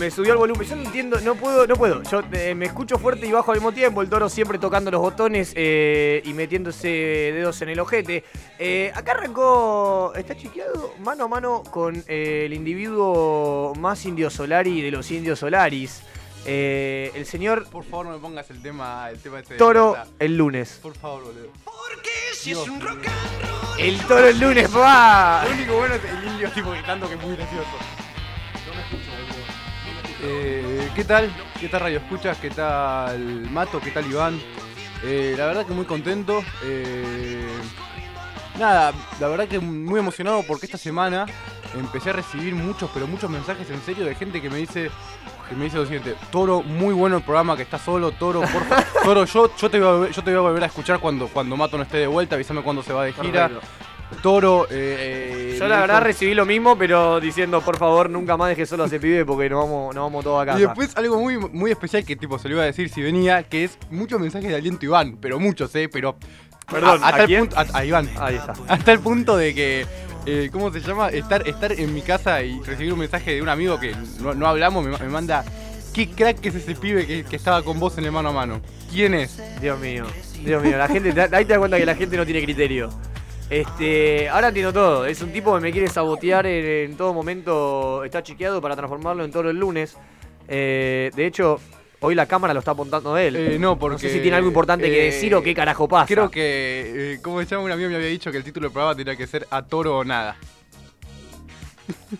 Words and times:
me 0.00 0.10
subió 0.10 0.32
el 0.32 0.38
volumen. 0.38 0.66
Yo 0.66 0.76
no 0.76 0.82
entiendo, 0.82 1.20
no 1.20 1.34
puedo, 1.34 1.66
no 1.66 1.76
puedo. 1.76 2.02
Yo 2.04 2.22
eh, 2.32 2.54
me 2.54 2.64
escucho 2.64 2.98
fuerte 2.98 3.26
y 3.26 3.32
bajo 3.32 3.52
al 3.52 3.58
mismo 3.58 3.70
tiempo. 3.70 4.00
El 4.00 4.08
toro 4.08 4.30
siempre 4.30 4.58
tocando 4.58 4.90
los 4.90 5.00
botones 5.00 5.52
eh, 5.54 6.22
y 6.24 6.32
metiéndose 6.32 6.88
dedos 6.88 7.60
en 7.60 7.68
el 7.68 7.78
ojete. 7.78 8.24
Eh, 8.58 8.90
acá 8.94 9.12
arrancó. 9.12 10.12
Está 10.16 10.34
chequeado 10.34 10.94
mano 11.00 11.24
a 11.24 11.28
mano 11.28 11.62
con 11.70 12.02
eh, 12.08 12.44
el 12.46 12.54
individuo 12.54 13.74
más 13.78 14.04
indio 14.06 14.30
solari 14.30 14.80
de 14.80 14.90
los 14.90 15.10
indios 15.10 15.38
solaris. 15.38 16.00
Eh, 16.46 17.12
el 17.14 17.26
señor 17.26 17.68
Por 17.68 17.84
favor, 17.84 18.06
no 18.06 18.12
me 18.12 18.18
pongas 18.18 18.48
el 18.48 18.62
tema, 18.62 19.10
el 19.10 19.18
tema 19.18 19.40
este 19.40 19.54
de 19.54 19.58
Toro 19.58 19.96
el 20.18 20.34
lunes. 20.34 20.78
Por 20.82 20.94
favor, 20.94 21.24
boludo. 21.24 21.48
Si 22.32 22.52
es 22.52 22.56
un 22.56 22.80
rock 22.80 22.92
and 22.92 23.04
roll. 23.04 23.80
El 23.80 23.98
toro 24.06 24.26
el 24.26 24.40
lunes, 24.40 24.74
va. 24.74 25.44
Lo 25.44 25.50
único 25.52 25.76
bueno 25.76 25.94
es 25.94 26.04
el 26.04 26.32
indio 26.32 26.50
tipo 26.52 26.70
gritando 26.70 27.06
que 27.06 27.14
es 27.14 27.20
muy 27.22 27.36
gracioso. 27.36 27.89
Eh, 30.32 30.88
¿Qué 30.94 31.02
tal? 31.04 31.28
¿Qué 31.58 31.68
tal 31.68 31.80
Radio 31.80 31.98
Escuchas? 31.98 32.38
¿Qué 32.38 32.50
tal 32.50 33.50
Mato? 33.50 33.80
¿Qué 33.80 33.90
tal 33.90 34.06
Iván? 34.08 34.40
Eh, 35.02 35.34
la 35.36 35.46
verdad 35.46 35.66
que 35.66 35.72
muy 35.72 35.84
contento. 35.86 36.40
Eh, 36.62 37.48
nada, 38.58 38.92
la 39.18 39.26
verdad 39.28 39.48
que 39.48 39.58
muy 39.58 39.98
emocionado 39.98 40.44
porque 40.46 40.66
esta 40.66 40.78
semana 40.78 41.26
empecé 41.76 42.10
a 42.10 42.12
recibir 42.12 42.54
muchos, 42.54 42.88
pero 42.94 43.08
muchos 43.08 43.28
mensajes 43.28 43.68
en 43.70 43.80
serio 43.82 44.04
de 44.04 44.14
gente 44.14 44.40
que 44.40 44.48
me 44.50 44.58
dice 44.58 44.90
que 45.48 45.56
me 45.56 45.64
dice 45.64 45.78
lo 45.78 45.84
siguiente, 45.84 46.14
Toro, 46.30 46.62
muy 46.62 46.94
bueno 46.94 47.16
el 47.16 47.24
programa 47.24 47.56
que 47.56 47.64
está 47.64 47.76
solo, 47.76 48.12
Toro, 48.12 48.40
por 48.42 48.64
favor. 48.66 48.84
Toro, 49.04 49.24
yo, 49.24 49.56
yo, 49.56 49.68
te 49.68 49.80
voy 49.80 49.88
a, 49.88 49.92
volver- 49.92 50.12
yo 50.12 50.22
te 50.22 50.30
voy 50.30 50.38
a 50.38 50.42
volver 50.42 50.62
a 50.62 50.66
escuchar 50.66 51.00
cuando, 51.00 51.26
cuando 51.26 51.56
Mato 51.56 51.76
no 51.76 51.82
esté 51.82 51.96
de 51.96 52.06
vuelta, 52.06 52.36
avísame 52.36 52.62
cuando 52.62 52.84
se 52.84 52.92
va 52.92 53.02
de 53.04 53.12
gira. 53.14 53.48
Perfecto. 53.48 53.66
Toro, 54.22 54.66
eh, 54.70 55.52
eh, 55.54 55.56
Yo 55.58 55.66
la 55.68 55.80
verdad 55.80 56.02
recibí 56.02 56.34
lo 56.34 56.44
mismo, 56.44 56.76
pero 56.76 57.20
diciendo, 57.20 57.60
por 57.62 57.78
favor, 57.78 58.10
nunca 58.10 58.36
más 58.36 58.48
deje 58.50 58.66
solo 58.66 58.84
a 58.84 58.86
ese 58.86 58.98
pibe 59.00 59.24
porque 59.24 59.48
nos 59.48 59.64
vamos, 59.64 59.94
nos 59.94 60.04
vamos 60.04 60.24
todos 60.24 60.42
a 60.42 60.46
casa. 60.46 60.58
Y 60.58 60.62
después 60.62 60.96
algo 60.96 61.18
muy, 61.20 61.38
muy 61.38 61.70
especial 61.70 62.04
que 62.04 62.16
tipo 62.16 62.38
se 62.38 62.48
lo 62.48 62.54
iba 62.56 62.62
a 62.64 62.66
decir 62.66 62.88
si 62.90 63.02
venía, 63.02 63.42
que 63.44 63.64
es 63.64 63.78
muchos 63.90 64.20
mensajes 64.20 64.48
de 64.50 64.56
aliento 64.56 64.84
Iván, 64.84 65.16
pero 65.20 65.38
muchos, 65.38 65.74
eh, 65.76 65.88
pero. 65.90 66.16
Perdón, 66.70 67.02
a- 67.02 67.08
hasta 67.08 67.22
¿a 67.22 67.24
el 67.24 67.38
punto. 67.38 67.56
A, 67.58 67.66
a 67.78 67.84
Iván. 67.84 68.10
Ahí 68.18 68.36
está. 68.36 68.54
Hasta 68.68 68.92
el 68.92 69.00
punto 69.00 69.36
de 69.36 69.54
que. 69.54 69.86
eh, 70.26 70.50
¿Cómo 70.52 70.70
se 70.72 70.80
llama? 70.80 71.08
Estar, 71.08 71.46
estar 71.48 71.72
en 71.72 71.94
mi 71.94 72.02
casa 72.02 72.42
y 72.42 72.60
recibir 72.62 72.92
un 72.92 72.98
mensaje 72.98 73.32
de 73.34 73.42
un 73.42 73.48
amigo 73.48 73.78
que 73.80 73.94
no, 74.20 74.34
no 74.34 74.46
hablamos, 74.46 74.84
me, 74.84 74.90
ma- 74.92 74.98
me 74.98 75.08
manda. 75.08 75.44
¿Qué 75.94 76.08
crack 76.08 76.44
es 76.46 76.54
ese 76.54 76.74
pibe 76.76 77.04
que, 77.06 77.24
que 77.24 77.34
estaba 77.36 77.62
con 77.64 77.80
vos 77.80 77.98
en 77.98 78.04
el 78.04 78.12
mano 78.12 78.28
a 78.28 78.32
mano? 78.32 78.60
¿Quién 78.92 79.12
es? 79.14 79.40
Dios 79.60 79.78
mío, 79.80 80.04
Dios 80.44 80.62
mío, 80.62 80.78
la 80.78 80.86
gente, 80.86 81.12
te- 81.12 81.22
ahí 81.34 81.44
te 81.44 81.52
das 81.52 81.58
cuenta 81.58 81.78
que 81.78 81.86
la 81.86 81.96
gente 81.96 82.16
no 82.16 82.24
tiene 82.24 82.42
criterio. 82.44 82.90
Este, 83.50 84.28
ahora 84.28 84.48
entiendo 84.48 84.72
todo. 84.72 85.04
Es 85.06 85.20
un 85.22 85.32
tipo 85.32 85.54
que 85.54 85.60
me 85.60 85.72
quiere 85.72 85.88
sabotear 85.88 86.46
en, 86.46 86.90
en 86.92 86.96
todo 86.96 87.12
momento. 87.12 88.04
Está 88.04 88.22
chequeado 88.22 88.60
para 88.62 88.76
transformarlo 88.76 89.24
en 89.24 89.32
toro 89.32 89.50
el 89.50 89.58
lunes. 89.58 89.96
Eh, 90.48 91.10
de 91.14 91.26
hecho, 91.26 91.60
hoy 92.00 92.14
la 92.14 92.26
cámara 92.26 92.54
lo 92.54 92.60
está 92.60 92.70
apuntando 92.72 93.14
a 93.14 93.22
él. 93.22 93.36
Eh, 93.36 93.58
no, 93.58 93.78
porque. 93.78 93.94
no 93.94 93.98
sé 93.98 94.10
si 94.10 94.20
tiene 94.20 94.36
algo 94.36 94.48
importante 94.48 94.84
que 94.88 95.08
eh, 95.08 95.12
decir 95.12 95.34
o 95.34 95.42
qué 95.42 95.54
carajo 95.54 95.88
pasa. 95.88 96.06
Creo 96.06 96.30
que. 96.30 97.14
eh, 97.14 97.18
¿Cómo 97.22 97.40
se 97.40 97.46
llama? 97.46 97.64
Un 97.64 97.72
amigo 97.72 97.90
me 97.90 97.96
había 97.96 98.08
dicho 98.08 98.30
que 98.30 98.38
el 98.38 98.44
título 98.44 98.66
del 98.66 98.72
programa 98.72 98.96
tenía 98.96 99.16
que 99.16 99.26
ser 99.26 99.46
A 99.50 99.62
Toro 99.62 99.98
o 99.98 100.04
Nada. 100.04 100.36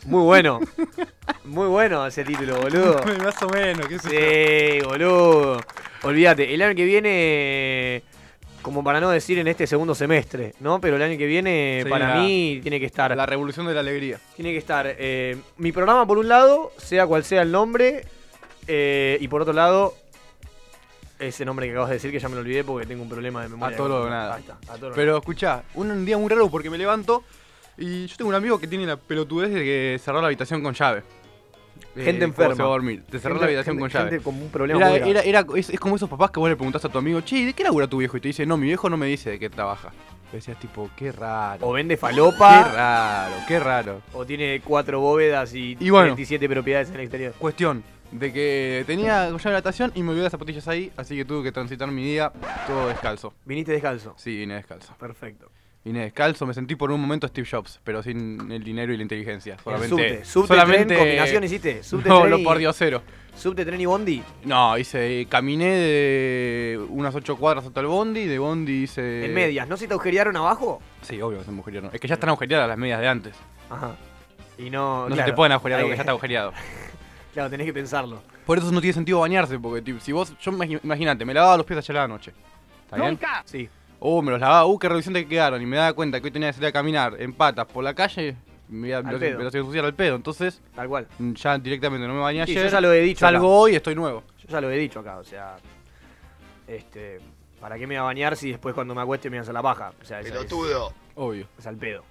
Muy 0.05 0.25
bueno. 0.25 0.61
Muy 1.45 1.69
bueno 1.69 2.07
ese 2.07 2.25
título, 2.25 2.61
boludo. 2.61 3.01
Más 3.25 3.41
o 3.43 3.49
menos, 3.49 3.87
qué 3.87 3.99
sé 3.99 4.79
yo. 4.81 4.81
Sí, 4.83 4.87
boludo. 4.87 5.61
Olvídate, 6.03 6.53
el 6.55 6.63
año 6.63 6.75
que 6.75 6.85
viene, 6.85 8.03
como 8.63 8.85
para 8.85 9.01
no 9.01 9.11
decir 9.11 9.39
en 9.39 9.49
este 9.49 9.67
segundo 9.67 9.95
semestre, 9.95 10.55
¿no? 10.61 10.81
Pero 10.81 10.97
el 10.97 11.03
año 11.03 11.17
que 11.19 11.27
viene, 11.27 11.81
Sí, 11.85 11.89
para 11.91 12.15
la- 12.17 12.23
mí, 12.23 12.61
tiene 12.63 12.79
que 12.81 12.87
estar. 12.87 13.17
La 13.17 13.27
revolución 13.27 13.67
de 13.67 13.75
la 13.75 13.81
alegría. 13.81 14.19
Tiene 14.37 14.53
que 14.53 14.59
estar 14.59 14.87
eh, 14.99 15.37
mi 15.57 15.73
programa 15.73 16.07
por 16.07 16.19
un 16.19 16.29
lado, 16.29 16.73
sea 16.77 17.07
cual 17.07 17.25
sea 17.25 17.43
el 17.43 17.51
nombre, 17.53 18.05
eh, 18.67 19.19
y 19.21 19.29
por 19.29 19.43
otro 19.43 19.53
lado, 19.55 19.95
ese 21.19 21.45
nombre 21.45 21.67
que 21.67 21.73
acabas 21.73 21.91
de 21.91 21.95
decir 21.97 22.11
que 22.11 22.19
ya 22.19 22.29
me 22.29 22.35
lo 22.35 22.41
olvidé 22.41 22.65
porque 22.65 22.87
tengo 22.87 23.03
un 23.03 23.09
problema 23.09 23.43
de 23.43 23.49
memoria. 23.49 23.75
A 23.75 23.79
toro 23.79 24.03
o 24.05 24.09
nada. 24.11 24.35
Ahí 24.37 24.41
está, 24.41 24.59
a 24.73 24.77
toro 24.77 24.93
o 24.93 24.97
Pero 24.97 25.17
escuchá, 25.19 25.63
un 25.75 26.05
día 26.05 26.17
muy 26.17 26.29
raro 26.29 26.49
porque 26.51 26.71
me 26.71 26.79
levanto 26.79 27.25
y 27.77 28.07
yo 28.07 28.17
tengo 28.17 28.29
un 28.29 28.35
amigo 28.35 28.59
que 28.59 28.67
tiene 28.67 28.87
la 28.87 28.97
pelotudez 28.97 29.51
de 29.53 29.61
que 29.65 30.01
cerrar 30.03 30.23
la 30.23 30.29
habitación 30.29 30.63
con 30.63 30.75
llave. 30.75 31.03
Eh, 31.97 32.05
Gente 32.05 32.25
enferma. 32.25 32.55
Se 32.55 32.63
va 32.63 32.69
a 32.69 32.73
dormir. 32.73 33.03
De 33.11 33.19
cerrar 33.19 33.23
Gente- 33.23 33.41
la 33.41 33.47
habitación 33.47 33.77
gente- 33.77 33.81
con 33.81 33.91
llave. 33.91 34.11
gente 34.11 34.25
con 34.25 34.35
un 34.37 34.49
problema 34.51 34.91
Era, 34.95 35.07
era- 35.07 35.21
era- 35.23 35.47
es, 35.57 35.71
es 35.71 35.81
como 35.81 35.97
esos 35.97 36.09
papás 36.09 36.31
que 36.31 36.39
vos 36.41 36.49
le 36.49 36.57
preguntás 36.57 36.85
a 36.85 36.89
tu 36.89 36.99
amigo, 36.99 37.21
che, 37.23 37.37
¿y 37.39 37.45
¿de 37.47 37.53
qué 37.53 37.65
labura 37.65 37.87
tu 37.89 37.97
viejo? 37.99 38.17
Y 38.17 38.21
te 38.21 38.29
dice, 38.29 38.47
no, 38.47 38.57
mi 38.57 38.67
viejo 38.69 38.89
no 38.89 38.97
me 38.97 39.07
dice 39.07 39.31
de 39.31 39.39
qué 39.39 39.51
trabaja. 39.51 39.91
Y 40.33 40.37
decías, 40.37 40.59
tipo, 40.61 40.89
qué 40.97 41.11
raro. 41.11 41.67
O 41.67 41.73
vende 41.73 41.95
Qué 41.97 42.01
falopa, 42.01 42.63
raro, 42.73 43.35
qué 43.49 43.59
raro. 43.59 44.01
o 44.13 44.25
tiene 44.25 44.61
cuatro 44.65 45.01
bóvedas 45.01 45.53
y, 45.55 45.77
Y 45.81 45.91
bueno. 45.91 46.07
27 46.07 46.49
propiedades 46.49 46.89
en 46.91 46.95
el 46.95 47.01
exterior. 47.01 47.33
Cuestión 47.37 47.83
de 48.13 48.33
que 48.33 48.85
tenía 48.87 49.29
llave 49.31 49.39
de 49.51 49.51
natación 49.51 49.91
y 49.97 50.03
me 50.05 50.11
olvidé 50.11 50.23
las 50.25 50.31
zapatillas 50.33 50.69
ahí, 50.69 50.93
así 50.97 51.17
que 51.17 51.25
tuve 51.25 51.43
que 51.43 51.51
transitar 51.53 51.91
mi 51.91 52.05
día 52.05 52.31
todo 52.69 52.87
descalzo. 52.87 53.35
Viniste 53.45 53.73
descalzo. 53.73 54.15
Sí, 54.17 54.37
vine 54.37 54.55
descalzo. 54.55 54.95
Perfecto. 55.01 55.50
Vine 55.83 56.01
descalzo, 56.01 56.47
me 56.47 56.53
sentí 56.53 56.77
por 56.77 56.91
un 56.91 57.01
momento 57.01 57.27
Steve 57.27 57.49
Jobs, 57.51 57.81
pero 57.83 58.03
sin 58.03 58.53
el 58.53 58.63
dinero 58.63 58.93
y 58.93 58.97
la 58.99 59.03
inteligencia. 59.03 59.55
En 59.55 59.61
Solamente, 59.61 59.89
subte. 59.89 60.25
Subte, 60.27 60.49
solamente 60.49 60.85
tren, 60.85 60.99
combinación 60.99 61.45
hiciste. 61.45 61.83
Subte, 61.83 62.09
no, 62.09 62.19
tren 62.21 62.31
lo 62.31 62.39
y- 62.39 62.45
por 62.45 62.59
diosero. 62.59 63.03
Subte, 63.35 63.65
tren 63.65 63.81
y 63.81 63.87
bondi. 63.87 64.23
No, 64.45 64.77
hice, 64.77 65.27
caminé 65.31 65.67
de 65.77 66.87
unas 66.91 67.15
8 67.15 67.37
cuadras 67.37 67.65
hasta 67.65 67.81
el 67.81 67.87
Bondi, 67.87 68.27
de 68.27 68.39
Bondi 68.39 68.83
hice... 68.83 69.25
En 69.25 69.33
medias. 69.33 69.67
¿No 69.69 69.77
se 69.79 69.87
te 69.87 69.95
agujerearon 69.95 70.37
abajo? 70.37 70.83
Sí, 71.01 71.23
obvio 71.23 71.39
que 71.39 71.45
se 71.45 71.51
agujerearon. 71.51 71.91
Es 71.95 72.01
que 72.01 72.09
ya 72.09 72.15
están 72.15 72.29
agujereadas 72.29 72.69
las 72.69 72.77
medias 72.77 73.01
de 73.01 73.09
antes. 73.09 73.35
Ajá. 73.71 73.97
Y 74.59 74.69
no. 74.69 75.09
No 75.09 75.15
claro, 75.15 75.23
se 75.23 75.31
te 75.31 75.37
pueden 75.37 75.53
agujerear 75.53 75.81
porque 75.81 75.93
que- 75.93 75.97
ya 75.97 76.03
está 76.03 76.11
agujereado. 76.13 76.53
Claro, 77.33 77.49
tenés 77.49 77.65
que 77.65 77.73
pensarlo. 77.73 78.21
Por 78.45 78.59
eso 78.59 78.73
no 78.73 78.81
tiene 78.81 78.93
sentido 78.93 79.21
bañarse, 79.21 79.57
porque 79.61 79.81
tipo, 79.83 80.01
si 80.01 80.11
vos, 80.11 80.35
yo 80.41 80.51
imagínate, 80.83 81.25
me 81.25 81.33
lavaba 81.33 81.59
los 81.59 81.65
pies 81.65 81.79
ayer 81.79 81.97
a 81.99 82.01
la 82.01 82.09
noche. 82.09 82.33
¿Está 82.87 82.97
bien? 82.97 83.19
Sí. 83.45 83.69
Uh, 84.01 84.23
me 84.23 84.31
los 84.33 84.41
lavaba, 84.41 84.65
uh, 84.67 84.79
qué 84.79 84.89
revisión 84.89 85.13
te 85.15 85.27
quedaron. 85.27 85.61
Y 85.63 85.67
me 85.67 85.77
daba 85.77 85.93
cuenta 85.93 86.21
que 86.21 86.27
hoy 86.27 86.31
tenía 86.31 86.49
que 86.49 86.55
salir 86.55 86.69
a 86.69 86.73
caminar 86.73 87.17
en 87.19 87.33
patas 87.35 87.67
por 87.67 87.85
la 87.85 87.93
calle, 87.95 88.35
me, 88.69 88.89
iba- 88.89 89.03
me, 89.03 89.13
los, 89.13 89.23
iba 89.23 89.43
a 89.43 89.45
ensuciar 89.45 89.85
al 89.85 89.95
pedo. 89.95 90.17
Entonces, 90.17 90.63
Tal 90.75 90.89
cual. 90.89 91.07
ya 91.19 91.59
directamente 91.59 92.07
no 92.09 92.15
me 92.15 92.21
bañé 92.21 92.45
Sí, 92.47 92.53
ayer. 92.53 92.65
yo 92.65 92.71
ya 92.71 92.81
lo 92.81 92.93
he 92.93 93.01
dicho. 93.01 93.21
Salgo 93.21 93.39
acá. 93.47 93.47
hoy 93.47 93.73
y 93.73 93.77
estoy 93.77 93.95
nuevo. 93.95 94.23
Yo 94.39 94.49
ya 94.49 94.61
lo 94.61 94.71
he 94.71 94.77
dicho 94.79 95.01
acá, 95.01 95.19
o 95.19 95.25
sea. 95.25 95.57
Este. 96.67 97.21
¿Para 97.61 97.77
qué 97.77 97.87
me 97.87 97.95
voy 97.97 98.01
a 98.01 98.03
bañar 98.05 98.37
si 98.37 98.51
después 98.51 98.75
cuando 98.75 98.95
me 98.95 99.03
acueste 99.03 99.29
me 99.29 99.37
voy 99.37 99.41
a 99.41 99.43
hacer 99.43 99.55
la 99.55 99.63
paja? 99.63 99.93
O 100.01 100.05
sea, 100.05 100.21
es, 100.21 100.31
Pelotudo. 100.31 100.95
Obvio, 101.17 101.47
es 101.59 101.67
al 101.67 101.77
pedo. 101.77 102.03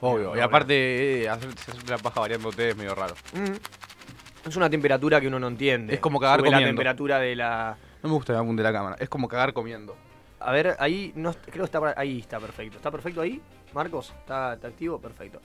obvio. 0.00 0.36
Y 0.36 0.40
aparte, 0.40 1.22
eh, 1.22 1.28
hacer, 1.28 1.48
hacer 1.50 1.88
la 1.88 1.98
paja 1.98 2.18
variándote 2.18 2.70
es 2.70 2.76
medio 2.76 2.94
raro. 2.96 3.14
Mm. 3.34 4.48
Es 4.48 4.56
una 4.56 4.68
temperatura 4.68 5.20
que 5.20 5.28
uno 5.28 5.38
no 5.38 5.46
entiende. 5.46 5.94
Es 5.94 6.00
como 6.00 6.18
cagar 6.18 6.40
Sube 6.40 6.50
la 6.50 6.56
comiendo. 6.56 6.70
temperatura 6.70 7.18
de 7.20 7.36
la. 7.36 7.76
No 8.02 8.08
me 8.08 8.14
gusta 8.16 8.32
el 8.32 8.38
álbum 8.40 8.56
de 8.56 8.62
la 8.64 8.72
cámara, 8.72 8.96
es 8.98 9.08
como 9.08 9.28
cagar 9.28 9.52
comiendo. 9.52 9.94
A 10.40 10.52
ver, 10.52 10.76
ahí 10.78 11.12
no 11.14 11.32
creo 11.34 11.64
que 11.68 11.76
está 11.76 11.94
ahí 11.96 12.20
está 12.20 12.40
perfecto. 12.40 12.78
¿Está 12.78 12.90
perfecto 12.90 13.20
ahí? 13.20 13.40
Marcos, 13.74 14.12
¿está, 14.20 14.54
está 14.54 14.68
activo? 14.68 14.98
Perfecto. 14.98 15.40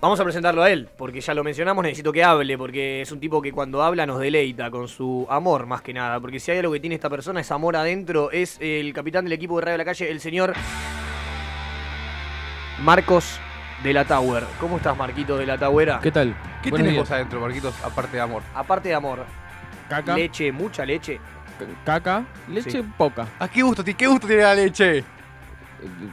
Vamos 0.00 0.20
a 0.20 0.24
presentarlo 0.24 0.62
a 0.62 0.70
él, 0.70 0.88
porque 0.98 1.20
ya 1.20 1.32
lo 1.32 1.42
mencionamos, 1.42 1.82
necesito 1.82 2.12
que 2.12 2.22
hable, 2.22 2.58
porque 2.58 3.00
es 3.00 3.10
un 3.10 3.20
tipo 3.20 3.40
que 3.40 3.52
cuando 3.52 3.82
habla 3.82 4.04
nos 4.04 4.20
deleita 4.20 4.70
con 4.70 4.86
su 4.86 5.26
amor 5.30 5.66
más 5.66 5.80
que 5.80 5.94
nada, 5.94 6.20
porque 6.20 6.38
si 6.38 6.50
hay 6.50 6.58
algo 6.58 6.72
que 6.72 6.80
tiene 6.80 6.94
esta 6.96 7.08
persona 7.08 7.40
es 7.40 7.50
amor 7.50 7.74
adentro, 7.74 8.30
es 8.30 8.58
el 8.60 8.92
capitán 8.92 9.24
del 9.24 9.32
equipo 9.32 9.56
de 9.56 9.62
Radio 9.62 9.72
de 9.74 9.78
la 9.78 9.84
Calle, 9.86 10.10
el 10.10 10.20
señor 10.20 10.52
Marcos 12.82 13.40
de 13.82 13.92
la 13.94 14.04
Tower. 14.04 14.44
¿Cómo 14.60 14.76
estás, 14.76 14.96
Marquito 14.96 15.38
de 15.38 15.46
la 15.46 15.56
Towera? 15.58 16.00
¿Qué 16.02 16.10
tal? 16.10 16.34
¿Qué 16.62 16.70
Buenos 16.70 16.78
tenés 16.78 16.92
días. 16.92 17.08
vos 17.08 17.10
adentro, 17.10 17.40
Marquitos, 17.40 17.74
aparte 17.82 18.16
de 18.16 18.22
amor? 18.22 18.42
Aparte 18.54 18.88
de 18.90 18.94
amor, 18.94 19.24
Caca, 19.88 20.16
leche, 20.16 20.52
mucha 20.52 20.84
leche. 20.84 21.18
Caca, 21.84 22.24
leche 22.48 22.70
Sí. 22.82 22.84
poca, 22.96 23.26
¿A 23.38 23.48
qué 23.48 23.62
gusto, 23.62 23.82
ti- 23.84 23.94
qué 23.94 24.06
gusto 24.06 24.26
tiene 24.26 24.42
la 24.42 24.54
leche? 24.54 24.98
eh, 24.98 25.04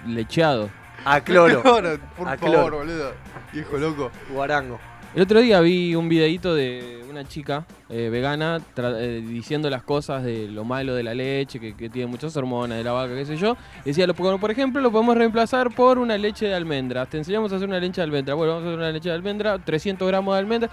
lecheado. 0.08 0.70
A 1.06 1.20
cloro, 1.22 1.62
por 2.18 2.28
A 2.28 2.38
favor, 2.38 2.38
cloro. 2.38 2.78
boludo. 2.78 3.12
Viejo 3.52 3.78
loco. 3.78 4.12
guarango. 4.32 4.80
El 5.16 5.24
otro 5.24 5.40
día 5.42 5.60
vi 5.60 5.94
un 5.96 6.08
videito 6.08 6.56
de 6.56 7.04
una 7.10 7.26
chica 7.28 7.66
eh, 7.90 8.08
vegana 8.10 8.60
tra- 8.74 8.96
eh, 8.98 9.20
diciendo 9.22 9.70
las 9.70 9.84
cosas 9.84 10.24
de 10.24 10.48
lo 10.48 10.64
malo 10.64 10.96
de 10.96 11.04
la 11.04 11.14
leche, 11.14 11.60
que, 11.60 11.76
que 11.76 11.90
tiene 11.90 12.10
muchas 12.10 12.38
hormonas, 12.38 12.78
de 12.78 12.84
la 12.86 12.94
vaca, 12.94 13.14
qué 13.14 13.26
sé 13.26 13.36
yo. 13.36 13.58
Decía, 13.84 14.08
lo, 14.08 14.14
por 14.14 14.40
por 14.40 14.52
ejemplo, 14.52 14.80
lo 14.82 14.90
podemos 14.90 15.18
reemplazar 15.18 15.70
por 15.72 15.98
una 15.98 16.18
leche 16.18 16.46
de 16.46 16.56
almendras. 16.56 17.10
Te 17.10 17.18
enseñamos 17.18 17.52
a 17.52 17.58
hacer 17.58 17.68
una 17.68 17.80
leche 17.80 18.00
de 18.00 18.04
almendra. 18.04 18.36
Bueno, 18.36 18.54
vamos 18.54 18.66
a 18.66 18.70
hacer 18.70 18.80
una 18.80 18.92
leche 18.92 19.10
de 19.10 19.16
almendra, 19.16 19.60
300 19.60 20.08
gramos 20.08 20.34
de 20.36 20.40
almendra. 20.40 20.70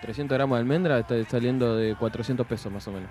300 0.00 0.34
gramos 0.38 0.56
de 0.56 0.60
almendra 0.60 0.98
está 1.00 1.22
saliendo 1.24 1.76
de 1.76 1.94
400 1.96 2.46
pesos 2.46 2.72
más 2.72 2.86
o 2.88 2.92
menos. 2.92 3.10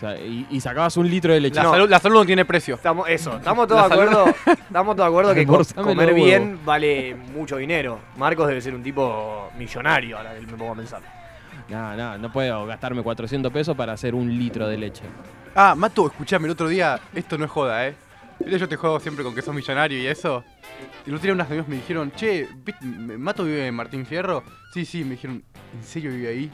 O 0.00 0.02
sea, 0.02 0.16
y, 0.18 0.46
y 0.48 0.60
sacabas 0.60 0.96
un 0.96 1.10
litro 1.10 1.30
de 1.34 1.40
leche. 1.40 1.56
La, 1.56 1.64
No. 1.64 1.70
salud, 1.72 1.90
la 1.90 1.98
salud 1.98 2.14
no 2.20 2.24
tiene 2.24 2.46
precio. 2.46 2.76
Estamos, 2.76 3.06
eso, 3.06 3.36
estamos 3.36 3.68
todos 3.68 3.86
de 3.86 3.94
acuerdo. 3.94 4.24
Estamos 4.46 4.96
todos 4.96 5.08
de 5.08 5.12
acuerdo 5.18 5.34
que 5.34 5.46
co- 5.74 5.82
comer 5.82 6.14
bien 6.14 6.58
vale 6.64 7.14
mucho 7.14 7.58
dinero. 7.58 8.00
Marcos 8.16 8.48
debe 8.48 8.62
ser 8.62 8.74
un 8.74 8.82
tipo 8.82 9.50
millonario, 9.58 10.16
ahora 10.16 10.34
que 10.34 10.46
me 10.46 10.54
pongo 10.54 10.72
a 10.72 10.76
pensar. 10.76 11.02
No, 11.68 11.94
no, 11.96 12.16
no 12.16 12.32
puedo 12.32 12.64
gastarme 12.66 13.02
400 13.02 13.52
pesos 13.52 13.76
para 13.76 13.92
hacer 13.92 14.14
un 14.14 14.28
litro 14.38 14.66
de 14.66 14.78
leche. 14.78 15.02
Ah, 15.54 15.74
Mato, 15.76 16.06
escuchame, 16.06 16.46
el 16.46 16.52
otro 16.52 16.66
día, 16.68 16.98
esto 17.14 17.36
no 17.36 17.44
es 17.44 17.50
joda, 17.50 17.86
¿eh? 17.86 17.94
Yo 18.46 18.66
te 18.66 18.76
juego 18.76 18.98
siempre 19.00 19.22
con 19.22 19.34
que 19.34 19.42
sos 19.42 19.54
millonario 19.54 19.98
y 19.98 20.06
eso. 20.06 20.42
Y 21.04 21.10
el 21.10 21.14
otro 21.16 21.24
día 21.24 21.34
unos 21.34 21.46
amigos 21.46 21.68
me 21.68 21.76
dijeron, 21.76 22.10
che, 22.12 22.48
¿viste- 22.64 22.86
¿Mato 22.86 23.44
vive 23.44 23.66
en 23.66 23.74
Martín 23.74 24.06
Fierro? 24.06 24.42
Sí, 24.72 24.86
sí, 24.86 25.04
me 25.04 25.10
dijeron, 25.10 25.44
¿en 25.76 25.84
serio 25.84 26.10
vive 26.10 26.28
ahí? 26.28 26.50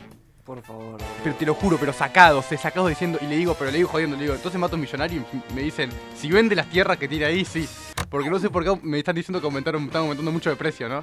Por 0.46 0.62
favor. 0.62 0.96
Pero 1.24 1.34
te 1.34 1.44
lo 1.44 1.54
juro, 1.54 1.76
pero 1.76 1.92
sacados, 1.92 2.50
eh, 2.52 2.56
sacados 2.56 2.88
diciendo, 2.88 3.18
y 3.20 3.26
le 3.26 3.36
digo, 3.36 3.54
pero 3.58 3.70
le 3.72 3.78
digo 3.78 3.88
jodiendo, 3.88 4.14
le 4.16 4.22
digo, 4.22 4.34
entonces 4.34 4.58
Mato 4.60 4.76
es 4.76 4.80
millonario 4.82 5.24
y 5.50 5.52
me 5.54 5.60
dicen, 5.62 5.90
si 6.16 6.30
vende 6.30 6.54
las 6.54 6.70
tierras 6.70 6.96
que 6.98 7.08
tiene 7.08 7.24
ahí, 7.24 7.44
sí. 7.44 7.68
Porque 8.08 8.30
no 8.30 8.38
sé 8.38 8.48
por 8.48 8.62
qué 8.62 8.78
me 8.84 8.98
están 8.98 9.16
diciendo 9.16 9.40
que 9.40 9.46
aumentaron, 9.46 9.82
están 9.84 10.02
aumentando 10.02 10.30
mucho 10.30 10.48
de 10.50 10.54
precio, 10.56 10.88
¿no? 10.88 11.02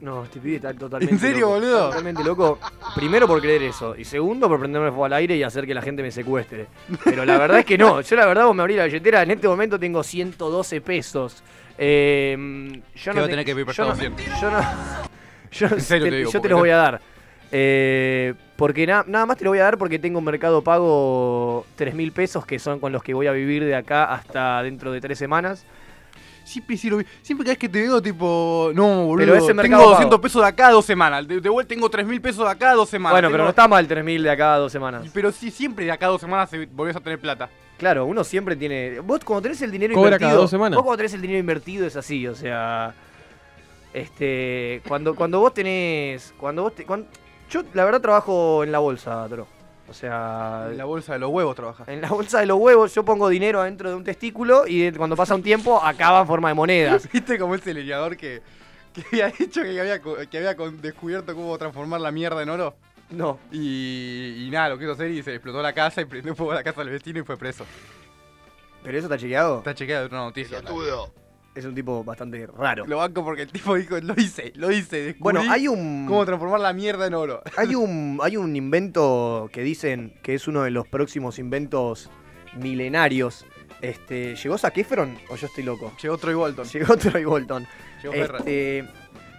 No, 0.00 0.24
este 0.24 0.40
pibe 0.40 0.56
está 0.56 0.72
totalmente. 0.74 1.14
¿En 1.14 1.20
serio, 1.20 1.40
loco. 1.46 1.52
boludo? 1.54 1.88
Totalmente 1.88 2.24
loco. 2.24 2.58
Primero 2.94 3.26
por 3.26 3.40
creer 3.40 3.62
eso. 3.64 3.94
Y 3.96 4.04
segundo 4.04 4.48
por 4.48 4.58
prenderme 4.58 4.88
fuego 4.88 5.04
al 5.06 5.12
aire 5.14 5.36
y 5.36 5.42
hacer 5.42 5.66
que 5.66 5.74
la 5.74 5.82
gente 5.82 6.02
me 6.02 6.10
secuestre. 6.10 6.68
Pero 7.04 7.24
la 7.26 7.36
verdad 7.38 7.58
es 7.60 7.66
que 7.66 7.76
no. 7.76 8.00
Yo 8.02 8.16
la 8.16 8.24
verdad 8.26 8.44
vos 8.46 8.54
me 8.56 8.62
abrí 8.62 8.76
la 8.76 8.84
billetera. 8.84 9.22
En 9.22 9.30
este 9.30 9.46
momento 9.46 9.78
tengo 9.78 10.02
112 10.02 10.80
pesos. 10.80 11.42
Eh, 11.76 12.34
yo 12.94 13.12
no 13.12 13.20
a 13.20 13.24
te- 13.24 13.30
tener 13.30 13.44
que 13.44 13.52
yo 13.52 13.58
no, 13.58 13.64
prestado 13.64 13.94
100. 13.94 14.16
yo 14.40 14.50
no. 14.50 14.60
Yo, 15.52 15.66
En 15.66 15.80
serio 15.80 16.04
te, 16.04 16.10
te 16.10 16.16
digo, 16.18 16.30
yo 16.30 16.40
te 16.40 16.48
los 16.48 16.58
voy 16.60 16.70
a 16.70 16.76
dar. 16.76 17.00
Eh, 17.52 18.34
porque 18.60 18.86
na- 18.86 19.04
nada 19.08 19.24
más 19.26 19.38
te 19.38 19.44
lo 19.44 19.50
voy 19.50 19.58
a 19.58 19.64
dar 19.64 19.78
porque 19.78 19.98
tengo 19.98 20.18
en 20.18 20.24
Mercado 20.26 20.62
Pago 20.62 21.64
3 21.76 21.94
mil 21.94 22.12
pesos 22.12 22.44
que 22.44 22.58
son 22.58 22.78
con 22.78 22.92
los 22.92 23.02
que 23.02 23.14
voy 23.14 23.26
a 23.26 23.32
vivir 23.32 23.64
de 23.64 23.74
acá 23.74 24.04
hasta 24.12 24.62
dentro 24.62 24.92
de 24.92 25.00
tres 25.00 25.18
semanas. 25.18 25.64
Siempre 26.44 26.76
sí 26.76 26.90
lo 26.90 26.98
vi. 26.98 27.04
Siempre 27.22 27.44
cada 27.44 27.52
vez 27.52 27.58
que 27.58 27.68
te 27.68 27.80
veo, 27.82 28.02
tipo, 28.02 28.70
no, 28.74 29.06
boludo. 29.06 29.16
Pero 29.24 29.34
ese 29.36 29.46
tengo 29.48 29.62
Mercado 29.62 29.82
200 29.90 30.10
Pago. 30.10 30.20
pesos 30.20 30.42
de 30.42 30.48
acá 30.48 30.68
a 30.68 30.72
dos 30.72 30.84
semanas. 30.84 31.26
De, 31.26 31.40
de 31.40 31.48
vuelta 31.48 31.68
tengo 31.74 31.88
3000 31.88 32.20
pesos 32.20 32.44
de 32.44 32.50
acá 32.50 32.70
a 32.72 32.74
dos 32.74 32.88
semanas. 32.90 33.14
bueno, 33.14 33.30
pero 33.30 33.44
no 33.44 33.50
está 33.50 33.66
mal 33.66 33.86
3 33.88 34.04
mil 34.04 34.22
de 34.22 34.30
acá 34.30 34.54
a 34.54 34.58
dos 34.58 34.72
semanas. 34.72 35.06
Pero 35.14 35.32
sí, 35.32 35.50
siempre 35.50 35.84
de 35.86 35.92
acá 35.92 36.06
a 36.06 36.10
dos 36.10 36.20
semanas 36.20 36.50
se- 36.50 36.66
volvés 36.66 36.96
a 36.96 37.00
tener 37.00 37.18
plata. 37.18 37.48
Claro, 37.78 38.04
uno 38.04 38.24
siempre 38.24 38.56
tiene. 38.56 39.00
Vos 39.00 39.20
cuando 39.24 39.42
tenés 39.42 39.62
el 39.62 39.70
dinero 39.70 39.94
Cobra 39.94 40.08
invertido. 40.08 40.28
cada 40.30 40.40
dos 40.42 40.50
semanas. 40.50 40.76
Vos 40.76 40.84
cuando 40.84 40.98
tenés 40.98 41.14
el 41.14 41.22
dinero 41.22 41.38
invertido 41.38 41.86
es 41.86 41.96
así, 41.96 42.26
o 42.28 42.34
sea. 42.34 42.92
Este. 43.94 44.82
Cuando, 44.86 45.14
cuando 45.14 45.40
vos 45.40 45.54
tenés. 45.54 46.34
Cuando 46.36 46.62
vos 46.64 46.74
te- 46.74 46.84
yo 47.50 47.62
la 47.74 47.84
verdad 47.84 48.00
trabajo 48.00 48.64
en 48.64 48.72
la 48.72 48.78
bolsa, 48.78 49.26
Toro. 49.28 49.46
O 49.88 49.92
sea. 49.92 50.68
En 50.70 50.78
la 50.78 50.84
bolsa 50.84 51.14
de 51.14 51.18
los 51.18 51.30
huevos 51.30 51.56
trabajas. 51.56 51.88
En 51.88 52.00
la 52.00 52.08
bolsa 52.08 52.40
de 52.40 52.46
los 52.46 52.58
huevos 52.58 52.94
yo 52.94 53.04
pongo 53.04 53.28
dinero 53.28 53.60
adentro 53.60 53.90
de 53.90 53.96
un 53.96 54.04
testículo 54.04 54.64
y 54.66 54.90
cuando 54.92 55.16
pasa 55.16 55.34
un 55.34 55.42
tiempo 55.42 55.82
acaba 55.82 56.20
en 56.20 56.26
forma 56.26 56.48
de 56.48 56.54
monedas. 56.54 57.08
¿Viste 57.12 57.38
como 57.38 57.56
ese 57.56 57.74
leñador 57.74 58.16
que, 58.16 58.40
que 58.94 59.02
había 59.10 59.28
dicho 59.36 59.62
que 59.62 59.80
había, 59.80 60.00
que 60.00 60.38
había 60.38 60.54
descubierto 60.54 61.34
cómo 61.34 61.58
transformar 61.58 62.00
la 62.00 62.12
mierda 62.12 62.40
en 62.42 62.50
oro? 62.50 62.74
No. 63.10 63.40
Y, 63.50 64.46
y 64.46 64.50
nada, 64.50 64.68
lo 64.68 64.78
quiso 64.78 64.92
hacer 64.92 65.10
y 65.10 65.22
se 65.24 65.34
explotó 65.34 65.60
la 65.60 65.72
casa 65.72 66.00
y 66.00 66.04
prendió 66.04 66.36
fuego 66.36 66.52
a 66.52 66.54
la 66.54 66.62
casa 66.62 66.82
del 66.84 66.90
vecino 66.90 67.18
y 67.18 67.24
fue 67.24 67.36
preso. 67.36 67.66
Pero 68.84 68.96
eso 68.96 69.06
está 69.06 69.18
chequeado. 69.18 69.58
Está 69.58 69.74
chequeado 69.74 70.08
de 70.08 70.14
una 70.14 70.24
noticia. 70.24 70.62
Es 71.54 71.64
un 71.64 71.74
tipo 71.74 72.04
bastante 72.04 72.46
raro. 72.46 72.86
Lo 72.86 72.98
banco 72.98 73.24
porque 73.24 73.42
el 73.42 73.50
tipo 73.50 73.74
dijo, 73.74 73.98
lo 74.00 74.14
hice, 74.14 74.52
lo 74.54 74.70
hice. 74.70 75.16
Bueno, 75.18 75.42
hay 75.48 75.66
un. 75.66 76.06
cómo 76.06 76.24
transformar 76.24 76.60
la 76.60 76.72
mierda 76.72 77.06
en 77.06 77.14
oro. 77.14 77.42
Hay 77.56 77.74
un, 77.74 78.20
hay 78.22 78.36
un 78.36 78.54
invento 78.54 79.50
que 79.52 79.62
dicen 79.62 80.14
que 80.22 80.34
es 80.34 80.46
uno 80.46 80.62
de 80.62 80.70
los 80.70 80.86
próximos 80.86 81.38
inventos 81.38 82.08
milenarios. 82.56 83.46
Este, 83.80 84.36
¿Llegó 84.36 84.58
Zac 84.58 84.76
Efron 84.78 85.18
o 85.28 85.36
yo 85.36 85.46
estoy 85.46 85.64
loco? 85.64 85.92
Llegó 86.00 86.18
Troy 86.18 86.34
Bolton. 86.34 86.66
Llegó 86.72 86.96
Troy 86.96 87.24
Bolton. 87.24 87.66
Llegó. 88.02 88.14
Este, 88.14 88.88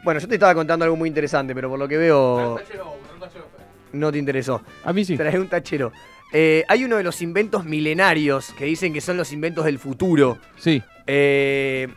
bueno, 0.03 0.19
yo 0.19 0.27
te 0.27 0.35
estaba 0.35 0.53
contando 0.53 0.83
algo 0.83 0.97
muy 0.97 1.07
interesante, 1.07 1.55
pero 1.55 1.69
por 1.69 1.79
lo 1.79 1.87
que 1.87 1.97
veo 1.97 2.59
no 3.93 4.11
te 4.11 4.17
interesó. 4.17 4.61
A 4.83 4.93
mí 4.93 5.05
sí. 5.05 5.15
Trae 5.15 5.39
un 5.39 5.47
tachero. 5.47 5.91
Eh, 6.33 6.63
hay 6.67 6.85
uno 6.85 6.97
de 6.97 7.03
los 7.03 7.21
inventos 7.21 7.65
milenarios 7.65 8.53
que 8.53 8.65
dicen 8.65 8.93
que 8.93 9.01
son 9.01 9.17
los 9.17 9.31
inventos 9.31 9.65
del 9.65 9.79
futuro. 9.79 10.37
Sí. 10.57 10.81
Eh, 11.07 11.87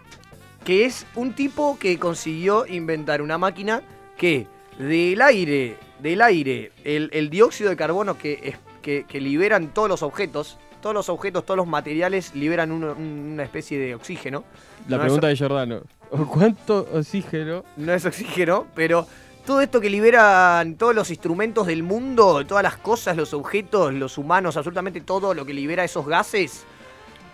que 0.65 0.87
es 0.87 1.07
un 1.15 1.35
tipo 1.35 1.79
que 1.79 1.99
consiguió 1.99 2.67
inventar 2.67 3.21
una 3.21 3.37
máquina 3.39 3.83
que 4.17 4.47
del 4.79 5.21
aire, 5.21 5.77
del 6.01 6.23
aire, 6.23 6.73
el, 6.85 7.11
el 7.13 7.29
dióxido 7.31 7.71
de 7.71 7.77
carbono 7.77 8.17
que, 8.17 8.57
que, 8.83 9.05
que 9.05 9.21
liberan 9.21 9.69
todos 9.69 9.89
los 9.89 10.03
objetos, 10.03 10.59
todos 10.81 10.95
los 10.95 11.09
objetos, 11.09 11.45
todos 11.45 11.57
los 11.57 11.67
materiales 11.67 12.35
liberan 12.35 12.73
una 12.73 13.43
especie 13.43 13.79
de 13.79 13.95
oxígeno. 13.95 14.45
La 14.89 14.97
No, 14.97 15.03
pregunta 15.03 15.27
de 15.29 15.37
Giordano. 15.37 15.83
¿Cuánto 16.31 16.87
oxígeno? 16.93 17.65
No 17.77 17.93
es 17.93 18.05
oxígeno, 18.05 18.67
pero 18.75 19.07
todo 19.47 19.61
esto 19.61 19.81
que 19.81 19.91
liberan 19.91 20.77
todos 20.77 20.95
los 20.95 21.11
instrumentos 21.11 21.67
del 21.67 21.83
mundo, 21.83 22.45
todas 22.47 22.63
las 22.63 22.77
cosas, 22.77 23.17
los 23.17 23.35
objetos, 23.35 23.93
los 23.93 24.17
humanos, 24.19 24.57
absolutamente 24.57 25.01
todo 25.01 25.35
lo 25.35 25.45
que 25.45 25.53
libera 25.55 25.85
esos 25.85 26.07
gases, 26.07 26.65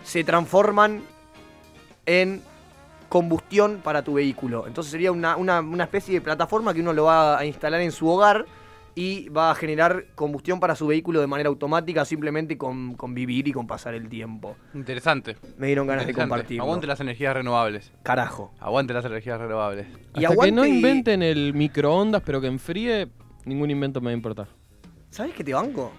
se 0.03 0.23
transforman 0.23 1.01
en 2.05 2.41
combustión 3.09 3.81
para 3.83 4.03
tu 4.03 4.13
vehículo. 4.13 4.67
Entonces 4.67 4.91
sería 4.91 5.11
una, 5.11 5.35
una- 5.35 5.59
una 5.59 5.83
especie 5.83 6.13
de 6.15 6.21
plataforma 6.21 6.73
que 6.73 6.79
uno 6.81 6.93
lo 6.93 7.05
va 7.05 7.37
a 7.37 7.45
instalar 7.45 7.81
en 7.81 7.91
su 7.91 8.07
hogar 8.07 8.45
y 8.95 9.29
va 9.29 9.51
a 9.51 9.55
generar 9.55 10.05
combustión 10.15 10.59
para 10.59 10.75
su 10.75 10.85
vehículo 10.87 11.21
de 11.21 11.27
manera 11.27 11.47
automática 11.49 12.03
simplemente 12.03 12.57
con, 12.57 12.93
con 12.95 13.13
vivir 13.13 13.47
y 13.47 13.53
con 13.53 13.65
pasar 13.67 13.93
el 13.93 14.09
tiempo. 14.09 14.55
Interesante. 14.73 15.37
Me 15.57 15.67
dieron 15.67 15.87
ganas 15.87 16.05
de 16.07 16.13
compartirlo. 16.13 16.63
Aguante 16.63 16.87
las 16.87 16.99
energías 16.99 17.33
renovables. 17.33 17.91
Carajo. 18.03 18.53
Aguante 18.59 18.93
las 18.93 19.05
energías 19.05 19.39
renovables. 19.39 19.87
Y 20.15 20.25
Hasta 20.25 20.37
que 20.45 20.51
no 20.51 20.65
inventen 20.65 21.23
el 21.23 21.53
microondas, 21.53 22.21
pero 22.25 22.41
que 22.41 22.47
enfríe, 22.47 23.07
ningún 23.45 23.71
invento 23.71 24.01
me 24.01 24.05
va 24.05 24.11
a 24.11 24.15
importar. 24.15 24.47
¿Sabes 25.09 25.33
qué 25.35 25.43
te 25.43 25.53
banco? 25.53 25.91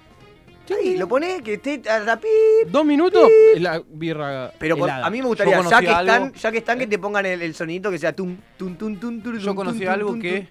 Sí, 0.81 0.97
lo 0.97 1.09
pones 1.09 1.43
que 1.43 1.55
esté 1.55 1.83
a 1.91 1.99
la 2.01 2.19
pi. 2.19 2.29
¿Dos 2.69 2.85
minutos? 2.85 3.29
La 3.57 3.83
birra 3.89 4.53
Pero 4.59 4.77
por- 4.77 4.89
helada. 4.89 5.07
a 5.07 5.11
mí 5.11 5.21
me 5.21 5.27
gustaría, 5.29 5.55
Yo 5.57 5.63
ya 5.63 5.65
conocí 5.69 5.85
que, 5.87 5.93
están, 5.93 6.33
ya 6.33 6.53
que 6.53 6.59
están, 6.59 6.79
que 6.79 6.87
te 6.87 6.99
pongan 6.99 7.27
el, 7.27 7.43
el 7.43 7.55
sonidito 7.55 7.91
que 7.91 7.99
sea 7.99 8.15
tum, 8.15 8.37
tum, 8.57 8.77
tum, 8.77 8.97
tum, 8.99 9.23
tum, 9.23 9.39
Yo 9.39 9.47
tum, 9.47 9.57
conocí 9.57 9.81
tum, 9.81 9.89
algo 9.89 10.11
tum, 10.13 10.21
que 10.21 10.49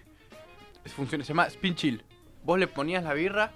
tum. 0.83 0.91
funciona, 0.93 1.23
se 1.23 1.29
llama 1.29 1.47
spin 1.47 1.75
chill. 1.75 2.03
Vos 2.43 2.57
le 2.59 2.67
ponías 2.67 3.03
la 3.03 3.13
birra, 3.13 3.51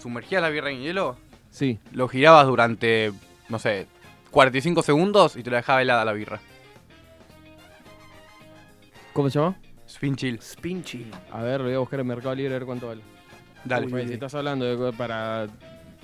sumergías 0.00 0.42
la 0.42 0.48
birra 0.48 0.70
en 0.70 0.80
hielo, 0.82 1.16
Sí. 1.50 1.78
lo 1.92 2.08
girabas 2.08 2.46
durante, 2.46 3.12
no 3.48 3.58
sé, 3.58 3.86
45 4.30 4.82
segundos 4.82 5.36
y 5.36 5.42
te 5.42 5.50
la 5.50 5.58
dejaba 5.58 5.80
helada 5.82 6.04
la 6.04 6.12
birra. 6.12 6.40
¿Cómo 9.12 9.30
se 9.30 9.38
llama? 9.38 9.56
Spin 9.86 10.16
chill. 10.16 10.38
Spin 10.40 10.82
chill. 10.82 11.10
A 11.30 11.40
ver, 11.42 11.60
lo 11.60 11.66
voy 11.66 11.74
a 11.74 11.78
buscar 11.78 12.00
en 12.00 12.06
Mercado 12.08 12.34
Libre 12.34 12.54
a 12.54 12.58
ver 12.58 12.66
cuánto 12.66 12.88
vale. 12.88 13.02
Dale. 13.64 13.88
Porque 13.88 14.06
si 14.06 14.14
estás 14.14 14.34
hablando 14.34 14.64
de 14.64 14.92
para 14.92 15.46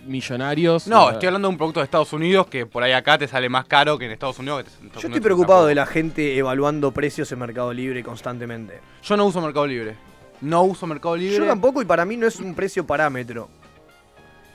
millonarios. 0.07 0.87
No, 0.87 1.11
estoy 1.11 1.27
hablando 1.27 1.49
de 1.49 1.53
un 1.53 1.59
producto 1.59 1.81
de 1.81 1.85
Estados 1.85 2.13
Unidos 2.13 2.47
que 2.47 2.67
por 2.67 2.83
ahí 2.83 2.93
acá 2.93 3.19
te 3.19 3.29
sale 3.29 3.49
más 3.49 3.67
caro 3.67 3.99
que 3.99 4.07
en 4.07 4.13
Estados 4.13 4.39
Unidos. 4.39 4.65
que 4.65 4.69
en 4.69 4.87
Estados 4.87 5.03
Yo 5.03 5.09
Unidos 5.09 5.17
estoy 5.17 5.21
preocupado 5.21 5.67
de 5.67 5.75
la 5.75 5.87
gente 5.87 6.37
evaluando 6.37 6.93
precios 6.93 7.31
en 7.33 7.39
Mercado 7.39 7.73
Libre 7.73 8.03
constantemente. 8.03 8.81
Yo 9.03 9.17
no 9.17 9.27
uso 9.27 9.41
Mercado 9.41 9.67
Libre. 9.67 9.97
No 10.41 10.63
uso 10.63 10.87
Mercado 10.87 11.17
Libre. 11.17 11.37
Yo 11.37 11.47
tampoco 11.47 11.83
y 11.83 11.85
para 11.85 12.05
mí 12.05 12.17
no 12.17 12.27
es 12.27 12.41
un 12.41 12.55
precio 12.55 12.87
parámetro. 12.87 13.49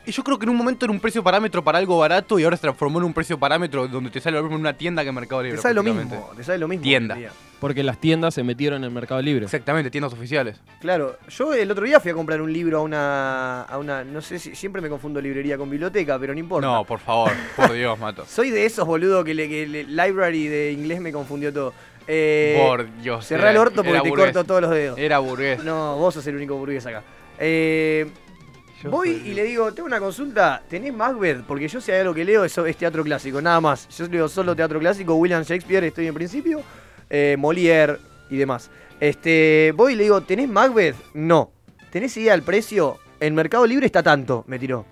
Y 0.08 0.12
yo 0.12 0.24
creo 0.24 0.38
que 0.38 0.46
en 0.46 0.50
un 0.52 0.56
momento 0.58 0.86
era 0.86 0.92
un 0.92 1.00
precio 1.00 1.24
parámetro 1.24 1.64
para 1.64 1.80
algo 1.80 1.98
barato 1.98 2.38
y 2.38 2.44
ahora 2.44 2.58
se 2.58 2.62
transformó 2.62 3.00
en 3.00 3.06
un 3.06 3.14
precio 3.14 3.40
parámetro 3.40 3.88
donde 3.88 4.12
te 4.12 4.20
sale 4.22 4.38
lo 4.38 4.44
mismo 4.44 4.56
en 4.58 4.62
una 4.62 4.74
tienda 4.78 5.02
que 5.02 5.10
en 5.10 5.16
Mercado 5.16 5.42
Libre. 5.42 5.58
Te 5.58 5.62
sale 5.64 5.74
lo 5.74 5.82
mismo, 5.84 6.32
te 6.38 6.44
sale 6.44 6.58
lo 6.60 6.68
mismo. 6.68 6.84
Tienda. 6.84 7.18
Porque 7.60 7.82
las 7.82 7.98
tiendas 8.00 8.34
se 8.36 8.44
metieron 8.44 8.80
en 8.80 8.84
el 8.84 8.92
Mercado 8.92 9.20
Libre. 9.22 9.46
Exactamente, 9.46 9.90
tiendas 9.90 10.14
oficiales. 10.14 10.62
Claro, 10.80 11.18
yo 11.30 11.54
el 11.56 11.72
otro 11.72 11.86
día 11.86 12.00
fui 12.00 12.12
a 12.12 12.14
comprar 12.14 12.40
un 12.42 12.54
libro 12.54 12.78
a 12.80 12.82
una, 12.82 13.62
a 13.64 13.78
una, 13.80 14.04
no 14.04 14.22
sé 14.22 14.38
si 14.38 14.54
siempre 14.56 14.80
me 14.82 14.90
confundo 14.90 15.20
librería 15.20 15.58
con 15.58 15.70
biblioteca, 15.72 16.20
pero 16.20 16.34
no 16.34 16.40
importa. 16.40 16.68
No, 16.68 16.84
por 16.84 17.00
favor, 17.00 17.32
por 17.56 17.74
Dios, 17.74 17.98
mato. 17.98 18.26
Soy 18.30 18.52
de 18.52 18.66
esos, 18.66 18.86
boludo, 18.86 19.24
que, 19.24 19.34
le, 19.34 19.50
que 19.50 19.66
le- 19.66 19.84
library 19.86 20.48
de 20.48 20.72
inglés 20.74 21.02
me 21.02 21.12
confundió 21.12 21.52
todo. 21.52 21.74
Eh, 22.08 22.62
Por 22.64 22.86
Dios. 23.02 23.26
cerrá 23.26 23.50
el 23.50 23.58
orto 23.58 23.78
porque 23.78 23.90
era 23.90 24.04
te 24.04 24.10
burgués. 24.10 24.26
corto 24.28 24.44
todos 24.46 24.62
los 24.62 24.70
dedos. 24.72 25.00
Era 25.00 25.18
burgués. 25.18 25.64
No, 25.64 25.98
vos 25.98 26.14
sos 26.14 26.28
el 26.28 26.36
único 26.36 26.56
burgués 26.56 26.86
acá. 26.86 27.02
Eh, 27.40 28.06
Yo 28.84 28.90
voy 28.92 29.10
soy- 29.20 29.30
y 29.30 29.34
le 29.34 29.44
digo, 29.44 29.74
tengo 29.74 29.88
una 29.88 30.00
consulta, 30.00 30.62
¿tenés 30.70 30.94
Macbeth? 30.94 31.44
Porque 31.44 31.68
yo 31.68 31.80
si 31.82 31.92
hay 31.92 32.02
algo 32.02 32.14
que 32.14 32.26
leo 32.26 32.44
eso 32.46 32.66
es 32.66 32.76
teatro 32.78 33.04
clásico, 33.04 33.42
nada 33.42 33.62
más. 33.62 33.88
Yo 33.98 34.08
leo 34.08 34.28
solo 34.28 34.56
teatro 34.56 34.80
clásico, 34.80 35.16
William 35.16 35.44
Shakespeare, 35.44 35.86
estoy 35.88 36.08
en 36.08 36.14
principio, 36.14 36.62
eh, 37.10 37.36
Molière 37.40 37.98
y 38.30 38.38
demás. 38.38 38.70
Este, 39.00 39.74
voy 39.76 39.94
y 39.94 39.96
le 39.96 40.04
digo, 40.04 40.22
¿tenés 40.22 40.50
Macbeth? 40.50 40.96
No. 41.14 41.52
¿Tenés 41.92 42.16
idea 42.18 42.34
del 42.34 42.44
precio? 42.44 42.98
En 43.20 43.34
Mercado 43.34 43.66
Libre 43.66 43.86
está 43.86 44.04
tanto, 44.04 44.44
me 44.48 44.60
tiró. 44.60 44.86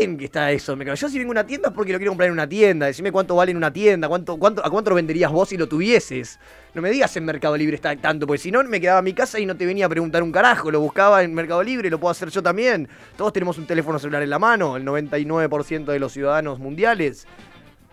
Que 0.00 0.24
está 0.26 0.52
eso, 0.52 0.76
me. 0.76 0.84
Yo 0.84 1.08
si 1.08 1.18
vengo 1.18 1.30
a 1.30 1.32
una 1.32 1.46
tienda 1.46 1.70
es 1.70 1.74
porque 1.74 1.92
lo 1.92 1.98
quiero 1.98 2.12
comprar 2.12 2.28
en 2.28 2.32
una 2.32 2.48
tienda. 2.48 2.86
Decime 2.86 3.10
cuánto 3.10 3.34
vale 3.34 3.50
en 3.50 3.56
una 3.56 3.72
tienda, 3.72 4.06
cuánto, 4.08 4.36
cuánto, 4.36 4.64
a 4.64 4.70
cuánto 4.70 4.90
lo 4.90 4.96
venderías 4.96 5.32
vos 5.32 5.48
si 5.48 5.56
lo 5.56 5.68
tuvieses. 5.68 6.38
No 6.74 6.82
me 6.82 6.90
digas 6.90 7.16
en 7.16 7.24
Mercado 7.24 7.56
Libre 7.56 7.74
está 7.74 7.96
tanto, 7.96 8.26
porque 8.26 8.38
si 8.38 8.52
no 8.52 8.62
me 8.62 8.80
quedaba 8.80 9.00
en 9.00 9.06
mi 9.06 9.12
casa 9.12 9.40
y 9.40 9.46
no 9.46 9.56
te 9.56 9.66
venía 9.66 9.86
a 9.86 9.88
preguntar 9.88 10.22
un 10.22 10.30
carajo. 10.30 10.70
Lo 10.70 10.80
buscaba 10.80 11.24
en 11.24 11.34
Mercado 11.34 11.62
Libre, 11.64 11.90
lo 11.90 11.98
puedo 11.98 12.12
hacer 12.12 12.30
yo 12.30 12.42
también. 12.42 12.88
Todos 13.16 13.32
tenemos 13.32 13.58
un 13.58 13.66
teléfono 13.66 13.98
celular 13.98 14.22
en 14.22 14.30
la 14.30 14.38
mano, 14.38 14.76
el 14.76 14.84
99% 14.84 15.86
de 15.86 15.98
los 15.98 16.12
ciudadanos 16.12 16.60
mundiales. 16.60 17.26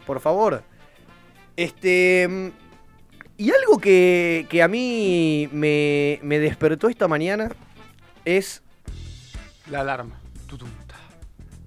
Por 0.06 0.20
favor. 0.20 0.62
Este. 1.58 2.28
mm, 2.30 2.48
Y 3.38 3.52
algo 3.52 3.80
que, 3.80 4.46
que 4.50 4.62
a 4.62 4.68
mí 4.68 5.50
me, 5.52 6.20
me 6.22 6.38
despertó 6.40 6.88
esta 6.88 7.08
mañana 7.08 7.50
es 8.26 8.62
La 9.72 9.82
alarma. 9.82 10.20
Tutum. 10.48 10.70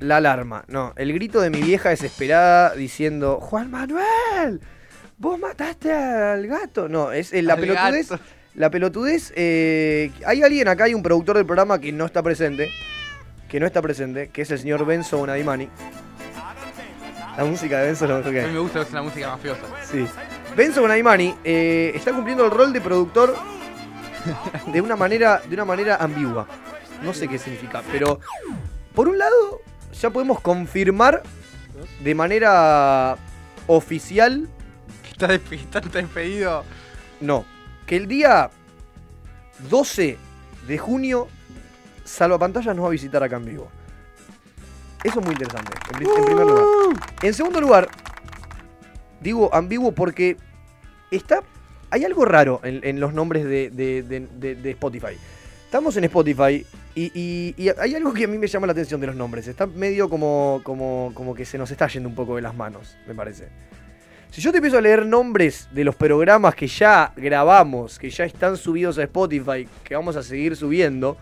La 0.01 0.19
alarma. 0.19 0.65
No, 0.69 0.93
el 0.97 1.13
grito 1.13 1.41
de 1.41 1.51
mi 1.51 1.61
vieja 1.63 1.91
desesperada 1.91 2.75
diciendo: 2.75 3.39
Juan 3.41 3.71
Manuel, 3.71 4.61
vos 5.19 5.39
mataste 5.39 5.93
al 5.93 6.47
gato. 6.47 6.89
No, 6.89 7.13
es 7.13 7.33
eh, 7.33 7.43
la 7.43 7.55
Al 7.55 7.61
pelotudez. 7.61 8.09
gato. 8.11 8.23
La 8.55 8.71
pelotudez. 8.71 9.33
eh, 9.37 10.11
hay 10.27 10.43
alguien 10.43 10.69
acá, 10.69 10.85
hay 10.85 10.95
un 10.95 11.03
productor 11.03 11.37
del 11.37 11.47
programa 11.47 11.79
que 11.81 11.93
no 11.93 12.07
está 12.07 12.23
presente. 12.23 12.71
Que 13.49 13.59
no 13.61 13.67
está 13.67 13.81
presente, 13.81 14.29
que 14.29 14.43
es 14.43 14.51
el 14.51 14.59
señor 14.59 14.85
Benzo 14.85 15.17
Bonadimani. 15.19 15.69
La 17.37 17.45
música 17.45 17.79
de 17.79 17.87
Benzo 17.87 18.07
lo 18.07 18.19
mejor 18.19 18.33
que 18.33 18.41
A 18.43 18.47
mí 18.47 18.53
me 18.53 18.59
gusta 18.59 18.85
la 18.93 19.03
música 19.03 19.29
mafiosa. 19.29 19.63
Sí. 19.91 20.07
Benzo 20.57 20.81
Bonaimani 20.81 21.35
eh, 21.45 21.93
está 21.95 22.13
cumpliendo 22.13 22.45
el 22.45 22.51
rol 22.51 22.73
de 22.73 22.81
productor 22.81 23.35
de 24.67 24.81
una 24.81 24.97
manera, 24.97 25.41
de 25.49 25.55
una 25.55 25.65
manera 25.65 25.97
ambigua. 25.97 26.47
No 27.03 27.15
sé 27.15 27.29
qué 27.29 27.39
significa, 27.39 27.81
pero 27.93 28.19
por 28.93 29.09
un 29.09 29.19
lado 29.19 29.61
ya 30.01 30.11
podemos 30.11 30.41
confirmar 30.41 31.23
de 32.03 32.15
manera 32.15 33.17
oficial, 33.67 34.49
Está, 35.11 35.29
despe- 35.29 35.61
está 35.61 35.81
despedido. 35.81 36.65
no, 37.21 37.45
que 37.87 37.97
el 37.97 38.07
día 38.07 38.51
12 39.71 40.17
de 40.67 40.79
junio 40.79 41.29
Salvapantallas 42.05 42.75
nos 42.75 42.85
va 42.85 42.89
a 42.89 42.93
visitar 42.93 43.23
acá 43.23 43.37
en 43.37 43.45
vivo. 43.45 43.69
Eso 45.05 45.21
es 45.21 45.25
muy 45.27 45.35
interesante, 45.35 45.73
en, 45.95 46.07
en 46.07 46.25
primer 46.25 46.47
lugar. 46.47 46.65
En 47.23 47.35
segundo 47.35 47.61
lugar, 47.61 47.89
digo 49.21 49.55
ambiguo 49.55 49.93
porque 49.93 50.37
está. 51.11 51.43
Hay 51.91 52.05
algo 52.05 52.25
raro 52.25 52.61
en, 52.65 52.81
en 52.83 53.01
los 53.01 53.15
nombres 53.15 53.45
de- 53.45 53.71
de- 53.71 54.03
de- 54.03 54.55
de 54.55 54.71
Spotify. 54.71 55.17
Estamos 55.69 55.95
en 55.99 56.05
Spotify 56.05 56.65
y, 56.95 57.13
y- 57.15 57.55
y 57.59 57.69
hay 57.79 57.95
algo 57.95 58.15
que 58.15 58.25
a 58.25 58.27
mí 58.27 58.39
me 58.39 58.47
llama 58.47 58.67
la 58.67 58.73
atención 58.73 58.99
de 59.03 59.07
los 59.07 59.15
nombres. 59.17 59.47
Está 59.49 59.67
medio 59.67 60.09
como, 60.09 60.63
como, 60.65 61.13
como 61.13 61.35
que 61.35 61.45
se 61.45 61.59
nos 61.59 61.71
está 61.71 61.87
yendo 61.89 62.09
un 62.09 62.15
poco 62.15 62.37
de 62.37 62.41
las 62.43 62.55
manos, 62.55 62.97
me 63.07 63.15
parece. 63.15 63.49
Si 64.31 64.41
yo 64.41 64.51
te 64.51 64.57
empiezo 64.59 64.79
a 64.79 64.81
leer 64.81 65.05
nombres 65.05 65.69
de 65.73 65.85
los 65.85 65.95
programas 65.95 66.55
que 66.55 66.67
ya 66.67 67.13
grabamos, 67.17 67.99
que 67.99 68.09
ya 68.09 68.25
están 68.25 68.57
subidos 68.57 68.97
a 68.97 69.03
Spotify, 69.03 69.69
que 69.85 69.95
vamos 69.95 70.17
a 70.17 70.23
seguir 70.23 70.57
subiendo, 70.57 71.19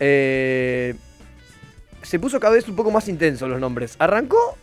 eh, 0.00 0.96
se 2.02 2.18
puso 2.18 2.40
cada 2.40 2.54
vez 2.54 2.66
un 2.68 2.74
poco 2.74 2.90
más 2.90 3.06
intenso 3.08 3.46
los 3.46 3.60
nombres. 3.60 3.94
Arrancó 4.00 4.58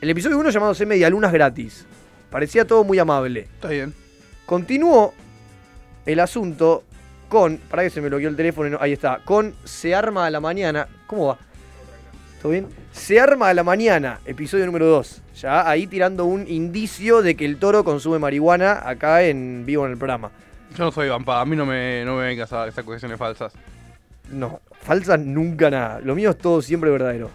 el 0.00 0.08
episodio 0.10 0.38
1 0.38 0.50
llamándose 0.50 0.86
Medialunas 0.86 1.32
Gratis. 1.32 1.84
Parecía 2.30 2.64
todo 2.64 2.84
muy 2.84 3.00
amable. 3.00 3.40
Está 3.40 3.70
bien. 3.70 3.92
Continuó 4.46 5.14
el 6.06 6.20
asunto 6.20 6.84
con. 7.28 7.58
Para 7.58 7.82
que 7.82 7.90
se 7.90 8.00
me 8.00 8.08
bloqueó 8.08 8.28
el 8.28 8.36
teléfono. 8.36 8.70
no- 8.70 8.78
ahí 8.80 8.92
está. 8.92 9.20
Con 9.24 9.54
Se 9.64 9.94
arma 9.94 10.26
a 10.26 10.30
la 10.30 10.40
mañana. 10.40 10.86
¿Cómo 11.06 11.26
va? 11.28 11.38
¿Todo 12.42 12.52
bien? 12.52 12.66
Se 12.92 13.18
arma 13.20 13.48
a 13.48 13.54
la 13.54 13.64
mañana, 13.64 14.20
episodio 14.24 14.64
número 14.66 14.86
2. 14.86 15.22
Ya 15.40 15.68
ahí 15.68 15.86
tirando 15.86 16.24
un 16.24 16.46
indicio 16.48 17.20
de 17.22 17.34
que 17.36 17.44
el 17.44 17.58
toro 17.58 17.82
consume 17.84 18.18
marihuana 18.18 18.80
acá 18.88 19.22
en 19.22 19.64
vivo 19.66 19.84
en 19.86 19.92
el 19.92 19.98
programa. 19.98 20.30
Yo 20.76 20.84
no 20.84 20.92
soy 20.92 21.08
vampada, 21.08 21.40
a 21.40 21.44
mí 21.44 21.56
no 21.56 21.64
me, 21.66 22.04
no 22.04 22.16
me 22.16 22.24
vengas 22.24 22.52
a 22.52 22.66
esas 22.68 22.78
acusaciones 22.78 23.18
falsas. 23.18 23.52
No, 24.30 24.60
falsas 24.82 25.18
nunca 25.18 25.70
nada. 25.70 26.00
Lo 26.00 26.14
mío 26.14 26.30
es 26.30 26.38
todo 26.38 26.60
siempre 26.62 26.90
verdadero. 26.90 27.30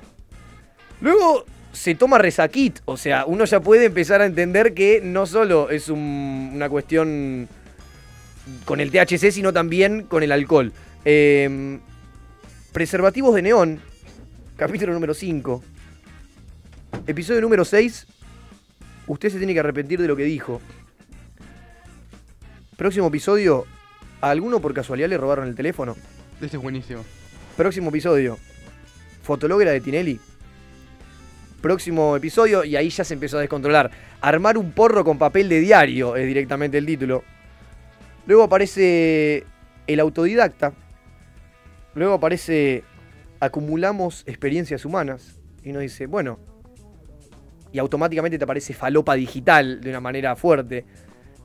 Luego 1.02 1.46
se 1.72 1.96
toma 1.96 2.18
resaquit. 2.18 2.80
O 2.86 2.96
sea, 2.98 3.26
uno 3.26 3.46
ya 3.46 3.60
puede 3.60 3.86
empezar 3.86 4.22
a 4.22 4.26
entender 4.26 4.74
que 4.74 5.02
no 5.04 5.26
solo 5.26 5.70
es 5.70 5.90
un- 5.90 6.52
una 6.54 6.70
cuestión 6.70 7.48
con 8.66 8.80
el 8.80 8.92
THC, 8.92 9.32
sino 9.32 9.54
también 9.54 10.04
con 10.04 10.24
el 10.24 10.32
alcohol. 10.32 10.72
Eh, 11.06 11.80
preservativos 12.72 13.36
de 13.36 13.42
neón. 13.42 13.80
Capítulo 14.58 14.94
número 14.94 15.14
5. 15.14 15.64
Episodio 17.08 17.42
número 17.42 17.66
6. 17.66 18.08
Usted 19.08 19.30
se 19.30 19.38
tiene 19.38 19.54
que 19.54 19.60
arrepentir 19.60 20.02
de 20.02 20.08
lo 20.08 20.16
que 20.16 20.24
dijo. 20.24 20.62
Próximo 22.78 23.08
episodio. 23.08 23.66
¿A 24.22 24.30
alguno 24.30 24.62
por 24.62 24.74
casualidad 24.74 25.10
le 25.10 25.18
robaron 25.18 25.48
el 25.48 25.56
teléfono? 25.56 25.96
Ese 26.42 26.58
es 26.58 26.64
buenísimo. 26.64 27.04
Próximo 27.58 27.90
episodio. 27.90 28.38
Fotologra 29.22 29.72
de 29.72 29.82
Tinelli. 29.82 30.20
Próximo 31.62 32.16
episodio, 32.16 32.64
y 32.64 32.76
ahí 32.76 32.90
ya 32.90 33.04
se 33.04 33.14
empezó 33.14 33.38
a 33.38 33.42
descontrolar. 33.42 33.90
Armar 34.22 34.58
un 34.58 34.72
porro 34.72 35.04
con 35.04 35.18
papel 35.18 35.48
de 35.48 35.60
diario 35.60 36.16
es 36.16 36.26
directamente 36.26 36.78
el 36.78 36.86
título. 36.86 37.24
Luego 38.26 38.44
aparece 38.44 39.46
el 39.88 40.00
autodidacta. 40.00 40.74
Luego 41.96 42.16
aparece 42.16 42.84
acumulamos 43.40 44.24
experiencias 44.26 44.86
humanas. 44.86 45.40
Y 45.64 45.72
uno 45.72 45.80
dice, 45.80 46.08
bueno. 46.08 46.40
Y 47.72 47.80
automáticamente 47.80 48.38
te 48.38 48.44
aparece 48.44 48.74
falopa 48.74 49.16
digital 49.16 49.82
de 49.82 49.90
una 49.90 50.00
manera 50.00 50.36
fuerte. 50.36 50.86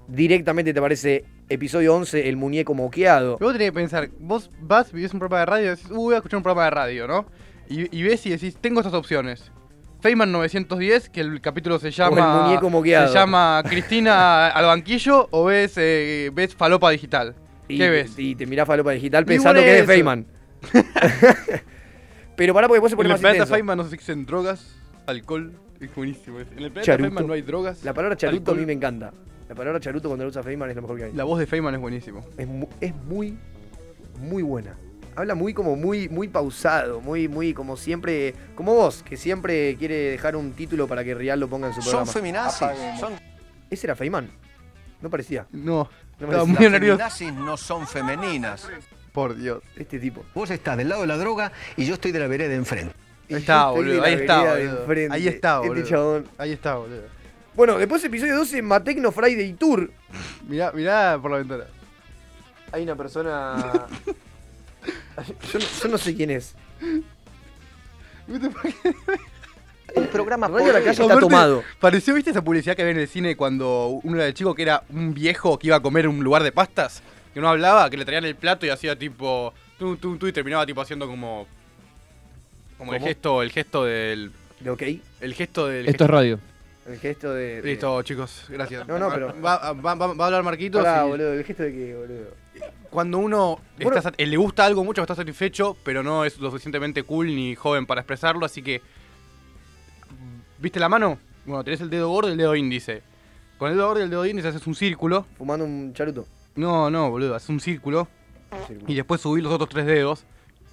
Directamente 0.06 0.72
te 0.72 0.78
aparece 0.78 1.24
episodio 1.48 1.94
11, 1.94 2.28
el 2.28 2.36
muñeco 2.36 2.74
moqueado. 2.74 3.36
Luego 3.40 3.52
tenés 3.52 3.68
que 3.68 3.74
pensar, 3.74 4.10
vos 4.18 4.50
vas, 4.60 4.92
vivís 4.92 5.12
un 5.12 5.20
programa 5.20 5.40
de 5.40 5.46
radio 5.46 5.66
y 5.66 5.70
decís, 5.70 5.90
uh, 5.90 5.94
voy 5.94 6.14
a 6.14 6.18
escuchar 6.18 6.36
un 6.36 6.42
programa 6.42 6.64
de 6.64 6.70
radio, 6.70 7.08
¿no? 7.08 7.26
Y, 7.68 7.96
y 7.96 8.02
ves 8.02 8.24
y 8.26 8.30
decís, 8.30 8.56
tengo 8.60 8.80
estas 8.80 8.94
opciones. 8.94 9.50
Feynman 10.00 10.30
910, 10.32 11.08
que 11.10 11.20
el 11.20 11.40
capítulo 11.40 11.78
se 11.78 11.90
llama. 11.90 12.44
muñeco 12.44 12.70
moqueado. 12.70 13.08
Se 13.08 13.14
llama 13.14 13.62
Cristina 13.68 14.48
al 14.48 14.64
banquillo, 14.66 15.28
o 15.30 15.44
ves, 15.46 15.74
eh, 15.76 16.30
ves 16.32 16.54
Falopa 16.54 16.90
Digital. 16.90 17.34
Y, 17.68 17.76
¿Qué 17.78 17.90
ves? 17.90 18.18
Y 18.18 18.34
te 18.34 18.46
mirás 18.46 18.66
falopa 18.66 18.92
digital 18.92 19.26
pensando 19.26 19.60
que 19.60 19.80
es 19.80 19.86
de. 19.86 19.92
Feynman. 19.92 20.26
Pero 22.36 22.54
pará 22.54 22.66
porque 22.68 22.76
después 22.76 22.90
se 22.90 22.96
pone 22.96 23.08
En 23.08 23.10
el 23.10 23.14
más 23.14 23.20
planeta. 23.20 23.46
Feynman 23.46 23.76
no 23.78 23.84
se 23.84 23.94
existen 23.94 24.24
drogas, 24.24 24.74
alcohol, 25.06 25.52
es 25.80 25.94
buenísimo. 25.94 26.38
En 26.38 26.46
el 26.46 26.54
planeta 26.70 26.82
Charuto. 26.82 27.04
Feynman 27.04 27.26
no 27.26 27.32
hay 27.34 27.42
drogas. 27.42 27.84
La 27.84 27.92
palabra 27.92 28.16
charuto 28.16 28.52
a 28.52 28.54
mí 28.54 28.64
me 28.64 28.72
encanta. 28.72 29.12
La 29.48 29.54
palabra 29.54 29.80
charuto 29.80 30.08
cuando 30.08 30.24
la 30.24 30.30
usa 30.30 30.42
Feynman 30.42 30.70
es 30.70 30.76
lo 30.76 30.82
mejor 30.82 30.96
que 30.98 31.04
hay. 31.04 31.12
La 31.12 31.24
voz 31.24 31.38
de 31.40 31.46
Feynman 31.46 31.74
es 31.74 31.80
buenísimo. 31.80 32.24
Es, 32.36 32.46
mu- 32.46 32.68
es 32.80 32.94
muy, 32.94 33.36
muy 34.20 34.42
buena. 34.42 34.76
Habla 35.18 35.34
muy 35.34 35.52
como 35.52 35.74
muy, 35.74 36.08
muy 36.08 36.28
pausado, 36.28 37.00
muy, 37.00 37.26
muy 37.26 37.52
como 37.52 37.76
siempre, 37.76 38.36
como 38.54 38.72
vos, 38.72 39.02
que 39.02 39.16
siempre 39.16 39.74
quiere 39.76 40.12
dejar 40.12 40.36
un 40.36 40.52
título 40.52 40.86
para 40.86 41.02
que 41.02 41.12
Real 41.12 41.40
lo 41.40 41.48
ponga 41.48 41.66
en 41.66 41.74
su 41.74 41.82
Son 41.82 41.90
programa. 41.90 42.12
feminazis. 42.12 42.68
Son 43.00 43.14
¿Ese 43.68 43.88
era 43.88 43.96
Feynman? 43.96 44.30
No 45.00 45.10
parecía. 45.10 45.44
No, 45.50 45.90
No 46.20 46.26
decís. 46.28 46.46
muy 46.46 46.62
las 46.62 46.70
nervioso. 46.72 46.98
feminazis 46.98 47.32
no 47.32 47.56
son 47.56 47.88
femeninas. 47.88 48.68
Por 49.10 49.34
Dios. 49.34 49.60
Este 49.74 49.98
tipo. 49.98 50.24
Vos 50.34 50.52
estás 50.52 50.76
del 50.76 50.88
lado 50.88 51.00
de 51.00 51.08
la 51.08 51.16
droga 51.16 51.50
y 51.76 51.84
yo 51.84 51.94
estoy 51.94 52.12
de 52.12 52.20
la 52.20 52.28
vereda 52.28 52.50
de 52.50 52.54
enfrente. 52.54 52.94
Ahí 53.28 53.34
está, 53.38 53.70
boludo, 53.70 54.04
ahí 54.04 54.14
está, 54.14 54.38
boludo. 54.54 55.12
Ahí 55.12 55.26
está, 55.26 55.58
boludo. 55.58 55.74
Este 55.78 55.90
chabón. 55.90 56.28
Ahí 56.38 56.52
está, 56.52 56.76
boludo. 56.76 57.02
Bueno, 57.56 57.76
después 57.76 58.04
episodio 58.04 58.36
12, 58.36 58.62
Matecno 58.62 59.10
Friday 59.10 59.52
Tour. 59.54 59.90
Mirá, 60.48 60.70
mirá 60.70 61.18
por 61.20 61.32
la 61.32 61.38
ventana. 61.38 61.64
Hay 62.70 62.84
una 62.84 62.94
persona. 62.94 63.86
yo, 65.52 65.58
no, 65.58 65.64
yo 65.82 65.88
no 65.88 65.98
sé 65.98 66.14
quién 66.14 66.30
es. 66.30 66.54
El 69.94 70.06
programa 70.08 70.48
Radio 70.48 70.66
La 70.72 70.80
Calle 70.80 70.90
está 70.90 71.04
Aparte, 71.04 71.20
tomado. 71.22 71.64
Pareció, 71.80 72.14
¿viste 72.14 72.30
esa 72.30 72.42
publicidad 72.44 72.76
que 72.76 72.82
había 72.82 72.92
en 72.92 73.00
el 73.00 73.08
cine 73.08 73.36
cuando 73.36 74.00
uno 74.02 74.16
era 74.16 74.24
de 74.26 74.34
chico 74.34 74.54
que 74.54 74.62
era 74.62 74.82
un 74.90 75.14
viejo 75.14 75.58
que 75.58 75.68
iba 75.68 75.76
a 75.76 75.80
comer 75.80 76.04
en 76.04 76.10
un 76.12 76.22
lugar 76.24 76.42
de 76.42 76.52
pastas? 76.52 77.02
Que 77.32 77.40
no 77.40 77.48
hablaba, 77.48 77.88
que 77.88 77.96
le 77.96 78.04
traían 78.04 78.24
el 78.24 78.36
plato 78.36 78.66
y 78.66 78.68
hacía 78.70 78.98
tipo. 78.98 79.54
Tú, 79.78 79.96
tú, 79.96 80.16
tú, 80.18 80.26
y 80.26 80.32
terminaba 80.32 80.66
tipo 80.66 80.80
haciendo 80.80 81.06
como. 81.06 81.46
Como 82.76 82.94
el 82.94 83.00
gesto, 83.00 83.42
el 83.42 83.50
gesto 83.50 83.84
del. 83.84 84.30
¿De 84.60 84.70
ok? 84.70 84.82
El 85.20 85.34
gesto 85.34 85.66
del. 85.66 85.88
Esto 85.88 86.04
es 86.04 86.10
radio. 86.10 86.38
El 86.86 86.98
gesto 86.98 87.32
de. 87.34 87.60
de- 87.62 87.68
Listo, 87.70 88.02
chicos, 88.02 88.44
gracias. 88.48 88.86
No, 88.86 88.98
no, 88.98 89.10
pero- 89.10 89.34
Va, 89.42 89.72
va- 89.72 89.94
va- 89.94 90.14
va 90.14 90.24
a 90.24 90.26
hablar 90.26 90.42
Marquitos. 90.42 90.82
Pará, 90.84 91.04
y- 91.04 91.08
boludo, 91.08 91.32
el 91.32 91.44
gesto 91.44 91.62
de 91.62 91.72
que, 91.72 91.94
boludo. 91.94 92.34
Cuando 92.90 93.18
uno 93.18 93.58
Bueno. 93.76 93.90
está 93.96 94.02
sat- 94.10 94.14
eh, 94.18 94.26
le 94.26 94.36
gusta 94.36 94.64
algo 94.64 94.82
mucho, 94.84 95.02
está 95.02 95.14
satisfecho, 95.14 95.76
pero 95.84 96.02
no 96.02 96.24
es 96.24 96.38
lo 96.38 96.50
suficientemente 96.50 97.02
cool 97.02 97.26
ni 97.26 97.54
joven 97.54 97.86
para 97.86 98.00
expresarlo, 98.00 98.44
así 98.46 98.62
que. 98.62 98.80
¿Viste 100.58 100.80
la 100.80 100.88
mano? 100.88 101.18
Bueno, 101.46 101.64
tenés 101.64 101.80
el 101.80 101.90
dedo 101.90 102.08
gordo 102.08 102.28
y 102.28 102.32
el 102.32 102.38
dedo 102.38 102.54
índice. 102.56 103.02
Con 103.58 103.70
el 103.70 103.76
dedo 103.76 103.88
gordo 103.88 104.00
y 104.00 104.04
el 104.04 104.10
dedo 104.10 104.26
índice 104.26 104.48
haces 104.48 104.66
un 104.66 104.74
círculo. 104.74 105.26
Fumando 105.36 105.64
un 105.64 105.92
charuto. 105.94 106.26
No, 106.56 106.90
no, 106.90 107.10
boludo, 107.10 107.34
haces 107.34 107.48
un 107.50 107.60
círculo 107.60 108.08
y 108.86 108.94
después 108.94 109.20
subís 109.20 109.44
los 109.44 109.52
otros 109.52 109.68
tres 109.68 109.86
dedos 109.86 110.24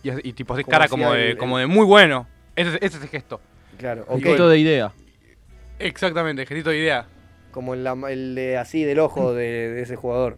y, 0.04 0.10
y 0.30 0.34
tipo 0.34 0.54
haces 0.54 0.66
cara 0.66 0.88
como 0.88 1.12
de, 1.14 1.32
el- 1.32 1.38
como 1.38 1.58
de 1.58 1.68
muy 1.68 1.86
bueno. 1.86 2.28
Ese, 2.56 2.70
es- 2.72 2.76
ese 2.82 2.98
es 2.98 3.04
el 3.04 3.10
gesto. 3.10 3.40
Claro, 3.78 4.06
Un 4.08 4.18
ok. 4.20 4.24
gesto 4.24 4.50
de 4.50 4.58
idea. 4.60 4.94
Exactamente, 5.80 6.46
gestito 6.46 6.70
de 6.70 6.78
idea. 6.78 7.06
Como 7.52 7.74
el, 7.74 8.36
de 8.36 8.58
así 8.58 8.84
del 8.84 9.00
ojo 9.00 9.34
de, 9.34 9.44
de 9.70 9.82
ese 9.82 9.96
jugador. 9.96 10.38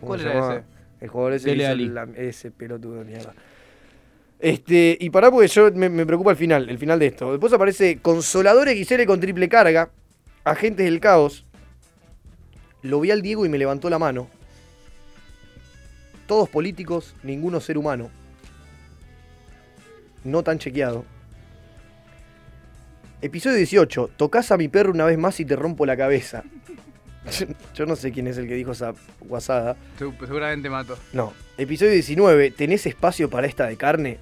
¿Cómo 0.00 0.08
¿Cuál 0.08 0.20
era 0.22 0.56
ese? 0.56 0.64
El 1.00 1.08
jugador 1.08 1.32
ese 1.34 1.50
Dele 1.50 1.66
Ali. 1.66 1.88
la- 1.88 2.08
ese 2.16 2.50
pelotudo 2.50 2.96
de 3.00 3.04
mierda. 3.04 3.34
Este, 4.38 4.96
y 5.00 5.10
pará 5.10 5.30
porque 5.30 5.48
yo 5.48 5.70
me, 5.72 5.88
me 5.90 6.06
preocupa 6.06 6.30
el 6.30 6.36
final, 6.36 6.68
el 6.70 6.78
final 6.78 6.98
de 6.98 7.06
esto. 7.06 7.30
Después 7.32 7.52
aparece 7.52 7.98
Consolador 8.00 8.68
XL 8.68 9.04
con 9.06 9.20
triple 9.20 9.48
carga, 9.48 9.90
Agentes 10.44 10.84
del 10.86 11.00
Caos. 11.00 11.44
Lo 12.82 13.00
vi 13.00 13.10
al 13.10 13.20
Diego 13.20 13.44
y 13.44 13.48
me 13.50 13.58
levantó 13.58 13.90
la 13.90 13.98
mano. 13.98 14.28
Todos 16.26 16.48
políticos, 16.48 17.14
ninguno 17.22 17.60
ser 17.60 17.76
humano. 17.76 18.10
No 20.24 20.42
tan 20.42 20.58
chequeado. 20.58 21.04
Episodio 23.22 23.56
18. 23.56 24.10
Tocas 24.16 24.50
a 24.50 24.56
mi 24.56 24.68
perro 24.68 24.92
una 24.92 25.04
vez 25.04 25.18
más 25.18 25.38
y 25.40 25.44
te 25.44 25.56
rompo 25.56 25.84
la 25.84 25.96
cabeza. 25.96 26.44
Yo, 27.38 27.46
yo 27.74 27.86
no 27.86 27.96
sé 27.96 28.12
quién 28.12 28.26
es 28.28 28.38
el 28.38 28.48
que 28.48 28.54
dijo 28.54 28.72
esa 28.72 28.94
guasada. 29.20 29.76
Se- 29.98 30.10
Seguramente 30.26 30.70
mato. 30.70 30.98
No. 31.12 31.32
Episodio 31.58 31.92
19. 31.92 32.50
¿Tenés 32.52 32.86
espacio 32.86 33.28
para 33.28 33.46
esta 33.46 33.66
de 33.66 33.76
carne? 33.76 34.18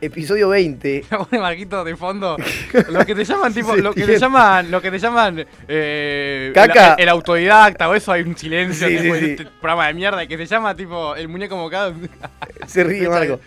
Episodio 0.00 0.48
20. 0.48 1.04
pone 1.08 1.38
Marquito 1.40 1.84
de 1.84 1.94
fondo. 1.96 2.36
Lo 2.88 3.06
que 3.06 3.14
te 3.14 3.24
llaman, 3.24 3.54
tipo, 3.54 3.76
lo 3.76 3.94
que 3.94 4.04
te 4.04 4.18
llaman, 4.18 4.68
lo 4.70 4.82
que 4.82 4.90
te 4.90 4.98
llaman 4.98 5.46
eh, 5.68 6.50
Caca. 6.52 6.94
El, 6.94 7.04
el 7.04 7.08
autodidacta 7.08 7.88
o 7.88 7.94
eso 7.94 8.10
hay 8.10 8.22
un 8.22 8.36
silencio 8.36 8.88
Sí, 8.88 8.96
tipo, 8.98 9.14
sí, 9.14 9.20
en 9.20 9.24
sí. 9.24 9.30
este 9.32 9.44
programa 9.60 9.86
de 9.86 9.94
mierda 9.94 10.26
que 10.26 10.36
se 10.36 10.46
llama 10.46 10.74
tipo 10.74 11.14
el 11.14 11.28
muñeco 11.28 11.56
mocado. 11.56 11.94
Se 12.66 12.82
ríe 12.82 13.08
Marco. 13.08 13.38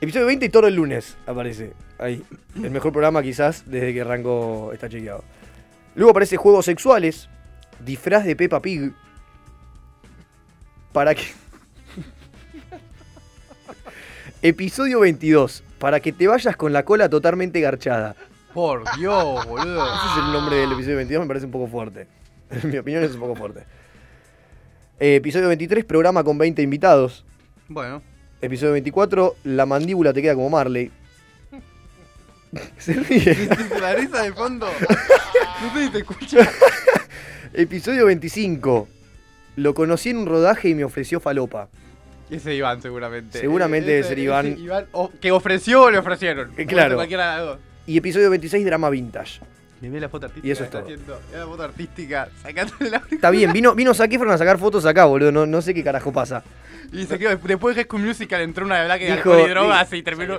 Episodio 0.00 0.26
20 0.26 0.46
y 0.46 0.48
Toro 0.50 0.68
el 0.68 0.76
lunes. 0.76 1.16
Aparece. 1.26 1.72
Ahí. 1.98 2.22
El 2.54 2.70
mejor 2.70 2.92
programa 2.92 3.20
quizás 3.20 3.64
desde 3.66 3.92
que 3.92 4.00
arrancó 4.02 4.70
está 4.72 4.88
chequeado. 4.88 5.24
Luego 5.98 6.12
aparece 6.12 6.36
Juegos 6.36 6.64
Sexuales. 6.64 7.28
Disfraz 7.84 8.24
de 8.24 8.36
Peppa 8.36 8.62
Pig. 8.62 8.92
Para 10.92 11.12
que... 11.12 11.22
Episodio 14.42 15.00
22. 15.00 15.64
Para 15.80 15.98
que 15.98 16.12
te 16.12 16.28
vayas 16.28 16.56
con 16.56 16.72
la 16.72 16.84
cola 16.84 17.08
totalmente 17.08 17.60
garchada. 17.60 18.14
Por 18.54 18.84
Dios, 18.96 19.44
boludo. 19.44 19.86
Ese 19.94 20.06
es 20.06 20.24
el 20.24 20.32
nombre 20.32 20.56
del 20.58 20.70
episodio 20.70 20.96
22, 20.98 21.24
me 21.24 21.26
parece 21.26 21.46
un 21.46 21.52
poco 21.52 21.66
fuerte. 21.66 22.06
En 22.48 22.68
mi 22.70 22.78
opinión 22.78 23.02
es 23.02 23.14
un 23.14 23.20
poco 23.20 23.34
fuerte. 23.34 23.64
Eh, 25.00 25.16
episodio 25.16 25.48
23, 25.48 25.84
programa 25.84 26.22
con 26.22 26.38
20 26.38 26.62
invitados. 26.62 27.24
Bueno, 27.66 28.02
Episodio 28.40 28.74
24, 28.74 29.34
la 29.42 29.66
mandíbula 29.66 30.12
te 30.12 30.22
queda 30.22 30.36
como 30.36 30.48
Marley. 30.48 30.92
Se 32.78 32.94
ríe. 32.94 33.48
la 33.80 33.94
risa 33.94 34.22
de 34.22 34.32
fondo. 34.32 34.68
No 35.60 35.74
sé 35.74 35.86
si 35.86 35.90
te 35.90 35.98
escucha. 35.98 36.38
Episodio 37.52 38.06
25, 38.06 38.88
lo 39.56 39.74
conocí 39.74 40.10
en 40.10 40.18
un 40.18 40.26
rodaje 40.26 40.68
y 40.68 40.74
me 40.74 40.84
ofreció 40.84 41.18
falopa. 41.18 41.68
Ese 42.30 42.54
Iván, 42.54 42.80
seguramente. 42.80 43.40
Seguramente 43.40 43.90
debe 43.90 44.02
ser 44.04 44.18
ese 44.18 44.22
Iván. 44.60 44.86
o- 44.92 45.10
que 45.20 45.32
ofreció 45.32 45.82
o 45.82 45.90
le 45.90 45.98
ofrecieron. 45.98 46.52
Eh, 46.56 46.66
claro. 46.66 46.94
Cualquiera 46.94 47.32
de 47.32 47.36
las 47.38 47.46
dos. 47.46 47.58
Y 47.86 47.96
episodio 47.96 48.30
26, 48.30 48.64
drama 48.66 48.88
vintage. 48.90 49.40
Le 49.80 50.00
la 50.00 50.08
foto 50.08 50.26
artística. 50.26 50.46
Y 50.46 50.50
eso 50.50 50.60
que 50.60 50.64
está 50.66 50.78
todo. 50.80 50.92
haciendo. 50.92 51.20
Era 51.30 51.40
la 51.40 51.46
foto 51.46 51.62
artística 51.62 52.28
sacándole 52.42 52.90
la 52.90 53.02
Está 53.10 53.30
bien, 53.30 53.52
vino, 53.52 53.74
vino 53.74 53.94
Zac 53.94 54.12
Efron 54.12 54.30
a 54.30 54.38
sacar 54.38 54.58
fotos 54.58 54.84
acá, 54.86 55.06
boludo. 55.06 55.32
No, 55.32 55.46
no 55.46 55.62
sé 55.62 55.72
qué 55.74 55.82
carajo 55.82 56.12
pasa. 56.12 56.44
Y 56.92 57.04
se 57.06 57.18
quedó, 57.18 57.30
después 57.30 57.74
de 57.74 57.82
High 57.82 57.86
School 57.88 58.02
Musical 58.02 58.40
entró 58.42 58.64
una 58.66 58.78
de 58.78 58.84
Black 58.84 59.00
de 59.00 59.06
Dijo- 59.06 59.16
alcohol 59.32 59.40
y 59.44 59.48
drogas 59.50 59.92
y 59.92 60.02
terminó, 60.02 60.38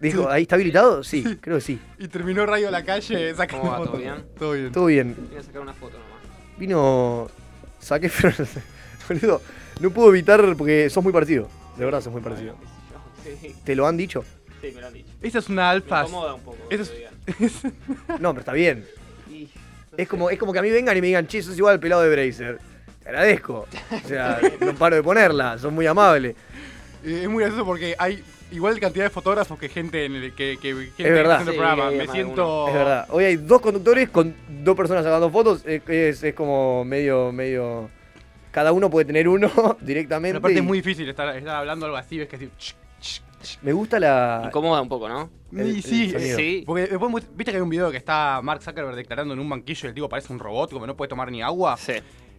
Dijo, 0.00 0.28
¿ahí 0.28 0.42
está 0.42 0.56
habilitado? 0.56 1.02
Sí, 1.02 1.22
creo 1.40 1.56
que 1.56 1.60
sí. 1.62 1.80
y 1.98 2.08
terminó 2.08 2.44
Radio 2.44 2.70
La 2.70 2.84
Calle 2.84 3.34
sacando 3.34 3.62
¿Cómo 3.70 3.78
va? 3.80 3.84
¿Todo 3.86 3.96
bien? 3.98 4.14
Todo 4.38 4.52
bien. 4.52 4.72
Todo 4.72 4.86
bien. 4.86 5.16
A 5.38 5.42
sacar 5.42 5.62
una 5.62 5.72
foto 5.72 5.96
nomás. 5.98 6.58
Vino 6.58 7.28
Efron. 8.02 8.34
Boludo, 9.08 9.40
no 9.80 9.90
puedo 9.90 10.08
evitar 10.10 10.54
porque 10.56 10.90
sos 10.90 11.02
muy 11.02 11.12
parecido. 11.12 11.48
De 11.76 11.84
verdad, 11.84 12.00
sos 12.00 12.12
muy 12.12 12.22
parecido. 12.22 12.56
Sí, 13.42 13.56
¿Te 13.64 13.74
lo 13.74 13.88
han 13.88 13.96
dicho? 13.96 14.24
sí, 14.62 14.70
me 14.72 14.80
lo 14.80 14.86
han 14.86 14.92
dicho. 14.92 15.10
Esa 15.20 15.40
es 15.40 15.48
una 15.48 15.62
Me 15.62 15.68
alfa. 15.70 16.02
incomoda 16.02 16.34
un 16.34 16.42
poco. 16.42 16.58
Es- 16.70 16.88
lo 16.90 16.94
digan. 16.94 17.14
No, 18.20 18.30
pero 18.32 18.38
está 18.40 18.52
bien. 18.52 18.84
Y, 19.28 19.48
Es 19.96 20.06
como, 20.06 20.30
es 20.30 20.38
como 20.38 20.52
que 20.52 20.60
a 20.60 20.62
mí 20.62 20.70
vengan 20.70 20.96
y 20.96 21.00
me 21.00 21.08
digan, 21.08 21.26
che, 21.26 21.42
sos 21.42 21.56
igual 21.58 21.72
al 21.74 21.80
pelado 21.80 22.02
de 22.02 22.10
Bracer. 22.10 22.60
Te 23.02 23.08
agradezco. 23.08 23.66
O 24.04 24.08
sea, 24.08 24.40
no 24.60 24.74
paro 24.76 24.94
de 24.94 25.02
ponerla, 25.02 25.58
son 25.58 25.74
muy 25.74 25.86
amables. 25.88 26.36
Eh, 27.04 27.22
es 27.24 27.28
muy 27.28 27.42
gracioso 27.42 27.64
porque 27.66 27.96
hay 27.98 28.22
igual 28.52 28.78
cantidad 28.80 29.04
de 29.04 29.10
fotógrafos 29.10 29.58
que 29.58 29.68
gente 29.68 30.04
en 30.04 30.14
el 30.16 30.34
que, 30.34 30.58
que 30.60 30.74
gente 30.74 30.92
Es 30.98 31.10
verdad. 31.12 31.38
que 31.44 31.50
está 31.50 31.50
haciendo 31.50 31.50
el 31.50 31.56
Sí, 31.56 31.58
programa. 31.58 31.90
Me 31.90 32.06
siento. 32.08 32.68
Es 32.68 32.74
verdad. 32.74 33.06
Hoy 33.10 33.24
hay 33.24 33.36
dos 33.36 33.60
conductores 33.60 34.08
con 34.10 34.34
dos 34.64 34.76
personas 34.76 35.04
sacando 35.04 35.30
fotos. 35.30 35.62
Es, 35.66 35.82
es- 35.88 36.22
es 36.22 36.34
como 36.34 36.84
medio, 36.84 37.32
medio. 37.32 37.90
Cada 38.50 38.72
uno 38.72 38.88
puede 38.88 39.04
tener 39.04 39.28
uno 39.28 39.50
directamente. 39.80 40.32
Pero 40.34 40.38
aparte 40.38 40.54
y 40.54 40.58
es 40.58 40.64
muy 40.64 40.78
difícil 40.78 41.08
estar, 41.08 41.36
estar 41.36 41.56
hablando 41.56 41.86
algo 41.86 41.98
así, 41.98 42.18
ves 42.18 42.28
que 42.28 42.36
así. 42.36 42.50
Me 43.62 43.72
gusta 43.72 44.00
la. 44.00 44.42
Incomoda 44.46 44.80
un 44.80 44.88
poco, 44.88 45.08
¿no? 45.08 45.30
el- 45.56 45.76
Y 45.76 45.82
sí, 45.82 46.04
el 46.06 46.12
sonido. 46.12 46.36
Sí. 46.38 46.62
Porque 46.66 46.86
después 46.86 47.12
viste 47.34 47.52
que 47.52 47.56
hay 47.58 47.62
un 47.62 47.68
video 47.68 47.90
que 47.90 47.96
está 47.98 48.40
Mark 48.42 48.62
Zuckerberg 48.62 48.96
declarando 48.96 49.34
en 49.34 49.40
un 49.40 49.48
banquillo 49.48 49.80
y 49.84 49.88
el 49.88 49.94
tipo 49.94 50.08
parece 50.08 50.32
un 50.32 50.38
robot, 50.38 50.72
como 50.72 50.86
no 50.86 50.96
puede 50.96 51.08
tomar 51.08 51.30
ni 51.30 51.42
agua. 51.42 51.76
Sí. 51.76 51.92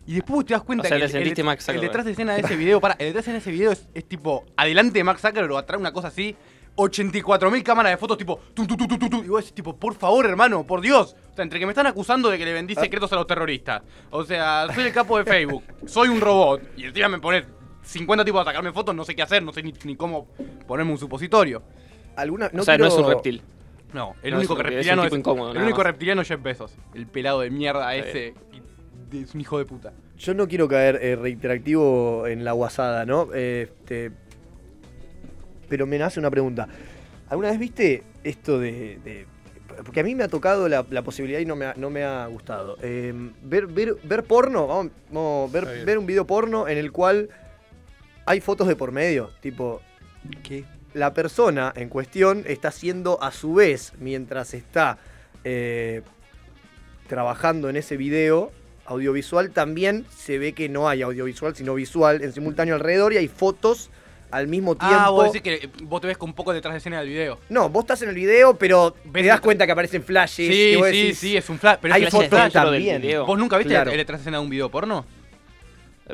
Y 0.08 0.13
después 0.15 0.46
te 0.46 0.54
das 0.54 0.63
cuenta 0.63 0.84
O 0.86 0.88
sea, 0.88 0.96
que 0.96 1.00
le 1.00 1.06
el, 1.06 1.12
sentiste 1.12 1.41
el- 1.41 1.46
Mark 1.46 1.60
el 1.67 1.82
detrás 1.82 2.06
de 2.06 2.12
escena 2.13 2.34
de 2.34 2.39
ese 2.41 2.56
video, 2.56 2.80
para, 2.82 2.93
el 2.96 3.08
detrás 3.08 3.13
de 3.15 3.20
escena 3.20 3.34
de 3.36 3.39
ese 3.39 3.52
video 3.52 3.72
es, 3.74 3.88
es 3.93 4.06
tipo 4.06 4.46
adelante 4.56 4.98
de 5.00 5.04
Mark 5.04 5.20
Zuckerberg 5.20 5.52
o 5.52 5.58
atrás 5.58 5.80
una 5.80 5.91
cosa 5.91 6.08
así, 6.08 6.36
84.000 6.78 7.63
cámaras 7.63 7.91
de 7.91 7.98
fotos 7.98 8.17
tipo 8.17 8.39
tu, 8.54 8.65
tu, 8.65 8.78
tu, 8.78 8.88
tu, 8.88 8.98
tu, 8.98 9.10
tu, 9.10 9.24
y 9.24 9.28
vos 9.28 9.41
decís 9.41 9.54
tipo, 9.54 9.76
por 9.76 9.96
favor, 9.96 10.26
hermano, 10.26 10.65
por 10.65 10.80
Dios. 10.82 11.15
O 11.32 11.36
sea, 11.36 11.43
entre 11.43 11.60
que 11.60 11.65
me 11.65 11.72
están 11.72 11.88
acusando 11.88 12.30
de 12.30 12.38
que 12.38 12.46
le 12.46 12.54
vendí 12.54 12.74
Ah. 12.78 12.82
secretos 12.82 13.12
a 13.12 13.15
los 13.15 13.28
terroristas. 13.28 13.82
O 14.12 14.24
sea, 14.24 14.67
soy 14.74 14.86
el 14.86 14.93
capo 14.93 15.17
de 15.17 15.26
Facebook, 15.26 15.63
soy 15.86 16.08
un 16.10 16.22
robot 16.22 16.62
y 16.78 16.86
encima 16.86 17.10
me 17.10 17.20
pones 17.20 17.43
50 17.84 18.24
tipos 18.24 18.41
a 18.41 18.46
sacarme 18.46 18.72
fotos, 18.72 18.96
no 18.96 19.04
sé 19.04 19.15
qué 19.15 19.24
hacer, 19.24 19.43
no 19.43 19.52
sé 19.52 19.62
ni, 19.63 19.74
ni 19.84 19.96
cómo 19.96 20.28
ponerme 20.67 20.91
un 20.91 20.98
supositorio. 20.98 21.63
Alguna, 22.15 22.50
no 22.54 22.62
o 22.62 22.65
sea, 22.65 22.78
no 22.78 22.86
es 22.88 22.93
un 22.93 23.08
reptil. 23.10 23.41
No, 23.93 24.15
el 24.22 24.32
No, 24.32 24.38
único 24.39 24.54
es 24.54 24.60
un- 24.60 24.65
es 24.65 24.70
un 24.70 24.74
reptiliano 24.74 25.04
tipo 25.04 25.15
incómodo, 25.15 25.52
el 25.54 25.58
único 25.62 25.78
más. 25.78 25.88
reptiliano 25.88 26.22
es 26.22 26.28
Jeff 26.28 26.41
Bezos, 26.41 26.74
el 26.93 27.08
pelado 27.08 27.41
de 27.41 27.50
mierda 27.50 27.96
ese. 27.96 28.34
Es 29.13 29.34
un 29.34 29.41
hijo 29.41 29.58
de 29.58 29.65
puta. 29.65 29.93
Yo 30.17 30.34
no 30.34 30.48
quiero 30.48 30.67
caer 30.67 31.00
eh, 31.02 31.15
reiterativo 31.15 32.28
en 32.28 32.43
la 32.43 32.52
guasada, 32.52 33.06
¿no? 33.06 33.34
Este, 33.34 34.12
pero 35.70 35.86
me 35.86 35.98
nace 35.98 36.20
una 36.20 36.30
pregunta. 36.30 36.67
¿Alguna 37.30 37.50
vez 37.50 37.60
viste 37.60 38.04
esto 38.24 38.60
de... 38.60 39.00
de- 39.04 39.26
porque 39.84 40.00
a 40.00 40.04
mí 40.04 40.15
me 40.15 40.24
ha 40.24 40.28
tocado 40.28 40.67
la, 40.67 40.84
la 40.89 41.04
posibilidad 41.04 41.39
y 41.39 41.46
no 41.46 41.56
me 41.56 41.65
ha, 41.65 41.74
no 41.76 41.89
me 41.91 42.04
ha 42.04 42.26
gustado. 42.26 42.78
Eh, 42.82 43.13
ver, 43.43 43.67
ver, 43.67 43.96
ver 44.04 44.24
porno, 44.24 44.65
vamos, 44.65 44.91
vamos, 45.12 45.52
ver, 45.52 45.86
ver 45.86 46.00
un 46.00 46.06
video 46.08 46.26
porno 46.26 46.67
en 46.67 46.80
el 46.80 46.91
cual 46.91 47.30
hay 48.26 48.41
fotos 48.41 48.67
de 48.67 48.76
por 48.76 48.91
medio. 48.91 49.30
Tipo, 49.39 49.82
¿Qué? 50.41 50.65
la 50.96 51.13
persona 51.13 51.74
en 51.76 51.89
cuestión 51.89 52.43
está 52.48 52.70
haciendo 52.70 53.22
a 53.22 53.32
su 53.32 53.54
vez, 53.54 53.93
mientras 54.00 54.56
está 54.56 54.98
eh, 55.43 56.02
trabajando 57.08 57.70
en 57.70 57.76
ese 57.76 57.98
video 57.98 58.52
audiovisual, 58.88 59.52
también 59.52 60.06
se 60.15 60.39
ve 60.39 60.54
que 60.54 60.69
no 60.69 60.89
hay 60.89 61.02
audiovisual, 61.02 61.56
sino 61.56 61.76
visual 61.76 62.23
en 62.23 62.34
simultáneo 62.34 62.76
alrededor 62.76 63.13
y 63.13 63.17
hay 63.17 63.28
fotos 63.28 63.89
al 64.32 64.47
mismo 64.47 64.76
tiempo. 64.76 64.95
Ah, 65.00 65.10
vos 65.10 65.32
decís 65.32 65.41
que 65.41 65.69
vos 65.84 66.02
te 66.02 66.08
ves 66.08 66.17
con 66.17 66.30
un 66.30 66.36
poco 66.36 66.54
detrás 66.54 66.73
de 66.73 66.80
escena 66.80 67.00
del 67.00 67.10
video. 67.10 67.39
No, 67.50 67.69
vos 67.69 67.84
estás 67.84 68.02
en 68.02 68.10
el 68.10 68.15
video, 68.15 68.56
pero 68.56 68.95
Ves 69.06 69.23
te 69.23 69.30
das 69.30 69.39
cuenta 69.39 69.65
que 69.65 69.71
aparecen 69.71 70.04
flashes. 70.04 70.47
Sí, 70.47 70.71
que 70.71 70.78
vos 70.78 70.88
sí, 70.89 71.02
decís, 71.02 71.17
sí, 71.17 71.38
es 71.38 71.50
un 71.50 71.60
flash. 71.60 71.78
Pero 71.82 71.93
hay 71.93 72.04
es 72.04 72.10
que 72.10 72.12
flashes 72.12 72.30
fotos 72.30 72.54
del 72.54 72.63
también. 72.63 73.02
video. 73.02 73.26
¿Vos 73.26 73.38
nunca 73.38 73.58
viste 73.58 73.73
Claro. 73.73 73.91
el 73.91 73.97
detrás 73.97 74.19
de 74.19 74.23
escena 74.23 74.38
de 74.38 74.43
un 74.43 74.50
video 74.50 74.69
porno? 74.69 75.06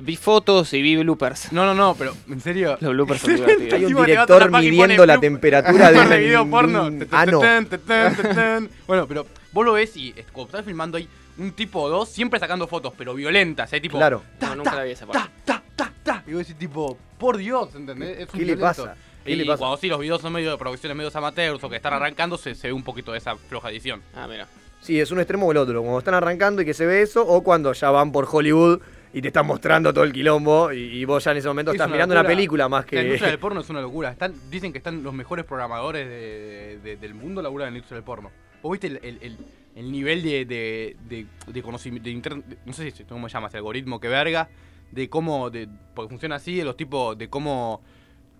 Vi 0.01 0.15
fotos 0.15 0.73
y 0.73 0.81
vi 0.81 0.95
bloopers. 0.97 1.51
No, 1.51 1.65
no, 1.65 1.75
no, 1.75 1.95
pero 1.95 2.15
en 2.27 2.41
serio. 2.41 2.77
Los 2.81 2.93
bloopers 2.93 3.21
son 3.21 3.35
divertidos. 3.35 3.73
Hay 3.73 3.85
un 3.85 4.05
director 4.05 4.51
midiendo 4.51 5.05
la 5.05 5.19
temperatura 5.19 5.91
de 5.91 5.99
un, 5.99 6.09
video 6.09 6.49
porno. 6.49 6.91
tan, 7.09 7.67
tan. 7.67 8.69
Bueno, 8.87 9.07
pero 9.07 9.27
vos 9.51 9.65
lo 9.65 9.73
ves 9.73 9.95
y 9.95 10.13
cuando 10.31 10.45
estás 10.49 10.65
filmando 10.65 10.97
hay 10.97 11.07
un 11.37 11.51
tipo 11.53 11.81
o 11.81 11.89
dos 11.89 12.09
siempre 12.09 12.39
sacando 12.39 12.67
fotos, 12.67 12.93
pero 12.97 13.13
violentas, 13.13 13.71
¿eh? 13.73 13.81
Tipo. 13.81 13.97
Claro. 13.97 14.21
Ta, 14.39 14.49
No, 14.49 14.55
nunca 14.57 14.71
ta, 14.71 14.77
la 14.77 14.83
vi 14.83 14.91
esa 14.91 15.05
ta, 15.05 15.11
parte. 15.13 15.29
ta, 15.45 15.63
ta, 15.75 15.93
ta. 16.03 16.23
Y 16.27 16.31
vos 16.33 16.39
decís, 16.39 16.55
tipo, 16.57 16.97
por 17.17 17.37
Dios, 17.37 17.73
¿entendés? 17.75 18.19
Es 18.19 18.25
un 18.33 18.39
¿Qué 18.39 18.45
le 18.45 18.55
violento. 18.55 18.83
pasa? 18.83 18.95
¿Qué 19.25 19.31
Y 19.31 19.35
le 19.35 19.45
pasa? 19.45 19.57
cuando 19.59 19.77
sí 19.77 19.87
los 19.87 19.99
videos 19.99 20.21
son 20.21 20.33
medio 20.33 20.51
de 20.51 20.57
producciones 20.57 20.95
medios 20.97 21.15
amateurs 21.15 21.63
o 21.63 21.69
que 21.69 21.77
están 21.77 21.93
arrancando, 21.93 22.37
se, 22.37 22.55
se 22.55 22.67
ve 22.67 22.73
un 22.73 22.83
poquito 22.83 23.11
de 23.13 23.17
esa 23.19 23.35
floja 23.35 23.69
edición. 23.69 24.01
Ah, 24.15 24.27
mira. 24.27 24.47
Sí, 24.81 24.99
es 24.99 25.11
un 25.11 25.19
extremo 25.19 25.47
o 25.47 25.51
el 25.51 25.57
otro. 25.57 25.81
Cuando 25.81 25.99
están 25.99 26.13
arrancando 26.13 26.61
y 26.61 26.65
que 26.65 26.73
se 26.73 26.85
ve 26.85 27.01
eso, 27.01 27.25
o 27.25 27.41
cuando 27.41 27.71
ya 27.71 27.89
van 27.89 28.11
por 28.11 28.27
Hollywood 28.29 28.81
y 29.13 29.21
te 29.21 29.29
están 29.29 29.45
mostrando 29.45 29.93
todo 29.93 30.03
el 30.03 30.11
quilombo 30.11 30.73
y, 30.73 30.79
y 30.97 31.05
vos 31.05 31.23
ya 31.23 31.31
en 31.31 31.37
ese 31.37 31.47
momento 31.47 31.71
Es 31.71 31.75
estás 31.75 31.87
una 31.87 31.95
mirando 31.95 32.15
una 32.15 32.23
película 32.27 32.67
más 32.67 32.85
La 32.91 33.01
industria 33.01 33.29
del 33.29 33.39
porno 33.39 33.61
es 33.61 33.69
una 33.69 33.79
locura. 33.79 34.11
Están, 34.11 34.33
dicen 34.49 34.73
que 34.73 34.79
están 34.79 35.01
los 35.03 35.13
mejores 35.13 35.45
programadores 35.45 36.05
de- 36.07 36.79
de- 36.83 36.97
del 36.97 37.13
mundo 37.13 37.41
laburan 37.41 37.69
en 37.69 37.73
la 37.75 37.77
industria 37.77 37.95
del 37.97 38.03
porno. 38.03 38.29
¿Vos 38.61 38.71
viste 38.73 38.87
el, 38.87 38.99
el- 39.03 39.19
el- 39.21 39.37
el 39.75 39.91
nivel 39.91 40.21
de, 40.23 40.45
de, 40.45 40.95
de- 41.09 41.25
de 41.51 41.61
conocimiento, 41.63 42.05
de 42.05 42.11
inter- 42.11 42.43
de- 42.43 42.57
no 42.65 42.73
sé 42.73 42.91
si 42.91 43.03
cómo 43.05 43.27
se 43.29 43.33
llama, 43.33 43.47
ese 43.47 43.57
algoritmo 43.57 43.99
que 43.99 44.07
verga, 44.07 44.49
de 44.91 45.09
cómo, 45.09 45.49
de, 45.49 45.67
porque 45.95 46.09
funciona 46.09 46.35
así, 46.35 46.55
de 46.55 46.63
los 46.65 46.77
tipos, 46.77 47.17
de 47.17 47.27
cómo, 47.29 47.81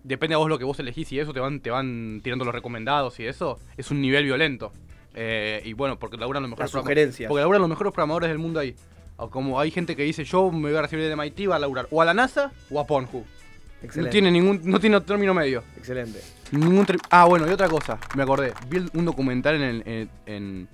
depende 0.04 0.34
a 0.34 0.38
vos 0.38 0.48
lo 0.48 0.58
que 0.58 0.64
vos 0.64 0.78
elegís 0.78 1.10
y 1.12 1.18
eso, 1.18 1.32
te 1.32 1.40
van, 1.40 1.60
te 1.60 1.70
van 1.70 2.20
tirando 2.22 2.44
los 2.44 2.54
recomendados 2.54 3.18
y 3.20 3.26
eso, 3.26 3.58
es 3.76 3.90
un 3.90 4.00
nivel 4.00 4.24
violento. 4.24 4.72
Eh, 5.16 5.62
y 5.64 5.72
bueno, 5.74 5.98
porque 5.98 6.16
laburan 6.16 6.42
los 6.42 6.50
mejores 6.50 6.70
sugerencias. 6.70 7.28
Porque 7.28 7.40
laburan 7.40 7.60
los 7.62 7.68
mejores 7.70 7.92
programadores 7.92 8.28
del 8.28 8.38
mundo 8.38 8.60
ahí. 8.60 8.74
O 9.16 9.30
como 9.30 9.60
hay 9.60 9.70
gente 9.70 9.94
que 9.94 10.02
dice, 10.02 10.24
yo 10.24 10.50
me 10.50 10.68
voy 10.70 10.76
a 10.78 10.82
recibir 10.82 11.06
de 11.08 11.14
MIT, 11.16 11.48
va 11.48 11.56
a 11.56 11.58
laburar 11.60 11.86
o 11.90 12.02
a 12.02 12.04
la 12.04 12.14
NASA 12.14 12.52
o 12.70 12.80
a 12.80 12.86
Pornhub. 12.86 13.24
No 13.24 13.86
Excelente. 13.86 14.10
tiene 14.12 14.30
ningún, 14.30 14.60
no 14.64 14.80
tiene 14.80 15.00
término 15.02 15.34
medio. 15.34 15.62
Excelente. 15.76 16.20
Ningún 16.50 16.84
ah, 17.10 17.24
bueno, 17.26 17.46
y 17.46 17.50
otra 17.50 17.68
cosa, 17.68 17.98
me 18.16 18.22
acordé. 18.24 18.52
Vi 18.68 18.78
un 18.94 19.04
documental 19.04 19.54
en 19.62 19.82
en, 19.86 20.10
en- 20.26 20.68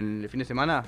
en 0.00 0.22
el 0.24 0.28
fin 0.28 0.40
de 0.40 0.44
semana. 0.44 0.82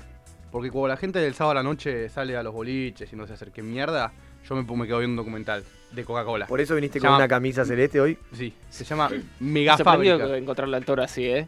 Porque 0.51 0.69
cuando 0.69 0.89
la 0.89 0.97
gente 0.97 1.17
del 1.19 1.33
sábado 1.33 1.51
a 1.51 1.55
la 1.55 1.63
noche 1.63 2.09
sale 2.09 2.35
a 2.37 2.43
los 2.43 2.53
boliches 2.53 3.11
y 3.11 3.15
no 3.15 3.25
sé 3.25 3.33
hacer 3.33 3.51
qué 3.51 3.63
mierda, 3.63 4.11
yo 4.47 4.55
me, 4.55 4.61
me 4.63 4.85
quedo 4.85 4.99
viendo 4.99 5.13
un 5.13 5.15
documental 5.25 5.63
de 5.91 6.03
Coca-Cola. 6.05 6.45
Por 6.47 6.61
eso 6.61 6.75
viniste 6.75 6.99
Se 6.99 7.01
con 7.01 7.07
llama- 7.07 7.17
una 7.17 7.27
camisa 7.27 7.65
celeste 7.65 7.99
hoy. 8.01 8.17
Sí, 8.33 8.53
se 8.69 8.83
llama 8.83 9.09
Mega 9.39 9.77
sorprendido 9.77 10.17
Fábrica. 10.19 10.37
encontrarlo 10.37 10.75
al 10.77 10.85
toro 10.85 11.01
así, 11.01 11.25
¿eh? 11.25 11.47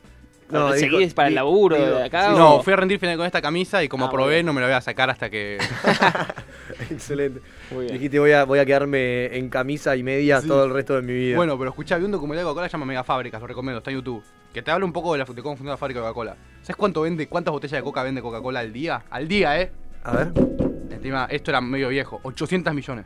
No, 0.49 0.71
dijo- 0.73 0.97
¿Seguís 0.97 1.13
para 1.15 1.27
el 1.27 1.35
laburo 1.35 1.75
digo- 1.75 1.97
de 1.97 2.03
acá? 2.03 2.29
sí, 2.31 2.37
No, 2.37 2.61
fui 2.63 2.73
a 2.73 2.75
rendir 2.75 2.99
final 2.99 3.17
con 3.17 3.25
esta 3.25 3.41
camisa 3.41 3.83
y 3.83 3.89
como 3.89 4.05
Ah, 4.05 4.09
probé 4.11 4.35
bueno. 4.35 4.47
no 4.47 4.53
me 4.53 4.61
la 4.61 4.67
voy 4.67 4.75
a 4.75 4.81
sacar 4.81 5.09
hasta 5.09 5.29
que... 5.29 5.57
Excelente. 6.91 7.41
Muy 7.71 7.85
bien. 7.85 7.93
Dijiste 7.93 8.19
voy 8.19 8.31
a, 8.31 8.43
voy 8.45 8.59
a 8.59 8.65
quedarme 8.65 9.35
en 9.37 9.49
camisa 9.49 9.95
y 9.95 10.03
media 10.03 10.41
Sí. 10.41 10.47
todo 10.47 10.65
el 10.65 10.71
resto 10.73 10.95
de 10.95 11.01
mi 11.01 11.13
vida. 11.13 11.35
Bueno, 11.35 11.57
pero 11.57 11.69
escuchá, 11.71 11.97
vi 11.97 12.05
un 12.05 12.11
documental 12.11 12.43
de 12.43 12.43
Coca-Cola 12.49 12.67
que 12.67 12.69
se 12.71 12.73
llama 12.77 12.85
Mega 12.85 13.03
Fábricas, 13.03 13.41
lo 13.41 13.47
recomiendo, 13.47 13.79
está 13.79 13.91
en 13.91 13.97
YouTube. 13.97 14.23
Que 14.55 14.61
te 14.61 14.71
habla 14.71 14.85
un 14.85 14.93
poco 14.93 15.11
de, 15.11 15.19
la, 15.19 15.25
de 15.25 15.41
cómo 15.41 15.55
funciona 15.57 15.71
la 15.71 15.77
fábrica 15.77 15.99
de 15.99 16.03
Coca-Cola. 16.05 16.37
¿Sabes 16.61 16.77
cuánto 16.77 17.01
vende, 17.01 17.27
cuántas 17.27 17.51
botellas 17.51 17.77
de 17.77 17.83
coca 17.83 18.03
vende 18.03 18.21
Coca-Cola 18.21 18.61
al 18.61 18.71
día? 18.71 19.03
Al 19.09 19.27
día, 19.27 19.59
¿eh? 19.59 19.69
A 20.01 20.15
ver. 20.15 20.31
Encima, 20.91 21.27
esto 21.29 21.51
era 21.51 21.59
medio 21.59 21.89
viejo, 21.89 22.21
800 22.23 22.73
millones. 22.73 23.05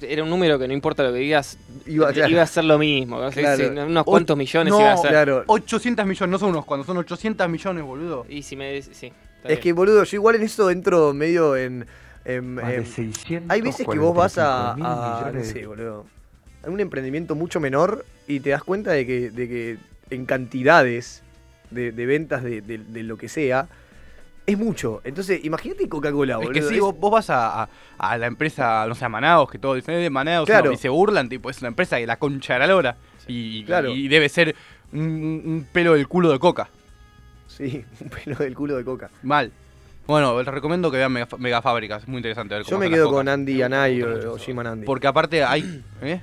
Era 0.00 0.24
un 0.24 0.30
número 0.30 0.58
que 0.58 0.66
no 0.66 0.74
importa 0.74 1.04
lo 1.04 1.12
que 1.12 1.20
digas, 1.20 1.56
Iba- 1.86 2.08
a 2.08 2.46
ser 2.48 2.64
lo 2.64 2.78
mismo. 2.80 3.20
Claro. 3.30 3.56
sí, 3.56 3.62
unos 3.78 4.02
O- 4.02 4.10
cuantos 4.10 4.36
millones 4.36 4.72
no, 4.72 4.80
iba 4.80 4.92
a 4.92 4.96
ser. 4.96 5.10
Claro. 5.10 5.44
800 5.46 6.04
millones, 6.04 6.32
no 6.32 6.38
son 6.40 6.48
unos 6.50 6.64
cuantos, 6.64 6.88
son 6.88 6.96
800 6.96 7.48
millones, 7.48 7.84
boludo. 7.84 8.26
Y 8.28 8.42
si 8.42 8.56
me 8.56 8.82
sí. 8.82 9.12
Es 9.44 9.60
que, 9.60 9.72
boludo, 9.72 10.02
yo 10.02 10.16
igual 10.16 10.34
en 10.34 10.42
eso 10.42 10.68
entro 10.68 11.14
medio 11.14 11.54
en. 11.54 11.86
en- 12.24 12.58
en- 12.58 12.86
600 12.86 13.48
hay 13.54 13.60
veces 13.60 13.86
que 13.86 13.98
vos 14.00 14.16
vas 14.16 14.36
a. 14.38 14.74
45.000 14.76 14.84
a- 14.84 15.30
no 15.32 15.44
sé, 15.44 15.64
boludo. 15.64 16.15
Un 16.66 16.80
emprendimiento 16.80 17.34
mucho 17.34 17.60
menor 17.60 18.04
y 18.26 18.40
te 18.40 18.50
das 18.50 18.62
cuenta 18.64 18.90
de 18.92 19.06
que, 19.06 19.30
de 19.30 19.48
que 19.48 19.78
en 20.10 20.26
cantidades 20.26 21.22
de, 21.70 21.92
de 21.92 22.06
ventas 22.06 22.42
de, 22.42 22.62
lo 23.02 23.16
que 23.16 23.28
sea. 23.28 23.68
Es 24.46 24.56
mucho. 24.56 25.00
Entonces, 25.02 25.44
imagínate 25.44 25.88
Coca-Cola, 25.88 26.34
Es 26.34 26.38
boludo. 26.38 26.52
que 26.52 26.62
sí, 26.62 26.74
Es- 26.76 26.80
vos, 26.80 26.96
vos 26.96 27.10
vas 27.10 27.30
a, 27.30 27.62
a- 27.64 27.68
a 27.98 28.16
la 28.18 28.26
empresa, 28.26 28.86
no 28.86 28.94
sé, 28.94 29.04
a 29.04 29.08
Manaos, 29.08 29.50
que 29.50 29.58
todo 29.58 29.74
dice 29.74 29.90
de 29.90 30.08
Manaos, 30.10 30.46
Claro. 30.46 30.66
no, 30.66 30.72
y 30.72 30.76
se 30.76 30.88
burlan, 30.88 31.28
tipo, 31.28 31.50
es 31.50 31.58
una 31.58 31.68
empresa 31.68 31.96
de 31.96 32.06
la 32.06 32.16
concha 32.16 32.52
de 32.54 32.58
la 32.60 32.66
lora. 32.68 32.96
Y, 33.26 33.64
Claro. 33.64 33.90
y 33.90 34.06
debe 34.06 34.28
ser 34.28 34.54
un, 34.92 35.00
un 35.00 35.66
pelo 35.72 35.94
del 35.94 36.06
culo 36.06 36.30
de 36.30 36.38
coca. 36.38 36.68
Sí, 37.48 37.84
un 38.00 38.08
pelo 38.10 38.36
del 38.36 38.54
culo 38.54 38.76
de 38.76 38.84
Coca. 38.84 39.10
Mal. 39.22 39.50
Bueno, 40.06 40.38
les 40.40 40.46
recomiendo 40.46 40.90
que 40.92 40.98
vean 40.98 41.10
Mega, 41.12 41.26
Mega 41.38 41.60
Fábricas, 41.62 42.02
es 42.02 42.08
muy 42.08 42.18
interesante 42.18 42.54
ver 42.54 42.62
Yo 42.62 42.66
cómo 42.70 42.78
me 42.80 42.84
hacen 42.86 42.92
las 42.92 43.06
quedo 43.08 43.10
con 43.16 43.28
Andy 43.28 43.62
Anay 43.62 44.02
o, 44.02 44.34
o 44.34 44.38
Jim 44.38 44.58
Andy. 44.60 44.86
Porque 44.86 45.08
aparte 45.08 45.42
hay... 45.42 45.82
¿eh? 46.02 46.20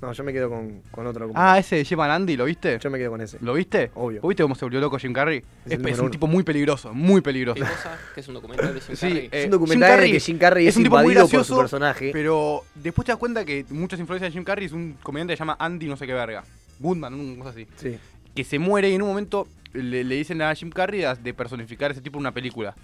No, 0.00 0.12
yo 0.12 0.24
me 0.24 0.32
quedo 0.32 0.50
con, 0.50 0.82
con 0.90 1.06
otro. 1.06 1.30
Ah, 1.34 1.58
ese 1.58 1.76
de 1.76 1.84
Jim 1.84 1.98
and 2.00 2.12
Andy, 2.12 2.36
¿lo 2.36 2.44
viste? 2.44 2.78
Yo 2.78 2.90
me 2.90 2.98
quedo 2.98 3.10
con 3.12 3.20
ese. 3.22 3.38
¿Lo 3.40 3.54
viste? 3.54 3.90
Obvio. 3.94 4.20
¿Vos 4.20 4.28
viste 4.28 4.42
cómo 4.42 4.54
se 4.54 4.64
volvió 4.66 4.78
loco 4.80 4.98
Jim 4.98 5.12
Carrey? 5.14 5.42
Es 5.64 5.78
un 5.78 6.00
uno. 6.00 6.10
tipo 6.10 6.26
muy 6.26 6.42
peligroso, 6.44 6.92
muy 6.92 7.22
peligroso. 7.22 7.54
¿Qué 7.62 7.70
cosa? 7.70 7.98
¿Que 8.14 8.20
es 8.20 8.28
un 8.28 8.34
documental 8.34 8.74
de 8.74 8.80
Jim 8.82 8.94
Sí, 8.96 9.06
Carrey? 9.08 9.24
eh, 9.24 9.28
Es 9.32 9.44
un 9.46 9.50
documental 9.52 10.02
Jim 10.02 10.12
que 10.12 10.20
Jim 10.20 10.38
Carrey 10.38 10.66
es, 10.66 10.76
un 10.76 10.82
tipo 10.82 10.96
muy 10.98 11.14
por 11.14 11.22
su 11.24 11.28
gracioso, 11.36 11.58
personaje. 11.58 12.10
Pero 12.12 12.62
después 12.74 13.06
te 13.06 13.12
das 13.12 13.18
cuenta 13.18 13.44
que 13.46 13.64
muchas 13.70 13.98
influencias 13.98 14.30
de 14.30 14.32
Jim 14.36 14.44
Carrey 14.44 14.66
es 14.66 14.72
un 14.72 14.96
comediante 15.02 15.32
que 15.32 15.36
se 15.38 15.40
llama 15.40 15.56
Andy 15.58 15.86
no 15.86 15.96
sé 15.96 16.06
qué 16.06 16.12
verga. 16.12 16.44
Goodman, 16.78 17.14
una 17.14 17.38
cosa 17.38 17.50
así. 17.50 17.66
Sí. 17.76 17.96
Que 18.34 18.44
se 18.44 18.58
muere 18.58 18.90
y 18.90 18.94
en 18.94 19.00
un 19.02 19.08
momento 19.08 19.48
le, 19.72 20.04
le 20.04 20.14
dicen 20.14 20.42
a 20.42 20.54
Jim 20.54 20.68
Carrey 20.70 21.04
de- 21.22 21.32
personificar 21.32 21.90
a 21.90 21.92
ese 21.92 22.02
tipo 22.02 22.18
en 22.18 22.20
una 22.20 22.32
película. 22.32 22.74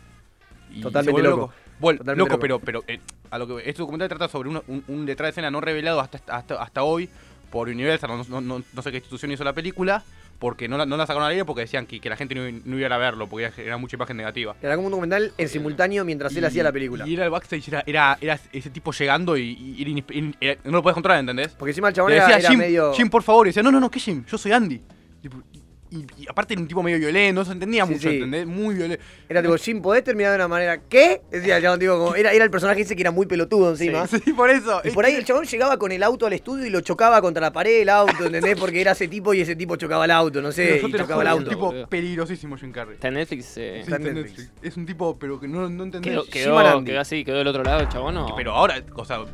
Y 0.70 0.80
Totalmente 0.80 1.12
vuelve 1.12 1.28
loco. 1.28 1.52
Vuel- 1.78 1.98
Totalmente 1.98 2.18
loco, 2.18 2.30
loco. 2.30 2.40
pero, 2.40 2.82
pero 2.82 2.84
eh, 2.88 3.00
a 3.32 3.38
lo 3.38 3.46
que 3.48 3.68
este 3.68 3.80
documental 3.82 4.08
trata 4.08 4.28
sobre 4.28 4.48
un, 4.50 4.84
un 4.86 5.06
detrás 5.06 5.26
de 5.26 5.30
escena 5.30 5.50
no 5.50 5.60
revelado 5.60 5.98
hasta, 6.00 6.20
hasta, 6.28 6.62
hasta 6.62 6.82
hoy 6.84 7.08
por 7.50 7.68
Universal, 7.68 8.08
no, 8.10 8.24
no- 8.28 8.40
no- 8.40 8.64
no 8.72 8.82
sé 8.82 8.90
qué 8.90 8.98
institución 8.98 9.32
hizo 9.32 9.42
la 9.44 9.52
película, 9.52 10.02
porque 10.38 10.66
no 10.68 10.76
la, 10.76 10.86
no 10.86 10.96
la 10.96 11.06
sacaron 11.06 11.24
al 11.24 11.30
aire 11.32 11.44
porque 11.44 11.60
decían 11.62 11.86
que, 11.86 12.00
que 12.00 12.08
la 12.08 12.16
gente 12.16 12.34
no, 12.34 12.42
no 12.64 12.78
iba 12.78 12.92
a 12.94 12.98
verlo, 12.98 13.28
porque 13.28 13.50
era 13.58 13.76
mucha 13.76 13.96
imagen 13.96 14.16
negativa. 14.16 14.56
Era 14.62 14.74
como 14.74 14.86
un 14.86 14.90
documental 14.92 15.32
en 15.38 15.48
simultáneo 15.48 16.04
mientras 16.04 16.34
él 16.36 16.44
hacía 16.44 16.62
la 16.64 16.72
película. 16.72 17.06
Y 17.06 17.14
era 17.14 17.24
el 17.24 17.30
backstage, 17.30 17.68
era, 17.68 17.84
era, 17.86 18.18
era 18.20 18.38
ese 18.52 18.70
tipo 18.70 18.92
llegando 18.92 19.36
y, 19.36 19.50
y 19.52 19.82
era 20.10 20.32
era- 20.40 20.60
no 20.64 20.72
lo 20.72 20.82
puedes 20.82 20.94
controlar, 20.94 21.20
¿entendés? 21.20 21.48
Porque 21.58 21.70
encima 21.70 21.88
el 21.88 21.94
chabón 21.94 22.10
Le 22.10 22.16
era, 22.16 22.26
decía, 22.26 22.38
era 22.40 22.48
Jim, 22.50 22.58
medio. 22.58 22.92
Jim, 22.94 23.08
por 23.08 23.22
favor, 23.22 23.46
y 23.46 23.50
decía, 23.50 23.62
no, 23.62 23.70
no, 23.70 23.78
no, 23.80 23.90
¿qué 23.90 24.00
Jim? 24.00 24.24
Yo 24.26 24.36
soy 24.36 24.52
Andy. 24.52 24.80
Tipo, 25.20 25.40
Y, 25.94 26.06
y 26.22 26.26
aparte 26.26 26.54
era 26.54 26.62
un 26.62 26.66
tipo 26.68 26.82
medio 26.82 26.98
violento, 26.98 27.40
no 27.40 27.44
se 27.44 27.52
entendía 27.52 27.84
Sí, 27.84 27.92
mucho, 27.92 28.08
sí. 28.08 28.14
¿entendés? 28.16 28.46
Muy 28.46 28.74
violento. 28.74 29.04
Era 29.28 29.42
tipo, 29.42 29.54
Jim, 29.58 29.82
¿podés 29.82 30.02
terminar 30.02 30.30
de 30.32 30.36
una 30.36 30.48
manera? 30.48 30.80
¿Qué? 30.88 31.20
Decía 31.30 31.58
el 31.58 31.62
chabón, 31.62 31.78
tipo, 31.80 31.98
como, 31.98 32.14
era, 32.14 32.32
era 32.32 32.44
el 32.44 32.50
personaje 32.50 32.80
ese 32.80 32.96
que 32.96 33.02
era 33.02 33.10
muy 33.10 33.26
pelotudo 33.26 33.70
encima. 33.70 34.06
Sí, 34.06 34.32
por 34.32 34.48
eso. 34.48 34.80
Y 34.84 34.90
por 34.90 35.04
ahí 35.04 35.14
el 35.14 35.24
chabón 35.26 35.44
llegaba 35.44 35.76
con 35.78 35.92
el 35.92 36.02
auto 36.02 36.26
al 36.26 36.32
estudio 36.32 36.64
y 36.66 36.70
lo 36.70 36.80
chocaba 36.80 37.20
contra 37.20 37.42
la 37.42 37.52
pared 37.52 37.82
el 37.82 37.90
auto, 37.90 38.24
¿entendés? 38.24 38.58
Porque 38.58 38.80
era 38.80 38.92
ese 38.92 39.06
tipo 39.08 39.34
y 39.34 39.42
ese 39.42 39.54
tipo 39.54 39.76
chocaba 39.76 40.06
el 40.06 40.10
auto, 40.12 40.40
no 40.40 40.50
sé, 40.50 40.80
y 40.82 40.92
chocaba 40.92 41.20
el 41.22 41.28
auto. 41.28 41.42
Es 41.42 41.48
un 41.48 41.54
tipo 41.54 41.66
boludo. 41.66 41.86
peligrosísimo, 41.88 42.56
Jim 42.56 42.72
Carrey. 42.72 42.94
Está 42.94 43.08
en 43.08 43.14
Netflix. 43.14 43.56
eh, 43.58 43.82
Sí, 43.84 43.92
Está 43.92 43.96
en 43.96 44.02
está 44.02 44.08
en 44.08 44.14
Netflix. 44.14 44.38
Netflix. 44.48 44.66
Es 44.66 44.76
un 44.78 44.86
tipo, 44.86 45.18
pero 45.18 45.38
que 45.38 45.46
no, 45.48 45.68
no 45.68 45.84
entendés. 45.84 46.10
quedó, 46.10 46.24
quedó, 46.24 46.84
quedó 46.84 47.00
así, 47.00 47.24
quedó 47.24 47.36
del 47.38 47.48
otro 47.48 47.62
lado 47.62 47.80
el 47.80 47.88
chabón. 47.88 48.16
¿o? 48.16 48.34
Pero 48.34 48.52
ahora, 48.52 48.82
o 48.94 49.04
sea, 49.04 49.24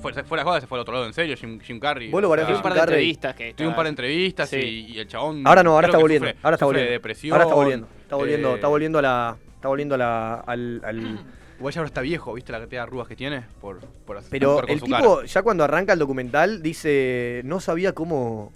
fuera, 0.00 0.24
fuera 0.24 0.42
de 0.42 0.48
joda, 0.48 0.60
se 0.60 0.66
fue 0.66 0.78
al 0.78 0.82
otro 0.82 0.94
lado, 0.94 1.06
en 1.06 1.12
serio, 1.12 1.36
Jim, 1.36 1.58
Jim 1.60 1.78
Carrey. 1.80 2.10
Vos 2.10 2.22
lo 2.22 2.28
O 2.30 2.34
sea, 2.34 2.44
barajás 2.44 2.48
Tuve 2.48 2.56
un 2.56 2.62
par 2.62 2.74
de 2.74 2.80
entrevistas 2.80 3.34
que. 3.34 3.54
Tuve 3.54 3.68
un 3.68 3.74
par 3.74 3.84
de 3.84 3.90
entrevistas 3.90 4.48
Sí. 4.48 4.56
y, 4.56 4.92
y 4.92 4.98
el 5.00 5.08
chabón. 5.08 5.46
Ahora 5.46 5.62
no, 5.62 5.72
ahora 5.72 5.88
está 5.88 5.98
volviendo. 5.98 6.28
sufre- 6.28 6.36
ahora 6.42 6.54
está 6.54 6.66
volviendo. 6.66 6.86
de 6.86 6.92
depresión. 6.92 7.32
ahora 7.32 7.44
está 7.44 7.54
volviendo. 7.54 7.88
Está 8.02 8.16
volviendo, 8.16 8.50
eh, 8.50 8.54
está 8.54 8.68
volviendo 8.68 8.98
a 8.98 9.02
la. 9.02 9.36
Está 9.56 9.68
volviendo 9.68 9.94
a 9.94 9.98
la. 9.98 10.34
al- 10.34 10.82
al, 10.84 11.20
Igual 11.58 11.72
ya 11.72 11.80
ahora 11.80 11.86
está 11.88 12.00
viejo, 12.02 12.34
¿viste 12.34 12.52
la 12.52 12.58
cantidad 12.58 12.82
de 12.82 12.86
arrugas 12.86 13.08
que 13.08 13.16
tiene? 13.16 13.42
Por, 13.62 13.80
por 13.80 14.18
hacer- 14.18 14.30
Pero 14.30 14.56
con 14.60 14.68
el 14.68 14.78
su 14.78 14.84
tipo, 14.84 15.16
cara. 15.16 15.26
ya 15.26 15.42
cuando 15.42 15.64
arranca 15.64 15.92
el 15.94 15.98
documental, 15.98 16.62
dice. 16.62 17.40
No 17.44 17.60
sabía 17.60 17.92
cómo. 17.92 18.52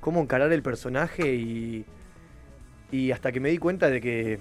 cómo 0.00 0.20
encarar 0.20 0.52
el 0.52 0.62
personaje 0.62 1.34
y. 1.34 1.84
Y 2.92 3.10
hasta 3.12 3.30
que 3.32 3.40
me 3.40 3.50
di 3.50 3.58
cuenta 3.58 3.88
de 3.90 4.00
que. 4.00 4.38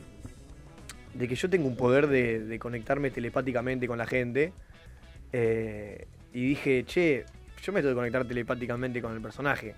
de 1.14 1.28
que 1.28 1.36
yo 1.36 1.50
tengo 1.50 1.68
un 1.68 1.76
poder 1.76 2.08
de, 2.08 2.40
de 2.40 2.60
conectarme 2.60 3.10
telepáticamente 3.12 3.88
con 3.88 3.98
la 3.98 4.06
gente. 4.06 4.54
Eh, 5.34 6.06
y 6.34 6.50
dije, 6.50 6.84
che, 6.86 7.26
yo 7.64 7.74
me 7.74 7.82
tengo 7.82 7.94
que 7.94 7.98
conectar 7.98 8.26
telepáticamente 8.26 9.02
con 9.02 9.14
el 9.14 9.22
personaje. 9.22 9.76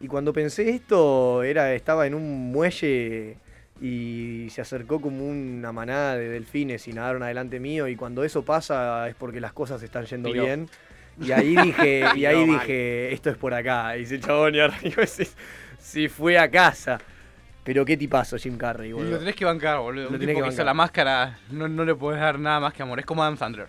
Y 0.00 0.06
cuando 0.06 0.32
pensé 0.32 0.70
esto, 0.70 1.42
era, 1.42 1.74
estaba 1.74 2.06
en 2.06 2.14
un 2.14 2.52
muelle 2.52 3.36
y 3.80 4.48
se 4.50 4.60
acercó 4.60 5.00
como 5.00 5.26
una 5.28 5.72
manada 5.72 6.16
de 6.16 6.28
delfines 6.28 6.86
y 6.88 6.92
nadaron 6.92 7.22
adelante 7.22 7.60
mío. 7.60 7.88
Y 7.88 7.96
cuando 7.96 8.24
eso 8.24 8.44
pasa 8.44 9.08
es 9.08 9.14
porque 9.14 9.40
las 9.40 9.52
cosas 9.52 9.82
están 9.82 10.04
yendo 10.06 10.32
bien. 10.32 10.68
Y 11.20 11.32
ahí 11.32 11.56
dije, 11.56 12.04
y 12.16 12.24
ahí 12.26 12.44
dije, 12.44 13.12
esto 13.12 13.30
es 13.30 13.36
por 13.36 13.54
acá. 13.54 13.96
Y 13.96 14.00
dice 14.00 14.20
chabón 14.20 14.54
y 14.54 14.60
arriba 14.60 15.04
si, 15.06 15.24
si 15.78 16.08
fue 16.08 16.38
a 16.38 16.50
casa. 16.50 16.98
Pero 17.64 17.84
qué 17.84 17.96
tipazo 17.96 18.38
Jim 18.38 18.56
Carrey, 18.56 18.90
Y 18.90 18.92
boludo. 18.92 19.10
lo 19.10 19.18
tenés 19.18 19.34
que 19.34 19.44
bancar, 19.44 19.78
boludo. 19.78 20.04
Lo 20.04 20.10
Un 20.10 20.18
tenés 20.18 20.28
tipo 20.28 20.40
que 20.40 20.48
que 20.48 20.54
hizo 20.54 20.64
la 20.64 20.74
máscara, 20.74 21.38
no, 21.50 21.68
no 21.68 21.84
le 21.84 21.94
podés 21.94 22.20
dar 22.20 22.38
nada 22.38 22.60
más 22.60 22.72
que 22.72 22.82
amor. 22.82 22.98
Es 22.98 23.04
como 23.04 23.22
Adam 23.22 23.36
Sandler. 23.36 23.66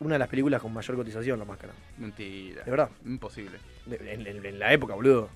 Una 0.00 0.14
de 0.14 0.18
las 0.18 0.28
películas 0.28 0.60
con 0.60 0.72
mayor 0.74 0.96
cotización, 0.96 1.38
la 1.38 1.44
máscara. 1.46 1.72
Mentira. 1.98 2.62
De 2.64 2.70
verdad. 2.70 2.90
Imposible. 3.04 3.58
De- 3.86 3.96
en, 4.12 4.26
en- 4.26 4.44
en 4.44 4.58
la 4.58 4.72
época, 4.72 4.94
boludo. 4.94 5.30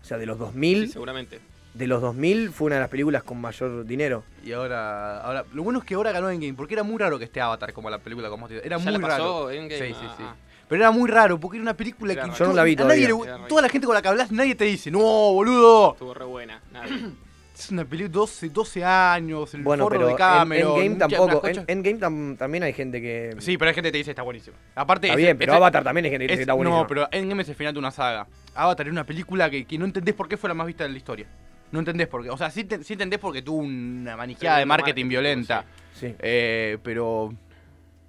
O 0.00 0.04
sea, 0.04 0.18
de 0.18 0.26
los 0.26 0.38
2000, 0.38 0.86
Sí, 0.86 0.92
seguramente. 0.92 1.40
de 1.74 1.86
los 1.86 2.00
2000 2.00 2.50
fue 2.50 2.66
una 2.66 2.76
de 2.76 2.80
las 2.82 2.90
películas 2.90 3.22
con 3.24 3.40
mayor 3.40 3.84
dinero. 3.84 4.22
Y 4.44 4.52
ahora, 4.52 5.18
ahora, 5.20 5.44
lo 5.52 5.62
bueno 5.64 5.80
es 5.80 5.84
que 5.84 5.94
ahora 5.94 6.12
ganó 6.12 6.30
Endgame, 6.30 6.54
porque 6.54 6.74
era 6.74 6.82
muy 6.84 6.98
raro 6.98 7.18
que 7.18 7.24
esté 7.24 7.40
Avatar 7.40 7.72
como 7.72 7.90
la 7.90 7.98
película 7.98 8.28
como 8.30 8.48
Era 8.48 8.76
¿Ya 8.76 8.78
muy 8.78 8.92
la 8.92 8.98
pasó 9.00 9.48
raro. 9.48 9.50
Endgame? 9.50 9.88
Sí, 9.88 9.94
sí, 9.94 10.06
sí. 10.16 10.22
Ah. 10.26 10.36
Pero 10.68 10.82
era 10.82 10.90
muy 10.92 11.10
raro, 11.10 11.38
porque 11.38 11.56
era 11.58 11.62
una 11.62 11.76
película 11.76 12.12
Era 12.12 12.22
que 12.22 12.28
raro. 12.30 12.38
Yo 12.38 12.46
no 12.46 12.52
la 12.54 12.64
vi 12.64 12.72
a 12.72 12.84
nadie 12.84 13.08
todavía. 13.08 13.38
le- 13.38 13.48
toda 13.48 13.62
la 13.62 13.68
gente 13.68 13.86
con 13.86 13.94
la 13.94 14.02
que 14.02 14.08
hablas, 14.08 14.30
nadie 14.32 14.54
te 14.54 14.64
dice, 14.64 14.90
no, 14.92 14.98
boludo. 15.00 15.92
Estuvo 15.92 16.14
re 16.14 16.24
buena. 16.24 16.62
Nada. 16.72 16.86
Es 17.64 17.70
una 17.70 17.84
película 17.84 18.12
12, 18.12 18.48
12 18.48 18.84
años, 18.84 19.54
el 19.54 19.62
Bueno, 19.62 19.84
forro 19.84 19.94
pero 19.96 20.06
de 20.06 20.12
en 20.12 20.18
Cameron. 20.18 20.80
Endgame 20.80 20.88
mucha- 20.90 21.16
tampoco. 21.16 21.46
unas 21.46 21.64
En 21.68 21.84
tam- 22.00 22.36
también 22.36 22.62
hay 22.64 22.72
gente 22.72 23.00
que. 23.00 23.36
Sí, 23.38 23.56
pero 23.56 23.68
hay 23.68 23.74
gente 23.74 23.88
que 23.88 23.92
te 23.92 23.98
dice 23.98 24.10
está 24.10 24.22
buenísimo. 24.22 24.56
Aparte, 24.74 25.06
Está 25.06 25.18
es- 25.18 25.24
bien, 25.24 25.38
pero 25.38 25.54
Avatar 25.54 25.84
también 25.84 26.04
hay 26.06 26.10
gente 26.10 26.26
que 26.26 26.32
dice 26.32 26.34
es- 26.34 26.38
que 26.40 26.42
está 26.42 26.54
buenísimo. 26.54 26.80
No, 26.82 26.86
pero 26.88 27.08
Endgame 27.12 27.42
es 27.42 27.48
el 27.48 27.54
final 27.54 27.72
de 27.72 27.78
una 27.78 27.90
saga. 27.92 28.26
Avatar 28.54 28.86
es 28.86 28.92
una 28.92 29.04
película 29.04 29.48
que, 29.48 29.64
que 29.64 29.78
no 29.78 29.84
entendés 29.84 30.14
por 30.14 30.28
qué 30.28 30.36
fue 30.36 30.48
la 30.48 30.54
más 30.54 30.66
vista 30.66 30.84
de 30.84 30.90
la 30.90 30.96
historia. 30.96 31.26
no 31.70 31.78
entendés 31.78 32.06
por 32.08 32.22
qué. 32.22 32.28
O 32.28 32.36
sea, 32.36 32.50
sí, 32.50 32.64
te- 32.64 32.84
sí 32.84 32.92
entendés 32.92 33.18
porque 33.18 33.40
tuvo 33.40 33.58
una 33.62 34.14
manijeada 34.16 34.58
de 34.58 34.62
Tremendo 34.62 34.68
marketing 34.68 35.04
marketing, 35.04 35.08
violenta. 35.08 35.64
Sí. 35.94 36.14
Eh, 36.18 36.76
pero 36.82 37.32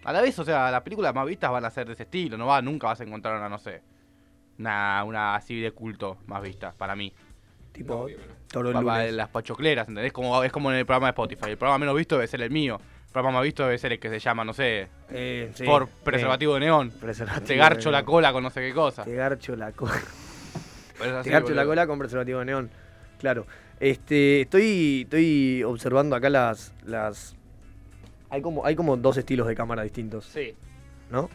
a 0.04 0.12
la 0.12 0.20
vez, 0.22 0.38
o 0.38 0.44
sea, 0.44 0.70
las 0.70 0.82
películas 0.82 1.16
más 1.16 1.26
vistas 1.26 1.50
van 1.50 1.63
a 1.63 1.70
ser 1.70 1.88
de 1.88 1.94
ese 1.94 2.04
estilo. 2.04 2.38
No 2.38 2.48
va, 2.48 2.62
nunca 2.62 2.88
vas 2.88 3.00
a 3.00 3.04
encontrar 3.06 3.38
una, 3.38 3.48
no 3.48 3.58
sé, 3.60 3.82
una, 4.60 5.04
una 5.06 5.36
así 5.36 5.62
de 5.62 5.72
culto 5.72 6.18
más 6.28 6.42
vista, 6.44 6.74
para 6.78 6.94
mí. 6.96 7.13
Tipo, 7.72 8.08
lunes. 8.62 9.13
las 9.13 9.30
pachocleras, 9.30 9.88
¿entendés? 9.88 10.12
Como, 10.13 10.44
es 10.44 10.52
como 10.52 10.72
en 10.72 10.78
el 10.78 10.86
programa 10.86 11.08
de 11.08 11.12
Spotify. 11.12 11.50
El 11.52 11.58
programa 11.58 11.80
menos 11.80 11.96
visto 11.96 12.16
debe 12.16 12.28
ser 12.28 12.42
el 12.42 12.52
mío. 12.52 12.80
El 13.08 13.12
programa 13.13 13.38
más 13.39 13.44
visto 13.46 13.63
debe 13.63 13.78
ser 13.78 13.94
el 13.94 14.00
que 14.00 14.10
se 14.10 14.20
llama, 14.20 14.44
no 14.44 14.54
sé, 14.54 14.88
Eh, 15.10 15.52
sí, 15.56 15.63
por 15.63 15.84
eh, 15.84 15.88
preservativo 16.04 16.56
de 16.56 16.60
neón. 16.62 16.92
preservativo 16.92 17.46
Te 17.48 17.56
garcho 17.56 17.92
la 17.92 18.04
cola 18.04 18.32
con 18.34 18.44
no 18.44 18.50
sé 18.50 18.62
qué 18.62 18.74
cosa. 18.74 19.04
Te 19.04 19.16
garcho 19.16 19.56
la 19.56 19.72
cola. 19.72 19.94
Te 21.24 21.30
garcho 21.30 21.54
la 21.54 21.66
cola 21.66 21.88
con 21.88 22.00
preservativo 22.00 22.39
de 22.39 22.46
neón. 22.46 22.70
Claro. 23.20 23.46
Este, 23.80 24.42
estoy, 24.42 25.02
estoy 25.04 25.63
observando 25.63 26.16
acá 26.16 26.30
las, 26.30 26.74
las. 26.86 27.36
Hay 28.30 28.42
como, 28.42 28.66
hay 28.66 28.76
como 28.76 28.98
dos 28.98 29.18
estilos 29.18 29.48
de 29.48 29.56
cámara 29.56 29.84
distintos, 29.84 30.26
Sí, 30.26 30.56
¿no? 31.12 31.30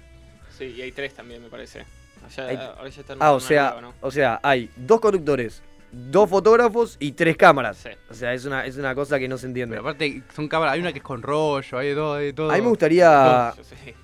sí, 0.51 0.75
y 0.77 0.83
hay 0.83 0.91
tres 0.93 1.15
también, 1.15 1.43
me 1.43 1.49
parece. 1.49 1.85
Allá, 2.27 2.47
Hay- 2.49 2.57
ahora 2.57 2.89
ya 2.89 3.01
está 3.01 3.15
Ah, 3.21 3.33
o 3.33 3.39
sea, 3.41 3.77
¿no? 3.81 3.95
o 4.01 4.11
sea, 4.11 4.41
hay 4.43 4.69
dos 4.77 5.01
conductores, 5.01 5.63
dos 5.93 6.29
fotógrafos 6.29 6.97
y 7.01 7.13
tres 7.13 7.37
cámaras. 7.37 7.77
Sí. 7.79 7.91
O 8.11 8.15
sea, 8.15 8.33
es 8.35 8.45
una, 8.45 8.67
es 8.67 8.77
una 8.77 8.95
cosa 8.95 9.19
que 9.19 9.29
no 9.29 9.39
se 9.39 9.47
entiende. 9.47 9.77
Pero 9.77 9.89
aparte, 9.89 10.23
son 10.35 10.49
cámaras. 10.49 10.75
Hay 10.75 10.81
una 10.81 10.93
que 10.93 10.99
es 10.99 11.05
con 11.05 11.23
rollo, 11.23 11.79
hay 11.79 11.89
de 11.89 11.95
todo. 11.95 12.15
Hay 12.15 12.27
de 12.27 12.33
todo. 12.33 12.51
A 12.51 12.55
mí 12.57 12.61
me 12.63 12.69
gustaría, 12.69 13.55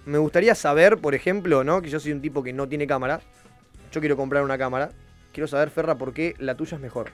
me 0.06 0.18
gustaría 0.18 0.54
saber, 0.54 0.98
por 0.98 1.14
ejemplo, 1.14 1.64
¿no? 1.64 1.82
Que 1.82 1.88
yo 1.90 2.00
soy 2.00 2.12
un 2.12 2.20
tipo 2.20 2.42
que 2.42 2.52
no 2.52 2.68
tiene 2.68 2.86
cámara. 2.86 3.20
Yo 3.92 4.00
quiero 4.00 4.16
comprar 4.16 4.42
una 4.42 4.58
cámara. 4.58 4.90
Quiero 5.32 5.46
saber, 5.46 5.70
Ferra, 5.70 5.96
por 5.96 6.12
qué 6.14 6.34
la 6.38 6.54
tuya 6.56 6.76
es 6.76 6.80
mejor. 6.80 7.10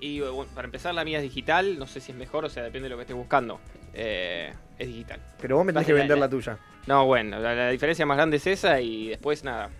Y 0.00 0.20
bueno, 0.20 0.46
para 0.54 0.64
empezar, 0.66 0.94
la 0.94 1.04
mía 1.04 1.18
es 1.18 1.22
digital. 1.22 1.78
No 1.78 1.86
sé 1.86 2.00
si 2.00 2.10
es 2.12 2.18
mejor, 2.18 2.44
o 2.44 2.48
sea, 2.48 2.62
depende 2.64 2.86
de 2.86 2.90
lo 2.90 2.96
que 2.96 3.02
estés 3.02 3.16
buscando. 3.16 3.60
Eh, 3.94 4.52
es 4.78 4.88
digital. 4.88 5.20
Pero 5.40 5.56
vos 5.56 5.64
me 5.64 5.72
tenés 5.72 5.86
que 5.86 5.92
vender 5.92 6.18
la- 6.18 6.26
la 6.26 6.30
tuya. 6.30 6.58
No, 6.86 7.06
bueno, 7.06 7.38
la, 7.38 7.54
la 7.54 7.70
diferencia 7.70 8.04
más 8.06 8.16
grande 8.16 8.38
es 8.38 8.46
esa 8.48 8.80
y 8.80 9.08
después 9.10 9.44
nada, 9.44 9.70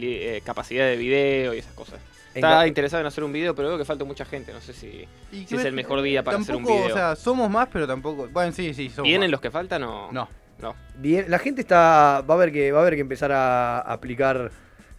eh, 0.00 0.40
capacidad 0.44 0.86
de 0.86 0.96
video 0.96 1.52
y 1.54 1.58
esas 1.58 1.72
cosas. 1.74 1.98
Estaba 2.34 2.60
ca- 2.60 2.66
interesado 2.66 3.00
en 3.00 3.06
hacer 3.06 3.24
un 3.24 3.32
video, 3.32 3.54
pero 3.54 3.68
veo 3.68 3.78
que 3.78 3.84
falta 3.84 4.04
mucha 4.04 4.24
gente. 4.24 4.52
No 4.52 4.60
sé 4.60 4.72
si 4.72 5.06
si 5.46 5.54
es 5.54 5.64
el 5.64 5.72
mejor 5.72 6.02
día 6.02 6.22
para 6.22 6.38
hacer 6.38 6.54
un 6.56 6.64
video. 6.64 6.86
O 6.86 6.90
sea, 6.90 7.16
somos 7.16 7.50
más, 7.50 7.68
pero 7.72 7.86
tampoco. 7.86 8.28
Bueno, 8.32 8.52
sí, 8.52 8.74
sí, 8.74 8.88
somos 8.90 9.04
¿Vienen 9.08 9.28
más. 9.28 9.32
los 9.32 9.40
que 9.40 9.50
faltan 9.50 9.82
o 9.84 10.12
No. 10.12 10.28
No. 10.60 10.74
Bien, 10.96 11.26
la 11.28 11.38
gente 11.38 11.60
está. 11.60 12.22
Va 12.28 12.34
a 12.34 12.36
haber 12.36 12.52
que, 12.52 12.72
va 12.72 12.78
a 12.80 12.82
haber 12.82 12.94
que 12.96 13.00
empezar 13.00 13.30
a 13.30 13.78
aplicar, 13.80 14.50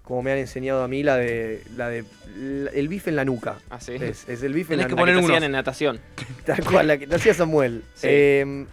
como 0.04 0.22
me 0.24 0.32
han 0.32 0.38
enseñado 0.38 0.84
a 0.84 0.88
mí, 0.88 1.04
la 1.04 1.18
de. 1.18 1.62
la 1.76 1.90
de. 1.90 2.06
la- 2.38 2.72
el 2.72 2.88
bife 2.88 3.10
en 3.10 3.18
la 3.18 3.26
nuca. 3.26 3.58
Ah, 3.70 3.80
sí. 3.82 3.94
Es, 4.00 4.28
es 4.30 4.42
el 4.44 4.54
bife 4.54 4.74
en 4.74 4.80
la 4.80 4.86
que 4.86 4.92
nuca. 4.92 5.02
La 5.02 5.08
que 5.12 5.18
poner 5.20 5.32
unos. 5.32 5.44
en 5.44 5.52
natación. 5.52 6.00
Tal 6.46 6.64
cual, 6.64 6.88
la 6.88 6.98
que 6.98 7.08
te 7.08 7.16
hacía 7.16 7.34
Samuel. 7.34 7.84
Sí. 7.94 8.08
Eh, 8.10 8.66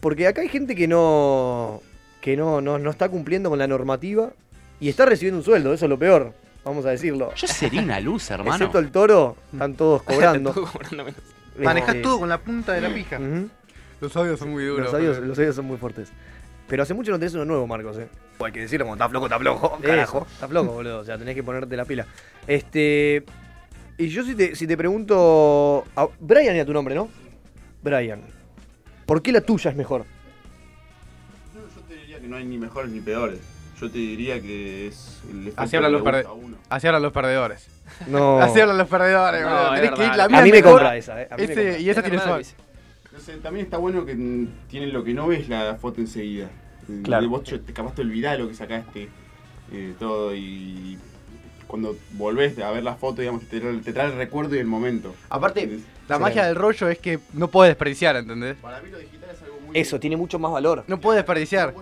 porque 0.00 0.26
acá 0.28 0.42
hay 0.42 0.48
gente 0.48 0.74
que 0.76 0.86
no. 0.86 1.82
que 2.20 2.36
no, 2.36 2.60
no, 2.60 2.78
no 2.78 2.90
está 2.90 3.08
cumpliendo 3.08 3.50
con 3.50 3.58
la 3.58 3.66
normativa 3.66 4.30
y 4.80 4.88
está 4.88 5.06
recibiendo 5.06 5.38
un 5.38 5.44
sueldo, 5.44 5.72
eso 5.74 5.86
es 5.86 5.88
lo 5.90 5.98
peor. 5.98 6.32
Vamos 6.64 6.86
a 6.86 6.90
decirlo. 6.90 7.34
Yo 7.34 7.46
sería 7.46 7.82
una 7.82 8.00
luz, 8.00 8.30
hermano. 8.30 8.54
Excepto 8.54 8.78
el 8.78 8.90
toro, 8.90 9.36
están 9.52 9.74
todos 9.74 10.02
cobrando. 10.04 10.52
Todo 10.52 10.66
cobrando 10.66 11.04
menos. 11.04 11.20
Manejás 11.58 11.90
Este, 11.90 12.02
todo 12.02 12.20
con 12.20 12.28
la 12.28 12.38
punta 12.38 12.72
de 12.72 12.80
la 12.80 12.92
pija. 12.92 13.20
Los 14.00 14.12
sabios 14.12 14.38
son 14.38 14.50
muy 14.50 14.64
duros. 14.64 14.86
Los 14.86 14.94
audios, 14.94 15.18
los 15.18 15.38
audios 15.38 15.54
son 15.56 15.66
muy 15.66 15.76
fuertes. 15.76 16.10
Pero 16.66 16.82
hace 16.82 16.94
mucho 16.94 17.10
no 17.12 17.18
tenés 17.18 17.34
uno 17.34 17.44
nuevo, 17.44 17.66
Marcos, 17.66 17.98
eh. 17.98 18.08
Hay 18.42 18.50
que 18.50 18.60
decirlo, 18.60 18.86
como 18.86 18.94
está 18.94 19.08
flojo, 19.08 19.26
está 19.26 19.38
flojo, 19.38 19.78
carajo. 19.82 20.26
Está 20.32 20.48
flojo, 20.48 20.72
boludo. 20.72 20.98
O 21.00 21.04
sea, 21.04 21.18
tenés 21.18 21.34
que 21.34 21.42
ponerte 21.42 21.76
la 21.76 21.84
pila. 21.84 22.06
Este. 22.46 23.24
Y 23.98 24.08
yo 24.08 24.24
si 24.24 24.34
te, 24.34 24.56
si 24.56 24.66
te 24.66 24.76
pregunto. 24.76 25.84
a- 25.94 26.08
Brian 26.18 26.56
era 26.56 26.64
tu 26.64 26.72
nombre, 26.72 26.94
¿no? 26.94 27.08
Brian. 27.82 28.22
¿Por 29.06 29.22
qué 29.22 29.30
la 29.30 29.42
tuya 29.42 29.70
es 29.70 29.76
mejor? 29.76 30.06
No, 31.54 31.60
yo 31.60 31.80
te 31.86 31.94
diría 31.94 32.18
que 32.18 32.26
no 32.26 32.36
hay 32.36 32.44
ni 32.46 32.56
mejores 32.58 32.90
ni 32.90 33.00
peores. 33.00 33.38
Yo 33.80 33.90
te 33.90 33.98
diría 33.98 34.40
que 34.40 34.86
es 34.88 35.20
el 35.30 35.52
Así 35.56 35.76
hablan 35.76 35.90
que 35.92 35.98
los 35.98 36.02
perde- 36.06 36.22
gusta 36.22 36.30
a 36.30 36.32
uno. 36.32 36.56
Así 36.68 36.86
hablan 36.86 37.02
los 37.02 37.12
perdedores. 37.12 37.66
No. 38.06 38.38
Así 38.40 38.60
hablan 38.60 38.78
los 38.78 38.88
perdedores, 38.88 39.42
No, 39.42 39.48
boludo. 39.50 39.74
es 39.74 39.80
Tenés 39.80 39.98
que 39.98 40.04
ir 40.06 40.16
la 40.16 40.24
A 40.24 40.28
mía 40.28 40.42
mí 40.42 40.50
me 40.50 40.56
mejor. 40.58 40.72
compra 40.72 40.96
esa, 40.96 41.22
eh. 41.22 41.28
A 41.30 41.36
mí 41.36 41.46
me 41.46 41.52
Ese- 41.52 41.62
compra. 41.62 41.78
y 41.80 41.90
esa 41.90 42.00
Es 42.00 42.04
tiene 42.06 42.18
verdad, 42.18 42.42
también 43.42 43.64
está 43.66 43.76
bueno 43.78 44.04
que 44.04 44.14
mm, 44.14 44.48
tienen 44.68 44.92
lo 44.92 45.04
que 45.04 45.14
no 45.14 45.26
ves 45.28 45.48
la 45.48 45.76
foto 45.76 46.00
enseguida. 46.00 46.46
Eh, 46.88 47.00
Claro. 47.02 47.28
Vos 47.28 47.44
te, 47.44 47.60
capaz 47.72 47.94
te 47.94 48.02
olvidás 48.02 48.38
lo 48.38 48.48
que 48.48 48.54
sacaste, 48.54 49.08
eh, 49.72 49.94
todo, 49.98 50.34
y 50.34 50.98
cuando 51.66 51.96
volvés 52.12 52.58
a 52.58 52.70
ver 52.70 52.82
la 52.84 52.94
foto, 52.94 53.20
digamos, 53.22 53.42
te, 53.48 53.60
trae- 53.60 53.82
te 53.82 53.92
trae 53.92 54.06
el 54.06 54.16
recuerdo 54.16 54.54
y 54.54 54.58
el 54.58 54.66
momento. 54.66 55.14
Aparte, 55.30 55.78
La 56.08 56.16
Sí. 56.16 56.22
magia 56.22 56.44
del 56.44 56.54
rollo 56.56 56.88
es 56.90 56.98
que 56.98 57.18
no 57.32 57.48
puedes 57.48 57.70
desperdiciar, 57.70 58.14
¿entendés? 58.16 58.56
Para 58.56 58.80
mí 58.82 58.90
lo 58.90 58.98
digital 58.98 59.30
es 59.32 59.42
algo 59.42 59.58
muy... 59.60 59.78
Eso, 59.78 59.98
tiene 59.98 60.16
mucho 60.18 60.38
más 60.38 60.52
valor. 60.52 60.84
No 60.86 61.00
puedes 61.00 61.16
No 61.16 61.22
desperdiciar. 61.22 61.72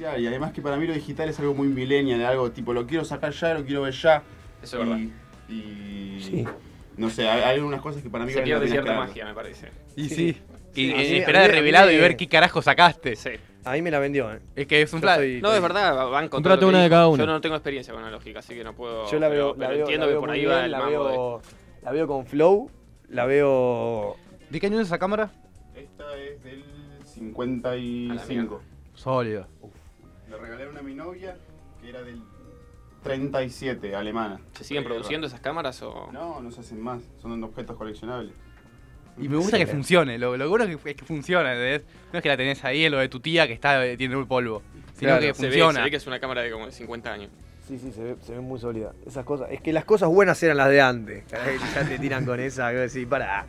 Y 0.00 0.26
además 0.26 0.52
que 0.52 0.60
para 0.62 0.76
mí 0.76 0.86
lo 0.86 0.94
digital 0.94 1.28
es 1.28 1.38
algo 1.40 1.54
muy 1.54 1.68
millennial, 1.68 2.24
algo 2.24 2.50
tipo, 2.50 2.72
lo 2.72 2.86
quiero 2.86 3.04
sacar 3.04 3.32
ya, 3.32 3.54
lo 3.54 3.64
quiero 3.64 3.82
ver 3.82 3.94
ya. 3.94 4.22
Eso 4.62 4.80
es 4.82 4.88
verdad. 4.88 4.98
y, 5.48 5.52
y- 5.52 6.22
Sí. 6.22 6.44
No 6.96 7.10
sé, 7.10 7.28
hay, 7.28 7.42
hay 7.42 7.54
algunas 7.56 7.80
cosas 7.82 8.02
que 8.02 8.08
para 8.08 8.24
mí 8.24 8.32
Se 8.32 8.38
la 8.38 8.44
pierde 8.44 8.68
cierta 8.68 8.94
magia, 8.94 9.26
me 9.26 9.34
parece. 9.34 9.68
Y 9.96 10.08
Sí. 10.08 10.14
sí. 10.14 10.42
Y 10.74 10.86
Sí, 10.88 10.92
eh, 10.92 11.18
esperar 11.18 11.44
el 11.44 11.52
revelado 11.56 11.90
y 11.90 11.96
ver 11.98 12.16
qué 12.16 12.26
carajo 12.28 12.62
sacaste. 12.62 13.16
Sí. 13.16 13.30
A 13.64 13.72
mí 13.72 13.82
me 13.82 13.90
la 13.90 13.98
vendió, 13.98 14.32
eh. 14.32 14.40
Es 14.54 14.66
que 14.66 14.80
es 14.80 14.92
un 14.92 15.00
plan. 15.00 15.20
No, 15.40 15.52
es 15.52 15.60
verdad, 15.60 15.94
van 16.08 16.28
con 16.28 16.38
Comprate 16.38 16.60
que 16.60 16.64
una 16.66 16.82
de 16.82 16.88
cada 16.90 17.08
uno. 17.08 17.18
Yo 17.22 17.26
no 17.26 17.40
tengo 17.40 17.54
experiencia 17.56 17.92
con 17.92 18.02
analógica, 18.02 18.38
así 18.38 18.54
que 18.54 18.62
no 18.64 18.74
puedo. 18.74 19.10
Yo 19.10 19.18
la 19.18 19.28
veo, 19.28 19.52
pero- 19.54 19.60
la 19.60 19.66
pero 19.66 19.70
veo, 19.70 19.80
entiendo 19.86 20.06
la 20.06 20.08
que 20.08 20.12
veo 20.14 20.20
por 20.20 20.28
muy 20.30 20.38
ahí 20.38 20.44
va 20.46 20.64
el 20.64 20.70
la 20.70 20.78
mambo 20.78 21.04
de- 21.04 21.10
veo, 21.10 21.42
la 21.82 21.92
veo 21.92 22.06
con 22.06 22.26
flow, 22.26 22.70
la 23.08 23.26
veo... 23.26 24.16
¿De 24.50 24.60
qué 24.60 24.66
año 24.68 24.80
es 24.80 24.86
esa 24.86 24.98
cámara? 24.98 25.30
Esta 25.74 26.16
es 26.16 26.42
del 26.44 26.64
55. 27.04 28.62
Sólido. 28.94 29.46
Le 30.36 30.42
regalé 30.42 30.68
una 30.68 30.80
a 30.80 30.82
mi 30.82 30.94
novia 30.94 31.36
que 31.80 31.88
era 31.88 32.02
del 32.02 32.22
37, 33.02 33.94
alemana. 33.94 34.40
¿Se 34.56 34.64
siguen 34.64 34.84
produciendo 34.84 35.26
esas 35.26 35.40
cámaras 35.40 35.80
o.? 35.82 36.10
No, 36.12 36.40
no 36.40 36.50
se 36.50 36.60
hacen 36.60 36.80
más, 36.80 37.00
son 37.20 37.42
objetos 37.44 37.76
coleccionables. 37.76 38.32
Y 39.18 39.28
me 39.28 39.36
gusta 39.36 39.56
que 39.56 39.66
funcione. 39.66 40.18
Lo, 40.18 40.36
lo 40.36 40.48
bueno 40.48 40.64
es 40.64 40.76
que, 40.76 40.90
es 40.90 40.96
que 40.96 41.04
funciona, 41.04 41.52
¿entendés? 41.54 41.82
No 42.12 42.18
es 42.18 42.22
que 42.22 42.28
la 42.28 42.36
tenés 42.36 42.62
ahí 42.64 42.84
en 42.84 42.92
lo 42.92 42.98
de 42.98 43.08
tu 43.08 43.20
tía 43.20 43.46
que 43.46 43.54
está 43.54 43.86
eh, 43.86 43.96
tiene 43.96 44.14
un 44.16 44.26
polvo. 44.26 44.62
Sino 44.94 45.12
Claro, 45.12 45.20
que 45.22 45.34
Se 45.34 45.42
ve, 45.42 45.48
funciona. 45.48 45.78
se 45.78 45.84
ve 45.84 45.90
que 45.90 45.96
es 45.96 46.06
una 46.06 46.20
cámara 46.20 46.42
de 46.42 46.50
como 46.50 46.66
de 46.66 46.72
50 46.72 47.12
años. 47.12 47.30
Sí, 47.66 47.78
sí, 47.78 47.92
se 47.92 48.02
ve, 48.02 48.16
se 48.20 48.32
ve 48.32 48.40
muy 48.40 48.58
sólida. 48.60 48.92
Esas 49.06 49.24
cosas. 49.24 49.48
Es 49.50 49.60
que 49.62 49.72
las 49.72 49.84
cosas 49.84 50.08
buenas 50.10 50.42
eran 50.42 50.58
las 50.58 50.68
de 50.68 50.80
antes. 50.82 51.24
Ya 51.28 51.88
te 51.88 51.98
tiran 51.98 52.24
con 52.26 52.38
esa. 52.40 52.70
Que 52.70 52.76
decís, 52.76 53.06
para. 53.06 53.46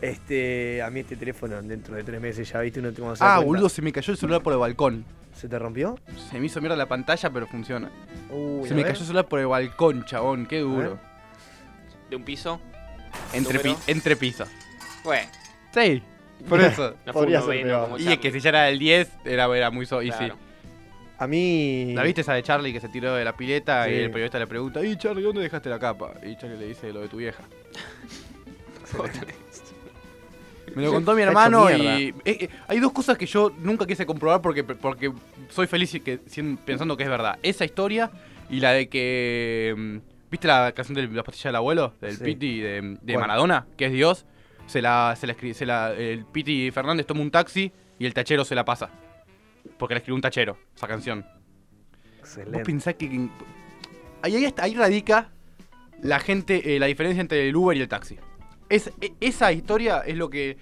Este, 0.00 0.80
a 0.80 0.88
mí 0.90 1.00
este 1.00 1.16
teléfono 1.16 1.60
dentro 1.60 1.94
de 1.94 2.02
tres 2.04 2.20
meses 2.22 2.50
ya 2.50 2.60
viste 2.60 2.80
uno 2.80 2.90
tengo 2.92 3.12
Ah, 3.20 3.38
boludo, 3.40 3.68
se 3.68 3.82
me 3.82 3.92
cayó 3.92 4.12
el 4.12 4.18
celular 4.18 4.42
por 4.42 4.52
el 4.54 4.58
balcón. 4.58 5.04
¿Se 5.40 5.48
te 5.48 5.58
rompió? 5.58 5.98
Se 6.30 6.38
me 6.38 6.46
hizo 6.46 6.60
mierda 6.60 6.76
la 6.76 6.86
pantalla, 6.86 7.30
pero 7.30 7.46
funciona. 7.46 7.90
Uy, 8.30 8.68
Se 8.68 8.74
me 8.74 8.82
ver. 8.82 8.92
cayó 8.92 9.00
el 9.00 9.06
celular 9.06 9.26
por 9.26 9.38
el 9.40 9.46
balcón, 9.46 10.04
chabón. 10.04 10.44
Qué 10.46 10.58
duro. 10.60 10.98
De 12.10 12.16
un 12.16 12.24
piso. 12.24 12.60
Entre, 13.32 13.58
pi- 13.58 13.68
¿Número? 13.70 13.84
entre 13.86 14.16
pisos. 14.16 14.48
Bueno, 15.02 15.28
Sí, 15.72 16.02
por 16.48 16.60
eso. 16.60 16.94
no 17.06 17.12
fue 17.12 17.22
Podría 17.22 17.40
un 17.40 17.46
ser 17.46 17.54
noveno 17.54 17.68
peor. 17.68 17.82
como 17.84 17.96
Y 17.96 18.00
es 18.00 18.04
Charlie. 18.06 18.20
que 18.20 18.32
si 18.32 18.40
ya 18.40 18.48
era 18.50 18.68
el 18.68 18.78
10, 18.78 19.10
era, 19.24 19.56
era 19.56 19.70
muy 19.70 19.86
so 19.86 20.02
y 20.02 20.10
Claro. 20.10 20.34
sí. 20.34 20.40
A 21.18 21.26
mí. 21.26 21.92
¿La 21.94 22.02
viste 22.02 22.20
esa 22.20 22.34
de 22.34 22.42
Charlie 22.42 22.72
que 22.72 22.80
se 22.80 22.88
tiró 22.88 23.14
de 23.14 23.24
la 23.24 23.34
pileta 23.36 23.84
Sí. 23.86 23.92
y 23.92 23.94
el 23.94 24.10
periodista 24.10 24.38
le 24.38 24.46
pregunta, 24.46 24.84
y 24.84 24.96
Charlie, 24.96 25.22
¿dónde 25.22 25.40
dejaste 25.42 25.68
la 25.70 25.78
capa? 25.78 26.12
Y 26.22 26.36
Charlie 26.36 26.58
le 26.58 26.66
dice 26.66 26.92
lo 26.92 27.00
de 27.00 27.08
tu 27.08 27.16
vieja. 27.16 27.42
Me 30.74 30.82
lo 30.82 30.92
contó 30.92 31.14
mi 31.14 31.22
hermano 31.22 31.70
y 31.70 31.86
eh, 31.86 32.14
eh, 32.24 32.48
hay 32.68 32.78
dos 32.80 32.92
cosas 32.92 33.16
que 33.18 33.26
yo 33.26 33.52
nunca 33.58 33.86
quise 33.86 34.06
comprobar 34.06 34.40
porque, 34.42 34.62
porque 34.64 35.12
soy 35.48 35.66
feliz 35.66 35.94
y 35.94 36.00
que, 36.00 36.20
sien- 36.26 36.56
pensando 36.58 36.96
que 36.96 37.02
es 37.04 37.08
verdad. 37.08 37.38
Esa 37.42 37.64
historia 37.64 38.10
y 38.48 38.60
la 38.60 38.72
de 38.72 38.88
que... 38.88 39.74
mm, 39.76 39.96
¿Viste 40.30 40.46
la 40.46 40.70
canción 40.72 40.94
de 40.94 41.08
la 41.08 41.24
pastilla 41.24 41.48
del 41.48 41.56
abuelo? 41.56 41.94
Del 42.00 42.16
Sí. 42.16 42.22
Piti 42.22 42.60
de. 42.60 42.98
Maradona, 43.18 43.66
que 43.76 43.86
es 43.86 43.92
Dios. 43.92 44.26
Se 44.66 44.80
la, 44.80 45.16
se 45.18 45.26
la 45.26 45.34
se 45.54 45.66
la- 45.66 45.92
el 45.92 46.24
Piti 46.24 46.70
Fernández 46.70 47.04
toma 47.04 47.20
un 47.22 47.32
taxi 47.32 47.72
y 47.98 48.06
el 48.06 48.14
tachero 48.14 48.44
se 48.44 48.54
la 48.54 48.64
pasa. 48.64 48.90
Porque 49.76 49.94
la 49.94 49.98
escribió 49.98 50.14
un 50.14 50.20
tachero, 50.20 50.56
esa 50.76 50.86
canción. 50.86 51.22
Vos 51.22 52.18
Excelente. 52.20 52.62
pensás 52.64 52.94
que. 52.94 53.28
Ahí, 54.22 54.46
ahí 54.56 54.74
radica 54.74 55.30
la 56.00 56.20
gente, 56.20 56.76
eh, 56.76 56.78
la 56.78 56.86
diferencia 56.86 57.20
entre 57.20 57.48
el 57.48 57.56
Uber 57.56 57.76
y 57.76 57.80
el 57.80 57.88
taxi. 57.88 58.16
Es, 58.70 58.90
e- 59.00 59.12
esa 59.20 59.52
historia 59.52 60.02
es 60.06 60.16
lo 60.16 60.30
que. 60.30 60.56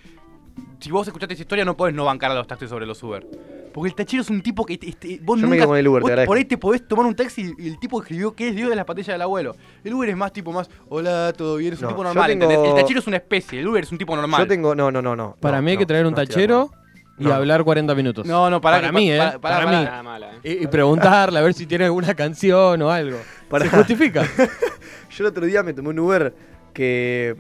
Si 0.81 0.91
vos 0.91 1.07
escuchaste 1.07 1.35
esa 1.35 1.43
historia, 1.43 1.65
no 1.65 1.77
podés 1.77 1.95
no 1.95 2.05
bancar 2.05 2.31
a 2.31 2.35
los 2.35 2.47
taxis 2.47 2.69
sobre 2.69 2.87
los 2.87 3.01
Uber. 3.03 3.25
Porque 3.73 3.91
el 3.91 3.95
tachero 3.95 4.23
es 4.23 4.31
un 4.31 4.41
tipo 4.43 4.65
que. 4.67 4.79
este, 4.83 5.21
vos 5.23 5.39
Yo 5.39 5.47
me 5.47 5.51
nunca. 5.51 5.57
quedo 5.59 5.69
con 5.69 5.79
el 5.79 5.87
Uber, 5.89 6.01
te 6.01 6.03
vos 6.03 6.11
agradezco. 6.11 6.31
por 6.31 6.39
ahí 6.39 6.45
te 6.45 6.59
podés 6.59 6.89
tomar 6.89 7.07
un 7.07 7.15
taxi 7.15 7.53
y 7.59 7.69
el 7.69 7.79
tipo 7.79 8.01
escribió 8.01 8.33
que 8.35 8.49
es 8.49 8.57
Dios 8.57 8.71
de 8.71 8.77
las 8.77 8.85
patillas 8.85 9.09
del 9.15 9.23
abuelo. 9.23 9.55
El 9.85 9.95
Uber 9.95 10.09
es 10.09 10.17
más 10.17 10.33
tipo 10.33 10.53
más. 10.53 10.69
Hola, 10.89 11.33
todo 11.37 11.57
bien, 11.57 11.75
es 11.75 11.79
un 11.81 11.85
No, 11.85 11.89
tipo 11.91 12.03
normal. 12.03 12.29
tengo- 12.31 12.45
¿entendés? 12.45 12.71
El 12.71 12.75
tachero 12.81 13.01
es 13.01 13.07
una 13.07 13.17
especie, 13.19 13.61
el 13.61 13.69
Uber 13.69 13.85
es 13.85 13.93
un 13.93 13.99
tipo 13.99 14.17
normal. 14.17 14.41
Yo 14.43 14.47
tengo. 14.49 14.75
No, 14.75 14.91
no, 14.91 15.03
no, 15.03 15.15
no. 15.15 15.37
Para 15.41 15.59
no, 15.59 15.63
mí 15.63 15.71
hay 15.73 15.77
no, 15.77 15.81
que 15.81 15.87
traer 15.87 16.07
un 16.07 16.15
tachero 16.15 16.71
y 17.19 17.25
No. 17.25 17.35
hablar 17.35 17.63
40 17.63 17.95
minutos. 17.95 18.27
No, 18.27 18.49
no, 18.51 18.61
Para 18.61 18.81
que- 18.81 18.93
mí, 18.93 19.13
¿eh? 19.13 19.21
Para 19.41 19.67
mí. 19.67 19.73
Nada 19.73 20.03
mala, 20.03 20.33
¿eh? 20.43 20.59
Y, 20.61 20.65
y 20.65 20.67
preguntarle 20.69 21.39
a 21.39 21.43
ver 21.43 21.55
si 21.55 21.67
tiene 21.67 21.85
alguna 21.85 22.15
canción 22.15 22.81
o 22.83 22.91
algo. 22.91 23.19
¿Se 23.61 23.69
justifica? 23.69 24.23
Yo 25.11 25.25
el 25.25 25.27
otro 25.27 25.45
día 25.47 25.63
me 25.63 25.73
tomé 25.73 25.91
un 25.91 25.99
Uber 26.01 26.35
que. 26.73 27.37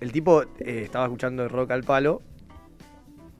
El 0.00 0.12
tipo 0.12 0.42
eh, 0.42 0.82
estaba 0.84 1.04
escuchando 1.06 1.42
el 1.44 1.50
rock 1.50 1.70
al 1.72 1.82
palo. 1.84 2.22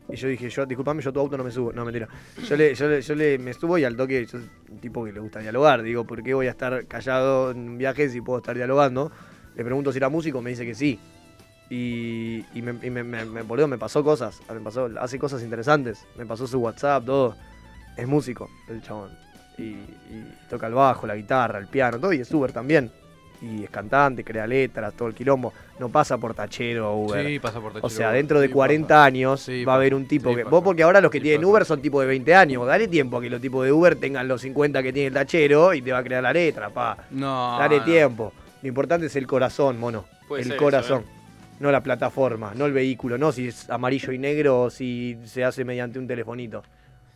Y 0.09 0.15
yo 0.17 0.29
dije, 0.29 0.49
yo, 0.49 0.65
disculpame, 0.67 1.03
yo 1.03 1.13
tu 1.13 1.19
auto 1.21 1.37
no 1.37 1.43
me 1.45 1.51
subo. 1.51 1.73
No, 1.73 1.85
mentira. 1.85 2.09
Yo 2.49 2.57
le, 2.57 2.75
yo 2.75 2.89
le, 2.89 3.03
yo 3.03 3.15
le 3.17 3.39
me 3.39 3.53
subo 3.53 3.77
y 3.77 3.85
al 3.85 3.97
toque, 3.97 4.25
yo 4.25 4.39
un 4.71 4.79
tipo 4.79 5.05
que 5.05 5.13
le 5.13 5.19
gusta 5.21 5.41
dialogar. 5.41 5.83
Digo, 5.83 6.05
¿por 6.05 6.23
qué 6.23 6.33
voy 6.33 6.47
a 6.47 6.51
estar 6.51 6.87
callado 6.87 7.51
en 7.51 7.59
un 7.71 7.79
viaje 7.79 8.09
si 8.09 8.21
puedo 8.21 8.39
estar 8.39 8.55
dialogando? 8.57 9.11
Le 9.57 9.65
pregunto 9.65 9.91
si 9.91 9.99
era 9.99 10.09
músico, 10.09 10.41
me 10.41 10.51
dice 10.51 10.65
que 10.65 10.75
sí. 10.77 10.99
Y, 11.69 12.45
y 12.55 12.63
me, 12.63 12.71
y 12.87 12.91
me, 12.91 13.03
me- 13.03 13.25
me 13.25 13.79
pasó 13.79 14.05
cosas. 14.05 14.41
Me 14.49 14.61
pasó, 14.61 14.89
hace 15.01 15.19
cosas 15.19 15.43
interesantes. 15.43 16.07
Me 16.17 16.25
pasó 16.25 16.47
su 16.47 16.59
WhatsApp, 16.61 17.05
todo. 17.05 17.35
Es 17.97 18.07
músico, 18.07 18.49
el 18.69 18.83
chabón. 18.83 19.11
Y, 19.59 19.63
y 19.63 20.35
toca 20.49 20.69
el 20.69 20.75
bajo, 20.75 21.07
la 21.09 21.17
guitarra, 21.17 21.59
el 21.59 21.67
piano, 21.67 21.99
todo. 21.99 22.13
Y 22.13 22.21
es 22.21 22.33
Uber 22.33 22.53
también. 22.53 22.93
Y 23.43 23.65
es 23.65 23.71
cantante, 23.71 24.25
crea 24.25 24.47
letras, 24.47 24.95
todo 24.95 25.09
el 25.09 25.15
quilombo. 25.15 25.53
No 25.79 25.89
pasa 25.91 26.17
por 26.17 26.33
tachero 26.35 26.93
o 26.93 27.05
Uber. 27.05 27.27
Sí, 27.27 27.39
pasa 27.39 27.61
por 27.61 27.73
tachero 27.73 27.87
O 27.87 27.91
sea, 27.91 28.11
dentro 28.13 28.41
de 28.41 28.47
Sí, 28.47 28.53
40 28.53 28.89
pasa. 28.89 29.05
años 29.05 29.41
Sí, 29.43 29.65
va 29.65 29.75
a 29.75 29.77
haber 29.77 29.95
un 29.95 30.07
tipo 30.07 30.31
Sí, 30.31 30.37
que. 30.37 30.43
pasa. 30.45 30.51
Vos, 30.51 30.65
porque 30.65 30.83
ahora 30.83 31.01
los 31.01 31.11
que 31.11 31.19
Sí, 31.19 31.23
tienen 31.25 31.43
pasa. 31.43 31.51
Uber 31.51 31.65
son 31.67 31.83
tipo 31.83 32.01
de 32.01 32.07
20 32.07 32.35
años. 32.35 32.67
Dale 32.67 32.89
tiempo 32.89 33.19
a 33.19 33.21
que 33.21 33.29
los 33.31 33.41
tipos 33.41 33.65
de 33.65 33.73
Uber 33.73 33.97
tengan 33.97 34.27
los 34.27 34.41
50 34.41 34.83
que 34.83 34.93
tiene 34.93 35.09
el 35.09 35.15
tachero 35.15 35.75
y 35.75 35.83
te 35.83 35.93
va 35.93 35.99
a 35.99 36.03
crear 36.03 36.23
la 36.23 36.33
letra, 36.33 36.71
pa. 36.71 36.97
No. 37.11 37.57
Dale 37.59 37.79
no. 37.79 37.85
tiempo. 37.85 38.33
Lo 38.63 38.69
importante 38.69 39.07
es 39.07 39.17
el 39.17 39.27
corazón, 39.27 39.79
mono. 39.79 40.05
Puede 40.29 40.43
el 40.43 40.49
ser 40.49 40.57
corazón. 40.57 41.01
eso, 41.03 41.11
No 41.61 41.71
la 41.71 41.83
plataforma, 41.83 42.53
no 42.55 42.65
el 42.67 42.73
vehículo, 42.73 43.17
no 43.19 43.33
si 43.33 43.49
es 43.49 43.69
amarillo 43.71 44.13
y 44.13 44.19
negro 44.19 44.63
o 44.63 44.71
si 44.71 45.17
se 45.25 45.45
hace 45.45 45.65
mediante 45.65 45.99
un 45.99 46.07
telefonito. 46.07 46.63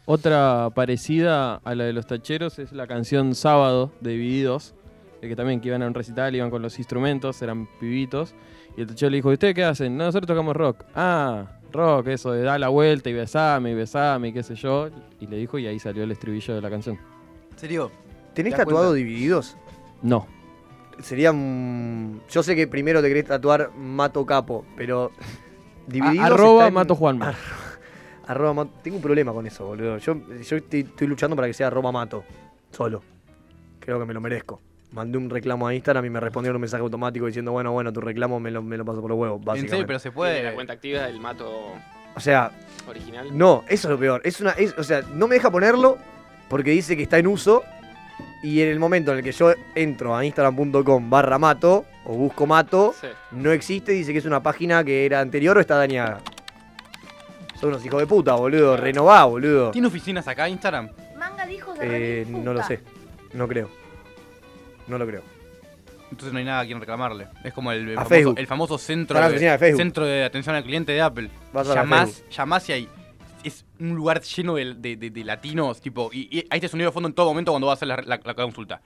Otra 0.06 0.70
parecida 0.74 1.56
a 1.56 1.74
la 1.74 1.84
de 1.84 1.92
los 1.92 2.06
tacheros 2.06 2.58
es 2.58 2.72
la 2.72 2.86
canción 2.86 3.34
Sábado 3.34 3.92
de 4.00 4.12
Divididos, 4.12 4.74
de 5.20 5.28
que 5.28 5.36
también 5.36 5.60
que 5.60 5.68
iban 5.68 5.82
a 5.82 5.86
un 5.86 5.94
recital, 5.94 6.34
iban 6.34 6.50
con 6.50 6.62
los 6.62 6.78
instrumentos, 6.78 7.40
eran 7.42 7.66
pibitos. 7.78 8.34
Y 8.76 8.80
el 8.82 8.86
tachero 8.86 9.10
le 9.10 9.16
dijo, 9.18 9.30
¿y 9.30 9.34
ustedes 9.34 9.54
qué 9.54 9.64
hacen? 9.64 9.96
No, 9.96 10.04
nosotros 10.04 10.26
tocamos 10.28 10.56
rock. 10.56 10.84
Ah, 10.94 11.58
rock, 11.72 12.06
eso 12.08 12.32
de 12.32 12.42
da 12.42 12.58
la 12.58 12.68
vuelta 12.68 13.10
y 13.10 13.12
besame 13.12 13.72
y 13.72 13.74
besame 13.74 14.28
y 14.28 14.32
qué 14.32 14.42
sé 14.42 14.54
yo. 14.54 14.88
Y 15.20 15.26
le 15.26 15.36
dijo 15.36 15.58
y 15.58 15.66
ahí 15.66 15.78
salió 15.78 16.04
el 16.04 16.10
estribillo 16.12 16.54
de 16.54 16.60
la 16.62 16.70
canción. 16.70 16.98
¿En 17.52 17.58
serio? 17.58 17.90
¿Tenés 18.34 18.52
¿Te 18.52 18.58
das 18.58 18.66
tatuado 18.66 18.88
cuenta? 18.90 18.96
divididos? 18.96 19.56
No. 20.02 20.26
Sería. 21.00 21.32
Yo 21.32 22.42
sé 22.42 22.54
que 22.56 22.66
primero 22.66 23.02
te 23.02 23.08
querés 23.08 23.24
tatuar 23.26 23.70
Mato 23.76 24.24
Capo, 24.26 24.64
pero... 24.76 25.10
Divididos 25.86 26.26
arroba 26.26 26.68
en- 26.68 26.74
Mato 26.74 26.94
Juanma. 26.94 27.34
Arroba 28.26 28.54
Mato. 28.54 28.70
Tengo 28.82 28.96
un 28.96 29.02
problema 29.02 29.32
con 29.32 29.44
eso, 29.46 29.66
boludo. 29.66 29.98
Yo, 29.98 30.14
yo 30.40 30.56
estoy, 30.56 30.80
estoy 30.80 31.06
luchando 31.08 31.34
para 31.34 31.48
que 31.48 31.54
sea 31.54 31.66
arroba 31.66 31.90
Mato. 31.90 32.22
Solo. 32.70 33.02
Creo 33.80 33.98
que 33.98 34.04
me 34.04 34.14
lo 34.14 34.20
merezco. 34.20 34.60
Mandé 34.92 35.18
un 35.18 35.30
reclamo 35.30 35.68
a 35.68 35.74
Instagram 35.74 36.04
y 36.06 36.10
me 36.10 36.18
respondieron 36.18 36.56
un 36.56 36.62
mensaje 36.62 36.82
automático 36.82 37.26
diciendo, 37.26 37.52
bueno, 37.52 37.70
bueno, 37.72 37.92
tu 37.92 38.00
reclamo 38.00 38.40
me 38.40 38.50
lo, 38.50 38.60
me 38.62 38.76
lo 38.76 38.84
paso 38.84 39.00
por 39.00 39.10
los 39.10 39.18
huevos, 39.18 39.38
En 39.38 39.44
básicamente. 39.44 39.70
serio, 39.70 39.86
pero 39.86 39.98
se 40.00 40.02
¿Tiene 40.10 40.14
puede. 40.16 40.42
la 40.42 40.54
cuenta 40.54 40.72
activa 40.72 41.02
del 41.02 41.20
mato 41.20 41.74
O 42.16 42.20
sea, 42.20 42.50
original? 42.88 43.28
no, 43.36 43.62
eso 43.68 43.86
es 43.88 43.92
lo 43.92 43.98
peor. 43.98 44.20
Es 44.24 44.40
una, 44.40 44.50
es- 44.52 44.76
o 44.76 44.82
sea, 44.82 45.02
no 45.14 45.28
me 45.28 45.36
deja 45.36 45.50
ponerlo 45.50 45.96
porque 46.48 46.72
dice 46.72 46.96
que 46.96 47.04
está 47.04 47.18
en 47.18 47.28
uso 47.28 47.62
y 48.42 48.62
en 48.62 48.68
el 48.68 48.80
momento 48.80 49.12
en 49.12 49.18
el 49.18 49.24
que 49.24 49.30
yo 49.32 49.52
entro 49.76 50.16
a 50.16 50.24
instagram.com 50.24 51.08
barra 51.08 51.38
mato 51.38 51.84
o 52.04 52.14
busco 52.14 52.46
mato, 52.46 52.92
Sí. 53.00 53.06
no 53.30 53.52
existe, 53.52 53.92
dice 53.92 54.12
que 54.12 54.18
es 54.18 54.24
una 54.24 54.42
página 54.42 54.82
que 54.82 55.06
era 55.06 55.20
anterior 55.20 55.56
o 55.56 55.60
está 55.60 55.76
dañada. 55.76 56.18
Son 57.60 57.68
unos 57.68 57.84
hijos 57.84 58.00
de 58.00 58.06
puta, 58.06 58.34
boludo. 58.34 58.76
Renová, 58.76 59.24
boludo. 59.26 59.70
¿Tiene 59.70 59.86
oficinas 59.86 60.26
acá 60.26 60.48
Instagram? 60.48 60.88
Manga 61.18 61.46
de 61.46 61.52
hijos 61.54 61.78
de 61.78 61.86
Eh, 62.22 62.24
remil 62.24 62.42
no 62.44 62.54
lo 62.54 62.60
puta. 62.60 62.68
sé. 62.68 62.80
No 63.34 63.46
creo. 63.46 63.68
No 64.90 64.98
lo 64.98 65.06
creo. 65.06 65.22
Entonces 66.10 66.32
no 66.32 66.38
hay 66.40 66.44
nada 66.44 66.60
a 66.60 66.66
quien 66.66 66.80
reclamarle. 66.80 67.28
Es 67.44 67.52
como 67.54 67.70
el, 67.70 67.88
el 67.90 67.94
famoso, 67.94 68.08
Facebook. 68.08 68.38
el 68.38 68.46
famoso 68.48 68.78
centro, 68.78 69.16
Está 69.16 69.28
oficina 69.28 69.52
de 69.52 69.58
Facebook. 69.58 69.78
centro 69.80 70.04
de 70.04 70.24
atención 70.24 70.56
al 70.56 70.64
cliente 70.64 70.90
de 70.92 71.00
Apple. 71.00 71.30
Vas 71.52 71.66
a 71.68 71.74
la 71.74 71.80
Llamás, 71.82 72.24
llamás 72.36 72.68
y 72.68 72.72
hay. 72.72 72.88
Es 73.44 73.64
un 73.78 73.94
lugar 73.94 74.20
lleno 74.20 74.54
de, 74.56 74.74
de- 74.74 74.96
de- 74.96 75.10
de 75.10 75.24
latinos, 75.24 75.80
tipo. 75.80 76.10
Y, 76.12 76.28
y 76.36 76.40
hay 76.50 76.56
este 76.58 76.68
sonido 76.68 76.90
de 76.90 76.92
fondo 76.92 77.08
en 77.08 77.14
todo 77.14 77.26
momento 77.28 77.52
cuando 77.52 77.68
vas 77.68 77.74
a 77.74 77.78
hacer 77.78 77.88
la, 77.88 77.96
la- 78.04 78.20
la 78.22 78.34
consulta. 78.34 78.82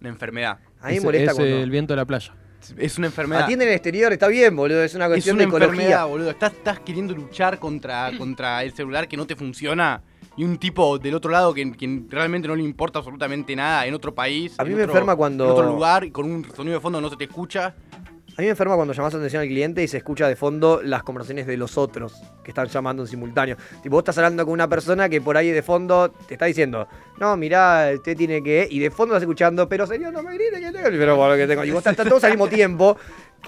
Una 0.00 0.08
enfermedad. 0.10 0.58
A 0.80 0.86
mí 0.88 0.92
me 0.92 0.96
Es- 0.98 1.04
molesta 1.04 1.30
es 1.30 1.36
cuando... 1.36 1.56
el 1.56 1.70
viento 1.70 1.92
de 1.94 1.96
la 1.96 2.04
playa. 2.04 2.34
Es 2.78 2.98
una 2.98 3.06
enfermedad. 3.06 3.44
Atienden 3.44 3.68
en 3.68 3.72
el 3.72 3.76
exterior, 3.76 4.12
está 4.12 4.26
bien, 4.26 4.56
boludo. 4.56 4.82
Es 4.82 4.94
una 4.94 5.04
Es 5.06 5.10
cuestión 5.12 5.36
una 5.36 5.44
de 5.44 5.48
ecología. 5.48 5.72
enfermedad, 5.74 6.06
boludo. 6.08 6.30
Estás, 6.30 6.52
estás 6.52 6.80
queriendo 6.80 7.14
luchar 7.14 7.58
contra, 7.60 8.10
contra 8.18 8.62
el 8.64 8.72
celular 8.72 9.06
que 9.06 9.16
no 9.16 9.24
te 9.26 9.36
funciona. 9.36 10.02
Y 10.36 10.44
un 10.44 10.58
tipo 10.58 10.98
del 10.98 11.14
otro 11.14 11.30
lado 11.30 11.54
que, 11.54 11.72
que 11.72 12.02
realmente 12.10 12.46
no 12.46 12.54
le 12.54 12.62
importa 12.62 12.98
absolutamente 12.98 13.56
nada 13.56 13.86
en 13.86 13.94
otro 13.94 14.14
país. 14.14 14.54
A 14.58 14.64
mí 14.64 14.70
me 14.70 14.82
otro- 14.82 14.92
enferma 14.92 15.16
cuando- 15.16 15.44
En 15.46 15.50
otro 15.50 15.72
lugar 15.72 16.04
y 16.04 16.10
con 16.10 16.30
un 16.30 16.44
sonido 16.54 16.74
de 16.74 16.80
fondo 16.80 17.00
no 17.00 17.08
se 17.08 17.16
te 17.16 17.24
escucha. 17.24 17.74
A 18.38 18.42
mí 18.42 18.48
me 18.48 18.50
enferma 18.50 18.76
cuando 18.76 18.92
llamas 18.92 19.14
atención 19.14 19.40
al 19.40 19.48
cliente 19.48 19.82
y 19.82 19.88
se 19.88 19.96
escucha 19.96 20.28
de 20.28 20.36
fondo 20.36 20.82
las 20.82 21.02
conversaciones 21.02 21.46
de 21.46 21.56
los 21.56 21.78
otros 21.78 22.20
que 22.44 22.50
están 22.50 22.68
llamando 22.68 23.02
en 23.02 23.08
simultáneo. 23.08 23.56
Tipo, 23.82 23.96
vos 23.96 24.02
estás 24.02 24.18
hablando 24.18 24.44
con 24.44 24.52
una 24.52 24.68
persona 24.68 25.08
que 25.08 25.22
por 25.22 25.38
ahí 25.38 25.50
de 25.50 25.62
fondo 25.62 26.10
te 26.10 26.34
está 26.34 26.44
diciendo, 26.44 26.86
no, 27.18 27.34
mirá, 27.38 27.92
usted 27.94 28.14
tiene 28.14 28.42
que. 28.42 28.68
Y 28.70 28.78
de 28.78 28.90
fondo 28.90 29.14
estás 29.14 29.22
escuchando, 29.22 29.66
pero 29.66 29.86
señor, 29.86 30.12
no 30.12 30.22
me 30.22 30.34
grite 30.34 30.60
que 30.60 30.70
tengo. 30.70 30.84
Pero 30.84 31.28
lo 31.30 31.34
que 31.34 31.46
tengo. 31.46 31.64
Y 31.64 31.70
vos 31.70 31.78
estás, 31.78 31.92
están 31.92 32.08
todos 32.10 32.24
al 32.24 32.32
mismo 32.32 32.46
tiempo. 32.48 32.98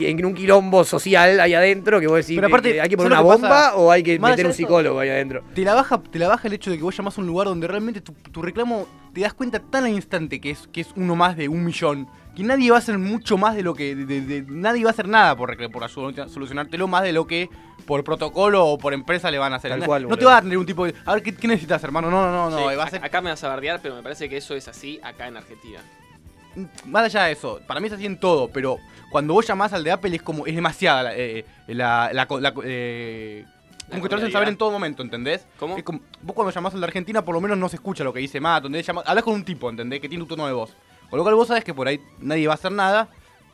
En 0.00 0.24
un 0.24 0.32
quilombo 0.32 0.84
social 0.84 1.40
ahí 1.40 1.54
adentro 1.54 1.98
que 1.98 2.06
vos 2.06 2.18
decís 2.18 2.36
Pero 2.36 2.46
aparte, 2.46 2.74
que 2.74 2.80
hay 2.80 2.88
que 2.88 2.96
poner 2.96 3.12
¿sabes 3.12 3.24
una 3.24 3.34
que 3.34 3.40
bomba 3.42 3.48
pasa? 3.48 3.76
o 3.76 3.90
hay 3.90 4.02
que 4.04 4.16
Más 4.20 4.30
meter 4.30 4.46
un 4.46 4.52
psicólogo 4.52 5.00
ahí 5.00 5.08
adentro. 5.08 5.42
Te 5.54 5.62
la 5.62 5.74
baja, 5.74 6.00
te 6.00 6.20
la 6.20 6.28
baja 6.28 6.46
el 6.46 6.54
hecho 6.54 6.70
de 6.70 6.76
que 6.76 6.84
vos 6.84 6.96
llamás 6.96 7.18
a 7.18 7.20
un 7.20 7.26
lugar 7.26 7.48
donde 7.48 7.66
realmente 7.66 8.00
tu, 8.00 8.12
tu 8.12 8.40
reclamo 8.40 8.86
te 9.12 9.22
das 9.22 9.34
cuenta 9.34 9.58
tan 9.58 9.84
al 9.84 9.90
instante 9.90 10.40
que 10.40 10.50
es, 10.50 10.68
que 10.72 10.82
es 10.82 10.88
uno 10.94 11.16
más 11.16 11.36
de 11.36 11.48
un 11.48 11.64
millón. 11.64 12.06
Que 12.38 12.44
nadie 12.44 12.70
va 12.70 12.76
a 12.76 12.78
hacer 12.78 12.98
mucho 12.98 13.36
más 13.36 13.56
de 13.56 13.64
lo 13.64 13.74
que. 13.74 13.96
de- 13.96 14.06
de- 14.06 14.20
de- 14.20 14.44
nadie 14.48 14.84
va 14.84 14.90
a 14.90 14.92
hacer 14.92 15.08
nada 15.08 15.34
por, 15.36 15.56
por 15.72 15.82
solu- 15.90 16.28
solucionártelo 16.28 16.86
más 16.86 17.02
de 17.02 17.12
lo 17.12 17.26
que 17.26 17.50
por 17.84 18.04
protocolo 18.04 18.64
o 18.64 18.78
por 18.78 18.94
empresa 18.94 19.28
le 19.32 19.38
van 19.38 19.52
a 19.52 19.56
hacer. 19.56 19.72
Tal 19.72 19.80
no 19.80 19.86
cual, 19.86 20.02
no 20.02 20.08
boludo. 20.10 20.18
te 20.20 20.24
va 20.24 20.36
a 20.36 20.42
tener 20.42 20.56
un 20.56 20.64
tipo 20.66 20.86
de. 20.86 20.94
A 21.04 21.14
ver, 21.14 21.22
¿qué, 21.24 21.34
qué 21.34 21.48
necesitas, 21.48 21.82
hermano? 21.82 22.10
No, 22.12 22.24
no, 22.26 22.30
no, 22.30 22.50
no. 22.50 22.56
Sí, 22.70 22.76
va 22.76 22.84
a 22.84 22.86
ac- 22.86 22.90
ser, 22.90 23.04
Acá 23.04 23.20
me 23.20 23.30
vas 23.30 23.42
a 23.42 23.48
bardear, 23.48 23.80
pero 23.82 23.96
me 23.96 24.02
parece 24.02 24.28
que 24.28 24.36
eso 24.36 24.54
es 24.54 24.68
así 24.68 25.00
acá 25.02 25.26
en 25.26 25.36
Argentina. 25.36 25.80
más 26.86 27.04
allá 27.04 27.24
de 27.24 27.32
eso, 27.32 27.60
para 27.66 27.80
mí 27.80 27.88
es 27.88 27.92
así 27.94 28.06
en 28.06 28.18
todo, 28.20 28.48
pero 28.48 28.78
cuando 29.10 29.34
vos 29.34 29.46
llamás 29.46 29.72
al 29.72 29.82
de 29.82 29.90
Apple 29.90 30.14
es 30.14 30.22
como. 30.22 30.46
es 30.46 30.54
demasiada 30.54 31.02
la. 31.02 31.16
eh, 31.16 31.44
la, 31.66 32.10
la, 32.12 32.26
co- 32.26 32.38
la 32.40 32.54
co- 32.54 32.62
eh, 32.64 33.44
como 33.90 34.02
que 34.02 34.08
te 34.10 34.14
lo 34.16 34.20
hacen 34.20 34.32
saber 34.32 34.48
en 34.48 34.56
todo 34.56 34.70
momento, 34.70 35.02
¿entendés? 35.02 35.44
¿Cómo? 35.58 35.76
Es 35.76 35.82
como- 35.82 36.00
vos 36.22 36.34
cuando 36.36 36.52
llamás 36.52 36.74
al 36.74 36.80
de 36.80 36.86
Argentina 36.86 37.24
por 37.24 37.34
lo 37.34 37.40
menos 37.40 37.56
no 37.58 37.68
se 37.68 37.76
escucha 37.76 38.04
lo 38.04 38.12
que 38.12 38.20
dice 38.20 38.38
Matt, 38.40 38.62
donde 38.64 38.82
llamas, 38.82 39.04
hablas 39.08 39.24
con 39.24 39.34
un 39.34 39.44
tipo, 39.44 39.68
¿entendés? 39.70 39.98
Que 40.00 40.08
tiene 40.08 40.22
tu 40.24 40.28
tono 40.28 40.46
de 40.46 40.52
voz. 40.52 40.76
Con 41.10 41.16
lo 41.18 41.22
cual 41.22 41.34
vos 41.34 41.48
sabes 41.48 41.64
que 41.64 41.74
por 41.74 41.88
ahí 41.88 42.00
nadie 42.20 42.46
va 42.46 42.54
a 42.54 42.56
hacer 42.56 42.72
nada, 42.72 43.08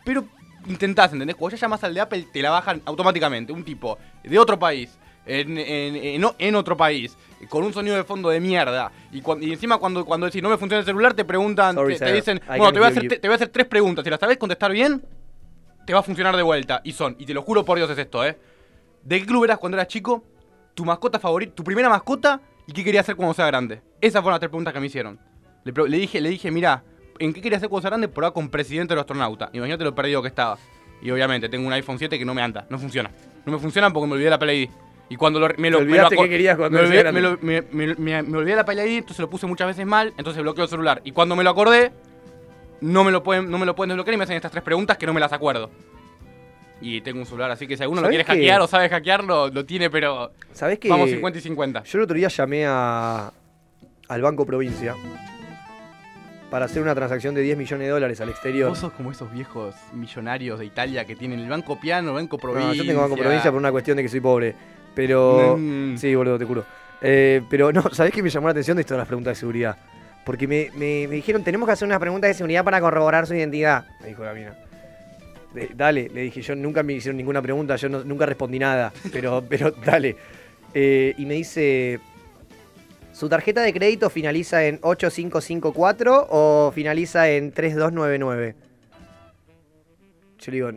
pero 0.04 0.24
intentás, 0.66 1.12
¿entendés? 1.12 1.36
Cuando 1.36 1.56
ya 1.56 1.60
llamas 1.60 1.84
al 1.84 1.94
de 1.94 2.00
Apple 2.00 2.26
te 2.32 2.42
la 2.42 2.50
bajan 2.50 2.82
automáticamente, 2.84 3.52
un 3.52 3.64
tipo 3.64 3.98
de 4.22 4.38
otro 4.38 4.58
país. 4.58 4.98
En, 5.26 5.56
en- 5.56 5.96
en- 5.96 6.24
en 6.38 6.54
otro 6.54 6.76
país, 6.76 7.16
con 7.48 7.64
un 7.64 7.72
sonido 7.72 7.96
de 7.96 8.04
fondo 8.04 8.28
de 8.28 8.40
mierda. 8.40 8.92
Y, 9.10 9.22
encima 9.50 9.78
cuando, 9.78 10.04
cuando 10.04 10.26
decís 10.26 10.42
no 10.42 10.50
me 10.50 10.58
funciona 10.58 10.80
el 10.80 10.84
celular, 10.84 11.14
te 11.14 11.24
preguntan, 11.24 11.74
Sorry, 11.74 11.96
te, 11.98 12.12
dicen, 12.12 12.42
I 12.44 12.58
bueno, 12.58 12.72
te 12.74 12.78
voy, 12.78 12.86
a 12.88 12.90
hacer, 12.90 13.02
you." 13.04 13.08
te, 13.08 13.18
te 13.18 13.26
voy 13.28 13.32
a 13.32 13.36
hacer 13.36 13.48
tres 13.48 13.66
preguntas. 13.66 14.04
Si 14.04 14.10
las 14.10 14.20
sabés 14.20 14.36
contestar 14.36 14.70
bien, 14.70 15.02
te 15.86 15.94
va 15.94 16.00
a 16.00 16.02
funcionar 16.02 16.36
de 16.36 16.42
vuelta. 16.42 16.82
Y 16.84 16.92
son, 16.92 17.16
y 17.18 17.24
te 17.24 17.32
lo 17.32 17.40
juro 17.40 17.64
por 17.64 17.78
Dios 17.78 17.88
es 17.88 17.96
esto, 17.96 18.22
¿eh? 18.22 18.36
¿De 19.02 19.18
qué 19.20 19.24
club 19.26 19.44
eras 19.44 19.56
cuando 19.58 19.78
eras 19.78 19.88
chico? 19.88 20.22
¿Tu 20.74 20.84
mascota 20.84 21.18
favorita? 21.18 21.54
¿Tu 21.54 21.64
primera 21.64 21.88
mascota? 21.88 22.42
¿Y 22.66 22.72
qué 22.74 22.84
querías 22.84 23.04
hacer 23.06 23.16
cuando 23.16 23.32
sea 23.32 23.46
grande? 23.46 23.80
Esas 24.02 24.20
fueron 24.20 24.32
las 24.34 24.40
tres 24.40 24.50
preguntas 24.50 24.74
que 24.74 24.80
me 24.80 24.86
hicieron. 24.86 25.18
Le, 25.64 25.72
le 25.88 25.96
dije, 25.98 26.20
le 26.20 26.28
dije, 26.28 26.50
mira, 26.50 26.82
¿en 27.18 27.32
qué 27.32 27.40
querías 27.40 27.58
hacer 27.60 27.68
cuando 27.68 27.82
sea 27.82 27.90
grande? 27.90 28.08
Probar 28.08 28.32
con 28.32 28.48
presidente 28.48 28.94
del 28.94 29.00
astronauta. 29.00 29.50
Imagínate 29.52 29.84
lo 29.84 29.94
perdido 29.94 30.22
que 30.22 30.28
estaba. 30.28 30.58
Y 31.02 31.10
obviamente 31.10 31.48
tengo 31.48 31.66
un 31.66 31.72
iPhone 31.72 31.98
7 31.98 32.18
que 32.18 32.24
no 32.24 32.34
me 32.34 32.42
anda, 32.42 32.66
no 32.70 32.78
funciona. 32.78 33.10
No 33.44 33.52
me 33.52 33.58
funciona 33.58 33.90
porque 33.92 34.06
me 34.06 34.14
olvidé 34.14 34.30
la 34.30 34.36
Apple 34.36 34.54
ID. 34.56 34.70
Y 35.10 35.16
cuando 35.16 35.38
lo, 35.38 35.48
me 35.58 35.70
lo, 35.70 35.80
me 35.82 35.98
lo 35.98 36.08
querías 36.08 36.56
cuando 36.56 36.78
me, 36.78 36.84
olvidé, 36.86 37.12
me, 37.12 37.20
lo- 37.20 37.38
me- 37.42 37.62
me- 38.22 38.36
olvidé 38.38 38.54
la 38.56 38.62
Apple 38.62 38.74
ID, 38.86 38.98
entonces 38.98 39.18
lo 39.20 39.28
puse 39.28 39.46
muchas 39.46 39.66
veces 39.66 39.84
mal, 39.84 40.14
entonces 40.16 40.42
bloqueo 40.42 40.64
el 40.64 40.70
celular. 40.70 41.02
Y 41.04 41.12
cuando 41.12 41.36
me 41.36 41.44
lo 41.44 41.50
acordé, 41.50 41.92
no 42.80 43.04
me 43.04 43.12
lo 43.12 43.22
pueden, 43.22 43.50
no 43.50 43.58
me 43.58 43.66
lo 43.66 43.76
pueden 43.76 43.90
desbloquear 43.90 44.14
y 44.14 44.16
me 44.16 44.24
hacen 44.24 44.36
estas 44.36 44.50
tres 44.50 44.64
preguntas 44.64 44.96
que 44.96 45.04
no 45.06 45.12
me 45.12 45.20
las 45.20 45.32
acuerdo. 45.34 45.70
Y 46.80 47.02
tengo 47.02 47.20
un 47.20 47.26
celular, 47.26 47.50
así 47.50 47.66
que 47.66 47.76
si 47.76 47.82
alguno 47.82 48.00
lo 48.00 48.06
¿Sabés 48.06 48.24
quiere 48.24 48.24
que- 48.24 48.32
hackear 48.46 48.60
o 48.62 48.66
sabe 48.66 48.88
hackear, 48.88 49.24
lo, 49.24 49.48
lo 49.48 49.64
tiene, 49.66 49.90
pero 49.90 50.32
¿Sabés 50.52 50.78
que 50.78 50.88
vamos 50.88 51.10
50 51.10 51.38
y 51.38 51.42
50. 51.42 51.82
Yo 51.84 51.98
el 51.98 52.04
otro 52.04 52.16
día 52.16 52.28
llamé 52.28 52.64
a, 52.66 53.30
al 54.08 54.22
Banco 54.22 54.46
Provincia 54.46 54.94
para 56.54 56.66
hacer 56.66 56.80
una 56.82 56.94
transacción 56.94 57.34
de 57.34 57.40
10 57.42 57.58
millones 57.58 57.84
de 57.88 57.90
dólares 57.90 58.20
al 58.20 58.28
exterior. 58.28 58.68
Vos 58.68 58.78
sos 58.78 58.92
como 58.92 59.10
esos 59.10 59.28
viejos 59.32 59.74
millonarios 59.92 60.60
de 60.60 60.66
Italia 60.66 61.04
que 61.04 61.16
tienen 61.16 61.40
el 61.40 61.48
banco 61.48 61.80
piano, 61.80 62.14
banco 62.14 62.36
No, 62.36 62.40
provincia. 62.40 62.74
yo 62.74 62.86
tengo 62.86 63.00
Banco 63.00 63.16
Provincia 63.16 63.50
por 63.50 63.58
una 63.58 63.72
cuestión 63.72 63.96
de 63.96 64.04
que 64.04 64.08
soy 64.08 64.20
pobre. 64.20 64.54
Pero. 64.94 65.56
Mm. 65.58 65.96
Sí, 65.96 66.14
boludo, 66.14 66.38
te 66.38 66.44
juro. 66.44 66.64
Eh, 67.02 67.42
pero 67.50 67.72
no, 67.72 67.82
¿sabés 67.92 68.12
qué 68.12 68.22
me 68.22 68.30
llamó 68.30 68.46
la 68.46 68.52
atención 68.52 68.76
de 68.76 68.82
esto 68.82 68.94
de 68.94 68.98
las 68.98 69.08
preguntas 69.08 69.32
de 69.32 69.40
seguridad? 69.40 69.76
Porque 70.24 70.46
me, 70.46 70.70
me- 70.76 71.08
me 71.08 71.16
dijeron, 71.16 71.42
tenemos 71.42 71.66
que 71.66 71.72
hacer 71.72 71.86
unas 71.88 71.98
preguntas 71.98 72.28
de 72.28 72.34
seguridad 72.34 72.62
para 72.62 72.80
corroborar 72.80 73.26
su 73.26 73.34
identidad. 73.34 73.84
Me 74.00 74.06
dijo 74.10 74.22
la 74.24 74.32
mina. 74.32 74.54
Eh, 75.56 75.70
dale, 75.74 76.08
le 76.14 76.20
dije, 76.22 76.40
yo 76.40 76.54
nunca 76.54 76.84
me 76.84 76.92
hicieron 76.92 77.16
ninguna 77.16 77.42
pregunta, 77.42 77.74
yo 77.74 77.88
no- 77.88 78.04
nunca 78.04 78.26
respondí 78.26 78.60
nada. 78.60 78.92
Pero, 79.12 79.42
pero 79.48 79.72
dale. 79.72 80.14
Eh, 80.72 81.14
y 81.18 81.26
me 81.26 81.34
dice. 81.34 81.98
¿Su 83.14 83.28
tarjeta 83.28 83.62
de 83.62 83.72
crédito 83.72 84.10
finaliza 84.10 84.64
en 84.66 84.80
8554 84.82 86.26
o 86.30 86.72
finaliza 86.74 87.30
en 87.30 87.52
3299? 87.52 88.56
yo 90.40 90.50
le 90.50 90.56
digo, 90.56 90.72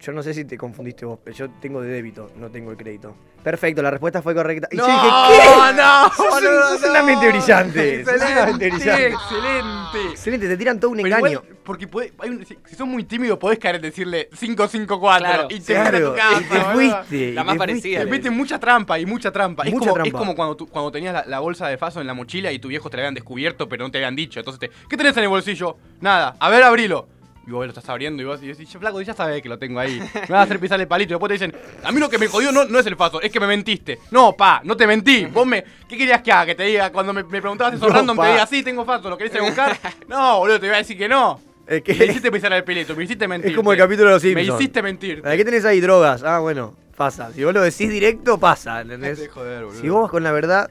yo 0.00 0.12
no 0.12 0.22
sé 0.22 0.32
si 0.34 0.44
te 0.44 0.56
confundiste 0.56 1.04
vos, 1.04 1.18
pero 1.24 1.36
yo 1.36 1.50
tengo 1.60 1.80
de 1.80 1.88
débito, 1.90 2.30
no 2.36 2.50
tengo 2.50 2.70
el 2.70 2.76
crédito. 2.76 3.16
Perfecto, 3.42 3.82
la 3.82 3.90
respuesta 3.90 4.20
fue 4.20 4.34
correcta. 4.34 4.68
Y 4.70 4.76
yo 4.76 4.86
No, 4.86 4.92
dije, 4.92 5.06
¿qué? 5.06 5.76
no, 5.76 6.10
Sos, 6.14 6.28
boludo, 6.28 6.68
sos 6.78 6.90
una 6.90 6.98
no. 7.00 7.06
mente 7.06 7.28
brillante. 7.28 8.04
sos 8.04 8.14
una 8.16 8.46
mente 8.46 8.66
Excelente, 8.66 8.68
brillante. 8.68 9.06
excelente. 9.08 10.10
Excelente, 10.10 10.48
te 10.48 10.56
tiran 10.56 10.80
todo 10.80 10.90
un 10.90 10.96
Pero 10.98 11.08
engaño. 11.16 11.40
igual, 11.44 11.56
porque 11.64 11.86
puede- 11.86 12.12
hay 12.18 12.30
un- 12.30 12.44
si, 12.44 12.58
si 12.66 12.74
sos 12.76 12.86
muy 12.86 13.04
tímido, 13.04 13.38
podés 13.38 13.58
caer 13.58 13.76
en 13.76 13.82
decirle 13.82 14.28
554 14.38 15.18
Claro, 15.26 15.46
y 15.50 15.60
te 15.60 15.74
metes 15.74 15.76
a 15.78 15.90
Claro, 15.90 16.10
tu 16.10 16.16
casa. 16.16 16.40
y 16.40 16.44
te 16.44 16.60
fuiste. 16.72 17.32
La 17.32 17.44
más 17.44 17.54
te 17.54 17.58
parecida. 17.58 17.98
Te 18.00 18.06
meten 18.06 18.36
mucha 18.36 18.58
trampa 18.58 18.98
y 18.98 19.06
mucha 19.06 19.30
trampa. 19.32 19.62
Es, 19.64 19.70
Mucha 19.72 19.80
como, 19.80 19.94
trampa. 19.94 20.08
es 20.08 20.14
como 20.14 20.34
cuando, 20.34 20.56
cuando 20.66 20.90
tenías 20.92 21.14
la, 21.14 21.24
la 21.26 21.38
bolsa 21.40 21.68
de 21.68 21.78
faso 21.78 22.00
en 22.00 22.06
la 22.06 22.14
mochila 22.14 22.50
y 22.52 22.58
tu 22.58 22.68
viejo 22.68 22.90
te 22.90 22.96
la 22.96 23.04
habían 23.04 23.14
descubierto, 23.14 23.68
pero 23.68 23.84
no 23.84 23.90
te 23.90 23.98
habían 23.98 24.16
dicho. 24.16 24.40
Entonces, 24.40 24.58
te, 24.60 24.70
¿qué 24.88 24.96
tenés 24.96 25.16
en 25.16 25.22
el 25.22 25.28
bolsillo? 25.28 25.76
Nada. 26.00 26.34
A 26.40 26.48
ver, 26.50 26.62
abrilo. 26.62 27.08
Y 27.48 27.50
vos 27.50 27.64
lo 27.64 27.70
estás 27.70 27.88
abriendo 27.88 28.22
y 28.22 28.26
vos 28.26 28.42
y 28.42 28.48
decís, 28.48 28.68
flaco, 28.78 29.00
ya 29.00 29.14
sabés 29.14 29.40
que 29.40 29.48
lo 29.48 29.58
tengo 29.58 29.80
ahí. 29.80 29.98
Me 29.98 30.20
vas 30.20 30.30
a 30.32 30.42
hacer 30.42 30.60
pisar 30.60 30.78
el 30.78 30.86
palito. 30.86 31.12
Y 31.12 31.14
después 31.14 31.28
te 31.30 31.32
dicen, 31.46 31.56
a 31.82 31.90
mí 31.90 31.98
lo 31.98 32.10
que 32.10 32.18
me 32.18 32.26
jodió 32.28 32.52
no, 32.52 32.66
no 32.66 32.78
es 32.78 32.84
el 32.84 32.94
faso, 32.94 33.22
es 33.22 33.32
que 33.32 33.40
me 33.40 33.46
mentiste. 33.46 34.00
No, 34.10 34.36
pa, 34.36 34.60
no 34.64 34.76
te 34.76 34.86
mentí. 34.86 35.24
Vos 35.24 35.46
me. 35.46 35.64
¿Qué 35.88 35.96
querías 35.96 36.20
que 36.20 36.30
haga? 36.30 36.44
Que 36.44 36.54
te 36.54 36.64
diga, 36.64 36.92
cuando 36.92 37.14
me, 37.14 37.22
me 37.24 37.40
preguntabas 37.40 37.72
eso 37.72 37.88
No, 37.88 37.94
random, 37.94 38.16
pa. 38.18 38.24
te 38.26 38.32
diga, 38.32 38.46
sí, 38.46 38.62
tengo 38.62 38.84
faso, 38.84 39.08
¿lo 39.08 39.16
querés 39.16 39.40
buscar? 39.40 39.78
No, 40.08 40.40
boludo, 40.40 40.60
te 40.60 40.66
iba 40.66 40.74
a 40.74 40.78
decir 40.78 40.98
que 40.98 41.08
no. 41.08 41.40
Es 41.66 41.82
que- 41.82 41.94
Me 41.94 42.04
hiciste 42.04 42.30
pisar 42.30 42.52
el 42.52 42.64
pelito, 42.64 42.94
me 42.94 43.04
hiciste 43.04 43.26
mentir. 43.26 43.52
Es 43.52 43.56
como 43.56 43.72
el 43.72 43.78
capítulo 43.78 44.08
de 44.08 44.14
los 44.16 44.22
Me 44.24 44.34
Simpsons. 44.34 44.60
hiciste 44.60 44.82
mentir. 44.82 45.22
¿Qué 45.22 45.44
tenés 45.46 45.64
ahí? 45.64 45.80
Drogas. 45.80 46.22
Ah, 46.24 46.40
bueno, 46.40 46.74
pasa. 46.98 47.32
Si 47.32 47.42
vos 47.44 47.54
lo 47.54 47.62
decís 47.62 47.88
directo, 47.88 48.38
pasa. 48.38 48.82
¿entendés? 48.82 49.18
De 49.20 49.28
joder, 49.28 49.64
boludo. 49.64 49.80
Si 49.80 49.88
vos 49.88 50.02
vas 50.02 50.10
con 50.10 50.22
la 50.22 50.32
verdad, 50.32 50.68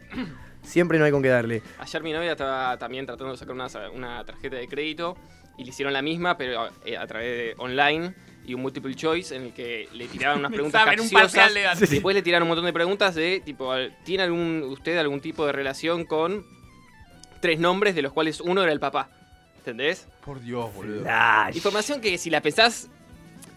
siempre 0.61 0.99
no 0.99 1.05
hay 1.05 1.11
con 1.11 1.23
qué 1.23 1.29
darle. 1.29 1.63
Ayer 1.79 2.03
mi 2.03 2.13
novia 2.13 2.33
estaba 2.33 2.77
también 2.77 3.07
tratando 3.07 3.31
de 3.33 3.37
sacar 3.39 3.55
una, 3.55 3.67
una 3.95 4.23
tarjeta 4.23 4.57
de 4.57 4.67
crédito 4.67 5.17
y 5.57 5.63
le 5.63 5.69
hicieron 5.69 5.93
la 5.93 6.01
misma, 6.01 6.37
pero 6.37 6.69
eh, 6.85 6.97
a 6.97 7.05
través 7.07 7.37
de 7.37 7.55
online 7.57 8.13
y 8.45 8.53
un 8.53 8.61
multiple 8.61 8.93
choice 8.95 9.35
en 9.35 9.43
el 9.43 9.53
que 9.53 9.89
le 9.93 10.07
tiraban 10.07 10.39
unas 10.39 10.51
preguntas 10.53 10.81
un 10.83 10.87
capciosas. 11.09 11.21
parcial 11.21 11.53
de. 11.53 11.85
Después 11.87 12.15
le 12.15 12.21
tiraron 12.21 12.43
un 12.45 12.49
montón 12.49 12.65
de 12.65 12.73
preguntas 12.73 13.15
de 13.15 13.41
tipo, 13.43 13.73
¿tiene 14.03 14.23
algún 14.23 14.63
usted 14.69 14.97
algún 14.97 15.19
tipo 15.19 15.45
de 15.45 15.51
relación 15.51 16.05
con 16.05 16.45
tres 17.41 17.59
nombres 17.59 17.95
de 17.95 18.01
los 18.01 18.13
cuales 18.13 18.39
uno 18.41 18.63
era 18.63 18.71
el 18.71 18.79
papá? 18.79 19.09
¿Entendés? 19.57 20.07
Por 20.23 20.39
Dios, 20.39 20.73
boludo. 20.73 21.01
Flash. 21.01 21.55
Información 21.57 21.99
que 21.99 22.17
si 22.17 22.29
la 22.29 22.39
pensás 22.41 22.87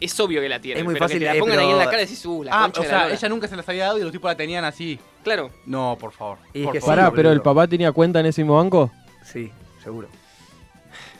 es 0.00 0.18
obvio 0.18 0.40
que 0.40 0.48
la 0.48 0.58
tiene, 0.60 0.80
Es 0.80 0.84
muy 0.84 0.94
pero 0.94 1.04
fácil, 1.04 1.18
que 1.18 1.24
te 1.26 1.30
la 1.30 1.36
eh, 1.36 1.40
pongan 1.40 1.58
ahí 1.60 1.70
en 1.70 1.78
la 1.78 1.84
cara 1.84 1.98
y 1.98 2.04
decís, 2.06 2.24
uh, 2.26 2.42
la 2.42 2.50
Ah, 2.52 2.62
concha 2.64 2.80
o 2.80 2.82
de 2.82 2.88
la 2.88 2.94
sea, 2.94 3.02
lora. 3.04 3.14
ella 3.14 3.28
nunca 3.28 3.48
se 3.48 3.56
las 3.56 3.68
había 3.68 3.84
dado 3.84 3.98
y 3.98 4.02
los 4.02 4.10
tipos 4.10 4.28
la 4.30 4.36
tenían 4.36 4.64
así. 4.64 4.98
Claro, 5.22 5.50
No, 5.66 5.96
por 6.00 6.10
favor. 6.12 6.38
Y 6.54 6.60
es 6.60 6.64
por 6.64 6.72
que 6.72 6.80
favor. 6.80 6.96
Pará, 6.96 7.10
pero 7.12 7.30
el 7.30 7.42
papá 7.42 7.68
tenía 7.68 7.92
cuenta 7.92 8.18
en 8.20 8.26
ese 8.26 8.42
mismo 8.42 8.56
banco. 8.56 8.90
Sí, 9.24 9.52
seguro. 9.84 10.08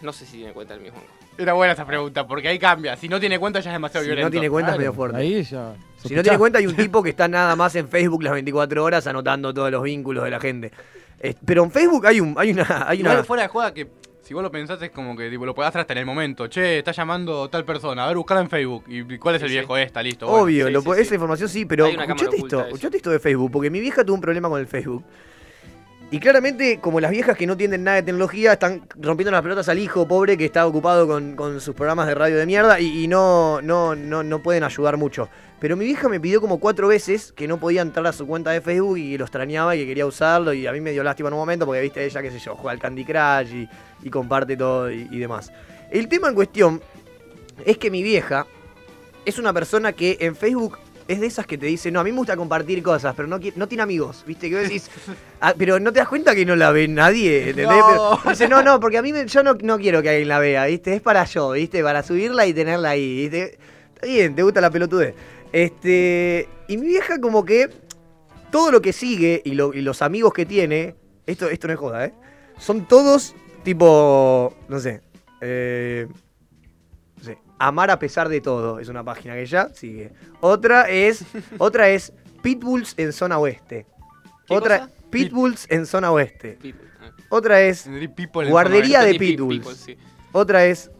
No 0.02 0.12
sé 0.12 0.26
si 0.26 0.38
tiene 0.38 0.52
cuenta 0.52 0.74
el 0.74 0.80
mismo. 0.80 0.98
Era 1.38 1.52
buena 1.54 1.72
esa 1.72 1.86
pregunta, 1.86 2.26
porque 2.26 2.48
ahí 2.48 2.58
cambia. 2.58 2.96
Si 2.96 3.08
no 3.08 3.18
tiene 3.20 3.38
cuenta 3.38 3.60
ya 3.60 3.70
es 3.70 3.74
demasiado 3.74 4.02
Si 4.04 4.08
violento. 4.08 4.26
no 4.28 4.30
tiene 4.30 4.50
cuenta 4.50 4.72
es 4.72 4.78
medio 4.78 4.92
fuerte. 4.92 5.16
Ahí 5.18 5.42
ya. 5.42 5.74
Si 6.04 6.14
no 6.14 6.22
tiene 6.22 6.38
cuenta 6.38 6.58
hay 6.58 6.66
un 6.66 6.76
tipo 6.76 7.02
que 7.02 7.10
está 7.10 7.28
nada 7.28 7.56
más 7.56 7.74
en 7.76 7.88
Facebook 7.88 8.22
las 8.22 8.32
24 8.34 8.84
horas 8.84 9.06
anotando 9.06 9.52
todos 9.54 9.70
los 9.70 9.82
vínculos 9.82 10.24
de 10.24 10.30
la 10.30 10.40
gente. 10.40 10.72
Eh, 11.20 11.34
pero 11.44 11.64
en 11.64 11.70
Facebook 11.70 12.06
hay 12.06 12.20
un 12.20 12.34
hay 12.38 12.50
una 12.52 12.88
hay 12.88 13.00
Igual 13.00 13.14
una 13.16 13.24
fuera 13.24 13.42
de 13.42 13.48
joda 13.48 13.74
que 13.74 13.88
si 14.22 14.32
vos 14.34 14.42
lo 14.44 14.50
pensás 14.50 14.80
es 14.80 14.90
como 14.90 15.16
que 15.16 15.28
tipo, 15.28 15.44
lo 15.44 15.54
podés 15.54 15.70
hacer 15.70 15.80
hasta 15.80 15.92
en 15.92 15.98
el 15.98 16.06
momento. 16.06 16.46
Che, 16.46 16.78
está 16.78 16.92
llamando 16.92 17.48
tal 17.50 17.64
persona. 17.64 18.04
A 18.04 18.06
ver, 18.08 18.16
buscala 18.16 18.40
en 18.40 18.48
Facebook. 18.48 18.84
¿Y 18.86 19.18
cuál 19.18 19.34
es 19.34 19.42
el 19.42 19.48
Sí, 19.48 19.54
viejo? 19.56 19.76
Esta, 19.76 20.02
listo. 20.02 20.26
bueno. 20.28 20.44
obvio, 20.44 20.66
sí, 20.68 20.72
lo 20.72 20.80
sí, 20.82 20.90
sí. 20.94 21.00
esa 21.00 21.14
información 21.14 21.48
sí, 21.48 21.64
pero 21.64 21.86
escuchate 21.86 22.36
esto, 22.36 22.60
escuchate 22.66 22.96
esto 22.98 23.10
de 23.10 23.18
Facebook, 23.18 23.50
porque 23.50 23.70
mi 23.70 23.80
vieja 23.80 24.04
tuvo 24.04 24.14
un 24.14 24.20
problema 24.20 24.48
con 24.48 24.60
el 24.60 24.68
Facebook. 24.68 25.04
Y 26.12 26.18
claramente, 26.18 26.80
como 26.80 26.98
las 26.98 27.12
viejas 27.12 27.36
que 27.36 27.46
no 27.46 27.56
tienen 27.56 27.84
nada 27.84 27.98
de 27.98 28.02
tecnología, 28.02 28.54
están 28.54 28.82
rompiendo 28.96 29.30
las 29.30 29.42
pelotas 29.42 29.68
al 29.68 29.78
hijo 29.78 30.08
pobre 30.08 30.36
que 30.36 30.44
está 30.44 30.66
ocupado 30.66 31.06
con, 31.06 31.36
con 31.36 31.60
sus 31.60 31.72
programas 31.72 32.08
de 32.08 32.16
radio 32.16 32.36
de 32.36 32.46
mierda 32.46 32.80
y, 32.80 33.06
no, 33.06 33.62
no, 33.62 33.94
no, 33.94 34.24
no 34.24 34.42
pueden 34.42 34.64
ayudar 34.64 34.96
mucho. 34.96 35.28
Pero 35.60 35.76
mi 35.76 35.84
vieja 35.84 36.08
me 36.08 36.18
pidió 36.18 36.40
como 36.40 36.58
cuatro 36.58 36.88
veces 36.88 37.30
que 37.30 37.46
no 37.46 37.60
podía 37.60 37.82
entrar 37.82 38.04
a 38.08 38.12
su 38.12 38.26
cuenta 38.26 38.50
de 38.50 38.60
Facebook 38.60 38.98
y 38.98 39.16
lo 39.18 39.24
extrañaba 39.24 39.76
y 39.76 39.80
que 39.80 39.86
quería 39.86 40.04
usarlo. 40.04 40.52
Y 40.52 40.66
a 40.66 40.72
mí 40.72 40.80
me 40.80 40.90
dio 40.90 41.04
lástima 41.04 41.28
en 41.28 41.34
un 41.34 41.40
momento 41.40 41.64
porque, 41.64 41.80
viste, 41.80 42.04
ella, 42.04 42.22
qué 42.22 42.32
sé 42.32 42.40
yo, 42.40 42.56
juega 42.56 42.72
al 42.72 42.80
Candy 42.80 43.04
Crush 43.04 43.68
y, 44.02 44.10
comparte 44.10 44.56
todo 44.56 44.90
y 44.90 45.16
demás. 45.16 45.52
El 45.92 46.08
tema 46.08 46.26
en 46.28 46.34
cuestión 46.34 46.82
es 47.64 47.78
que 47.78 47.88
mi 47.88 48.02
vieja 48.02 48.48
es 49.24 49.38
una 49.38 49.52
persona 49.52 49.92
que 49.92 50.16
en 50.20 50.34
Facebook 50.34 50.78
es 51.12 51.20
de 51.20 51.26
esas 51.26 51.46
que 51.46 51.58
te 51.58 51.66
dice, 51.66 51.90
no, 51.90 52.00
a 52.00 52.04
mí 52.04 52.12
me 52.12 52.18
gusta 52.18 52.36
compartir 52.36 52.82
cosas, 52.82 53.14
pero 53.16 53.26
no, 53.26 53.38
no 53.56 53.66
tiene 53.68 53.82
amigos, 53.82 54.22
¿viste? 54.26 54.48
Que 54.48 54.54
vos 54.54 54.64
decís, 54.64 54.90
"Ah, 55.40 55.54
pero 55.58 55.80
no 55.80 55.92
te 55.92 55.98
das 55.98 56.08
cuenta 56.08 56.34
que 56.34 56.46
no 56.46 56.54
la 56.56 56.70
ve 56.70 56.86
nadie, 56.88 57.40
¿entendés? 57.50 57.66
No. 57.78 58.18
Pero 58.22 58.30
dice, 58.30 58.48
no, 58.48 58.62
no, 58.62 58.78
porque 58.78 58.98
a 58.98 59.02
mí 59.02 59.12
me- 59.12 59.26
yo 59.26 59.42
no, 59.42 59.54
no 59.62 59.78
quiero 59.78 60.02
que 60.02 60.10
alguien 60.10 60.28
la 60.28 60.38
vea, 60.38 60.66
¿viste? 60.66 60.94
Es 60.94 61.00
para 61.02 61.24
yo, 61.24 61.50
¿viste? 61.50 61.82
Para 61.82 62.02
subirla 62.02 62.46
y 62.46 62.54
tenerla 62.54 62.90
ahí, 62.90 63.22
¿viste? 63.22 63.58
Está 63.94 64.06
bien, 64.06 64.34
te 64.34 64.42
gusta 64.42 64.60
la 64.60 64.70
pelotudez. 64.70 65.14
Este, 65.52 66.48
y 66.68 66.76
mi 66.76 66.86
vieja 66.86 67.20
como 67.20 67.44
que 67.44 67.68
todo 68.50 68.70
lo 68.70 68.80
que 68.80 68.92
sigue 68.92 69.42
y, 69.44 69.52
lo- 69.52 69.74
y 69.74 69.80
los 69.80 70.02
amigos 70.02 70.32
que 70.32 70.46
tiene, 70.46 70.94
esto, 71.26 71.48
esto 71.50 71.66
no 71.66 71.72
es 71.74 71.78
joda, 71.80 72.04
¿eh? 72.06 72.12
Son 72.58 72.86
todos 72.86 73.34
tipo, 73.64 74.54
no 74.68 74.78
sé, 74.80 75.00
eh, 75.40 76.06
no 76.08 76.14
sé, 76.14 76.29
Amar 77.62 77.90
a 77.90 77.98
pesar 77.98 78.30
de 78.30 78.40
todo 78.40 78.78
es 78.80 78.88
una 78.88 79.04
página 79.04 79.34
que 79.34 79.44
ya 79.44 79.68
sigue. 79.74 80.12
Otra 80.40 80.88
es, 80.88 81.24
otra 81.58 81.90
es 81.90 82.10
Pitbulls 82.42 82.94
en 82.96 83.12
zona 83.12 83.38
oeste. 83.38 83.86
¿Qué 84.46 84.54
Otra, 84.54 84.80
cosa? 84.80 84.92
Pitbulls 85.10 85.66
en 85.68 85.84
zona 85.84 86.10
oeste. 86.10 86.58
People, 86.60 86.88
ah. 87.02 87.10
Otra 87.28 87.60
es, 87.60 87.86
Guardería 88.48 89.02
de 89.02 89.14
pitbulls. 89.14 89.58
people, 89.66 89.74
sí. 89.76 89.96
otra 90.32 90.64
es, 90.64 90.90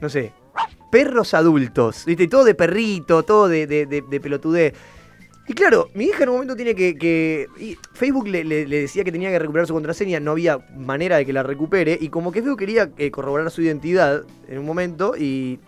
no 0.00 0.08
sé, 0.08 0.32
perros 0.90 1.34
adultos. 1.34 2.06
¿Viste? 2.06 2.28
Todo 2.28 2.44
de 2.44 2.54
perrito, 2.54 3.22
todo 3.22 3.46
de, 3.46 3.66
de, 3.66 3.84
de, 3.84 4.00
de 4.00 4.20
pelotudez. 4.20 4.72
Y 5.48 5.54
claro, 5.54 5.88
mi 5.94 6.04
hija 6.04 6.24
en 6.24 6.28
un 6.28 6.34
momento 6.36 6.54
tiene 6.54 6.74
que. 6.74 7.48
Facebook 7.94 8.28
le, 8.28 8.44
decía 8.66 9.02
que 9.02 9.10
tenía 9.10 9.30
que 9.30 9.38
recuperar 9.38 9.66
su 9.66 9.72
contraseña, 9.72 10.20
no 10.20 10.32
había 10.32 10.58
manera 10.76 11.16
de 11.16 11.24
que 11.24 11.32
la 11.32 11.42
recupere. 11.42 11.96
Y 11.98 12.10
como 12.10 12.30
que 12.30 12.42
Facebook 12.42 12.58
quería 12.58 12.90
eh, 12.98 13.10
corroborar 13.10 13.50
su 13.50 13.62
identidad 13.62 14.24
en 14.46 14.58
un 14.58 14.66
momento 14.66 15.16
y. 15.16 15.58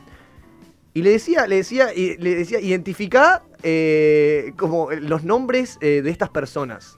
Y 0.92 1.02
le 1.02 1.10
decía, 1.10 1.46
le 1.46 1.56
decía, 1.56 1.94
y 1.94 2.16
le 2.16 2.34
decía, 2.34 2.60
identifica 2.60 3.44
eh, 3.62 4.52
como 4.56 4.90
los 4.90 5.22
nombres 5.22 5.78
eh, 5.80 6.02
de 6.02 6.10
estas 6.10 6.30
personas. 6.30 6.96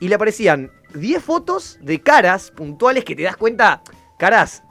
Y 0.00 0.08
le 0.08 0.14
aparecían 0.14 0.70
10 0.94 1.22
fotos 1.22 1.78
de 1.82 2.00
caras 2.00 2.50
puntuales 2.50 3.04
que 3.04 3.14
te 3.14 3.22
das 3.22 3.36
cuenta, 3.36 3.82
caras 4.18 4.62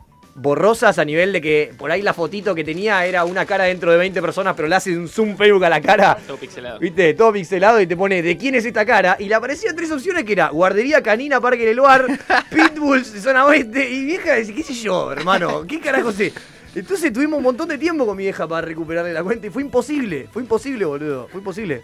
borrosas 0.41 0.97
a 0.97 1.05
nivel 1.05 1.33
de 1.33 1.41
que 1.41 1.73
por 1.77 1.91
ahí 1.91 2.01
la 2.01 2.13
fotito 2.13 2.55
que 2.55 2.63
tenía 2.63 3.05
era 3.05 3.25
una 3.25 3.45
cara 3.45 3.65
dentro 3.65 3.91
de 3.91 3.97
20 3.97 4.21
personas, 4.21 4.55
pero 4.55 4.67
le 4.67 4.75
hace 4.75 4.97
un 4.97 5.07
zoom 5.07 5.35
Facebook 5.35 5.65
a 5.65 5.69
la 5.69 5.81
cara. 5.81 6.17
Todo 6.25 6.37
pixelado. 6.37 6.79
¿Viste? 6.79 7.13
Todo 7.13 7.33
pixelado 7.33 7.81
y 7.81 7.87
te 7.87 7.97
pone 7.97 8.21
¿de 8.21 8.37
quién 8.37 8.55
es 8.55 8.65
esta 8.65 8.85
cara? 8.85 9.17
Y 9.19 9.25
le 9.25 9.35
aparecían 9.35 9.75
tres 9.75 9.91
opciones 9.91 10.23
que 10.23 10.33
era 10.33 10.49
guardería 10.49 11.03
canina, 11.03 11.41
parque 11.41 11.65
del 11.65 11.77
lugar, 11.77 12.05
pitbulls, 12.49 13.07
zona 13.21 13.45
oeste. 13.45 13.89
Y 13.89 14.05
vieja 14.05 14.33
decía, 14.33 14.55
qué 14.55 14.63
sé 14.63 14.73
yo, 14.73 15.11
hermano, 15.11 15.65
¿qué 15.67 15.79
carajo 15.79 16.11
sé? 16.11 16.33
Entonces 16.75 17.11
tuvimos 17.11 17.37
un 17.37 17.43
montón 17.43 17.67
de 17.67 17.77
tiempo 17.77 18.05
con 18.05 18.15
mi 18.15 18.23
vieja 18.23 18.47
para 18.47 18.65
recuperarle 18.65 19.11
la 19.11 19.23
cuenta 19.23 19.47
y 19.47 19.49
fue 19.49 19.61
imposible, 19.63 20.27
fue 20.31 20.43
imposible, 20.43 20.85
boludo, 20.85 21.27
fue 21.27 21.39
imposible. 21.39 21.81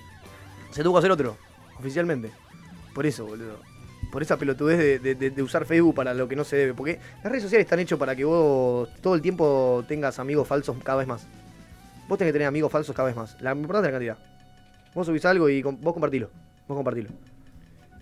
Se 0.72 0.84
tuvo 0.84 0.94
que 0.94 1.00
hacer 1.00 1.12
otro, 1.12 1.38
oficialmente. 1.80 2.32
Por 2.94 3.06
eso, 3.06 3.26
boludo. 3.26 3.60
Por 4.16 4.22
esa 4.22 4.38
pelotudez 4.38 4.78
de, 4.78 4.98
de- 5.00 5.16
de- 5.16 5.30
de 5.30 5.44
usar 5.44 5.66
Facebook 5.66 5.94
para 5.94 6.14
lo 6.14 6.26
que 6.26 6.38
no 6.38 6.46
se 6.46 6.56
debe. 6.56 6.74
Porque 6.74 7.00
las 7.22 7.26
redes 7.26 7.44
sociales 7.44 7.66
están 7.66 7.80
hechas 7.82 8.00
para 8.00 8.16
que 8.16 8.24
vos 8.24 8.88
todo 9.02 9.14
el 9.14 9.22
tiempo 9.22 9.84
tengas 9.90 10.20
amigos 10.20 10.48
falsos 10.48 10.78
cada 10.86 11.00
vez 11.00 11.06
más. 11.06 11.28
Vos 12.08 12.18
tenés 12.18 12.30
que 12.30 12.34
tener 12.40 12.48
amigos 12.48 12.72
falsos 12.72 12.96
cada 12.96 13.08
vez 13.08 13.16
más. 13.18 13.36
La 13.42 13.52
importante 13.52 13.90
es 13.90 13.94
la 13.94 14.00
cantidad. 14.14 14.18
Vos 14.94 15.06
subís 15.06 15.26
algo 15.26 15.50
y 15.50 15.62
vos 15.64 15.76
compartilo. 15.94 16.30
Vos 16.66 16.78
compartilo. 16.78 17.10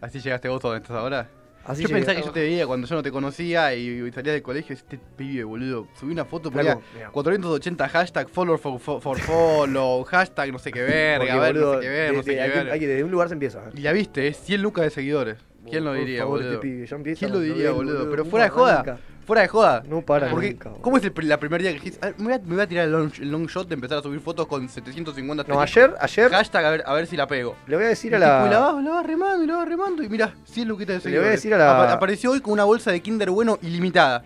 Así 0.02 0.20
llegaste 0.20 0.50
vos 0.50 0.62
donde 0.62 0.78
estás 0.78 0.96
ahora. 0.96 1.28
Así 1.66 1.82
yo 1.82 1.88
llegué. 1.88 2.02
pensaba 2.02 2.20
que 2.20 2.26
yo 2.28 2.32
te 2.32 2.42
veía 2.42 2.68
cuando 2.68 2.86
yo 2.86 2.94
no 2.96 3.02
te 3.02 3.12
conocía 3.12 3.74
y, 3.74 3.88
y 3.88 4.12
salía 4.12 4.34
del 4.34 4.44
colegio. 4.44 4.76
Este 4.76 5.00
pibe, 5.18 5.44
boludo. 5.46 5.88
Subí 6.00 6.12
una 6.12 6.26
foto, 6.26 6.52
ponía 6.52 6.74
Flaco, 6.74 6.84
mirá. 6.94 7.10
480 7.10 7.90
hashtag 7.90 8.30
follow 8.30 8.60
for, 8.60 8.80
for, 8.80 9.18
follow, 9.20 10.04
hashtag 10.12 10.52
no 10.52 10.60
sé 10.60 10.72
qué 10.72 10.84
verga, 10.84 11.18
Porque, 11.18 11.32
a 11.32 11.40
ver, 11.40 11.54
boludo, 11.56 11.74
no 11.74 11.80
sé 11.82 11.88
qué 11.88 11.90
ver, 11.90 12.12
de- 12.12 12.18
no 12.18 12.24
sé 12.24 12.30
de- 12.30 12.36
qué 12.36 12.42
hay, 12.44 12.52
que, 12.52 12.58
ver. 12.60 12.72
hay 12.72 12.80
que- 12.82 12.88
desde 12.88 13.04
un 13.04 13.10
lugar 13.10 13.30
se 13.30 13.34
empieza. 13.34 13.64
Y 13.74 13.80
la 13.82 13.94
viste, 13.94 14.28
es 14.28 14.38
100 14.38 14.62
lucas 14.62 14.84
de 14.86 14.90
seguidores. 14.92 15.38
¿Quién 15.70 15.84
lo 15.86 15.94
diría, 15.94 16.20
favor, 16.20 16.40
boludo? 16.40 16.54
este 16.54 16.62
pibe, 16.62 16.86
ya 16.86 16.96
empieza 16.96 17.20
¿Quién 17.20 17.32
lo 17.32 17.40
diría, 17.40 17.72
boludo? 17.72 18.10
Pero 18.10 18.26
fuera 18.26 18.46
de 18.46 18.50
joda. 18.52 18.98
Fuera 19.26 19.42
de 19.44 19.48
joda. 19.48 19.84
No 19.88 20.02
para 20.02 20.30
Porque, 20.30 20.52
nunca, 20.52 20.70
boludo. 20.70 20.82
¿Cómo 20.84 20.98
es 20.98 21.04
el, 21.06 21.14
la 21.30 21.40
primer 21.40 21.62
día 21.62 21.72
que 21.72 21.76
dijiste? 21.80 22.00
"Ah, 22.06 22.12
me, 22.18 22.26
voy 22.26 22.34
a, 22.34 22.40
me 22.40 22.56
voy 22.56 22.62
a 22.62 22.68
tirar 22.68 22.86
el 22.86 22.92
long, 22.92 23.10
el 23.22 23.32
long 23.32 23.48
shot 23.48 23.70
de 23.70 23.76
empezar 23.76 24.00
a 24.00 24.02
subir 24.02 24.20
fotos 24.20 24.46
con 24.48 24.68
750 24.68 25.46
No, 25.48 25.62
ayer, 25.62 25.94
ayer 26.00 26.30
Hashtag 26.30 26.66
a 26.66 26.70
ver, 26.72 26.84
a 26.86 26.94
ver 26.94 27.08
si 27.08 27.16
la 27.16 27.26
pego. 27.28 27.56
le 27.68 27.78
voy 27.78 27.86
a 27.86 27.88
decir 27.88 28.12
Y 28.12 28.16
a 28.16 28.18
tipo, 28.18 28.48
y 28.48 28.50
la 28.50 28.60
vas, 28.60 28.84
la 28.84 28.90
vas 28.92 29.06
remando 29.06 29.44
y 29.44 29.48
la 29.48 29.56
vas 29.56 29.68
remando 29.68 30.04
y 30.04 30.10
mirá, 30.10 30.34
100 30.46 30.68
luquitas 30.68 31.02
de 31.04 31.10
Le 31.10 31.18
voy 31.20 31.28
a 31.28 31.32
seguidores. 31.32 31.32
decir 31.40 31.54
a 31.54 31.58
la- 31.58 31.84
Apa- 31.86 31.94
apareció 31.94 32.32
hoy 32.32 32.42
con 32.42 32.52
una 32.52 32.66
bolsa 32.66 32.92
de 32.92 33.00
Kinder 33.02 33.30
Bueno 33.32 33.58
ilimitada. 33.62 34.26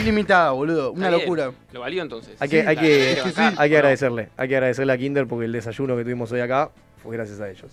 Ilimitada, 0.00 0.50
boludo. 0.52 0.92
Una 0.92 1.10
locura. 1.10 1.50
Lo 1.72 1.80
valió 1.80 2.02
entonces. 2.02 2.36
Hay 2.40 2.48
que, 2.48 2.60
Sí, 2.62 2.66
hay 2.68 2.76
que, 2.76 3.22
hay 3.56 3.70
que 3.70 3.76
agradecerle. 3.76 4.28
Hay 4.36 4.48
que 4.48 4.54
agradecerle 4.56 4.92
a 4.92 4.98
Kinder 4.98 5.26
porque 5.26 5.46
el 5.46 5.52
desayuno 5.52 5.96
que 5.96 6.02
tuvimos 6.04 6.30
hoy 6.30 6.40
acá 6.40 6.70
fue 7.02 7.16
gracias 7.16 7.40
a 7.40 7.48
ellos. 7.50 7.72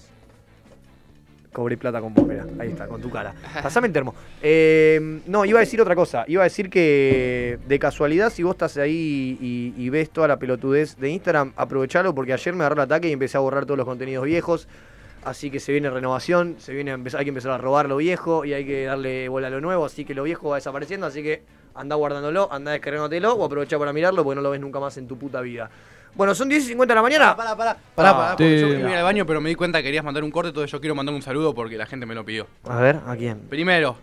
Cobré 1.56 1.78
plata 1.78 2.02
con 2.02 2.14
vos. 2.14 2.26
Ahí 2.60 2.68
está, 2.68 2.86
con 2.86 3.00
tu 3.00 3.10
cara. 3.10 3.34
Pasame 3.64 3.88
el 3.88 3.94
termo. 3.94 4.14
Eh, 4.42 5.22
no, 5.26 5.46
iba 5.46 5.60
a 5.60 5.62
decir 5.62 5.80
otra 5.80 5.96
cosa. 5.96 6.26
Iba 6.28 6.42
a 6.42 6.44
decir 6.44 6.70
que 6.70 7.58
de 7.66 7.80
casualidad, 7.80 8.30
si 8.30 8.44
vos 8.44 8.56
estás 8.56 8.76
ahí 8.76 9.38
y, 9.40 9.90
ves 9.90 10.10
toda 10.10 10.28
la 10.28 10.38
pelotudez 10.38 10.98
de 10.98 11.10
Instagram, 11.12 11.54
aprovechalo 11.56 12.14
porque 12.14 12.34
ayer 12.34 12.54
me 12.54 12.66
agarró 12.66 12.76
el 12.76 12.82
ataque 12.82 13.08
y 13.08 13.14
empecé 13.14 13.38
a 13.38 13.40
borrar 13.40 13.64
todos 13.66 13.78
los 13.78 13.86
contenidos 13.86 14.26
viejos. 14.26 14.68
Así 15.24 15.50
que 15.50 15.62
se 15.62 15.72
viene 15.72 15.90
renovación, 15.90 16.58
se 16.60 16.74
viene 16.74 16.92
hay 16.92 17.24
que 17.24 17.30
empezar 17.30 17.52
a 17.52 17.58
robar 17.58 17.88
lo 17.88 17.96
viejo 17.96 18.44
y 18.44 18.52
hay 18.52 18.66
que 18.66 18.84
darle 18.84 19.30
bola 19.30 19.48
a 19.48 19.50
lo 19.50 19.62
nuevo. 19.62 19.86
Así 19.86 20.04
que 20.04 20.14
lo 20.14 20.24
viejo 20.24 20.50
va 20.50 20.58
desapareciendo. 20.58 21.08
Así 21.08 21.24
que 21.24 21.42
anda 21.74 21.96
guardándolo, 21.96 22.52
anda 22.52 22.74
descargándotelo 22.74 23.34
o 23.34 23.46
aprovecha 23.46 23.80
para 23.80 23.94
mirarlo 23.94 24.26
porque 24.26 24.36
no 24.36 24.42
lo 24.42 24.50
ves 24.50 24.60
nunca 24.60 24.82
más 24.82 24.98
en 24.98 25.08
tu 25.08 25.18
puta 25.18 25.40
vida. 25.40 25.70
Bueno, 26.16 26.34
son 26.34 26.48
10 26.50 26.64
y 26.64 26.68
50 26.70 26.94
de 26.94 26.96
la 26.96 27.02
mañana. 27.02 27.36
Pará, 27.36 27.56
pará, 27.58 27.78
pará, 27.96 28.10
Ah, 28.10 28.14
pará, 28.16 28.30
porque 28.32 28.60
yo 28.62 28.68
sí. 28.70 28.74
iba 28.80 28.88
a 28.88 28.92
ir 28.92 28.98
al 28.98 29.04
baño, 29.04 29.26
pero 29.26 29.42
me 29.42 29.50
di 29.50 29.56
cuenta 29.56 29.80
que 29.80 29.84
querías 29.86 30.04
mandar 30.04 30.24
un 30.24 30.32
corte, 30.32 30.50
entonces 30.50 30.72
yo 30.72 30.80
quiero 30.80 30.96
mandar 30.96 31.14
un 31.14 31.22
saludo 31.22 31.54
porque 31.54 31.78
la 31.78 31.86
gente 31.86 32.06
me 32.06 32.16
lo 32.16 32.24
pidió. 32.26 32.48
A 32.68 32.80
ver, 32.80 33.00
¿a 33.06 33.16
quién? 33.16 33.40
Primero, 33.50 33.98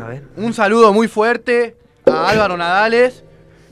A 0.00 0.06
ver. 0.08 0.22
un 0.36 0.54
saludo 0.54 0.92
muy 0.92 1.08
fuerte 1.08 1.76
a 2.06 2.28
Álvaro 2.30 2.56
Nadales. 2.56 3.24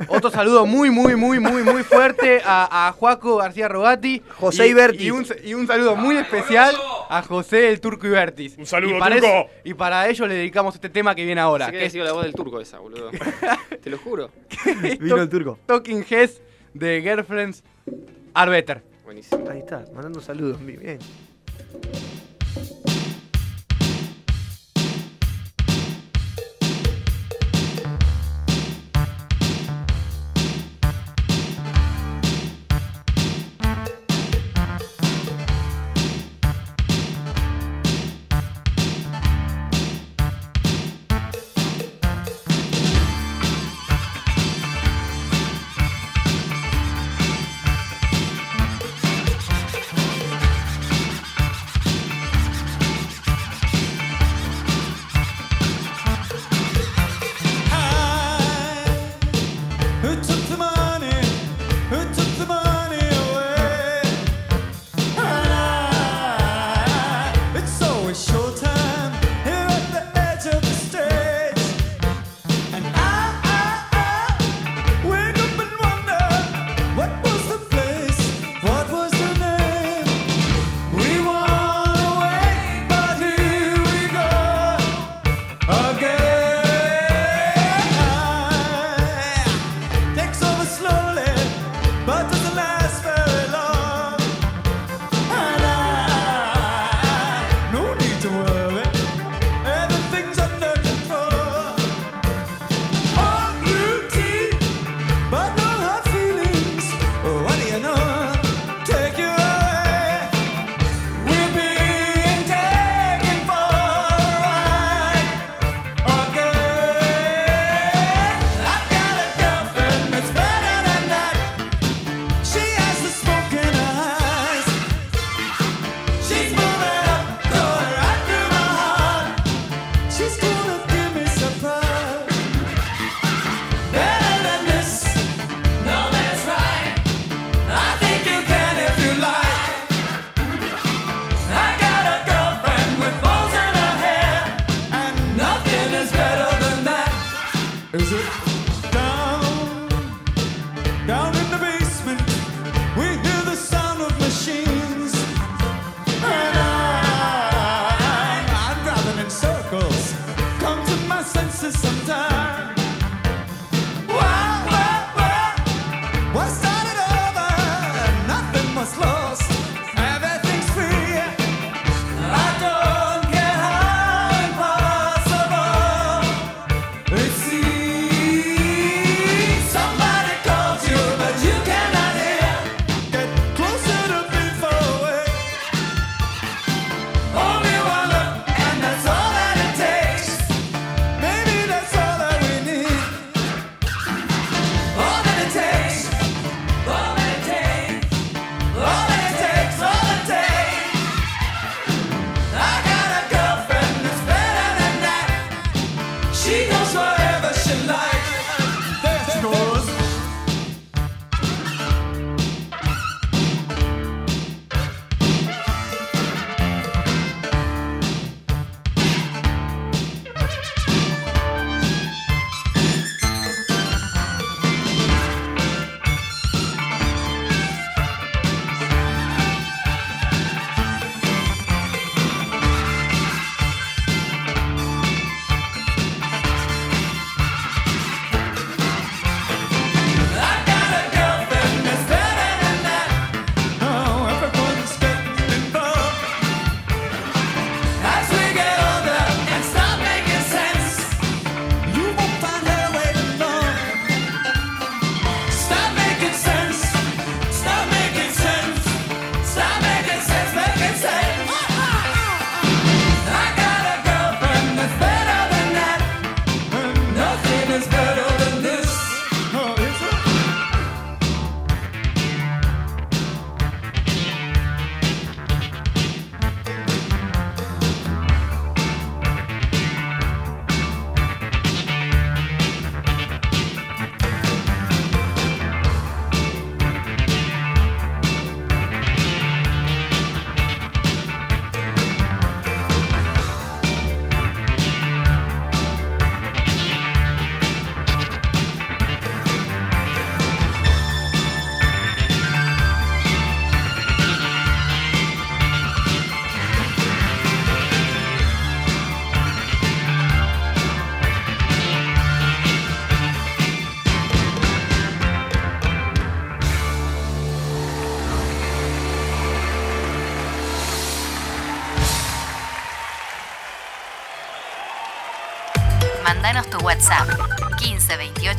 Otro 0.09 0.30
saludo 0.30 0.64
muy, 0.64 0.88
muy, 0.91 1.14
muy, 1.14 1.38
muy, 1.41 1.62
muy 1.62 1.82
fuerte 1.82 2.41
a, 2.43 2.88
a 2.88 2.93
Juaco 2.93 3.36
García 3.36 3.68
Rogati. 3.68 4.22
José 4.38 4.66
y, 4.66 4.70
Ibertis. 4.70 5.03
Y 5.03 5.11
un, 5.11 5.26
y 5.45 5.53
un 5.53 5.66
saludo 5.66 5.95
muy 5.95 6.16
especial 6.16 6.74
a 7.11 7.20
José 7.22 7.68
el 7.68 7.82
Turco 7.82 8.07
Ibertis. 8.07 8.57
Un 8.57 8.64
saludo, 8.64 8.97
y 8.97 8.99
para 8.99 9.16
Turco. 9.16 9.51
y 9.62 9.74
para 9.74 10.09
ello 10.09 10.26
le 10.26 10.34
dedicamos 10.36 10.74
este 10.74 10.88
tema 10.88 11.14
que 11.14 11.22
viene 11.26 11.41
ahora. 11.43 11.66
Pensé 11.66 11.72
que 11.72 11.72
que 11.72 11.78
había 11.80 11.86
es 11.86 11.93
sido 11.93 12.05
la 12.07 12.12
voz 12.12 12.22
del 12.24 12.32
turco 12.34 12.61
esa, 12.62 12.78
boludo. 12.78 13.11
Te 13.82 13.91
lo 13.91 13.99
juro. 13.99 14.30
Vino 15.01 15.16
el 15.20 15.28
turco. 15.28 15.59
Talking 15.66 16.03
Heads 16.09 16.41
de 16.74 17.00
Girlfriends 17.02 17.62
Are 18.34 18.50
Better. 18.50 18.82
Buenísimo. 19.04 19.48
Ahí 19.50 19.60
está, 19.60 19.84
mandando 19.92 20.20
saludos. 20.20 20.64
Bien. 20.64 20.98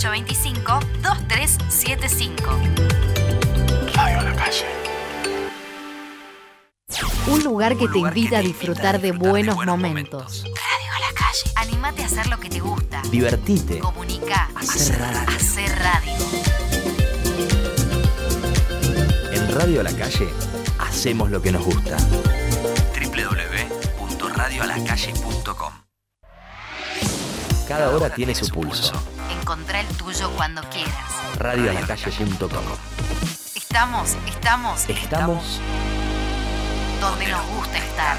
15 0.02 0.10
28 0.10 0.10
25 0.10 0.80
2375. 1.04 2.60
Radio 3.93 4.20
a 4.20 4.24
la 4.24 4.36
calle. 4.36 4.66
Un 7.28 7.43
lugar 7.43 7.78
que 7.78 7.88
te 7.88 7.99
invita 7.99 8.39
a 8.39 8.41
disfrutar 8.41 8.99
de 8.99 9.12
buenos 9.12 9.64
momentos. 9.64 10.43
Radio 10.43 10.91
a 10.95 10.99
la 10.99 11.14
calle. 11.14 11.52
Animate 11.56 12.02
a 12.02 12.08
hacer 12.08 12.26
lo 12.28 12.39
que 12.39 12.49
te 12.49 12.60
gusta. 12.60 13.04
Divertite. 13.12 13.78
Comunica. 13.78 14.49
Hacer 14.56 14.97
radio. 14.97 15.36
Hacer 15.36 15.70
radio. 15.78 16.14
En 19.34 19.54
Radio 19.54 19.82
a 19.82 19.84
la 19.84 19.93
calle 19.93 20.30
hacemos 20.80 21.30
lo 21.30 21.39
que 21.43 21.52
nos 21.52 21.64
gusta. 21.64 21.97
www.radioalacalle.com 24.08 25.74
Cada 27.68 27.91
hora 27.91 28.10
tiene 28.10 28.34
su 28.34 28.47
pulso. 28.49 28.99
Encontrá 29.52 29.82
el 29.82 29.88
tuyo 29.97 30.32
cuando 30.38 30.62
quieras. 30.70 31.12
Radioalacalle.com 31.38 32.64
Estamos, 33.54 34.16
estamos, 34.26 34.89
Estamos 34.89 35.60
donde 37.02 37.28
nos 37.28 37.45
gusta 37.47 37.78
estar. 37.78 38.16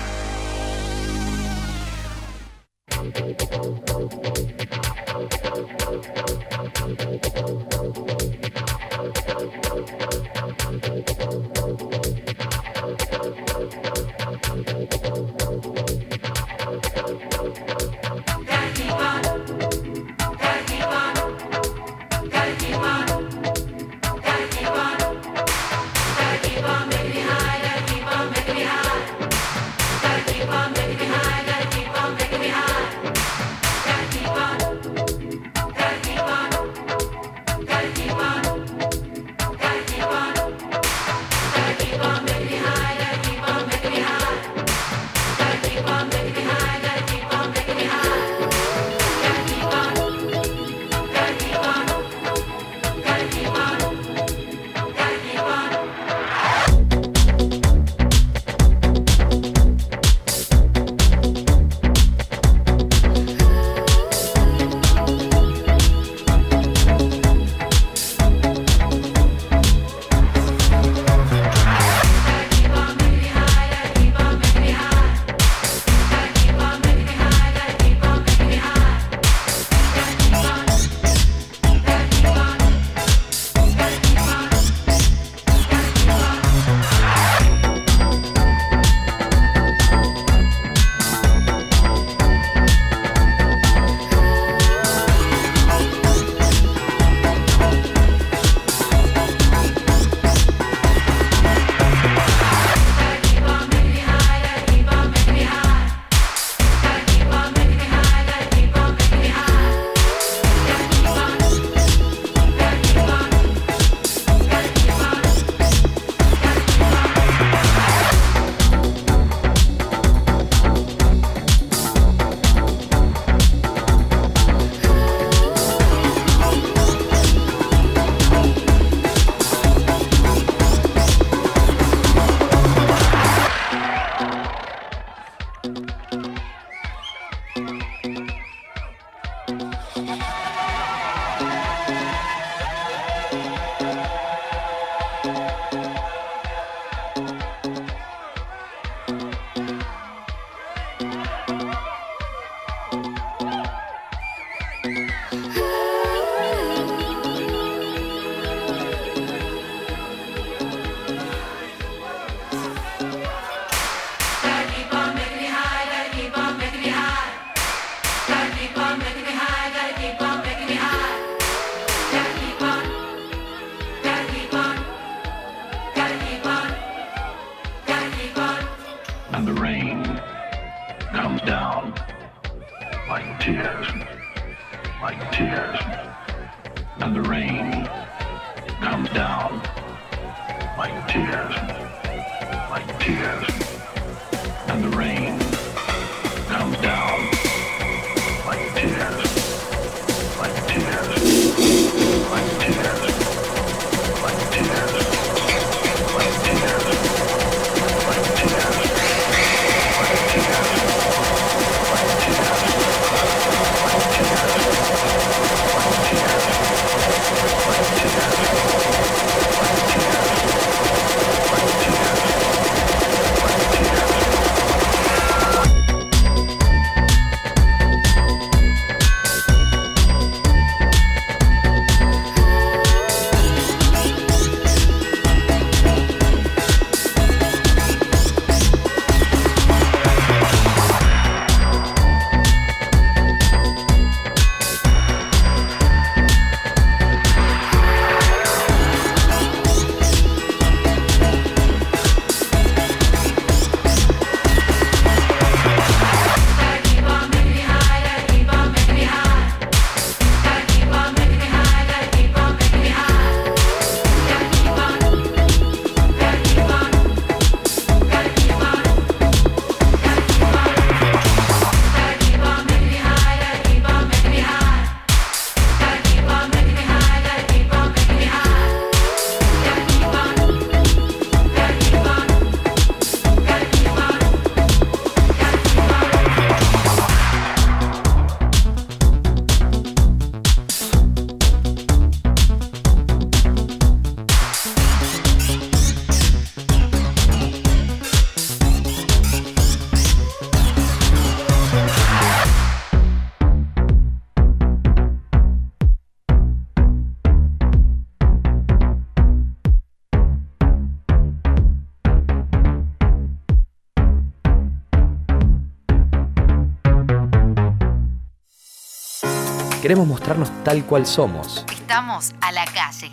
Queremos 319.82 320.06
mostrarnos 320.06 320.48
tal 320.62 320.84
cual 320.84 321.04
somos. 321.06 321.66
Estamos 321.72 322.32
a 322.40 322.52
la 322.52 322.64
calle. 322.66 323.10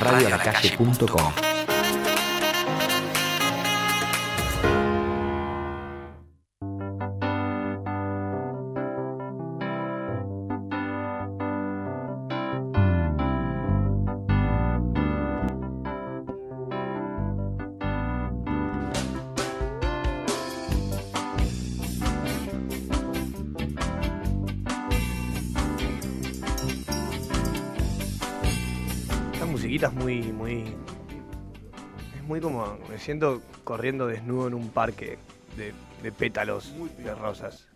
Radioalacalle.com 0.00 1.57
muy 32.40 32.52
como. 32.52 32.78
Me 32.88 32.98
siento 32.98 33.42
corriendo 33.64 34.06
desnudo 34.06 34.48
en 34.48 34.54
un 34.54 34.70
parque 34.70 35.18
de, 35.56 35.72
de 36.02 36.12
pétalos 36.12 36.72
de 36.98 37.14
rosas. 37.14 37.66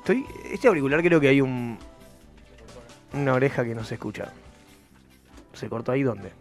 Estoy. 0.00 0.24
Este 0.50 0.68
auricular 0.68 1.02
creo 1.02 1.20
que 1.20 1.28
hay 1.28 1.40
un. 1.40 1.78
Una 3.12 3.34
oreja 3.34 3.64
que 3.64 3.74
no 3.74 3.84
se 3.84 3.94
escucha. 3.94 4.32
¿Se 5.52 5.68
cortó 5.68 5.92
ahí 5.92 6.02
dónde? 6.02 6.32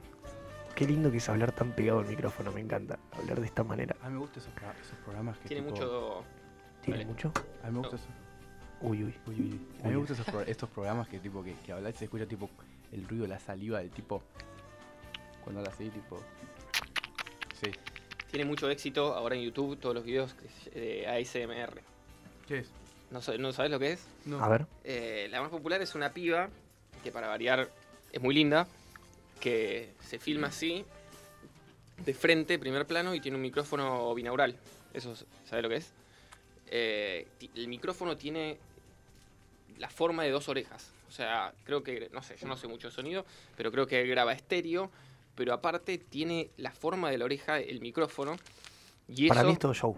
Qué 0.75 0.85
lindo 0.85 1.11
que 1.11 1.17
es 1.17 1.27
hablar 1.27 1.51
tan 1.51 1.71
pegado 1.71 1.99
al 1.99 2.05
micrófono, 2.05 2.51
me 2.51 2.61
encanta. 2.61 2.97
Hablar 3.11 3.39
de 3.39 3.45
esta 3.47 3.63
manera. 3.63 3.95
A 4.01 4.07
mí 4.07 4.13
me 4.13 4.19
gustan 4.19 4.41
esos, 4.43 4.53
pro- 4.53 4.71
esos 4.81 4.97
programas 5.03 5.37
que. 5.39 5.47
Tiene 5.49 5.63
tipo- 5.63 5.75
mucho. 5.75 6.23
¿Tiene 6.81 7.05
mucho? 7.05 7.31
A 7.63 7.67
mí 7.67 7.73
me 7.73 7.79
gustan 7.79 7.99
esos. 7.99 8.09
Uy, 8.81 9.03
uy. 9.03 9.13
Uy, 9.27 9.35
uy, 9.35 9.51
uy. 9.51 9.61
A 9.83 9.87
mí 9.87 9.91
me 9.91 9.97
gustan 9.97 10.13
esos 10.15 10.25
pro- 10.27 10.41
estos 10.41 10.69
programas 10.69 11.07
que 11.09 11.19
tipo 11.19 11.43
que, 11.43 11.53
que 11.65 11.73
hablas 11.73 11.95
y 11.95 11.97
se 11.97 12.05
escucha 12.05 12.25
tipo 12.25 12.49
el 12.93 13.05
ruido 13.07 13.23
de 13.23 13.29
la 13.29 13.39
saliva 13.39 13.79
del 13.79 13.89
tipo. 13.89 14.21
Cuando 15.43 15.59
habla 15.59 15.73
así, 15.73 15.89
tipo. 15.89 16.21
Sí. 17.61 17.71
Tiene 18.31 18.45
mucho 18.45 18.69
éxito 18.69 19.13
ahora 19.15 19.35
en 19.35 19.41
YouTube 19.41 19.77
todos 19.79 19.95
los 19.95 20.03
videos 20.05 20.33
que- 20.33 20.79
de 20.79 21.07
ASMR. 21.07 21.81
¿Qué 22.47 22.59
es? 22.59 22.69
¿No, 23.11 23.19
¿no 23.39 23.53
sabes 23.53 23.71
lo 23.71 23.79
que 23.79 23.93
es? 23.93 24.05
No. 24.25 24.43
A 24.43 24.47
ver. 24.49 24.65
Eh, 24.83 25.27
la 25.31 25.41
más 25.41 25.49
popular 25.49 25.81
es 25.81 25.95
una 25.95 26.11
piba 26.13 26.49
que 27.03 27.11
para 27.11 27.27
variar 27.27 27.69
es 28.11 28.21
muy 28.21 28.35
linda, 28.35 28.67
que 29.39 29.93
se 30.05 30.19
filma 30.19 30.47
así, 30.47 30.85
de 32.05 32.13
frente, 32.13 32.59
primer 32.59 32.85
plano, 32.85 33.15
y 33.15 33.19
tiene 33.19 33.35
un 33.35 33.41
micrófono 33.41 34.13
binaural. 34.13 34.55
Eso, 34.93 35.15
¿sabes 35.45 35.63
lo 35.63 35.69
que 35.69 35.77
es? 35.77 35.91
Eh, 36.67 37.27
el 37.55 37.67
micrófono 37.67 38.15
tiene 38.15 38.57
la 39.79 39.89
forma 39.89 40.23
de 40.23 40.29
dos 40.31 40.47
orejas. 40.49 40.91
O 41.07 41.11
sea, 41.11 41.51
creo 41.63 41.83
que, 41.83 42.09
no 42.13 42.21
sé, 42.21 42.35
yo 42.37 42.47
no 42.47 42.57
sé 42.57 42.67
mucho 42.67 42.89
de 42.89 42.93
sonido, 42.93 43.25
pero 43.57 43.71
creo 43.71 43.87
que 43.87 44.05
graba 44.05 44.33
estéreo, 44.33 44.91
pero 45.39 45.53
aparte 45.53 45.97
tiene 45.97 46.49
la 46.57 46.69
forma 46.71 47.09
de 47.09 47.17
la 47.17 47.23
oreja, 47.23 47.59
el 47.59 47.79
micrófono. 47.79 48.35
Y 49.07 49.29
Para 49.29 49.39
eso- 49.39 49.47
mí 49.47 49.53
es 49.53 49.59
todo 49.59 49.73
show. 49.73 49.97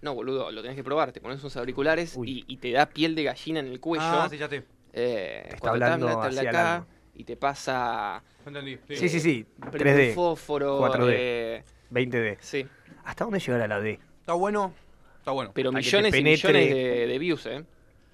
no, 0.00 0.14
boludo, 0.14 0.48
lo 0.52 0.62
tenés 0.62 0.76
que 0.76 0.84
probar. 0.84 1.10
Te 1.10 1.20
pones 1.20 1.40
unos 1.40 1.56
auriculares 1.56 2.16
y, 2.24 2.44
y 2.46 2.56
te 2.58 2.70
da 2.70 2.86
piel 2.86 3.16
de 3.16 3.24
gallina 3.24 3.58
en 3.58 3.66
el 3.66 3.80
cuello. 3.80 4.04
Ah, 4.06 4.28
sí, 4.30 4.38
ya 4.38 4.48
te. 4.48 4.62
Eh, 4.92 5.42
Está 5.54 5.70
hablando 5.70 6.06
te 6.06 6.12
habla- 6.12 6.22
te 6.22 6.26
habla 6.28 6.40
hacia 6.40 6.50
el 6.50 6.56
acá 6.56 6.86
y 7.16 7.24
te 7.24 7.36
pasa. 7.36 8.22
Entendí. 8.46 8.78
Sí, 8.90 9.08
sí, 9.08 9.18
sí. 9.20 9.44
prende 9.72 9.78
3D. 10.06 10.08
un 10.10 10.14
fósforo. 10.14 10.78
4D. 10.78 11.12
eh, 11.16 11.64
20D. 11.90 12.36
sí. 12.40 12.64
¿Hasta 13.04 13.24
dónde 13.24 13.40
llegará 13.40 13.66
la 13.66 13.80
D? 13.80 13.98
Está 14.20 14.34
bueno. 14.34 14.72
Está 15.18 15.32
bueno. 15.32 15.50
Pero 15.52 15.72
millones 15.72 16.14
y 16.14 16.22
millones 16.22 16.70
de, 16.70 17.06
de 17.08 17.18
views, 17.18 17.44
¿eh? 17.46 17.64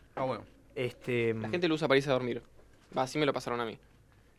Está 0.08 0.22
bueno. 0.22 0.42
Este. 0.74 1.34
La 1.34 1.50
gente 1.50 1.68
lo 1.68 1.74
usa 1.74 1.86
para 1.86 1.98
irse 1.98 2.08
a 2.08 2.14
dormir. 2.14 2.42
Así 2.94 3.18
me 3.18 3.26
lo 3.26 3.34
pasaron 3.34 3.60
a 3.60 3.66
mí. 3.66 3.78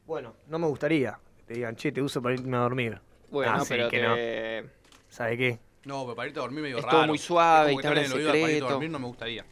Bueno, 0.08 0.34
no 0.48 0.58
me 0.58 0.68
gustaría. 0.68 1.20
Te 1.48 1.54
digan, 1.54 1.76
che, 1.76 1.92
te 1.92 2.02
uso 2.02 2.22
para 2.22 2.36
irme 2.36 2.58
a 2.58 2.62
dormir. 2.62 3.00
Bueno, 3.32 3.54
Ah, 3.56 3.60
sí, 3.62 3.68
pero 3.70 3.90
que 3.90 4.00
te- 4.00 4.64
no. 4.64 4.70
¿Sabe 5.10 5.38
qué? 5.38 5.60
No, 5.86 6.04
pero 6.04 6.16
para 6.16 6.28
irte 6.28 6.40
a 6.40 6.44
dormir 6.44 6.62
medio 6.64 6.78
Es 6.80 6.84
raro. 6.84 6.98
todo 6.98 7.08
muy 7.08 7.18
suave 7.18 7.72
Es 7.72 7.72
y 7.72 7.76
como 7.76 7.78
te 7.78 7.82
que 7.82 7.88
habla 7.88 8.00
en 8.02 8.06
en 8.06 8.12
el 8.12 8.18
oído 8.18 8.28
para 8.28 8.38
irte 8.38 8.46
a 8.48 8.52
secreto. 8.54 8.74
dormir 8.74 8.90
no 8.92 9.00
me 9.00 9.06
gustaría. 9.08 9.46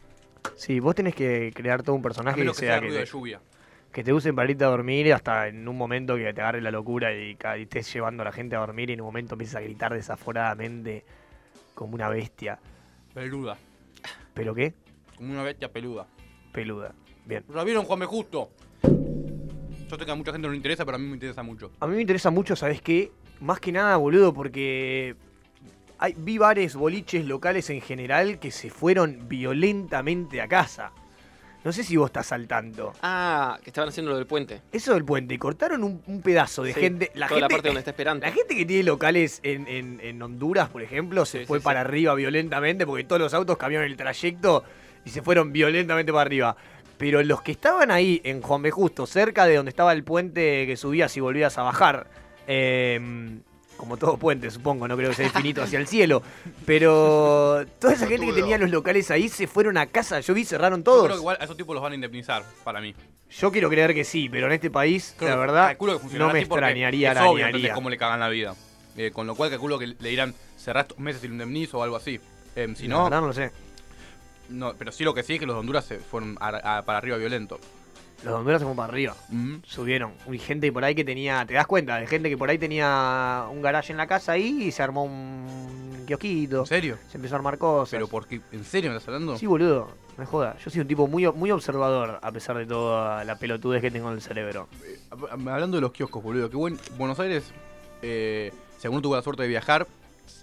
Sí, 0.54 0.80
vos 0.80 0.94
tenés 0.94 1.14
que 1.14 1.52
crear 1.54 1.82
todo 1.82 1.96
un 1.96 2.02
personaje 2.02 2.36
que 2.36 2.40
menos 2.40 2.56
que 2.56 2.60
sea 2.66 2.74
sea 2.74 2.80
que 2.80 2.86
ruido 2.86 2.98
de 2.98 3.04
te, 3.06 3.10
lluvia. 3.10 3.40
que 3.92 4.04
te 4.04 4.12
usen 4.12 4.36
para 4.36 4.50
irte 4.50 4.64
a 4.64 4.68
dormir 4.68 5.12
hasta 5.14 5.48
en 5.48 5.66
un 5.66 5.76
momento 5.76 6.16
que 6.16 6.32
te 6.34 6.40
agarre 6.42 6.60
la 6.60 6.70
locura 6.70 7.14
y, 7.14 7.36
y 7.58 7.62
estés 7.62 7.90
llevando 7.92 8.22
a 8.22 8.24
la 8.26 8.32
gente 8.32 8.56
a 8.56 8.58
dormir 8.60 8.90
y 8.90 8.92
en 8.92 9.00
un 9.00 9.06
momento 9.06 9.34
empieces 9.34 9.56
a 9.56 9.60
gritar 9.60 9.94
desaforadamente 9.94 11.04
como 11.74 11.94
una 11.94 12.08
bestia. 12.10 12.58
Peluda. 13.14 13.56
¿Pero 14.34 14.54
qué? 14.54 14.74
Como 15.16 15.32
una 15.32 15.42
bestia 15.42 15.72
peluda. 15.72 16.06
Peluda. 16.52 16.92
Bien. 17.24 17.44
¿La 17.48 17.64
vieron, 17.64 17.84
Juanme 17.86 18.04
Justo? 18.06 18.50
Yo 19.88 19.96
sé 19.96 20.04
que 20.04 20.10
a 20.10 20.14
mucha 20.14 20.32
gente 20.32 20.46
no 20.46 20.52
le 20.52 20.56
interesa, 20.56 20.84
pero 20.84 20.96
a 20.96 20.98
mí 20.98 21.06
me 21.06 21.14
interesa 21.14 21.42
mucho. 21.42 21.70
A 21.80 21.86
mí 21.86 21.94
me 21.94 22.00
interesa 22.00 22.30
mucho, 22.30 22.56
¿sabes 22.56 22.80
qué? 22.80 23.12
Más 23.40 23.60
que 23.60 23.70
nada, 23.72 23.96
boludo, 23.96 24.32
porque 24.34 25.14
hay, 25.98 26.14
vi 26.16 26.38
bares, 26.38 26.74
boliches 26.74 27.24
locales 27.24 27.70
en 27.70 27.80
general 27.80 28.38
que 28.40 28.50
se 28.50 28.70
fueron 28.70 29.28
violentamente 29.28 30.40
a 30.40 30.48
casa. 30.48 30.90
No 31.64 31.72
sé 31.72 31.82
si 31.82 31.96
vos 31.96 32.06
estás 32.10 32.30
al 32.30 32.46
tanto. 32.46 32.92
Ah, 33.02 33.58
que 33.62 33.70
estaban 33.70 33.88
haciendo 33.88 34.12
lo 34.12 34.16
del 34.18 34.26
puente. 34.26 34.62
Eso 34.72 34.94
del 34.94 35.04
puente, 35.04 35.34
y 35.34 35.38
cortaron 35.38 35.82
un, 35.82 36.00
un 36.06 36.22
pedazo 36.22 36.62
de 36.62 36.72
Sí, 36.72 36.80
gente. 36.80 37.10
La 37.14 37.26
toda 37.26 37.40
la 37.40 37.46
gente, 37.46 37.54
parte 37.56 37.68
donde 37.68 37.78
está 37.80 37.90
esperando. 37.90 38.24
La 38.26 38.32
gente 38.32 38.54
que 38.56 38.64
tiene 38.64 38.84
locales 38.84 39.40
en, 39.42 39.66
en- 39.66 40.00
en 40.00 40.22
Honduras, 40.22 40.68
por 40.68 40.82
ejemplo, 40.82 41.24
se 41.24 41.44
fue 41.44 41.60
para 41.60 41.80
arriba 41.80 42.14
violentamente 42.14 42.86
porque 42.86 43.02
todos 43.04 43.20
los 43.20 43.34
autos 43.34 43.56
cambiaron 43.56 43.88
el 43.88 43.96
trayecto 43.96 44.62
y 45.04 45.10
se 45.10 45.22
fueron 45.22 45.52
violentamente 45.52 46.12
para 46.12 46.22
arriba. 46.22 46.56
Pero 46.98 47.22
los 47.22 47.42
que 47.42 47.52
estaban 47.52 47.90
ahí 47.90 48.20
en 48.24 48.40
Juan 48.40 48.62
B. 48.62 48.70
Justo, 48.70 49.06
cerca 49.06 49.46
de 49.46 49.56
donde 49.56 49.70
estaba 49.70 49.92
el 49.92 50.02
puente 50.04 50.66
que 50.66 50.76
subías 50.76 51.14
y 51.16 51.20
volvías 51.20 51.58
a 51.58 51.62
bajar, 51.62 52.06
eh, 52.46 52.98
como 53.76 53.98
todo 53.98 54.16
puente, 54.16 54.50
supongo, 54.50 54.88
no 54.88 54.96
creo 54.96 55.10
que 55.10 55.16
sea 55.16 55.26
infinito 55.26 55.62
hacia 55.62 55.78
el 55.78 55.86
cielo, 55.86 56.22
pero 56.64 57.64
toda 57.78 57.92
esa 57.92 58.06
gente 58.06 58.24
que 58.26 58.32
tenía 58.32 58.56
los 58.58 58.70
locales 58.70 59.10
ahí 59.10 59.28
se 59.28 59.46
fueron 59.46 59.76
a 59.76 59.86
casa. 59.86 60.20
Yo 60.20 60.32
vi, 60.34 60.44
cerraron 60.44 60.80
Yo 60.80 60.84
todos. 60.84 61.04
creo 61.04 61.16
que 61.16 61.20
igual 61.20 61.36
a 61.40 61.44
esos 61.44 61.56
tipos 61.56 61.74
los 61.74 61.82
van 61.82 61.92
a 61.92 61.94
indemnizar, 61.94 62.42
para 62.64 62.80
mí. 62.80 62.94
Yo 63.30 63.50
quiero 63.52 63.68
creer 63.68 63.92
que 63.92 64.04
sí, 64.04 64.28
pero 64.30 64.46
en 64.46 64.52
este 64.52 64.70
país, 64.70 65.14
Creo 65.18 65.30
la 65.30 65.36
verdad, 65.36 65.76
que 65.76 66.18
no 66.18 66.30
me 66.32 66.40
extrañaría, 66.40 67.12
es 67.12 67.18
obvio. 67.20 67.46
¿entendés? 67.46 67.72
cómo 67.72 67.90
le 67.90 67.98
cagan 67.98 68.20
la 68.20 68.28
vida. 68.28 68.54
Eh, 68.96 69.10
con 69.12 69.26
lo 69.26 69.34
cual 69.34 69.50
calculo 69.50 69.78
que 69.78 69.88
le 69.88 70.08
dirán, 70.08 70.32
cerrá 70.56 70.82
estos 70.82 70.98
meses 70.98 71.22
y 71.24 71.28
lo 71.28 71.34
indemnizo 71.34 71.78
o 71.78 71.82
algo 71.82 71.96
así. 71.96 72.18
Eh, 72.54 72.72
si 72.76 72.88
La 72.88 72.94
no, 72.94 73.04
verdad 73.04 73.20
no 73.20 73.26
lo 73.26 73.32
sé. 73.34 73.50
No, 74.48 74.74
pero 74.74 74.92
sí 74.92 75.04
lo 75.04 75.14
que 75.14 75.22
sí 75.22 75.34
es 75.34 75.40
que 75.40 75.46
los 75.46 75.56
de 75.56 75.60
Honduras 75.60 75.84
se 75.84 75.98
fueron 75.98 76.36
a- 76.40 76.78
a- 76.78 76.82
para 76.84 76.98
arriba 76.98 77.16
violento. 77.16 77.58
Los 78.24 78.32
de 78.32 78.32
Honduras 78.32 78.60
se 78.60 78.64
fueron 78.64 78.76
para 78.76 78.92
arriba. 78.92 79.14
Subieron. 79.64 80.12
Hay 80.28 80.38
gente 80.38 80.72
por 80.72 80.84
ahí 80.84 80.94
que 80.94 81.04
tenía. 81.04 81.44
¿Te 81.46 81.54
das 81.54 81.66
cuenta? 81.66 81.96
De 81.96 82.06
gente 82.06 82.28
que 82.30 82.38
por 82.38 82.48
ahí 82.48 82.56
tenía 82.58 83.44
un 83.50 83.60
garaje 83.60 83.92
en 83.92 83.98
la 83.98 84.06
casa 84.06 84.32
ahí 84.32 84.64
y 84.64 84.72
se 84.72 84.82
armó 84.82 85.04
un 85.04 86.04
kiosquito. 86.06 86.60
¿En 86.60 86.66
serio? 86.66 86.98
Se 87.10 87.18
empezó 87.18 87.34
a 87.34 87.38
armar 87.38 87.58
cosas. 87.58 87.90
Pero 87.90 88.08
porque, 88.08 88.40
¿en 88.52 88.64
serio 88.64 88.90
me 88.90 88.96
estás 88.96 89.08
hablando? 89.12 89.36
Sí, 89.36 89.46
boludo. 89.46 89.88
Me 90.16 90.24
joda. 90.24 90.56
Yo 90.64 90.70
soy 90.70 90.80
un 90.80 90.88
tipo 90.88 91.06
muy, 91.06 91.30
muy 91.32 91.50
observador, 91.50 92.18
a 92.22 92.32
pesar 92.32 92.56
de 92.56 92.64
toda 92.64 93.22
la 93.24 93.36
pelotudez 93.38 93.82
que 93.82 93.90
tengo 93.90 94.08
en 94.08 94.14
el 94.14 94.22
cerebro. 94.22 94.66
Hablando 95.30 95.76
de 95.76 95.82
los 95.82 95.92
kioscos, 95.92 96.22
boludo, 96.22 96.48
que 96.48 96.56
buen, 96.56 96.78
Buenos 96.96 97.20
Aires, 97.20 97.52
eh, 98.00 98.50
según 98.78 99.02
tuvo 99.02 99.14
la 99.16 99.20
suerte 99.22 99.42
de 99.42 99.48
viajar, 99.48 99.82
eh, 99.82 99.86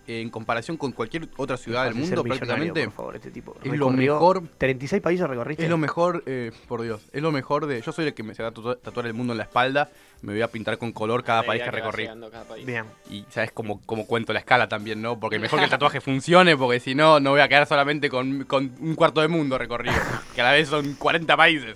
en 0.06 0.30
comparación 0.30 0.76
con 0.78 0.92
cualquier 0.92 1.30
otra 1.38 1.56
ciudad 1.58 1.86
del 1.86 1.96
mundo, 1.96 2.24
prácticamente, 2.24 2.84
por 2.86 2.94
favor, 2.94 3.16
este 3.16 3.32
tipo. 3.32 3.56
es 3.64 3.72
lo 3.78 3.90
mejor. 3.90 4.44
36 4.58 5.02
países 5.02 5.28
recorriste. 5.28 5.64
Es 5.64 5.70
lo 5.70 5.78
mejor, 5.78 6.24
eh, 6.26 6.52
por 6.68 6.82
Dios, 6.82 7.02
es 7.14 7.22
lo 7.22 7.32
mejor 7.32 7.68
de. 7.68 7.82
Yo 7.82 7.92
soy 7.92 8.08
el 8.08 8.14
que 8.14 8.24
me 8.24 8.36
se 8.36 8.44
va 8.44 8.50
a 8.50 8.52
tatu- 8.54 8.78
tatuar 8.82 9.06
el 9.08 9.14
mundo 9.14 9.34
en 9.34 9.38
la 9.38 9.44
espalda, 9.44 9.90
me 10.22 10.34
voy 10.34 10.42
a 10.42 10.48
pintar 10.50 10.78
con 10.78 10.92
color 10.92 11.24
cada 11.24 11.44
país 11.44 11.62
que 11.62 11.70
que 11.70 11.76
recorrí. 11.76 12.04
llegando 12.04 12.30
cada 12.30 12.44
país. 12.46 12.66
Bien. 12.66 12.86
Y 13.10 13.26
sabes 13.30 13.52
cómo, 13.54 13.82
cómo 13.86 14.06
cuento 14.06 14.34
la 14.34 14.40
escala 14.40 14.68
también, 14.68 15.02
¿no? 15.02 15.20
Porque 15.20 15.40
mejor 15.40 15.60
que 15.60 15.66
el 15.66 15.72
tatuaje 15.78 16.02
funcione, 16.02 16.58
porque 16.58 16.80
si 16.80 16.96
no, 16.96 17.20
no 17.20 17.32
voy 17.32 17.42
a 17.42 17.48
quedar 17.48 17.66
solamente 17.66 18.10
con, 18.10 18.44
con 18.44 18.74
un 18.82 18.96
cuarto 18.96 19.22
de 19.22 19.28
mundo 19.30 19.58
recorrido, 19.58 19.96
que 20.36 20.42
a 20.42 20.46
la 20.46 20.52
vez 20.52 20.68
son 20.68 20.96
40 20.96 21.38
países. 21.38 21.76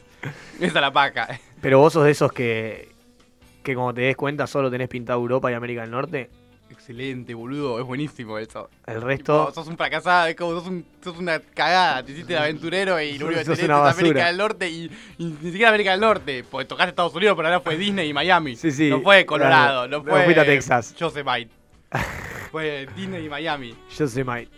Esa 0.56 0.66
es 0.66 0.74
la 0.74 0.92
paca. 0.92 1.40
Pero 1.62 1.80
vos 1.80 1.94
sos 1.94 2.04
de 2.06 2.12
esos 2.12 2.32
que. 2.34 2.90
que 3.64 3.74
como 3.76 3.94
te 3.94 4.02
des 4.02 4.16
cuenta 4.18 4.48
solo 4.48 4.70
tenés 4.70 4.90
pintado 4.90 5.20
Europa 5.20 5.50
y 5.52 5.54
América 5.54 5.82
del 5.82 5.92
Norte. 5.92 6.30
Excelente, 6.70 7.34
boludo, 7.34 7.80
es 7.80 7.86
buenísimo 7.86 8.38
eso. 8.38 8.70
El 8.86 9.02
resto. 9.02 9.40
Tipo, 9.48 9.54
sos 9.54 9.68
un 9.68 9.78
fracasado, 9.78 10.28
es 10.28 10.36
como 10.36 10.52
sos, 10.52 10.68
un- 10.68 10.86
sos 11.04 11.18
una 11.18 11.40
cagada, 11.40 12.04
te 12.04 12.12
hiciste 12.12 12.34
de 12.34 12.40
aventurero 12.40 13.00
y 13.02 13.18
lo 13.18 13.28
único 13.28 13.40
que 13.40 13.46
tenés 13.56 13.60
es 13.64 13.70
América 13.70 14.28
del 14.28 14.38
Norte 14.38 14.70
y, 14.70 14.92
y 15.18 15.26
ni 15.26 15.52
siquiera 15.52 15.70
América 15.70 15.92
del 15.92 16.02
Norte, 16.02 16.44
porque 16.50 16.66
tocaste 16.66 16.90
Estados 16.90 17.16
Unidos, 17.16 17.36
pero 17.36 17.48
ahora 17.48 17.62
fue 17.62 17.78
Disney 17.78 18.10
y 18.10 18.14
Miami. 18.14 18.56
Sí, 18.56 18.72
sí. 18.72 18.90
No 18.90 19.02
fue 19.02 19.26
Colorado, 19.26 19.88
Claro. 19.88 20.04
no 20.04 20.10
fue. 20.10 20.40
a 20.40 20.46
Texas. 20.46 20.94
Yosemite. 20.96 21.50
fue 22.52 22.88
Disney 22.96 23.26
y 23.26 23.30
Miami. 23.30 23.74
Yo 23.98 24.08
sé, 24.08 24.24
Mike. 24.24 24.52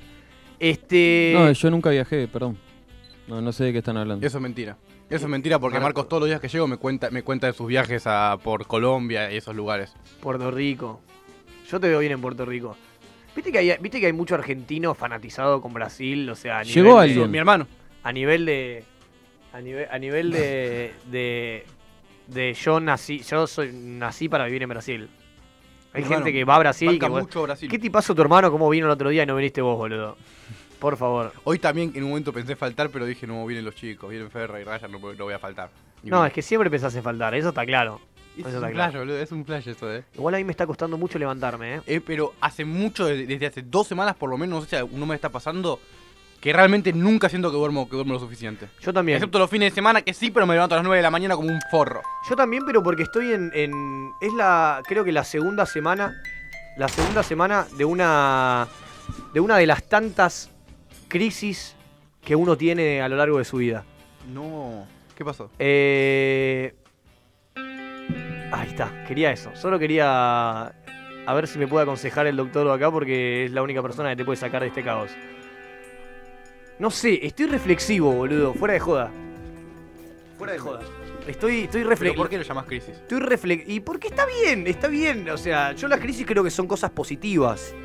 Este. 0.60 1.32
No, 1.36 1.52
yo 1.52 1.70
nunca 1.72 1.90
viajé, 1.90 2.28
perdón. 2.28 2.58
No, 3.28 3.42
no 3.42 3.52
sé 3.52 3.66
de 3.66 3.72
qué 3.72 3.78
están 3.80 3.98
hablando. 3.98 4.26
Eso 4.26 4.38
es 4.38 4.42
mentira. 4.42 4.78
Eso 5.10 5.26
es 5.26 5.30
mentira 5.30 5.58
porque 5.58 5.80
Marcos 5.80 6.08
todos 6.08 6.22
los 6.22 6.30
días 6.30 6.40
que 6.40 6.48
llego 6.48 6.68
me 6.68 6.78
cuenta, 6.78 7.10
me 7.10 7.24
cuenta 7.24 7.48
de 7.48 7.54
sus 7.54 7.68
viajes 7.68 8.04
a, 8.06 8.38
por 8.44 8.68
Colombia 8.68 9.32
y 9.32 9.38
esos 9.38 9.56
lugares. 9.56 9.94
Puerto 10.22 10.52
Rico. 10.52 11.02
Yo 11.70 11.80
te 11.80 11.88
veo 11.88 12.00
bien 12.00 12.12
en 12.14 12.22
Puerto 12.22 12.46
Rico. 12.46 12.76
¿Viste 13.36 13.52
que 13.52 13.60
hay, 13.60 13.76
viste 13.80 14.00
que 14.00 14.08
hay 14.08 14.14
mucho 14.14 14.36
argentino 14.36 14.94
fanatizado 14.96 15.62
con 15.62 15.74
Brasil? 15.74 16.30
O 16.30 16.36
sea, 16.36 16.60
a 16.60 16.64
Llegó 16.64 16.82
nivel 16.82 16.96
de- 16.96 17.02
alguien. 17.14 17.32
Mi 17.32 17.38
hermano. 17.38 17.68
A 18.04 18.12
nivel 18.12 18.46
de. 18.46 18.84
A 19.54 19.62
nivel, 19.62 19.88
a 19.90 19.98
nivel 20.00 20.32
de, 20.32 20.94
de, 21.12 21.66
de 22.28 22.54
yo 22.54 22.80
nací, 22.80 23.20
yo 23.20 23.48
soy 23.48 23.72
nací 23.74 24.30
para 24.30 24.46
vivir 24.46 24.64
en 24.64 24.70
Brasil. 24.70 25.10
Hay 25.92 26.04
Hermano, 26.04 26.24
gente 26.26 26.38
que 26.38 26.44
va 26.46 26.56
a 26.56 26.60
Brasil 26.60 26.88
y 26.92 27.00
banca 27.00 27.08
que, 27.16 27.22
mucho 27.22 27.42
Brasil. 27.44 27.70
¿Qué 27.70 27.80
tipazo 27.80 28.14
tu 28.14 28.22
hermano 28.22 28.52
cómo 28.52 28.70
vino 28.70 28.86
el 28.86 28.92
otro 28.92 29.10
día 29.10 29.24
y 29.24 29.26
no 29.26 29.36
viniste 29.36 29.62
vos, 29.62 29.76
boludo? 29.76 30.18
Por 30.80 30.96
favor. 30.98 31.34
Hoy 31.46 31.58
también 31.60 31.92
en 31.96 32.04
un 32.04 32.10
momento 32.10 32.32
pensé 32.32 32.56
faltar, 32.56 32.90
pero 32.90 33.06
dije, 33.06 33.26
no, 33.26 33.44
vienen 33.48 33.66
los 33.66 33.76
chicos, 33.76 34.10
vienen 34.10 34.30
Ferra 34.30 34.62
y 34.62 34.64
Ryan, 34.64 34.92
no, 34.92 35.00
no 35.00 35.24
voy 35.26 35.34
a 35.34 35.40
faltar. 35.40 35.72
Y 36.04 36.10
No, 36.10 36.24
es 36.26 36.32
que 36.32 36.42
siempre 36.44 36.70
pensás 36.70 36.96
en 36.96 37.02
faltar, 37.04 37.34
eso 37.34 37.50
está 37.50 37.66
claro. 37.66 38.00
Es 38.42 38.48
Eso 38.48 38.62
un 38.66 38.72
flash, 38.72 38.94
boludo, 38.96 39.18
es 39.20 39.32
un 39.32 39.46
flash 39.46 39.68
eso, 39.70 39.94
eh. 39.94 40.04
Igual 40.16 40.36
a 40.36 40.38
mí 40.38 40.44
me 40.44 40.52
está 40.52 40.66
costando 40.68 40.98
mucho 40.98 41.18
levantarme, 41.20 41.76
¿eh? 41.76 41.82
Eh, 41.88 42.02
pero 42.06 42.34
hace 42.42 42.66
mucho, 42.66 43.06
de- 43.06 43.26
desde 43.26 43.46
hace 43.48 43.62
dos 43.62 43.88
semanas 43.88 44.16
por 44.16 44.30
lo 44.30 44.38
menos, 44.38 44.60
no 44.62 44.66
sé 44.66 44.80
si 44.80 44.96
no 44.98 45.06
me 45.06 45.16
está 45.16 45.30
pasando, 45.30 45.80
que 46.40 46.54
realmente 46.54 46.94
nunca 46.94 47.28
siento 47.28 47.52
que 47.52 47.58
duermo, 47.58 47.90
que 47.90 47.96
duermo 47.98 48.14
lo 48.14 48.20
suficiente. 48.20 48.70
Yo 48.82 48.94
también. 48.94 49.18
Excepto 49.18 49.40
los 49.40 49.50
fines 49.50 49.72
de 49.72 49.76
semana 49.76 50.02
que 50.02 50.14
sí, 50.14 50.32
pero 50.32 50.46
me 50.48 50.54
levanto 50.54 50.76
a 50.76 50.78
las 50.78 50.86
9 50.86 50.98
de 50.98 51.04
la 51.04 51.12
mañana 51.12 51.36
como 51.36 51.50
un 51.50 51.60
forro. 51.70 52.02
Yo 52.30 52.36
también, 52.36 52.64
pero 52.66 52.82
porque 52.82 53.04
estoy 53.04 53.34
en, 53.34 53.52
en- 53.54 54.12
Es 54.22 54.34
la. 54.34 54.82
Creo 54.88 55.04
que 55.04 55.12
la 55.12 55.24
segunda 55.26 55.66
semana. 55.66 56.22
La 56.78 56.88
segunda 56.88 57.24
semana 57.24 57.68
de 57.78 57.84
una. 57.84 58.68
De 59.34 59.40
una 59.42 59.58
de 59.58 59.68
las 59.68 59.84
tantas 59.90 60.50
crisis 61.10 61.76
que 62.24 62.36
uno 62.38 62.56
tiene 62.56 63.02
a 63.02 63.10
lo 63.10 63.18
largo 63.18 63.38
de 63.40 63.44
su 63.46 63.58
vida. 63.58 63.84
No. 64.34 64.88
¿Qué 65.16 65.26
pasó? 65.26 65.52
Eh. 65.60 66.74
Ahí 68.52 68.68
está, 68.70 69.04
quería 69.08 69.32
eso. 69.32 69.52
Solo 69.56 69.78
quería. 69.78 70.74
A 71.26 71.34
ver 71.34 71.48
si 71.48 71.60
me 71.60 71.68
puede 71.68 71.84
aconsejar 71.84 72.26
el 72.28 72.36
doctor 72.36 72.70
acá 72.72 72.90
porque 72.90 73.46
es 73.46 73.52
la 73.52 73.62
única 73.62 73.82
persona 73.82 74.10
que 74.10 74.16
te 74.16 74.26
puede 74.26 74.38
sacar 74.38 74.62
de 74.62 74.70
este 74.70 74.84
caos. 74.84 75.12
No 76.80 76.90
sé, 76.90 77.26
estoy 77.26 77.48
reflexivo, 77.48 78.12
boludo. 78.12 78.54
Fuera 78.54 78.74
de 78.74 78.80
joda. 78.80 79.12
Fuera 80.38 80.54
de 80.54 80.60
joda. 80.60 80.80
Estoy, 81.28 81.62
estoy 81.64 81.82
¿Pero 81.82 81.90
reflexivo. 81.90 82.24
¿Por 82.24 82.30
qué 82.30 82.38
lo 82.38 82.44
llamas 82.44 82.66
crisis? 82.66 82.90
Estoy 82.96 83.20
reflex... 83.20 83.68
Y 83.68 83.82
porque 83.82 84.08
está 84.08 84.26
bien, 84.26 84.66
está 84.66 84.88
bien. 84.88 85.30
O 85.30 85.38
sea, 85.38 85.74
yo 85.74 85.88
las 85.88 86.00
crisis 86.00 86.26
creo 86.26 86.44
que 86.44 86.50
son 86.50 86.66
cosas 86.66 86.90
positivas. 86.92 87.76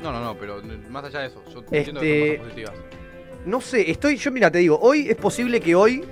No, 0.00 0.12
no, 0.12 0.20
no, 0.22 0.38
pero 0.38 0.62
más 0.90 1.04
allá 1.04 1.20
de 1.20 1.26
eso, 1.26 1.42
yo 1.52 1.58
entiendo 1.58 2.00
Este- 2.00 2.00
que 2.00 2.36
son 2.36 2.36
cosas 2.36 2.44
positivas. 2.44 2.74
No 3.44 3.60
sé, 3.60 3.90
estoy. 3.90 4.16
Yo, 4.16 4.30
mira, 4.30 4.50
te 4.50 4.58
digo, 4.58 4.78
hoy 4.80 5.08
es 5.10 5.16
posible 5.16 5.60
que 5.60 5.74
hoy, 5.74 6.04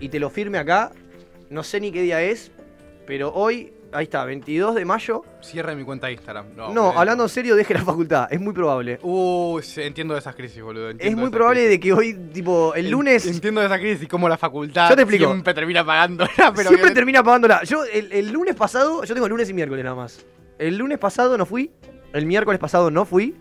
y 0.00 0.08
te 0.08 0.18
lo 0.18 0.30
firme 0.30 0.58
acá, 0.58 0.90
no 1.50 1.62
sé 1.62 1.78
ni 1.78 1.92
qué 1.92 2.02
día 2.02 2.22
es, 2.22 2.50
pero 3.10 3.32
hoy, 3.34 3.72
ahí 3.90 4.04
está, 4.04 4.24
22 4.24 4.76
de 4.76 4.84
mayo. 4.84 5.24
Cierra 5.42 5.74
mi 5.74 5.82
cuenta 5.82 6.06
de 6.06 6.12
Instagram. 6.12 6.46
No, 6.54 6.72
No, 6.72 6.96
hablando 6.96 7.24
en 7.24 7.28
serio, 7.28 7.56
deje 7.56 7.74
la 7.74 7.84
facultad. 7.84 8.28
Es 8.32 8.40
muy 8.40 8.52
probable. 8.54 9.00
Uy, 9.02 9.64
sí, 9.64 9.82
entiendo 9.82 10.14
de 10.14 10.20
esas 10.20 10.36
crisis, 10.36 10.62
boludo. 10.62 10.90
Es 10.90 11.16
muy 11.16 11.28
probable 11.30 11.62
crisis. 11.62 11.70
de 11.70 11.80
que 11.80 11.92
hoy, 11.92 12.14
tipo, 12.32 12.72
el 12.76 12.88
lunes. 12.88 13.26
Entiendo 13.26 13.60
de 13.62 13.66
esa 13.66 13.80
crisis, 13.80 14.06
como 14.06 14.28
la 14.28 14.38
facultad 14.38 14.90
Yo 14.90 14.94
te 14.94 15.02
explico. 15.02 15.26
siempre 15.26 15.52
termina 15.54 15.84
pagando. 15.84 16.24
pero 16.54 16.68
Siempre 16.68 16.92
termina 16.92 17.24
pagándola. 17.24 17.64
Yo, 17.64 17.82
el, 17.84 18.12
el 18.12 18.30
lunes 18.30 18.54
pasado, 18.54 19.02
yo 19.02 19.12
tengo 19.12 19.28
lunes 19.28 19.50
y 19.50 19.54
miércoles 19.54 19.82
nada 19.82 19.96
más. 19.96 20.24
El 20.60 20.76
lunes 20.76 20.98
pasado 20.98 21.36
no 21.36 21.44
fui. 21.44 21.72
El 22.12 22.26
miércoles 22.26 22.60
pasado 22.60 22.92
no 22.92 23.04
fui. 23.04 23.34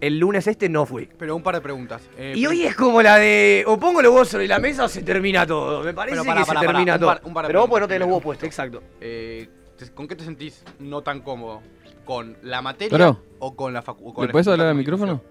El 0.00 0.18
lunes 0.18 0.46
este 0.46 0.68
no 0.68 0.84
fui. 0.84 1.08
Pero 1.18 1.34
un 1.36 1.42
par 1.42 1.54
de 1.54 1.60
preguntas. 1.62 2.02
Eh, 2.18 2.34
Y 2.36 2.46
hoy 2.46 2.64
es 2.64 2.74
como 2.76 3.00
la 3.02 3.16
de 3.16 3.64
o 3.66 3.78
pongo 3.78 4.02
los 4.02 4.12
huevos 4.12 4.28
sobre 4.28 4.46
la 4.46 4.58
mesa 4.58 4.84
o 4.84 4.88
se 4.88 5.02
termina 5.02 5.46
todo. 5.46 5.82
Me 5.82 5.94
parece 5.94 6.16
Pero 6.18 6.24
pará, 6.26 6.40
que 6.42 6.46
pará, 6.46 6.60
se 6.60 6.66
pará, 6.66 6.72
termina 6.72 6.94
un 6.94 7.00
todo. 7.00 7.08
par- 7.08 7.20
un 7.24 7.32
par 7.34 7.44
de 7.44 7.48
Pero 7.48 7.60
vos 7.60 7.68
porque 7.70 7.80
no 7.80 7.88
tenés 7.88 8.00
los 8.00 8.08
huevos 8.08 8.22
puestos, 8.22 8.46
exacto. 8.46 8.82
Eh, 9.00 9.48
te- 9.78 9.90
¿Con 9.92 10.06
qué 10.06 10.14
te 10.16 10.24
sentís 10.24 10.62
no 10.80 11.00
tan 11.02 11.20
cómodo? 11.20 11.62
¿Con 12.04 12.36
la 12.42 12.60
materia 12.62 12.90
Pero, 12.96 13.20
o 13.38 13.56
con 13.56 13.72
la 13.72 13.80
facultad? 13.82 14.22
¿Le 14.22 14.28
puedes 14.28 14.46
hablar 14.48 14.68
al 14.68 14.74
micrófono? 14.74 15.22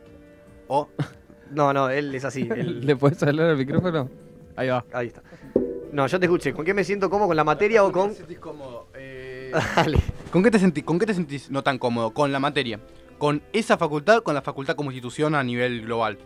O 0.68 0.90
No, 1.52 1.72
no, 1.72 1.90
él 1.92 2.14
es 2.16 2.26
así. 2.26 2.50
él- 2.56 2.82
¿Le 2.86 2.96
puedes 2.96 3.22
hablar 3.22 3.52
al 3.52 3.58
micrófono? 3.58 4.10
Ahí 4.56 4.70
va. 4.70 4.84
Ahí 4.94 5.08
está. 5.08 5.22
No, 5.92 6.08
yo 6.08 6.20
te 6.20 6.26
escuché. 6.26 6.54
¿Con 6.54 6.66
qué 6.66 6.74
me 6.74 6.84
siento 6.84 7.08
cómodo? 7.10 7.28
¿Con 7.28 7.38
la 7.38 7.44
materia 7.44 7.84
o 7.84 7.92
con.? 7.92 8.14
Dale. 9.76 10.00
¿Con 10.32 10.44
qué, 10.44 10.52
te 10.52 10.60
sentís, 10.60 10.84
¿Con 10.84 11.00
qué 11.00 11.06
te 11.06 11.14
sentís 11.14 11.50
no 11.52 11.62
tan 11.64 11.78
cómodo? 11.78 12.12
¿Con 12.12 12.32
la 12.32 12.40
materia? 12.40 12.80
¿Con 13.18 13.42
esa 13.54 13.78
facultad 13.78 14.22
con 14.24 14.36
la 14.36 14.42
facultad 14.42 14.76
como 14.76 14.92
institución 14.92 15.36
a 15.36 15.44
nivel 15.44 15.82
global? 15.82 16.18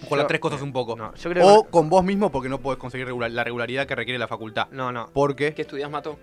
Con 0.00 0.10
Yo- 0.10 0.16
las 0.16 0.26
tres 0.28 0.40
cosas 0.40 0.62
un 0.62 0.72
poco. 0.72 0.94
No, 0.96 1.12
yo 1.14 1.30
creo 1.30 1.46
o 1.46 1.64
que- 1.64 1.70
con 1.70 1.88
vos 1.88 2.04
mismo 2.04 2.30
porque 2.30 2.48
no 2.48 2.60
podés 2.60 2.78
conseguir 2.78 3.06
regular- 3.06 3.30
la 3.32 3.42
regularidad 3.42 3.86
que 3.86 3.96
requiere 3.96 4.18
la 4.18 4.28
facultad. 4.28 4.68
No, 4.70 4.92
no. 4.92 5.10
¿Por 5.12 5.34
qué? 5.34 5.54
¿Qué 5.54 5.62
estudias, 5.62 5.90
Mato? 5.90 6.18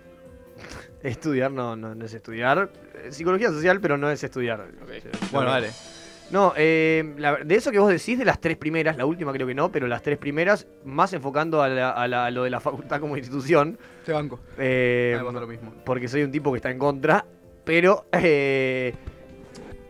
Estudiar 1.02 1.50
no, 1.50 1.76
no, 1.76 1.94
no 1.94 2.04
es 2.06 2.14
estudiar. 2.14 2.70
Eh, 3.04 3.12
Psicología 3.12 3.50
social, 3.50 3.80
pero 3.80 3.98
no 3.98 4.10
es 4.10 4.24
estudiar. 4.24 4.66
Bueno, 5.30 5.50
dale. 5.50 5.70
No, 6.30 6.54
eh, 6.56 7.14
la- 7.18 7.36
de 7.36 7.54
eso 7.54 7.70
que 7.70 7.78
vos 7.78 7.90
decís, 7.90 8.18
de 8.18 8.24
las 8.24 8.40
tres 8.40 8.56
primeras, 8.56 8.96
la 8.96 9.04
última 9.06 9.32
creo 9.32 9.46
que 9.46 9.54
no, 9.54 9.70
pero 9.70 9.86
las 9.86 10.02
tres 10.02 10.18
primeras, 10.18 10.66
más 10.84 11.12
enfocando 11.12 11.62
a, 11.62 11.68
la- 11.68 11.90
a 11.90 12.08
la- 12.08 12.24
a 12.26 12.30
lo 12.32 12.42
de 12.44 12.50
la 12.50 12.58
facultad 12.60 12.98
como 12.98 13.16
institución. 13.16 13.78
Te 14.04 14.12
banco. 14.12 14.40
eh, 14.58 15.14
me 15.18 15.24
pasa 15.24 15.40
lo 15.40 15.46
mismo. 15.46 15.72
Porque 15.84 16.08
soy 16.08 16.22
un 16.24 16.32
tipo 16.32 16.50
que 16.50 16.56
está 16.56 16.70
en 16.70 16.78
contra, 16.78 17.24
pero 17.64 18.06
eh, 18.12 18.94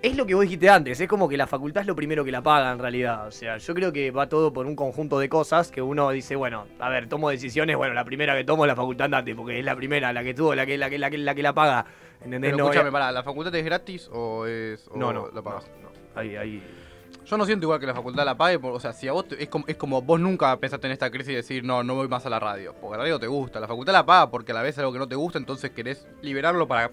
es 0.07 0.17
lo 0.17 0.27
que 0.27 0.35
vos 0.35 0.43
dijiste 0.43 0.69
antes, 0.71 1.01
es 1.01 1.09
como 1.09 1.29
que 1.29 1.37
la 1.37 1.47
facultad 1.47 1.81
es 1.83 1.87
lo 1.87 1.97
primero 1.97 2.25
que 2.25 2.31
la 2.31 2.43
paga 2.43 2.73
en 2.73 2.79
realidad. 2.79 3.27
O 3.27 3.31
sea, 3.31 3.57
yo 3.59 3.75
creo 3.75 3.93
que 3.93 4.11
va 4.11 4.29
todo 4.29 4.53
por 4.53 4.67
un 4.67 4.77
conjunto 4.77 5.19
de 5.19 5.29
cosas 5.29 5.71
que 5.71 5.83
uno 5.83 6.11
dice, 6.11 6.37
bueno, 6.37 6.67
a 6.79 6.89
ver, 6.89 7.09
tomo 7.09 7.31
decisiones, 7.31 7.77
bueno, 7.77 7.95
la 7.95 8.05
primera 8.05 8.37
que 8.37 8.45
tomo 8.45 8.65
es 8.65 8.69
la 8.69 8.77
facultad 8.77 9.07
andate, 9.07 9.35
porque 9.35 9.59
es 9.59 9.65
la 9.65 9.75
primera, 9.77 10.13
la 10.13 10.23
que 10.23 10.35
tuvo, 10.35 10.55
la 10.55 10.67
que, 10.67 10.79
la 10.79 10.89
que, 10.91 10.99
la 10.99 11.11
que, 11.11 11.19
la 11.19 11.35
que 11.35 11.43
la 11.43 11.53
paga. 11.55 11.87
¿Entendés? 12.25 12.51
Pero 12.53 12.57
No 12.57 12.65
escúchame, 12.71 12.91
pará, 12.93 13.13
¿la 13.13 13.23
facultad 13.23 13.55
es 13.55 13.65
gratis 13.65 14.09
o 14.13 14.47
es 14.47 14.89
o 14.89 14.97
No, 14.97 15.13
no, 15.13 15.29
la 15.33 15.43
pagas? 15.43 15.71
Ahí, 16.15 16.35
ahí. 16.37 16.63
Yo 17.25 17.37
no 17.37 17.45
siento 17.45 17.67
igual 17.67 17.81
que 17.81 17.87
la 17.87 17.95
facultad 17.95 18.25
la 18.25 18.37
pague, 18.37 18.59
por- 18.59 18.73
o 18.73 18.81
sea, 18.81 18.93
si 18.93 19.09
a 19.09 19.13
vos 19.13 19.27
te- 19.29 19.43
es, 19.43 19.49
como, 19.49 19.65
es 19.67 19.77
como 19.77 20.01
vos 20.03 20.21
nunca 20.21 20.57
pensaste 20.59 20.87
en 20.87 20.93
esta 20.93 21.11
crisis 21.11 21.33
y 21.33 21.35
decir, 21.37 21.65
no, 21.65 21.83
no 21.83 21.95
voy 21.97 22.07
más 22.09 22.25
a 22.25 22.31
la 22.31 22.39
radio, 22.39 22.75
porque 22.81 22.97
la 22.97 23.03
radio 23.03 23.19
te 23.19 23.27
gusta, 23.27 23.59
la 23.61 23.67
facultad 23.67 23.93
la 23.93 24.07
paga 24.07 24.31
porque 24.31 24.53
a 24.53 24.55
la 24.55 24.63
vez 24.63 24.75
es 24.75 24.79
algo 24.79 24.93
que 24.93 24.99
no 25.01 25.09
te 25.09 25.17
gusta, 25.17 25.39
entonces 25.39 25.71
querés 25.73 26.07
liberarlo 26.23 26.69
para, 26.69 26.91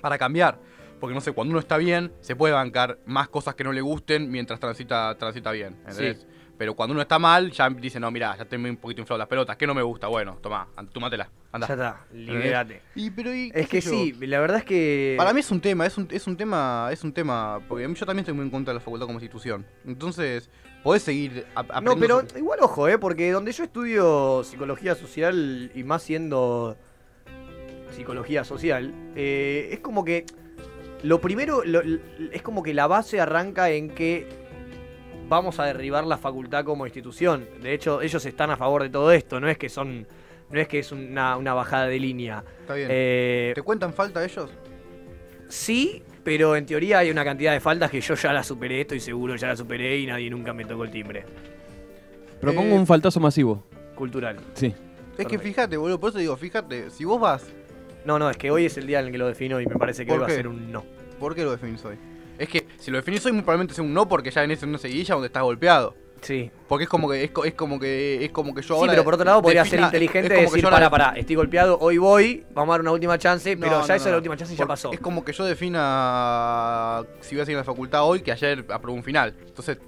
para 0.00 0.18
cambiar. 0.18 0.58
Porque 1.00 1.14
no 1.14 1.20
sé, 1.20 1.32
cuando 1.32 1.50
uno 1.52 1.58
está 1.60 1.78
bien, 1.78 2.12
se 2.20 2.36
puede 2.36 2.52
bancar 2.54 2.98
más 3.06 3.28
cosas 3.28 3.54
que 3.54 3.64
no 3.64 3.72
le 3.72 3.80
gusten 3.80 4.30
mientras 4.30 4.60
transita, 4.60 5.16
transita 5.16 5.50
bien. 5.50 5.76
¿entendés? 5.88 6.18
Sí. 6.20 6.26
Pero 6.58 6.74
cuando 6.76 6.92
uno 6.92 7.00
está 7.00 7.18
mal, 7.18 7.50
ya 7.52 7.70
dice, 7.70 7.98
no, 7.98 8.10
mira, 8.10 8.36
ya 8.36 8.44
tengo 8.44 8.68
un 8.68 8.76
poquito 8.76 9.00
inflado 9.00 9.16
las 9.18 9.28
pelotas, 9.28 9.56
que 9.56 9.66
no 9.66 9.72
me 9.72 9.80
gusta. 9.80 10.08
Bueno, 10.08 10.36
toma, 10.42 10.68
tómatela, 10.92 11.30
anda. 11.52 11.66
Ya 11.66 11.72
está, 11.72 12.04
liberate. 12.12 12.82
Y, 12.94 13.10
pero, 13.12 13.34
y, 13.34 13.50
Es 13.54 13.66
que 13.66 13.80
yo. 13.80 13.90
sí, 13.90 14.12
la 14.26 14.40
verdad 14.40 14.58
es 14.58 14.64
que. 14.64 15.14
Para 15.16 15.32
mí 15.32 15.40
es 15.40 15.50
un 15.50 15.62
tema, 15.62 15.86
es 15.86 15.96
un, 15.96 16.06
es 16.10 16.26
un 16.26 16.36
tema, 16.36 16.90
es 16.92 17.02
un 17.02 17.14
tema, 17.14 17.60
porque 17.66 17.84
yo 17.94 18.04
también 18.04 18.18
estoy 18.24 18.34
muy 18.34 18.44
en 18.44 18.50
contra 18.50 18.74
de 18.74 18.78
la 18.78 18.84
facultad 18.84 19.06
como 19.06 19.18
institución. 19.18 19.64
Entonces, 19.86 20.50
podés 20.84 21.02
seguir 21.02 21.46
ap- 21.54 21.68
No, 21.68 21.74
aprendiendo 21.92 22.00
pero 22.18 22.28
sobre- 22.28 22.40
igual 22.40 22.58
ojo, 22.60 22.88
¿eh? 22.88 22.98
Porque 22.98 23.30
donde 23.32 23.52
yo 23.52 23.64
estudio 23.64 24.44
psicología 24.44 24.94
social 24.94 25.72
y 25.74 25.82
más 25.82 26.02
siendo 26.02 26.76
psicología 27.92 28.44
social, 28.44 28.92
eh, 29.16 29.70
es 29.72 29.80
como 29.80 30.04
que 30.04 30.24
lo 31.02 31.20
primero, 31.20 31.62
lo- 31.64 31.82
es 32.32 32.42
como 32.42 32.62
que 32.62 32.74
la 32.74 32.86
base 32.86 33.20
arranca 33.20 33.70
en 33.70 33.90
que 33.90 34.26
vamos 35.28 35.58
a 35.60 35.64
derribar 35.66 36.04
la 36.06 36.18
facultad 36.18 36.64
como 36.64 36.86
institución. 36.86 37.46
De 37.62 37.72
hecho, 37.72 38.02
ellos 38.02 38.24
están 38.26 38.50
a 38.50 38.56
favor 38.56 38.82
de 38.82 38.90
todo 38.90 39.12
esto, 39.12 39.40
no 39.40 39.48
es 39.48 39.56
que 39.58 39.68
son, 39.68 40.06
no 40.50 40.60
es 40.60 40.66
que 40.68 40.80
es 40.80 40.90
una, 40.92 41.36
una 41.36 41.54
bajada 41.54 41.86
de 41.86 41.98
línea. 42.00 42.44
Está 42.62 42.74
bien. 42.74 42.88
Eh, 42.90 43.52
¿Te 43.54 43.62
cuentan 43.62 43.92
falta 43.94 44.24
ellos? 44.24 44.50
Sí, 45.48 46.02
pero 46.22 46.54
en 46.56 46.66
teoría 46.66 46.98
hay 46.98 47.10
una 47.10 47.24
cantidad 47.24 47.52
de 47.52 47.60
faltas 47.60 47.90
que 47.90 48.00
yo 48.00 48.14
ya 48.14 48.32
la 48.32 48.42
superé, 48.42 48.82
estoy 48.82 49.00
seguro, 49.00 49.36
ya 49.36 49.48
la 49.48 49.56
superé 49.56 49.98
y 49.98 50.06
nadie 50.06 50.30
nunca 50.30 50.52
me 50.52 50.64
tocó 50.64 50.84
el 50.84 50.90
timbre. 50.90 51.24
Propongo 52.40 52.74
Eh, 52.74 52.78
un 52.78 52.86
faltazo 52.86 53.20
masivo. 53.20 53.64
Cultural. 53.94 54.36
Sí. 54.54 54.74
Es 55.18 55.26
que 55.26 55.38
fíjate, 55.38 55.76
boludo, 55.76 56.00
por 56.00 56.10
eso 56.10 56.18
digo, 56.18 56.36
fíjate, 56.36 56.88
si 56.90 57.04
vos 57.04 57.20
vas, 57.20 57.44
No, 58.10 58.18
no, 58.18 58.28
es 58.28 58.36
que 58.36 58.50
hoy 58.50 58.66
es 58.66 58.76
el 58.76 58.88
día 58.88 58.98
en 58.98 59.06
el 59.06 59.12
que 59.12 59.18
lo 59.18 59.28
defino 59.28 59.60
y 59.60 59.66
me 59.66 59.76
parece 59.76 60.04
que 60.04 60.10
¿Por 60.10 60.22
hoy 60.22 60.26
va 60.26 60.32
a 60.32 60.36
ser 60.36 60.48
un 60.48 60.72
no. 60.72 60.84
¿por 61.20 61.32
qué 61.32 61.44
lo 61.44 61.52
definís 61.52 61.84
hoy? 61.84 61.96
Es 62.36 62.48
que 62.48 62.66
si 62.76 62.90
lo 62.90 62.96
definís 62.96 63.24
hoy 63.24 63.30
muy 63.30 63.42
probablemente 63.42 63.72
sea 63.72 63.84
un 63.84 63.94
no 63.94 64.08
porque 64.08 64.32
ya 64.32 64.40
venís 64.40 64.60
en 64.64 64.70
una 64.70 64.78
seguidilla 64.78 65.14
donde 65.14 65.28
estás 65.28 65.44
golpeado. 65.44 65.94
Sí. 66.20 66.50
Porque 66.66 66.84
es 66.84 66.90
como 66.90 67.08
que 67.08 67.22
es, 67.22 67.30
es 67.44 67.54
como 67.54 67.78
que 67.78 68.24
es 68.24 68.32
como 68.32 68.52
que 68.52 68.62
yo 68.62 68.74
Sí, 68.74 68.80
ahora 68.80 68.92
pero 68.92 69.04
por 69.04 69.14
otro 69.14 69.24
lado 69.26 69.40
podría 69.42 69.64
ser 69.64 69.78
inteligente 69.78 70.34
y 70.34 70.36
que 70.38 70.42
decir, 70.42 70.64
para, 70.64 70.90
para, 70.90 71.10
estoy 71.10 71.36
golpeado, 71.36 71.78
hoy 71.80 71.98
voy, 71.98 72.44
vamos 72.52 72.72
a 72.72 72.74
dar 72.74 72.80
una 72.80 72.90
última 72.90 73.16
chance, 73.16 73.56
pero 73.56 73.70
no, 73.70 73.82
ya 73.82 73.86
no, 73.88 73.94
esa 73.94 73.94
es 73.94 74.04
no. 74.06 74.10
la 74.10 74.16
última 74.16 74.36
chance 74.36 74.54
y 74.54 74.56
ya 74.56 74.66
pasó. 74.66 74.92
Es 74.92 74.98
como 74.98 75.24
que 75.24 75.32
yo 75.32 75.44
defina 75.44 77.04
si 77.20 77.36
voy 77.36 77.42
a 77.42 77.44
seguir 77.44 77.58
en 77.58 77.58
la 77.58 77.64
facultad 77.64 78.02
hoy 78.04 78.22
que 78.22 78.32
ayer 78.32 78.66
aprobé 78.70 78.96
un 78.96 79.04
final. 79.04 79.36
Entonces, 79.46 79.78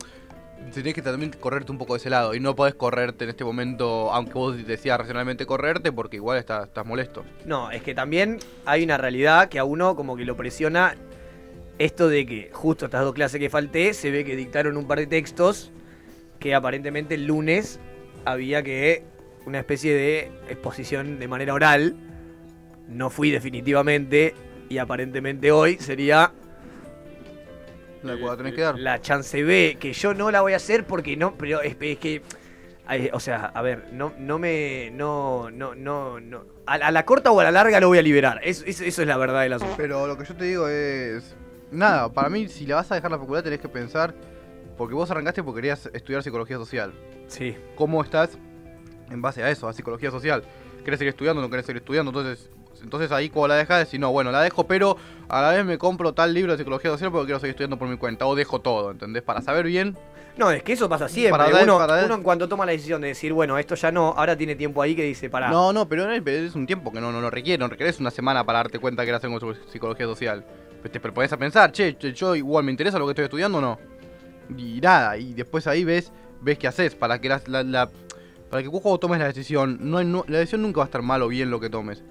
tenés 0.72 0.94
que 0.94 1.02
también 1.02 1.32
correrte 1.38 1.72
un 1.72 1.78
poco 1.78 1.94
de 1.94 1.98
ese 1.98 2.10
lado. 2.10 2.34
Y 2.34 2.40
no 2.40 2.54
podés 2.54 2.74
correrte 2.74 3.24
en 3.24 3.30
este 3.30 3.44
momento, 3.44 4.12
aunque 4.12 4.34
vos 4.34 4.66
decías 4.66 4.98
racionalmente 4.98 5.46
correrte, 5.46 5.92
porque 5.92 6.16
igual 6.16 6.38
estás, 6.38 6.68
estás 6.68 6.86
molesto. 6.86 7.24
No, 7.44 7.70
es 7.70 7.82
que 7.82 7.94
también 7.94 8.38
hay 8.64 8.84
una 8.84 8.98
realidad 8.98 9.48
que 9.48 9.58
a 9.58 9.64
uno 9.64 9.96
como 9.96 10.16
que 10.16 10.24
lo 10.24 10.36
presiona 10.36 10.94
esto 11.78 12.08
de 12.08 12.26
que 12.26 12.50
justo 12.52 12.84
estas 12.86 13.02
dos 13.02 13.14
clases 13.14 13.40
que 13.40 13.50
falté, 13.50 13.94
se 13.94 14.10
ve 14.10 14.24
que 14.24 14.36
dictaron 14.36 14.76
un 14.76 14.86
par 14.86 14.98
de 14.98 15.06
textos 15.06 15.72
que 16.38 16.54
aparentemente 16.54 17.14
el 17.14 17.26
lunes 17.26 17.78
había 18.24 18.62
que 18.62 19.04
una 19.46 19.60
especie 19.60 19.94
de 19.94 20.30
exposición 20.48 21.18
de 21.18 21.28
manera 21.28 21.54
oral. 21.54 21.96
No 22.88 23.10
fui 23.10 23.30
definitivamente 23.30 24.34
y 24.68 24.78
aparentemente 24.78 25.52
hoy 25.52 25.76
sería 25.78 26.32
La 28.02 28.16
cual 28.18 28.36
tenés 28.36 28.54
que 28.54 28.60
dar. 28.62 28.78
la 28.78 29.00
chance 29.00 29.42
B, 29.42 29.76
que 29.80 29.92
yo 29.92 30.14
no 30.14 30.30
la 30.30 30.40
voy 30.40 30.52
a 30.54 30.56
hacer 30.56 30.84
porque 30.86 31.16
no, 31.16 31.34
pero 31.36 31.60
es, 31.62 31.76
es 31.80 31.98
que 31.98 32.22
Ay, 32.84 33.10
o 33.12 33.20
sea, 33.20 33.46
a 33.54 33.62
ver, 33.62 33.90
no, 33.92 34.12
no 34.18 34.40
me. 34.40 34.90
No, 34.92 35.50
no, 35.52 35.72
no, 35.76 36.18
no. 36.18 36.44
A, 36.66 36.74
a 36.74 36.90
la 36.90 37.04
corta 37.04 37.30
o 37.30 37.38
a 37.38 37.44
la 37.44 37.52
larga 37.52 37.78
lo 37.78 37.86
voy 37.86 37.98
a 37.98 38.02
liberar. 38.02 38.40
Es- 38.42 38.64
es- 38.66 38.80
eso 38.80 39.02
es 39.02 39.08
la 39.08 39.16
verdad 39.16 39.42
del 39.42 39.52
asunto. 39.52 39.74
Pero 39.76 40.08
lo 40.08 40.18
que 40.18 40.24
yo 40.24 40.34
te 40.34 40.44
digo 40.46 40.66
es. 40.68 41.36
Nada, 41.70 42.12
para 42.12 42.28
mí, 42.28 42.48
si 42.48 42.66
la 42.66 42.74
vas 42.74 42.90
a 42.90 42.96
dejar 42.96 43.12
la 43.12 43.18
facultad, 43.20 43.44
tenés 43.44 43.60
que 43.60 43.68
pensar. 43.68 44.12
Porque 44.76 44.94
vos 44.94 45.08
arrancaste 45.12 45.44
porque 45.44 45.58
querías 45.58 45.88
estudiar 45.94 46.24
psicología 46.24 46.56
social. 46.56 46.92
Sí. 47.28 47.56
¿Cómo 47.76 48.02
estás 48.02 48.36
en 49.10 49.22
base 49.22 49.44
a 49.44 49.50
eso, 49.50 49.68
a 49.68 49.72
psicología 49.72 50.10
social? 50.10 50.42
¿Querés 50.84 50.98
seguir 50.98 51.10
estudiando 51.10 51.40
o 51.40 51.44
no 51.44 51.50
querés 51.50 51.64
seguir 51.66 51.80
estudiando? 51.82 52.10
Entonces, 52.10 52.50
entonces 52.82 53.10
ahí, 53.12 53.28
cuando 53.30 53.48
la 53.48 53.56
dejas, 53.56 53.84
decís, 53.86 53.98
no, 54.00 54.10
bueno, 54.12 54.30
la 54.30 54.40
dejo, 54.42 54.66
pero 54.66 54.96
a 55.28 55.40
la 55.42 55.50
vez 55.50 55.64
me 55.64 55.78
compro 55.78 56.12
tal 56.12 56.34
libro 56.34 56.52
de 56.52 56.58
psicología 56.58 56.90
social 56.90 57.10
porque 57.10 57.26
quiero 57.26 57.40
seguir 57.40 57.50
estudiando 57.52 57.78
por 57.78 57.88
mi 57.88 57.96
cuenta. 57.96 58.26
O 58.26 58.34
dejo 58.34 58.60
todo, 58.60 58.90
¿entendés? 58.90 59.22
Para 59.22 59.40
saber 59.40 59.66
bien. 59.66 59.96
No, 60.36 60.50
es 60.50 60.62
que 60.62 60.72
eso 60.72 60.88
pasa 60.88 61.08
siempre. 61.08 61.38
Para 61.38 61.62
uno, 61.62 61.76
para 61.78 61.94
dar- 61.96 62.04
uno 62.06 62.14
en 62.14 62.22
cuanto 62.22 62.48
toma 62.48 62.64
la 62.64 62.72
decisión 62.72 63.02
de 63.02 63.08
decir, 63.08 63.32
bueno, 63.34 63.58
esto 63.58 63.74
ya 63.74 63.92
no, 63.92 64.14
ahora 64.16 64.36
tiene 64.36 64.54
tiempo 64.56 64.80
ahí 64.80 64.94
que 64.96 65.02
dice, 65.02 65.28
pará. 65.28 65.50
No, 65.50 65.72
no, 65.72 65.86
pero 65.88 66.06
no 66.06 66.12
es- 66.12 66.54
un 66.54 66.66
tiempo 66.66 66.90
que 66.92 67.00
no, 67.00 67.12
no 67.12 67.20
lo 67.20 67.30
requiere. 67.30 67.58
No 67.58 67.68
requerés 67.68 68.00
una 68.00 68.10
semana 68.10 68.44
para 68.44 68.60
darte 68.60 68.78
cuenta 68.78 69.02
que 69.04 69.10
eras 69.10 69.22
en 69.24 69.38
psicología 69.70 70.06
social. 70.06 70.44
Pues 70.80 70.90
te 70.90 71.00
pones 71.00 71.32
a 71.32 71.36
pensar, 71.36 71.70
che, 71.70 71.96
che, 71.98 72.12
yo 72.12 72.34
igual 72.34 72.64
me 72.64 72.70
interesa 72.70 72.98
lo 72.98 73.04
que 73.06 73.10
estoy 73.12 73.24
estudiando 73.24 73.58
o 73.58 73.60
no. 73.60 73.78
Y 74.56 74.80
nada, 74.80 75.16
y 75.16 75.32
después 75.34 75.66
ahí 75.66 75.84
ves 75.84 76.12
ves 76.40 76.58
qué 76.58 76.66
haces 76.66 76.94
para 76.96 77.20
que 77.20 77.28
la, 77.28 77.40
la- 77.46 77.62
la- 77.62 77.90
para 78.50 78.62
que 78.62 78.68
vos 78.68 78.98
tomes 78.98 79.18
la 79.20 79.26
decisión, 79.26 79.78
no, 79.80 80.02
no- 80.02 80.24
la 80.26 80.38
decisión 80.38 80.62
nunca 80.62 80.78
va 80.78 80.84
a 80.84 80.86
estar 80.86 81.00
mal 81.02 81.22
o 81.22 81.28
bien 81.28 81.50
lo 81.50 81.60
que 81.60 81.70
tomes. 81.70 82.02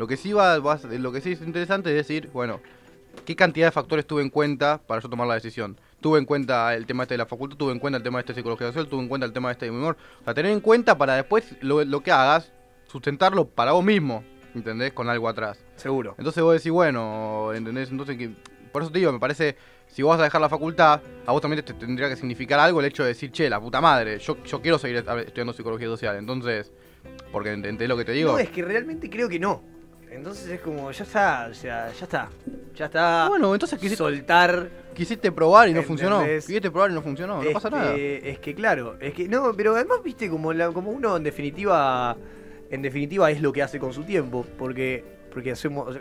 Lo 0.00 0.06
que 0.06 0.16
sí 0.16 0.32
va, 0.32 0.56
lo 0.56 1.12
que 1.12 1.20
sí 1.20 1.32
es 1.32 1.42
interesante 1.42 1.90
es 1.90 1.94
decir, 1.96 2.30
bueno, 2.32 2.58
qué 3.26 3.36
cantidad 3.36 3.66
de 3.66 3.70
factores 3.70 4.06
tuve 4.06 4.22
en 4.22 4.30
cuenta 4.30 4.80
para 4.86 5.02
yo 5.02 5.10
tomar 5.10 5.26
la 5.28 5.34
decisión. 5.34 5.78
Tuve 6.00 6.18
en 6.18 6.24
cuenta 6.24 6.74
el 6.74 6.86
tema 6.86 7.02
este 7.02 7.12
de 7.12 7.18
la 7.18 7.26
facultad, 7.26 7.58
tuve 7.58 7.72
en 7.72 7.78
cuenta 7.78 7.98
el 7.98 8.02
tema 8.02 8.16
de 8.16 8.20
este 8.22 8.32
de 8.32 8.40
psicología 8.40 8.68
social, 8.68 8.88
tuve 8.88 9.02
en 9.02 9.08
cuenta 9.08 9.26
el 9.26 9.34
tema 9.34 9.50
de 9.50 9.52
este 9.52 9.66
de 9.66 9.72
mi 9.72 9.76
humor. 9.76 9.98
O 10.22 10.24
sea, 10.24 10.32
tener 10.32 10.52
en 10.52 10.60
cuenta 10.60 10.96
para 10.96 11.16
después 11.16 11.54
lo, 11.60 11.84
lo 11.84 12.00
que 12.02 12.12
hagas, 12.12 12.50
sustentarlo 12.86 13.46
para 13.46 13.72
vos 13.72 13.84
mismo, 13.84 14.24
¿entendés? 14.54 14.94
Con 14.94 15.10
algo 15.10 15.28
atrás. 15.28 15.62
Seguro. 15.76 16.14
Entonces 16.16 16.42
vos 16.42 16.54
decís, 16.54 16.72
bueno, 16.72 17.52
¿entendés? 17.52 17.90
Entonces, 17.90 18.16
que, 18.16 18.30
por 18.72 18.80
eso 18.80 18.90
te 18.90 19.00
digo, 19.00 19.12
me 19.12 19.18
parece, 19.20 19.54
si 19.86 20.02
vos 20.02 20.12
vas 20.12 20.20
a 20.20 20.24
dejar 20.24 20.40
la 20.40 20.48
facultad, 20.48 21.02
a 21.26 21.32
vos 21.32 21.42
también 21.42 21.62
te 21.62 21.74
tendría 21.74 22.08
que 22.08 22.16
significar 22.16 22.58
algo 22.58 22.80
el 22.80 22.86
hecho 22.86 23.02
de 23.02 23.08
decir, 23.10 23.30
che, 23.32 23.50
la 23.50 23.60
puta 23.60 23.82
madre, 23.82 24.18
yo, 24.18 24.42
yo 24.44 24.62
quiero 24.62 24.78
seguir 24.78 24.96
est- 24.96 25.08
estudiando 25.26 25.52
psicología 25.52 25.88
social. 25.88 26.16
Entonces, 26.16 26.72
porque 27.32 27.50
ent- 27.50 27.56
entendés 27.56 27.86
lo 27.88 27.98
que 27.98 28.06
te 28.06 28.12
digo. 28.12 28.32
No, 28.32 28.38
es 28.38 28.48
que 28.48 28.62
realmente 28.62 29.10
creo 29.10 29.28
que 29.28 29.38
no. 29.38 29.62
Entonces 30.10 30.48
es 30.48 30.60
como, 30.60 30.90
ya 30.90 31.04
está, 31.04 31.48
o 31.50 31.54
sea, 31.54 31.92
ya 31.92 32.04
está. 32.04 32.28
Ya 32.74 32.86
está. 32.86 33.28
Bueno, 33.28 33.52
entonces 33.54 33.78
quisiste, 33.78 33.96
soltar. 33.96 34.68
quisiste 34.94 35.30
probar 35.30 35.68
y 35.68 35.74
no 35.74 35.82
funcionó. 35.82 36.24
Quisiste 36.24 36.70
probar 36.70 36.90
y 36.90 36.94
no 36.94 37.02
funcionó, 37.02 37.42
no 37.42 37.50
pasa 37.52 37.70
nada. 37.70 37.94
Es 37.96 38.38
que 38.40 38.54
claro, 38.54 38.96
es 39.00 39.14
que 39.14 39.28
no, 39.28 39.52
pero 39.54 39.74
además 39.74 39.98
viste 40.02 40.28
como 40.28 40.52
la, 40.52 40.70
como 40.70 40.90
uno 40.90 41.16
en 41.16 41.22
definitiva 41.22 42.16
en 42.70 42.82
definitiva 42.82 43.30
es 43.30 43.40
lo 43.40 43.52
que 43.52 43.62
hace 43.62 43.78
con 43.78 43.92
su 43.92 44.04
tiempo, 44.04 44.46
porque 44.58 45.04
porque 45.32 45.52
hacemos 45.52 45.96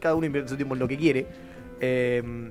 cada 0.00 0.14
uno 0.14 0.26
invierte 0.26 0.50
su 0.50 0.56
tiempo 0.56 0.74
en 0.74 0.80
lo 0.80 0.88
que 0.88 0.96
quiere. 0.96 1.26
Eh, 1.80 2.50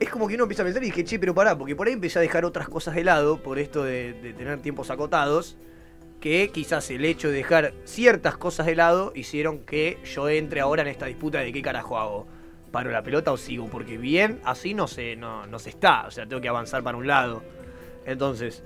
es 0.00 0.08
como 0.08 0.28
que 0.28 0.34
uno 0.34 0.44
empieza 0.44 0.62
a 0.62 0.64
pensar 0.64 0.82
y 0.82 0.86
dije, 0.86 1.04
che, 1.04 1.18
pero 1.18 1.34
pará, 1.34 1.58
porque 1.58 1.74
por 1.74 1.88
ahí 1.88 1.92
empecé 1.92 2.18
a 2.18 2.22
dejar 2.22 2.44
otras 2.44 2.68
cosas 2.68 2.94
de 2.94 3.04
lado 3.04 3.42
por 3.42 3.58
esto 3.58 3.82
de, 3.82 4.12
de 4.14 4.32
tener 4.32 4.60
tiempos 4.60 4.90
acotados, 4.90 5.56
que 6.20 6.50
quizás 6.52 6.90
el 6.90 7.04
hecho 7.04 7.28
de 7.28 7.34
dejar 7.34 7.74
ciertas 7.84 8.36
cosas 8.36 8.66
de 8.66 8.74
lado 8.74 9.12
hicieron 9.14 9.60
que 9.60 9.98
yo 10.04 10.28
entre 10.28 10.60
ahora 10.60 10.82
en 10.82 10.88
esta 10.88 11.06
disputa 11.06 11.40
de 11.40 11.52
qué 11.52 11.62
carajo 11.62 11.98
hago. 11.98 12.26
¿Paro 12.72 12.90
la 12.90 13.02
pelota 13.02 13.32
o 13.32 13.36
sigo? 13.36 13.68
Porque 13.68 13.96
bien, 13.96 14.40
así 14.44 14.74
no 14.74 14.88
se, 14.88 15.16
no, 15.16 15.46
no 15.46 15.58
se 15.58 15.70
está. 15.70 16.06
O 16.06 16.10
sea, 16.10 16.26
tengo 16.26 16.42
que 16.42 16.48
avanzar 16.48 16.82
para 16.82 16.98
un 16.98 17.06
lado. 17.06 17.42
Entonces, 18.04 18.62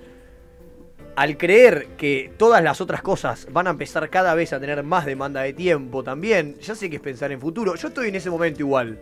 al 1.14 1.36
creer 1.36 1.88
que 1.96 2.32
todas 2.36 2.62
las 2.62 2.80
otras 2.80 3.02
cosas 3.02 3.46
van 3.50 3.66
a 3.66 3.70
empezar 3.70 4.08
cada 4.10 4.34
vez 4.34 4.52
a 4.52 4.60
tener 4.60 4.82
más 4.82 5.06
demanda 5.06 5.42
de 5.42 5.52
tiempo 5.52 6.02
también, 6.02 6.58
ya 6.60 6.74
sé 6.74 6.88
que 6.90 6.96
es 6.96 7.02
pensar 7.02 7.32
en 7.32 7.40
futuro. 7.40 7.74
Yo 7.76 7.88
estoy 7.88 8.08
en 8.08 8.16
ese 8.16 8.30
momento 8.30 8.60
igual. 8.60 8.98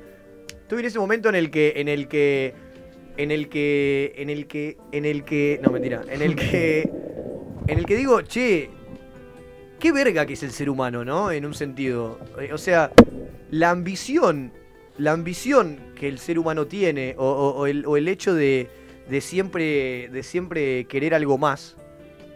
Estoy 0.48 0.80
en 0.80 0.86
ese 0.86 0.98
momento 0.98 1.28
en 1.28 1.34
el 1.34 1.50
que. 1.50 1.74
en 1.76 1.88
el 1.88 2.08
que. 2.08 2.54
en 3.16 3.30
el 3.30 3.48
que. 3.48 4.12
en 4.16 4.30
el 4.30 4.46
que. 4.46 4.76
en 4.92 5.04
el 5.04 5.24
que. 5.24 5.60
No, 5.62 5.70
mentira. 5.70 6.02
En 6.08 6.22
el 6.22 6.36
que. 6.36 6.90
En 7.70 7.78
el 7.78 7.86
que 7.86 7.94
digo, 7.94 8.20
che. 8.22 8.68
Qué 9.78 9.92
verga 9.92 10.26
que 10.26 10.32
es 10.32 10.42
el 10.42 10.50
ser 10.50 10.68
humano, 10.68 11.04
¿no? 11.04 11.30
En 11.30 11.46
un 11.46 11.54
sentido. 11.54 12.18
Eh, 12.40 12.52
O 12.52 12.58
sea, 12.58 12.90
la 13.52 13.70
ambición. 13.70 14.52
La 14.98 15.12
ambición 15.12 15.78
que 15.94 16.08
el 16.08 16.18
ser 16.18 16.40
humano 16.40 16.66
tiene. 16.66 17.14
O, 17.16 17.68
el, 17.68 18.08
hecho 18.08 18.34
de. 18.34 18.68
de 19.08 19.20
siempre. 19.20 20.08
de 20.08 20.22
siempre 20.24 20.86
querer 20.86 21.14
algo 21.14 21.38
más. 21.38 21.76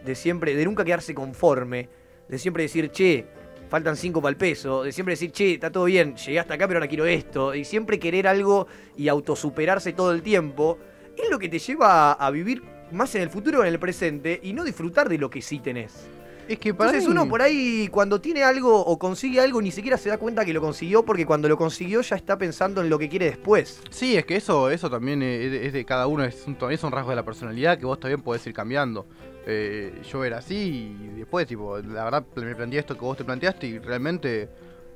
De 0.04 0.14
siempre. 0.14 0.54
de 0.54 0.64
nunca 0.64 0.84
quedarse 0.84 1.14
conforme. 1.14 1.88
De 2.28 2.38
siempre 2.38 2.62
decir, 2.62 2.92
che, 2.92 3.26
faltan 3.68 3.96
5 3.96 4.22
para 4.22 4.30
el 4.30 4.36
peso. 4.36 4.84
De 4.84 4.92
siempre 4.92 5.14
decir, 5.14 5.32
che, 5.32 5.54
está 5.54 5.72
todo 5.72 5.86
bien, 5.86 6.14
llegué 6.14 6.38
hasta 6.38 6.54
acá, 6.54 6.68
pero 6.68 6.78
ahora 6.78 6.86
quiero 6.86 7.06
esto. 7.06 7.56
Y 7.56 7.64
siempre 7.64 7.98
querer 7.98 8.28
algo 8.28 8.68
y 8.96 9.08
autosuperarse 9.08 9.94
todo 9.94 10.12
el 10.12 10.22
tiempo. 10.22 10.78
Es 11.16 11.28
lo 11.28 11.40
que 11.40 11.48
te 11.48 11.58
lleva 11.58 12.12
a 12.12 12.30
vivir 12.30 12.62
más 12.92 13.14
en 13.14 13.22
el 13.22 13.30
futuro 13.30 13.60
que 13.62 13.68
en 13.68 13.72
el 13.74 13.80
presente 13.80 14.40
y 14.42 14.52
no 14.52 14.64
disfrutar 14.64 15.08
de 15.08 15.18
lo 15.18 15.30
que 15.30 15.42
sí 15.42 15.58
tenés. 15.58 16.06
Es 16.46 16.58
que 16.58 16.74
para 16.74 16.90
Entonces 16.90 17.08
mí- 17.08 17.12
uno 17.18 17.26
por 17.28 17.40
ahí 17.40 17.88
cuando 17.90 18.20
tiene 18.20 18.42
algo 18.42 18.78
o 18.84 18.98
consigue 18.98 19.40
algo 19.40 19.62
ni 19.62 19.70
siquiera 19.70 19.96
se 19.96 20.10
da 20.10 20.18
cuenta 20.18 20.44
que 20.44 20.52
lo 20.52 20.60
consiguió 20.60 21.02
porque 21.02 21.24
cuando 21.24 21.48
lo 21.48 21.56
consiguió 21.56 22.02
ya 22.02 22.16
está 22.16 22.36
pensando 22.36 22.82
en 22.82 22.90
lo 22.90 22.98
que 22.98 23.08
quiere 23.08 23.26
después. 23.26 23.80
Sí, 23.90 24.14
es 24.16 24.26
que 24.26 24.36
eso, 24.36 24.68
eso 24.68 24.90
también 24.90 25.22
es 25.22 25.50
de, 25.50 25.66
es 25.66 25.72
de 25.72 25.84
cada 25.86 26.06
uno, 26.06 26.22
es 26.22 26.44
un, 26.46 26.58
es 26.70 26.82
un 26.84 26.92
rasgo 26.92 27.10
de 27.10 27.16
la 27.16 27.24
personalidad 27.24 27.78
que 27.78 27.86
vos 27.86 27.98
también 27.98 28.20
podés 28.20 28.46
ir 28.46 28.52
cambiando. 28.52 29.06
Eh, 29.46 30.02
yo 30.10 30.22
era 30.24 30.38
así 30.38 30.94
y 31.00 31.18
después, 31.18 31.46
tipo, 31.46 31.78
la 31.78 32.04
verdad 32.04 32.24
me 32.36 32.54
planteé 32.54 32.80
esto 32.80 32.94
que 32.94 33.00
vos 33.00 33.16
te 33.16 33.24
planteaste 33.24 33.66
y 33.66 33.78
realmente 33.78 34.48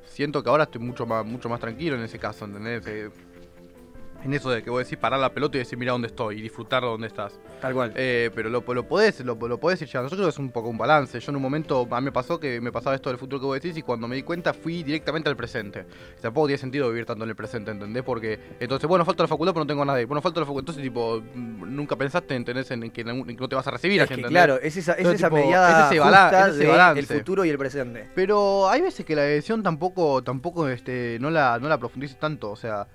siento 0.07 0.43
que 0.43 0.51
ahora 0.51 0.65
estoy 0.65 0.83
mucho 0.83 1.07
más, 1.07 1.25
mucho 1.25 1.49
más 1.49 1.61
tranquilo 1.61 1.97
en 1.97 2.03
ese 2.03 2.19
caso, 2.19 2.45
¿entendés? 2.45 2.83
Eh, 2.87 3.09
en 4.29 4.35
eso 4.35 4.51
de 4.51 4.63
que 4.63 4.71
vos 4.71 4.83
decís 4.85 4.99
parar 4.99 5.19
la 5.19 5.33
pelota 5.33 5.57
y 5.57 5.61
decir 5.61 5.79
mira 5.79 5.93
dónde 5.93 6.09
estoy 6.09 6.39
y 6.39 6.43
disfrutar 6.43 6.83
de 6.83 6.89
dónde 6.89 7.07
estás. 7.07 7.39
Tal 7.61 7.75
cual. 7.75 7.93
Eh, 7.97 8.31
pero 8.35 8.49
lo, 8.51 8.63
lo 8.73 8.83
podés, 8.87 9.21
lo, 9.21 9.35
lo 9.35 9.59
podés 9.59 9.83
ir 9.83 9.89
llevando. 9.89 10.11
Yo 10.11 10.17
creo 10.17 10.27
que 10.29 10.33
es 10.33 10.39
un 10.39 10.51
poco 10.51 10.69
un 10.69 10.79
balance. 10.79 11.19
Yo 11.19 11.31
en 11.31 11.37
un 11.37 11.43
momento, 11.43 11.87
a 11.91 12.01
mí 12.01 12.05
me 12.05 12.13
pasó 12.13 12.39
que 12.39 12.61
me 12.61 12.71
pasaba 12.71 12.95
esto 12.95 13.09
del 13.11 13.19
futuro 13.19 13.41
que 13.41 13.47
vos 13.47 13.55
decís 13.61 13.77
y 13.77 13.83
cuando 13.83 14.07
me 14.07 14.17
di 14.17 14.23
cuenta 14.23 14.53
fui 14.55 14.83
directamente 14.83 15.29
al 15.29 15.37
presente. 15.37 15.87
Y 16.19 16.21
tampoco 16.23 16.47
tiene 16.47 16.59
sentido 16.59 16.89
vivir 16.91 17.07
tanto 17.07 17.25
en 17.25 17.31
el 17.31 17.37
presente, 17.37 17.71
¿entendés? 17.71 18.03
Porque 18.05 18.39
entonces, 18.61 18.87
bueno, 18.89 19.05
falta 19.05 19.23
la 19.25 19.29
facultad 19.29 19.53
pero 19.55 19.65
no 19.65 19.69
tengo 19.69 19.85
nada 19.85 19.97
de 19.97 20.03
ir. 20.03 20.09
Bueno, 20.09 20.21
falta 20.23 20.41
la 20.41 20.47
facultad. 20.47 20.71
Entonces, 20.73 20.83
tipo, 20.83 21.21
mm, 21.35 21.75
nunca 21.75 21.97
pensaste, 21.97 22.35
¿entendés? 22.35 22.71
En 22.71 22.91
que, 22.91 23.01
en 23.01 23.25
que 23.27 23.35
no 23.35 23.49
te 23.49 23.57
vas 23.57 23.67
a 23.67 23.71
recibir. 23.71 24.01
Es 24.03 24.09
que 24.09 24.23
claro, 24.23 24.57
es 24.61 24.77
esa, 24.77 24.93
es 24.93 24.99
Entonces, 24.99 25.21
esa 25.21 25.29
tipo, 25.31 25.37
mediada 25.41 25.81
es 25.87 25.87
ese 25.93 26.01
bala- 26.01 26.23
justa 26.25 26.49
es 26.49 26.55
ese 26.55 26.65
de 26.65 26.71
balance. 26.71 27.01
el 27.01 27.07
futuro 27.07 27.45
y 27.45 27.49
el 27.51 27.59
presente. 27.59 28.09
Pero 28.15 28.69
hay 28.69 28.83
veces 28.83 29.07
que 29.07 29.17
la 29.17 29.23
decisión 29.23 29.63
tampoco, 29.63 30.23
tampoco 30.23 30.69
este, 30.69 31.17
no 31.21 31.31
la, 31.31 31.59
no 31.61 31.69
la 31.69 31.79
profundices 31.79 32.19
tanto. 32.19 32.51
O 32.51 32.57
sea, 32.57 32.87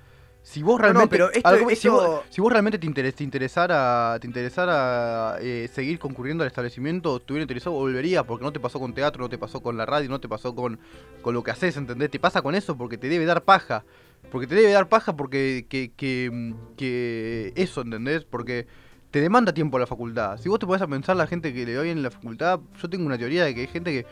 si 0.44 0.62
vos 0.62 0.74
no, 0.78 0.84
realmente. 0.84 1.10
pero 1.10 1.32
esto- 1.32 1.48
a 1.48 1.52
si, 1.76 1.88
vos, 1.90 2.22
si 2.30 2.42
vos 2.42 2.52
realmente 2.52 2.78
te, 2.78 2.86
interes- 2.86 3.16
te 3.16 3.24
interesara, 3.24 4.18
te 4.20 4.28
interesara 4.28 5.38
eh, 5.42 5.70
seguir 5.74 5.98
concurriendo 6.00 6.44
al 6.44 6.48
establecimiento, 6.48 7.20
te 7.20 7.34
hubiera 7.34 7.44
interesado, 7.44 7.76
volverías, 7.76 8.24
porque 8.26 8.44
no 8.46 8.52
te 8.54 8.60
pasó 8.60 8.80
con 8.80 8.94
teatro, 8.94 9.24
no 9.24 9.30
te 9.30 9.38
pasó 9.38 9.62
con 9.62 9.78
la 9.78 9.86
radio, 9.86 10.10
no 10.10 10.20
te 10.20 10.28
pasó 10.30 10.54
con, 10.54 10.80
con 11.22 11.34
lo 11.34 11.42
que 11.44 11.52
haces, 11.52 11.76
¿entendés? 11.78 12.12
Te 12.12 12.20
pasa 12.20 12.42
con 12.42 12.54
eso 12.56 12.78
porque 12.78 12.98
te 12.98 13.10
debe 13.10 13.26
dar 13.26 13.42
paja. 13.44 13.84
Porque 14.32 14.48
te 14.48 14.56
debe 14.56 14.72
dar 14.72 14.88
paja 14.90 15.16
porque 15.16 15.66
que, 15.70 15.92
que, 15.96 16.54
que 16.78 17.54
eso, 17.56 17.82
¿entendés? 17.82 18.24
Porque 18.26 18.68
te 19.12 19.22
demanda 19.22 19.54
tiempo 19.54 19.78
la 19.78 19.86
facultad. 19.86 20.38
Si 20.40 20.50
vos 20.50 20.60
te 20.60 20.66
pones 20.66 20.82
a 20.82 20.88
pensar 20.88 21.16
la 21.16 21.28
gente 21.28 21.54
que 21.54 21.66
le 21.66 21.76
va 21.78 21.84
bien 21.84 21.98
en 21.98 22.04
la 22.04 22.10
facultad, 22.12 22.60
yo 22.82 22.90
tengo 22.90 23.06
una 23.06 23.18
teoría 23.18 23.46
de 23.46 23.54
que 23.54 23.62
hay 23.62 23.68
gente 23.68 23.92
que, 23.92 24.08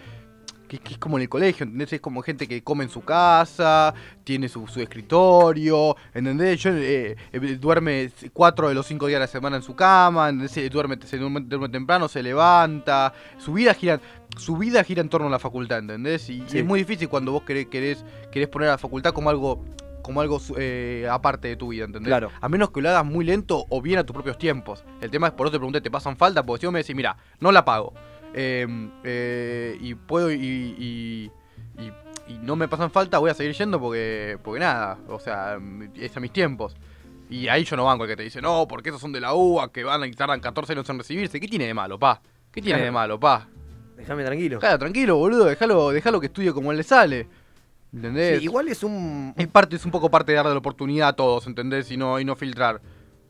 que, 0.71 0.79
que 0.79 0.93
es 0.93 0.99
como 0.99 1.17
en 1.17 1.23
el 1.23 1.29
colegio, 1.29 1.65
¿entendés? 1.65 1.91
Es 1.91 1.99
como 1.99 2.21
gente 2.21 2.47
que 2.47 2.63
come 2.63 2.85
en 2.85 2.89
su 2.89 3.01
casa, 3.01 3.93
tiene 4.23 4.47
su, 4.47 4.65
su 4.67 4.79
escritorio, 4.79 5.97
¿entendés? 6.13 6.61
Yo, 6.61 6.69
eh, 6.71 7.17
eh, 7.33 7.39
duerme 7.59 8.09
cuatro 8.31 8.69
de 8.69 8.75
los 8.75 8.85
cinco 8.85 9.07
días 9.07 9.17
de 9.17 9.25
la 9.25 9.27
semana 9.27 9.57
en 9.57 9.63
su 9.63 9.75
cama, 9.75 10.29
¿entendés? 10.29 10.71
Duerme, 10.71 10.97
se 11.03 11.17
duerme, 11.17 11.41
duerme 11.41 11.67
temprano, 11.67 12.07
se 12.07 12.23
levanta, 12.23 13.13
su 13.37 13.53
vida 13.53 13.73
gira... 13.73 13.99
Su 14.37 14.55
vida 14.55 14.81
gira 14.85 15.01
en 15.01 15.09
torno 15.09 15.27
a 15.27 15.29
la 15.29 15.39
facultad, 15.39 15.79
¿entendés? 15.79 16.29
Y, 16.29 16.41
es 16.53 16.63
muy 16.63 16.79
difícil 16.79 17.09
cuando 17.09 17.33
vos 17.33 17.43
querés, 17.43 17.67
querés, 17.67 18.05
querés 18.31 18.47
poner 18.47 18.69
a 18.69 18.71
la 18.71 18.77
facultad 18.77 19.11
como 19.11 19.29
algo 19.29 19.65
como 20.03 20.21
algo 20.21 20.39
eh, 20.57 21.05
aparte 21.11 21.49
de 21.49 21.57
tu 21.57 21.67
vida, 21.67 21.83
¿entendés? 21.83 22.07
Claro. 22.07 22.31
A 22.39 22.47
menos 22.47 22.71
que 22.71 22.79
lo 22.79 22.87
hagas 22.87 23.03
muy 23.03 23.25
lento 23.25 23.65
o 23.67 23.81
bien 23.81 23.99
a 23.99 24.05
tus 24.05 24.13
propios 24.13 24.37
tiempos. 24.37 24.85
El 25.01 25.11
tema 25.11 25.27
es, 25.27 25.33
por 25.33 25.47
eso 25.47 25.51
te 25.51 25.57
pregunté, 25.59 25.81
¿te 25.81 25.91
pasan 25.91 26.15
falta? 26.15 26.45
Porque 26.45 26.61
si 26.61 26.65
vos 26.67 26.71
me 26.71 26.79
decís, 26.79 26.95
mira, 26.95 27.17
no 27.41 27.51
la 27.51 27.65
pago. 27.65 27.93
Eh, 28.33 28.67
eh, 29.03 29.77
y 29.79 29.95
puedo 29.95 30.31
y, 30.31 30.35
y, 30.35 31.31
y- 31.81 31.91
y 32.27 32.37
no 32.41 32.55
me 32.55 32.67
pasan 32.67 32.91
falta, 32.91 33.17
voy 33.17 33.29
a 33.29 33.33
seguir 33.33 33.53
yendo 33.53 33.79
porque, 33.79 34.37
porque 34.43 34.59
nada, 34.59 34.97
o 35.09 35.19
sea, 35.19 35.59
es 35.95 36.15
a 36.15 36.19
mis 36.19 36.31
tiempos. 36.31 36.75
Y 37.29 37.47
ahí 37.47 37.63
yo 37.63 37.75
no 37.75 37.85
banco 37.85 38.03
el 38.05 38.09
que 38.09 38.15
te 38.15 38.23
dice, 38.23 38.41
no, 38.41 38.67
porque 38.67 38.89
esos 38.89 39.01
son 39.01 39.11
de 39.11 39.19
la 39.21 39.33
UA, 39.33 39.71
que 39.71 39.83
van 39.83 40.03
y 40.05 40.11
tardan 40.11 40.39
14 40.39 40.73
años 40.73 40.89
en 40.89 40.97
recibirse. 40.97 41.39
¿Qué 41.39 41.47
tiene 41.47 41.65
de 41.65 41.73
malo, 41.73 41.97
pa? 41.99 42.21
¿Qué 42.51 42.61
tiene 42.61 42.77
Claro. 42.79 42.85
de 42.85 42.91
malo, 42.91 43.19
pa? 43.19 43.47
Déjame 43.97 44.23
tranquilo. 44.23 44.59
Claro, 44.59 44.79
tranquilo, 44.79 45.15
boludo, 45.17 45.45
déjalo, 45.45 45.91
déjalo 45.91 46.19
que 46.19 46.27
estudie 46.27 46.53
como 46.53 46.71
él 46.71 46.77
le 46.77 46.83
sale. 46.83 47.27
¿Entendés? 47.93 48.39
Sí, 48.39 48.45
igual 48.45 48.67
es 48.69 48.83
un. 48.83 49.33
Es 49.37 49.47
parte, 49.47 49.75
es 49.75 49.83
un 49.85 49.91
poco 49.91 50.09
parte 50.09 50.31
de 50.31 50.37
darle 50.37 50.51
la 50.53 50.57
oportunidad 50.59 51.09
a 51.09 51.13
todos, 51.13 51.45
¿entendés? 51.47 51.91
Y 51.91 51.97
no, 51.97 52.19
y 52.19 52.25
no 52.25 52.35
filtrar. 52.37 52.81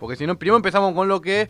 Porque 0.01 0.15
si 0.15 0.25
no, 0.25 0.35
primero 0.37 0.55
empezamos 0.57 0.95
con 0.95 1.07
lo 1.07 1.21
que 1.21 1.47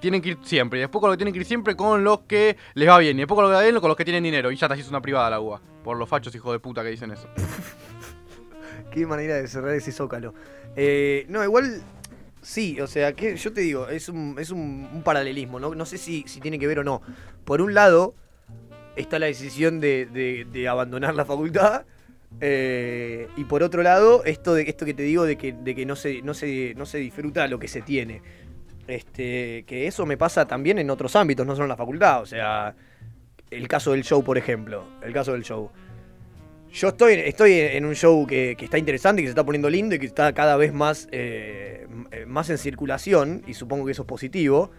tienen 0.00 0.20
que 0.20 0.28
ir 0.28 0.38
siempre. 0.42 0.78
Y 0.78 0.82
después 0.82 1.00
con 1.00 1.08
lo 1.08 1.14
que 1.14 1.16
tienen 1.16 1.32
que 1.32 1.40
ir 1.40 1.46
siempre 1.46 1.74
con 1.74 2.04
los 2.04 2.20
que 2.28 2.58
les 2.74 2.86
va 2.86 2.98
bien. 2.98 3.16
Y 3.16 3.20
después 3.20 3.36
con 3.36 3.44
lo 3.44 3.48
que 3.48 3.54
va 3.54 3.62
bien 3.62 3.80
con 3.80 3.88
los 3.88 3.96
que 3.96 4.04
tienen 4.04 4.22
dinero. 4.22 4.52
Y 4.52 4.56
ya 4.56 4.68
te 4.68 4.74
haces 4.74 4.90
una 4.90 5.00
privada 5.00 5.30
la 5.30 5.40
UBA. 5.40 5.62
Por 5.82 5.96
los 5.96 6.06
fachos 6.06 6.34
hijos 6.34 6.52
de 6.52 6.58
puta 6.58 6.82
que 6.82 6.90
dicen 6.90 7.10
eso. 7.10 7.26
Qué 8.92 9.06
manera 9.06 9.36
de 9.36 9.48
cerrar 9.48 9.74
ese 9.74 9.92
zócalo. 9.92 10.34
Eh, 10.76 11.24
no, 11.30 11.42
igual. 11.42 11.82
Sí, 12.42 12.78
o 12.82 12.86
sea, 12.86 13.14
que 13.14 13.34
yo 13.36 13.52
te 13.54 13.62
digo, 13.62 13.88
es 13.88 14.10
un, 14.10 14.36
es 14.38 14.50
un, 14.50 15.02
paralelismo, 15.02 15.58
¿no? 15.58 15.74
No 15.74 15.86
sé 15.86 15.96
si, 15.96 16.22
si 16.28 16.38
tiene 16.40 16.58
que 16.58 16.66
ver 16.66 16.80
o 16.80 16.84
no. 16.84 17.00
Por 17.46 17.62
un 17.62 17.72
lado, 17.72 18.14
está 18.94 19.18
la 19.18 19.26
decisión 19.26 19.80
de, 19.80 20.04
de- 20.06 20.46
de 20.52 20.68
abandonar 20.68 21.14
la 21.14 21.24
facultad. 21.24 21.86
Eh, 22.40 23.28
y 23.36 23.44
por 23.44 23.62
otro 23.62 23.82
lado, 23.82 24.24
esto 24.24 24.54
de 24.54 24.62
esto 24.62 24.84
que 24.84 24.94
te 24.94 25.02
digo 25.02 25.24
de 25.24 25.36
que, 25.36 25.52
de 25.52 25.74
que 25.74 25.86
no, 25.86 25.96
se, 25.96 26.22
no, 26.22 26.34
se, 26.34 26.74
no 26.74 26.86
se 26.86 26.98
disfruta 26.98 27.46
lo 27.48 27.58
que 27.58 27.68
se 27.68 27.82
tiene. 27.82 28.22
Este, 28.86 29.64
que 29.66 29.86
eso 29.86 30.06
me 30.06 30.16
pasa 30.16 30.46
también 30.46 30.78
en 30.78 30.90
otros 30.90 31.16
ámbitos, 31.16 31.46
no 31.46 31.54
solo 31.54 31.64
en 31.64 31.70
la 31.70 31.76
facultad. 31.76 32.22
O 32.22 32.26
sea, 32.26 32.74
el 33.50 33.68
caso 33.68 33.92
del 33.92 34.04
show, 34.04 34.22
por 34.22 34.38
ejemplo. 34.38 34.84
El 35.02 35.12
caso 35.12 35.32
del 35.32 35.42
show. 35.42 35.70
Yo 36.72 36.88
estoy, 36.88 37.14
estoy 37.14 37.52
en 37.52 37.86
un 37.86 37.94
show 37.94 38.26
que, 38.26 38.54
que 38.58 38.66
está 38.66 38.76
interesante, 38.76 39.22
que 39.22 39.28
se 39.28 39.30
está 39.30 39.44
poniendo 39.44 39.70
lindo 39.70 39.94
y 39.94 39.98
que 39.98 40.06
está 40.06 40.32
cada 40.34 40.56
vez 40.56 40.74
más, 40.74 41.08
eh, 41.10 41.86
eh, 42.10 42.26
más 42.26 42.50
en 42.50 42.58
circulación, 42.58 43.42
y 43.46 43.54
supongo 43.54 43.86
que 43.86 43.92
eso 43.92 44.02
es 44.02 44.08
positivo. 44.08 44.70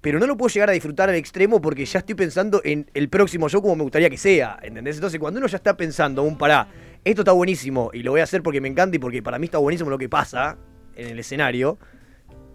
Pero 0.00 0.20
no 0.20 0.26
lo 0.26 0.36
puedo 0.36 0.52
llegar 0.52 0.70
a 0.70 0.72
disfrutar 0.72 1.08
al 1.08 1.16
extremo 1.16 1.60
porque 1.60 1.84
ya 1.84 1.98
estoy 1.98 2.14
pensando 2.14 2.60
en 2.64 2.88
el 2.94 3.08
próximo 3.08 3.48
show 3.48 3.60
como 3.60 3.74
me 3.76 3.82
gustaría 3.82 4.08
que 4.08 4.16
sea, 4.16 4.58
¿entendés? 4.62 4.96
Entonces 4.96 5.18
cuando 5.18 5.38
uno 5.38 5.48
ya 5.48 5.56
está 5.56 5.76
pensando, 5.76 6.22
un 6.22 6.38
pará, 6.38 6.68
esto 7.04 7.22
está 7.22 7.32
buenísimo 7.32 7.90
y 7.92 8.02
lo 8.02 8.12
voy 8.12 8.20
a 8.20 8.24
hacer 8.24 8.42
porque 8.42 8.60
me 8.60 8.68
encanta 8.68 8.96
y 8.96 9.00
porque 9.00 9.22
para 9.22 9.38
mí 9.38 9.46
está 9.46 9.58
buenísimo 9.58 9.90
lo 9.90 9.98
que 9.98 10.08
pasa 10.08 10.56
en 10.94 11.08
el 11.08 11.18
escenario, 11.18 11.78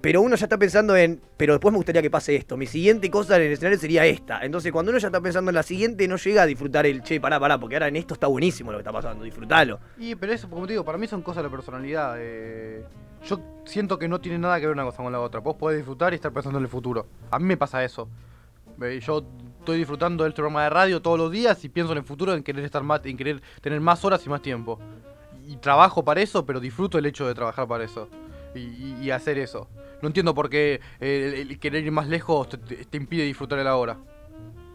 pero 0.04 0.22
uno 0.22 0.36
ya 0.36 0.46
está 0.46 0.58
pensando 0.58 0.98
en, 0.98 1.22
pero 1.38 1.54
después 1.54 1.72
me 1.72 1.78
gustaría 1.78 2.02
que 2.02 2.12
pase 2.12 2.36
esto. 2.36 2.58
Mi 2.58 2.66
siguiente 2.66 3.10
cosa 3.10 3.38
en 3.38 3.44
el 3.44 3.54
escenario 3.54 3.80
sería 3.80 4.06
esta. 4.06 4.44
Entonces, 4.44 4.70
cuando 4.74 4.92
uno 4.92 5.00
ya 5.00 5.08
está 5.08 5.22
pensando 5.22 5.50
en 5.50 5.56
la 5.56 5.64
siguiente, 5.64 6.06
no 6.10 6.18
llega 6.18 6.42
a 6.42 6.46
disfrutar 6.46 6.86
el 6.86 7.04
che, 7.04 7.22
pará, 7.22 7.40
pará, 7.40 7.58
porque 7.58 7.78
ahora 7.78 7.88
en 7.88 7.96
esto 7.96 8.14
está 8.16 8.28
buenísimo 8.28 8.70
lo 8.74 8.80
que 8.80 8.82
está 8.82 8.92
pasando, 8.92 9.24
disfrutalo. 9.24 9.80
Y, 9.98 10.16
pero 10.16 10.34
eso, 10.34 10.50
como 10.50 10.68
te 10.68 10.74
digo, 10.74 10.84
para 10.84 10.98
mí 10.98 11.08
son 11.08 11.22
cosas 11.22 11.42
de 11.44 11.50
personalidad. 11.50 12.16
eh, 12.18 12.84
yo 13.26 13.40
siento 13.66 13.98
que 13.98 14.08
no 14.08 14.20
tiene 14.20 14.38
nada 14.38 14.60
que 14.60 14.66
ver 14.68 14.74
una 14.76 14.84
cosa 14.84 15.04
con 15.04 15.12
la 15.12 15.20
otra. 15.22 15.40
Vos 15.40 15.56
podés 15.56 15.78
disfrutar 15.78 16.14
y 16.14 16.16
estar 16.16 16.32
pensando 16.32 16.58
en 16.60 16.66
el 16.66 16.70
futuro. 16.70 17.06
A 17.32 17.40
mí 17.40 17.46
me 17.46 17.58
pasa 17.58 17.84
eso. 17.84 18.08
Eh, 18.82 19.00
Yo 19.06 19.24
estoy 19.60 19.78
disfrutando 19.78 20.24
del 20.24 20.34
programa 20.34 20.64
de 20.64 20.70
radio 20.70 21.02
todos 21.02 21.18
los 21.18 21.32
días 21.32 21.64
y 21.64 21.70
pienso 21.70 21.92
en 21.94 22.00
el 22.00 22.04
futuro, 22.04 22.34
en 22.34 22.44
querer 22.44 22.66
estar 22.66 22.84
más, 22.84 23.02
en 23.06 23.16
querer 23.18 23.42
tener 23.62 23.80
más 23.80 24.04
horas 24.04 24.26
y 24.26 24.30
más 24.30 24.42
tiempo. 24.42 24.80
Y 25.48 25.58
trabajo 25.58 26.04
para 26.04 26.22
eso, 26.22 26.46
pero 26.46 26.60
disfruto 26.60 26.98
el 26.98 27.06
hecho 27.06 27.28
de 27.28 27.34
trabajar 27.34 27.68
para 27.68 27.84
eso. 27.84 28.10
Y, 28.56 28.60
y- 28.60 28.98
y 29.04 29.12
hacer 29.12 29.38
eso. 29.38 29.68
No 30.02 30.08
entiendo 30.08 30.34
por 30.36 30.50
qué 30.50 30.82
eh, 31.00 31.34
el, 31.42 31.52
el 31.52 31.60
querer 31.60 31.84
ir 31.86 31.92
más 31.92 32.08
lejos 32.08 32.50
te, 32.50 32.58
te- 32.58 32.86
te 32.86 32.98
impide 32.98 33.24
disfrutar 33.24 33.58
el 33.60 33.68
ahora. 33.68 33.98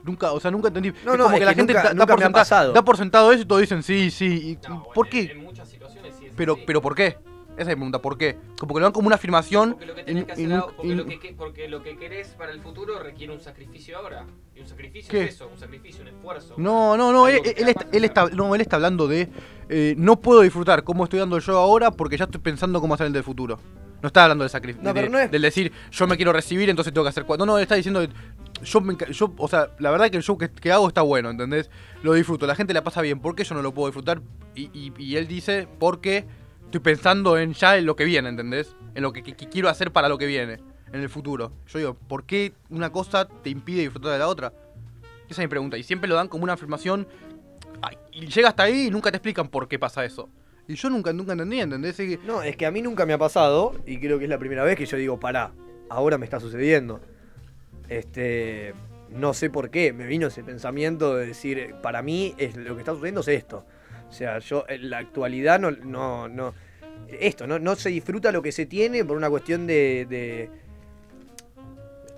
Nunca, 0.05 0.33
o 0.33 0.41
sea, 0.41 0.51
nunca 0.51 0.69
entendí. 0.69 0.91
No, 1.05 1.13
es 1.13 1.19
no, 1.19 1.25
como 1.25 1.35
es 1.35 1.39
que 1.41 1.45
la 1.45 1.51
que 1.53 1.57
gente 1.57 1.73
nunca- 1.75 1.83
da, 1.83 1.89
da 1.91 1.95
nunca 1.95 2.15
por 2.15 2.23
sentado, 2.23 2.73
da 2.73 2.83
por 2.83 2.97
sentado 2.97 3.33
eso 3.33 3.43
y 3.43 3.45
todos 3.45 3.61
dicen 3.61 3.83
sí, 3.83 4.11
sí. 4.11 4.59
y- 4.63 4.69
¿Por 4.95 5.09
qué? 5.09 5.33
En 5.33 5.43
muchas 5.45 5.69
situaciones 5.69 6.15
sí 6.19 6.27
es 6.27 6.33
Pero, 6.35 6.57
pero 6.67 6.81
¿por 6.81 6.95
qué? 6.95 7.19
Esa 7.59 7.71
es 7.73 7.77
mi 7.77 7.81
pregunta, 7.81 8.01
¿por 8.01 8.17
qué? 8.17 8.37
Como 8.59 8.75
que 8.75 8.81
lo 8.81 8.85
dan 8.87 8.93
como 8.93 9.07
una 9.09 9.17
afirmación. 9.17 9.71
Porque 9.73 9.87
lo 9.87 9.95
que 9.95 10.01
y- 10.03 10.05
tenés 10.05 10.25
que 10.25 10.31
y 10.31 10.33
hacer 10.35 10.47
nun- 10.49 10.53
ahora- 10.61 10.73
porque, 10.77 10.89
y- 10.89 10.95
lo 10.95 11.07
que, 11.07 11.19
que- 11.19 11.35
porque 11.35 11.69
lo 11.69 11.83
que 11.83 11.97
querés 11.97 12.29
para 12.29 12.53
el 12.53 12.61
futuro 12.61 12.99
requiere 13.01 13.33
un 13.33 13.41
sacrificio 13.41 13.99
ahora. 13.99 14.25
Y 14.55 14.61
un 14.61 14.67
sacrificio 14.69 15.11
¿Qué? 15.11 15.25
es 15.25 15.35
eso, 15.35 15.49
un 15.53 15.59
sacrificio, 15.59 16.03
un 16.03 16.09
esfuerzo. 16.09 16.55
No, 16.57 16.97
no, 16.97 17.13
no, 17.13 17.27
él, 17.29 17.35
Algo 17.35 17.45
que 17.45 17.51
él 17.51 17.57
te 17.57 17.65
da 17.65 17.71
está, 17.71 17.87
él, 17.97 18.05
está, 18.05 18.27
no, 18.31 18.55
él 18.55 18.61
está 18.61 18.77
hablando 18.77 19.09
de 19.09 19.29
eh, 19.69 19.95
no 19.99 20.21
puedo 20.21 20.41
disfrutar 20.41 20.83
cómo 20.85 21.05
estoy 21.05 21.19
dando 21.19 21.39
yo 21.39 21.59
ahora 21.59 21.91
porque 21.91 22.17
ya 22.17 22.25
estoy 22.25 22.41
pensando 22.41 22.81
cómo 22.81 22.95
hacer 22.95 23.07
el 23.09 23.13
del 23.13 23.25
futuro. 23.25 23.59
No 24.01 24.07
está 24.07 24.23
hablando 24.23 24.45
del 24.45 24.51
sacrificio, 24.51 24.87
No, 24.89 24.95
pero 24.95 25.09
no 25.11 25.19
es- 25.19 25.29
del 25.31 25.43
decir 25.43 25.73
yo 25.91 26.07
me 26.07 26.17
quiero 26.17 26.33
recibir 26.33 26.71
entonces 26.71 26.95
tengo 26.95 27.05
que 27.05 27.09
hacer 27.11 27.25
cuatro. 27.25 27.45
No, 27.45 27.53
no, 27.53 27.59
él 27.59 27.63
está 27.63 27.75
diciendo 27.75 28.07
yo, 28.63 28.81
me 28.81 28.95
enca- 28.95 29.11
yo, 29.11 29.33
o 29.37 29.49
sea, 29.49 29.71
la 29.81 29.91
verdad 29.91 30.09
que 30.11 30.17
el 30.17 30.23
show 30.23 30.39
que, 30.39 30.49
que 30.51 30.71
hago 30.73 30.87
está 30.89 31.03
bueno, 31.03 31.31
¿entendés? 31.31 31.69
Lo 32.03 32.13
disfruto, 32.15 32.47
la 32.47 32.55
gente 32.55 32.73
la 32.73 32.83
pasa 32.85 33.03
bien, 33.03 33.19
¿por 33.21 33.35
qué 33.35 33.43
yo 33.45 33.55
no 33.57 33.63
lo 33.63 33.75
puedo 33.75 33.89
disfrutar? 33.89 34.21
Y, 34.55 34.71
y- 34.73 34.93
y 34.99 35.17
él 35.17 35.27
dice, 35.29 35.67
porque 35.81 36.25
estoy 36.69 36.81
pensando 36.81 37.39
en 37.39 37.55
ya 37.55 37.79
en 37.79 37.87
lo 37.87 37.97
que 37.97 38.05
viene, 38.05 38.29
¿entendés? 38.29 38.77
En 38.95 39.03
lo 39.03 39.11
que, 39.11 39.23
quiero 39.23 39.71
hacer 39.71 39.91
para 39.91 40.09
lo 40.11 40.19
que 40.19 40.27
viene, 40.27 40.59
en 40.93 41.01
el 41.01 41.09
futuro. 41.09 41.51
Yo 41.67 41.79
digo, 41.79 41.95
¿por 41.95 42.25
qué 42.25 42.53
una 42.69 42.93
cosa 42.93 43.27
te 43.27 43.49
impide 43.49 43.81
disfrutar 43.81 44.13
de 44.13 44.19
la 44.19 44.29
otra? 44.29 44.53
Esa 45.31 45.41
es 45.43 45.47
mi 45.47 45.49
pregunta. 45.49 45.79
Y 45.79 45.83
siempre 45.83 46.09
lo 46.09 46.15
dan 46.15 46.29
como 46.29 46.45
una 46.45 46.53
afirmación. 46.53 47.09
y 48.13 48.27
llega 48.27 48.49
hasta 48.49 48.65
ahí 48.65 48.89
y 48.89 48.91
nunca 48.91 49.11
te 49.11 49.17
explican 49.17 49.49
por 49.49 49.67
qué 49.67 49.79
pasa 49.79 50.05
eso. 50.05 50.29
Y 50.67 50.75
yo 50.75 50.91
nunca, 50.91 51.11
nunca 51.15 51.33
entendí, 51.33 51.59
¿entendés? 51.59 51.99
No, 52.27 52.43
es 52.43 52.55
que 52.55 52.67
a 52.67 52.71
mí 52.71 52.83
nunca 52.83 53.07
me 53.07 53.15
ha 53.15 53.19
pasado, 53.19 53.75
y 53.87 53.99
creo 53.99 54.19
que 54.19 54.25
es 54.25 54.31
la 54.31 54.39
primera 54.39 54.63
vez 54.63 54.77
que 54.77 54.85
yo 54.85 54.99
digo, 54.99 55.19
pará, 55.19 55.53
ahora 55.89 56.19
me 56.19 56.27
está 56.27 56.39
sucediendo. 56.39 57.01
Este. 57.89 58.75
No 59.09 59.33
sé 59.33 59.49
por 59.49 59.71
qué, 59.71 59.95
me 59.95 60.07
vino 60.07 60.27
ese 60.27 60.45
pensamiento 60.45 61.17
de 61.17 61.29
decir, 61.29 61.77
para 61.81 62.03
mí 62.03 62.35
es, 62.37 62.57
lo 62.57 62.75
que 62.75 62.83
está 62.83 62.93
sucediendo 62.93 63.23
es 63.23 63.29
esto. 63.29 63.65
O 64.09 64.13
sea, 64.13 64.39
yo 64.39 64.65
en 64.69 64.91
la 64.91 64.99
actualidad 64.99 65.61
no. 65.61 65.71
no, 65.71 66.29
no 66.29 66.55
esto, 67.09 67.47
no, 67.47 67.59
no 67.59 67.75
se 67.77 67.89
disfruta 67.91 68.33
lo 68.33 68.43
que 68.43 68.53
se 68.53 68.67
tiene 68.67 69.05
por 69.05 69.17
una 69.17 69.31
cuestión 69.31 69.67
de. 69.67 70.07
de, 70.09 70.51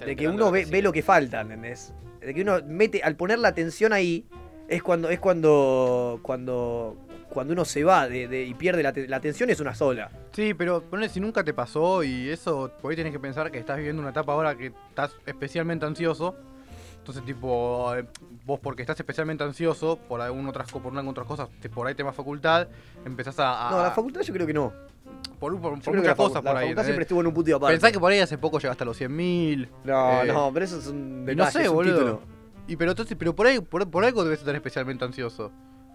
de 0.04 0.16
que 0.16 0.26
uno 0.28 0.50
ve, 0.50 0.64
ve 0.64 0.82
lo 0.82 0.92
que 0.92 1.02
falta, 1.02 1.42
¿entendés? 1.42 1.92
De 2.20 2.34
que 2.34 2.42
uno 2.42 2.58
mete, 2.66 3.02
al 3.02 3.14
poner 3.16 3.38
la 3.38 3.48
atención 3.48 3.92
ahí, 3.92 4.24
es 4.68 4.82
cuando, 4.82 5.10
es 5.10 5.20
cuando, 5.20 6.18
cuando, 6.22 6.96
cuando 7.28 7.52
uno 7.52 7.64
se 7.64 7.84
va 7.84 8.08
de, 8.08 8.26
de- 8.28 8.44
y 8.44 8.54
pierde 8.54 8.82
la, 8.82 8.92
la 8.96 9.16
atención 9.16 9.50
es 9.50 9.60
una 9.60 9.74
sola. 9.74 10.10
Sí, 10.32 10.54
pero 10.54 10.82
ponle 10.82 11.08
si 11.08 11.20
nunca 11.20 11.44
te 11.44 11.52
pasó 11.54 12.02
y 12.02 12.28
eso, 12.30 12.72
por 12.80 12.90
ahí 12.90 12.96
tenés 12.96 13.12
que 13.12 13.20
pensar 13.20 13.50
que 13.50 13.58
estás 13.58 13.76
viviendo 13.76 14.00
una 14.00 14.10
etapa 14.10 14.32
ahora 14.32 14.56
que 14.56 14.72
estás 14.88 15.14
especialmente 15.26 15.86
ansioso. 15.86 16.34
Entonces, 17.10 17.24
tipo, 17.34 17.92
eh, 17.96 18.04
vos 18.46 18.60
porque 18.60 18.82
estás 18.82 18.98
especialmente 19.00 19.42
ansioso 19.42 19.96
por 19.96 20.20
algún 20.20 20.46
otras, 20.46 20.70
por 20.70 20.86
una 20.86 21.02
otras 21.10 21.26
cosas, 21.26 21.48
por 21.74 21.88
ahí 21.88 21.94
te 21.96 22.04
más 22.04 22.14
facultad, 22.14 22.68
empezás 23.04 23.36
a... 23.40 23.66
a- 23.66 23.70
No, 23.72 23.82
la 23.82 23.90
facultad 23.90 24.20
yo 24.20 24.32
creo 24.32 24.46
que 24.46 24.54
no. 24.54 24.72
por, 25.40 25.60
por- 25.60 25.80
por 25.80 25.94
muchas 25.96 26.04
la 26.06 26.14
cosas 26.14 26.44
la 26.44 26.50
por 26.52 26.56
ahí. 26.56 26.66
facultad 26.66 26.84
siempre 26.84 27.02
estuvo 27.02 27.20
en 27.20 27.26
un 27.26 27.34
punto 27.34 27.50
y 27.50 27.52
aparte. 27.52 27.74
Pensá 27.74 27.90
que 27.90 27.98
por 27.98 28.12
ahí 28.12 28.20
hace 28.20 28.38
poco 28.38 28.60
llegaste 28.60 28.84
a 28.84 28.86
los 28.86 29.00
100.000. 29.00 29.68
No, 29.84 30.22
eh, 30.22 30.26
no, 30.32 30.52
pero 30.52 30.64
eso 30.64 30.78
es 30.78 30.86
un 30.86 31.24
detalle, 31.26 31.44
no 31.46 31.50
sé, 31.50 31.62
es 31.62 31.68
un 31.68 31.74
boludo. 31.74 31.94
título. 31.98 32.20
Y 32.68 32.76
pero 32.76 32.92
entonces, 32.92 33.16
pero 33.18 33.34
por 33.34 33.48
ahí, 33.48 33.58
por, 33.58 33.90
por 33.90 34.04
algo 34.04 34.22
debes 34.22 34.38
estar 34.38 34.54
especialmente 34.54 35.04
ansioso. 35.04 35.50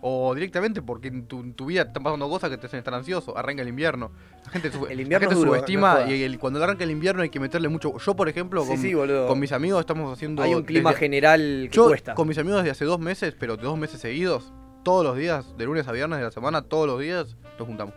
O 0.07 0.36
directamente 0.36 0.84
porque 0.84 1.07
en 1.07 1.26
tu, 1.26 1.40
en 1.40 1.56
tu 1.56 1.65
vida 1.65 1.84
te 1.84 1.88
están 1.90 2.03
pasando 2.03 2.30
cosas 2.30 2.52
que 2.52 2.57
te 2.60 2.68
hacen 2.68 2.77
estar 2.77 2.94
ansioso. 2.94 3.36
Arranca 3.36 3.64
el 3.64 3.69
invierno. 3.69 4.11
La 4.45 4.52
gente, 4.52 4.68
El 4.90 4.98
la 4.98 5.02
invierno 5.02 5.19
gente 5.30 5.34
es 5.34 5.40
duro, 5.40 5.52
subestima 5.53 6.02
no 6.06 6.11
y 6.14 6.22
el- 6.22 6.38
cuando 6.38 6.64
arranca 6.64 6.84
el 6.84 6.91
invierno 6.91 7.23
hay 7.23 7.30
que 7.30 7.40
meterle 7.40 7.69
mucho. 7.69 7.98
Yo, 7.98 8.15
por 8.15 8.30
ejemplo, 8.30 8.64
con, 8.65 8.77
sí, 8.77 8.94
con 8.94 9.40
mis 9.40 9.52
amigos 9.52 9.80
estamos 9.80 10.14
haciendo. 10.14 10.44
Hay 10.44 10.53
un 10.53 10.61
clima 10.64 10.91
desde- 10.91 10.99
general 10.99 11.68
que 11.72 11.76
Yo, 11.76 11.88
cuesta. 11.88 12.14
con 12.14 12.27
mis 12.27 12.38
amigos 12.38 12.60
desde 12.60 12.69
hace 12.72 12.86
dos 12.86 12.99
meses, 12.99 13.34
pero 13.40 13.57
de 13.57 13.64
dos 13.64 13.80
meses 13.80 13.99
seguidos, 13.99 14.53
todos 14.84 15.03
los 15.03 15.18
días, 15.18 15.57
de 15.57 15.65
lunes 15.65 15.88
a 15.88 15.91
viernes 15.91 16.19
de 16.19 16.26
la 16.26 16.32
semana, 16.32 16.61
todos 16.61 16.86
los 16.86 16.99
días, 16.99 17.36
nos 17.57 17.68
juntamos. 17.68 17.95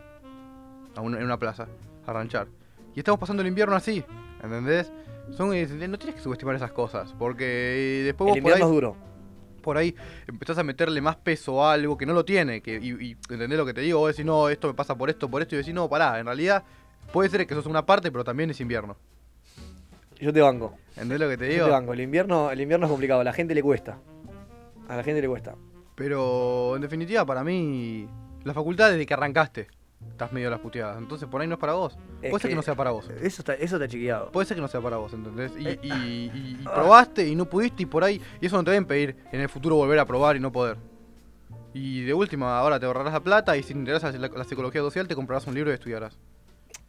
A 0.95 1.01
una- 1.01 1.19
en 1.19 1.25
una 1.25 1.37
plaza, 1.37 1.67
a 2.07 2.11
ranchar. 2.13 2.47
Y 2.95 2.99
estamos 2.99 3.19
pasando 3.19 3.41
el 3.43 3.47
invierno 3.47 3.75
así, 3.75 4.03
¿entendés? 4.43 4.91
Son, 5.37 5.53
eh, 5.53 5.67
no 5.87 5.99
tienes 5.99 6.15
que 6.15 6.21
subestimar 6.21 6.55
esas 6.55 6.71
cosas, 6.71 7.13
porque 7.19 7.45
eh, 7.45 8.03
después 8.05 8.33
El 8.35 8.41
vos 8.41 8.51
por 8.51 8.51
ahí, 8.53 8.57
invierno 8.61 8.65
es 8.65 8.71
duro. 8.71 9.08
Por 9.69 9.77
ahí 9.77 9.95
empezás 10.27 10.57
a 10.57 10.63
meterle 10.63 10.99
más 10.99 11.15
peso 11.15 11.63
a 11.63 11.73
algo 11.73 11.95
que 11.95 12.07
no 12.07 12.13
lo 12.13 12.25
tiene. 12.25 12.59
Que, 12.59 12.77
y, 12.81 12.89
y 12.89 13.11
¿entendés 13.29 13.55
lo 13.55 13.67
que 13.67 13.73
te 13.75 13.81
digo? 13.81 13.99
Vos 13.99 14.09
decís, 14.09 14.25
no, 14.25 14.49
esto 14.49 14.67
me 14.67 14.73
pasa 14.73 14.95
por 14.97 15.11
esto, 15.11 15.29
por 15.29 15.43
esto, 15.43 15.53
y 15.53 15.59
decís, 15.59 15.75
no, 15.75 15.87
pará, 15.87 16.19
en 16.19 16.25
realidad 16.25 16.63
puede 17.13 17.29
ser 17.29 17.45
que 17.45 17.53
sos 17.53 17.67
una 17.67 17.85
parte, 17.85 18.11
pero 18.11 18.23
también 18.23 18.49
es 18.49 18.59
invierno. 18.59 18.97
Yo 20.19 20.33
te 20.33 20.41
banco. 20.41 20.73
¿Entendés 20.95 21.19
lo 21.19 21.29
que 21.29 21.37
te 21.37 21.45
Yo 21.45 21.53
digo? 21.53 21.65
te 21.65 21.71
banco. 21.71 21.93
El 21.93 22.01
invierno, 22.01 22.49
el 22.49 22.59
invierno 22.59 22.87
es 22.87 22.89
complicado, 22.89 23.21
a 23.21 23.23
la 23.23 23.31
gente 23.33 23.53
le 23.53 23.61
cuesta. 23.61 23.99
A 24.87 24.95
la 24.97 25.03
gente 25.03 25.21
le 25.21 25.27
cuesta. 25.27 25.53
Pero 25.93 26.75
en 26.75 26.81
definitiva, 26.81 27.23
para 27.27 27.43
mí, 27.43 28.07
la 28.43 28.55
facultad 28.55 28.89
desde 28.89 29.05
que 29.05 29.13
arrancaste, 29.13 29.67
estás 30.11 30.31
medio 30.31 30.47
a 30.47 30.51
las 30.51 30.59
puteadas. 30.59 30.97
Entonces 30.97 31.27
por 31.27 31.41
ahí 31.41 31.47
no 31.47 31.55
es 31.55 31.59
para 31.59 31.73
vos. 31.73 31.97
Es 32.21 32.29
Puede 32.31 32.41
ser 32.41 32.41
que 32.41 32.49
que 32.49 32.55
no 32.55 32.61
sea 32.61 32.75
para 32.75 32.91
vos. 32.91 33.09
Eso 33.09 33.41
está, 33.41 33.53
eso 33.55 33.75
está 33.75 33.87
chequeado. 33.87 34.31
Puede 34.31 34.45
ser 34.47 34.55
que 34.55 34.61
no 34.61 34.67
sea 34.67 34.81
para 34.81 34.97
vos, 34.97 35.13
¿entendés? 35.13 35.51
Y, 35.57 35.67
Eh, 35.67 35.79
y- 35.81 35.87
y- 35.93 36.57
y 36.61 36.63
ah. 36.65 36.73
probaste 36.75 37.27
y 37.27 37.35
no 37.35 37.45
pudiste 37.45 37.83
y 37.83 37.85
por 37.85 38.03
ahí. 38.03 38.21
Y 38.41 38.45
eso 38.47 38.55
no 38.57 38.63
te 38.63 38.71
deben 38.71 38.85
pedir 38.85 39.15
en 39.31 39.41
el 39.41 39.49
futuro 39.49 39.75
volver 39.75 39.99
a 39.99 40.05
probar 40.05 40.35
y 40.35 40.39
no 40.39 40.51
poder. 40.51 40.77
Y 41.73 42.01
de 42.03 42.13
última, 42.13 42.57
ahora 42.59 42.79
te 42.79 42.85
ahorrarás 42.85 43.13
la 43.13 43.19
plata 43.23 43.55
y 43.55 43.63
si 43.63 43.73
te 43.73 43.79
interesas 43.79 44.17
la, 44.19 44.27
la 44.27 44.43
psicología 44.43 44.81
social 44.81 45.07
te 45.07 45.15
comprarás 45.15 45.45
un 45.47 45.53
libro 45.53 45.69
y 45.71 45.75
estudiarás. 45.75 46.17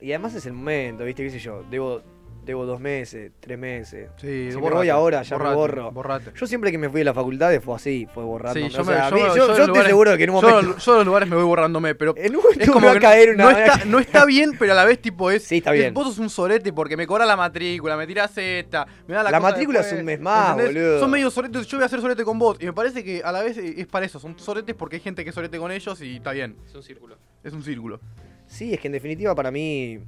Y 0.00 0.12
además 0.12 0.34
es 0.34 0.46
el 0.46 0.54
momento, 0.54 1.04
¿viste? 1.04 1.22
¿Qué 1.22 1.30
sé 1.30 1.38
yo? 1.38 1.62
Debo, 1.70 2.00
debo 2.44 2.66
dos 2.66 2.80
meses, 2.80 3.32
tres 3.40 3.58
meses. 3.58 4.08
Sí, 4.16 4.48
si 4.50 4.54
me 4.56 4.62
borrate, 4.62 4.76
voy 4.76 4.88
ahora, 4.88 5.22
ya 5.22 5.36
borrate, 5.36 5.50
me 5.50 5.56
borro. 5.56 5.92
borrate. 5.92 6.32
Yo 6.34 6.46
siempre 6.46 6.70
que 6.70 6.78
me 6.78 6.88
fui 6.88 7.00
de 7.00 7.04
la 7.04 7.14
facultad 7.14 7.52
fue 7.60 7.76
así, 7.76 8.08
fue 8.12 8.24
borrando. 8.24 8.58
Sí, 8.60 8.68
yo, 8.68 8.82
o 8.82 8.84
me- 8.84 8.92
sea, 8.94 9.06
a 9.06 9.10
yo 9.10 9.16
mí- 9.16 9.22
me- 9.22 9.28
yo- 9.28 9.34
yo 9.34 9.36
yo 9.36 9.44
en 9.46 9.50
estoy 9.52 9.66
lugares- 9.68 9.88
seguro 9.88 10.10
de 10.12 10.18
que 10.18 10.24
en 10.24 10.30
un 10.30 10.40
yo- 10.40 10.48
momento. 10.48 10.78
Yo 10.78 10.92
en 10.92 10.96
los 10.98 11.06
lugares 11.06 11.28
me 11.28 11.36
voy 11.36 11.44
borrándome, 11.44 11.94
pero. 11.94 12.14
En 12.16 12.34
un 12.36 12.42
momento 12.42 12.64
es 12.64 12.70
como 12.70 12.80
me 12.80 12.92
va 12.92 12.92
a 12.98 13.00
caer 13.00 13.36
no, 13.36 13.44
una- 13.48 13.52
no 13.52 13.58
está, 13.58 13.84
no 13.84 13.98
está 13.98 14.24
bien, 14.24 14.52
pero 14.58 14.72
a 14.72 14.76
la 14.76 14.84
vez, 14.84 15.00
tipo, 15.00 15.30
es. 15.30 15.44
Sí, 15.44 15.58
está 15.58 15.72
es- 15.74 15.80
bien. 15.80 15.94
Vos 15.94 16.06
sos 16.08 16.18
un 16.18 16.30
sorete 16.30 16.72
porque 16.72 16.96
me 16.96 17.06
cobra 17.06 17.24
la 17.26 17.36
matrícula, 17.36 17.96
me 17.96 18.06
tirás 18.06 18.36
esta, 18.38 18.86
me 19.06 19.14
da 19.14 19.22
la 19.22 19.30
La 19.30 19.40
matrícula 19.40 19.80
es 19.80 19.92
un 19.92 20.04
mes 20.04 20.20
más, 20.20 20.52
¿entendés? 20.58 20.74
boludo. 20.74 21.00
Son 21.00 21.10
medio 21.10 21.30
soretes, 21.30 21.66
yo 21.66 21.76
voy 21.78 21.82
a 21.82 21.86
hacer 21.86 22.00
sorete 22.00 22.24
con 22.24 22.38
vos. 22.38 22.56
Y 22.60 22.66
me 22.66 22.72
parece 22.72 23.04
que 23.04 23.22
a 23.24 23.30
la 23.32 23.42
vez 23.42 23.56
es 23.58 23.86
para 23.86 24.06
eso, 24.06 24.18
son 24.18 24.38
soretes 24.38 24.74
porque 24.74 24.96
hay 24.96 25.02
gente 25.02 25.22
que 25.24 25.28
es 25.30 25.34
sorete 25.34 25.58
con 25.58 25.70
ellos 25.70 26.00
y 26.00 26.16
está 26.16 26.32
bien. 26.32 26.56
Es 26.66 26.74
un 26.74 26.82
círculo. 26.82 27.16
Es 27.44 27.52
un 27.52 27.62
círculo. 27.62 28.00
Sí, 28.46 28.74
es 28.74 28.80
que 28.80 28.88
en 28.88 28.92
definitiva 28.92 29.34
para 29.34 29.50
mí. 29.50 30.00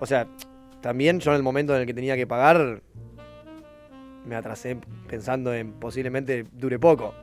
O 0.00 0.06
sea, 0.06 0.26
también 0.82 1.18
yo 1.20 1.30
en 1.30 1.38
el 1.38 1.42
momento 1.42 1.74
en 1.74 1.80
el 1.80 1.86
que 1.86 1.94
tenía 1.94 2.16
que 2.16 2.26
pagar, 2.26 2.82
me 4.26 4.34
atrasé 4.36 4.76
pensando 5.08 5.52
en 5.54 5.72
posiblemente 5.72 6.44
dure 6.52 6.78
poco. 6.78 7.14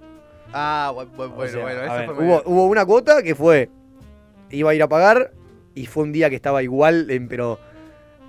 Ah, 0.52 0.92
O 0.94 1.06
bueno, 1.06 1.48
sea, 1.48 1.62
bueno, 1.62 1.80
a 1.82 1.86
eso 1.86 1.94
ver, 1.96 2.06
fue 2.06 2.26
hubo, 2.26 2.42
hubo 2.46 2.66
una 2.66 2.86
cuota 2.86 3.22
que 3.22 3.36
fue, 3.36 3.70
iba 4.50 4.72
a 4.72 4.74
ir 4.74 4.82
a 4.82 4.88
pagar 4.90 5.32
y 5.76 5.86
fue 5.86 6.04
un 6.04 6.12
día 6.12 6.30
que 6.30 6.36
estaba 6.36 6.64
igual, 6.64 7.10
en- 7.12 7.28
pero 7.28 7.60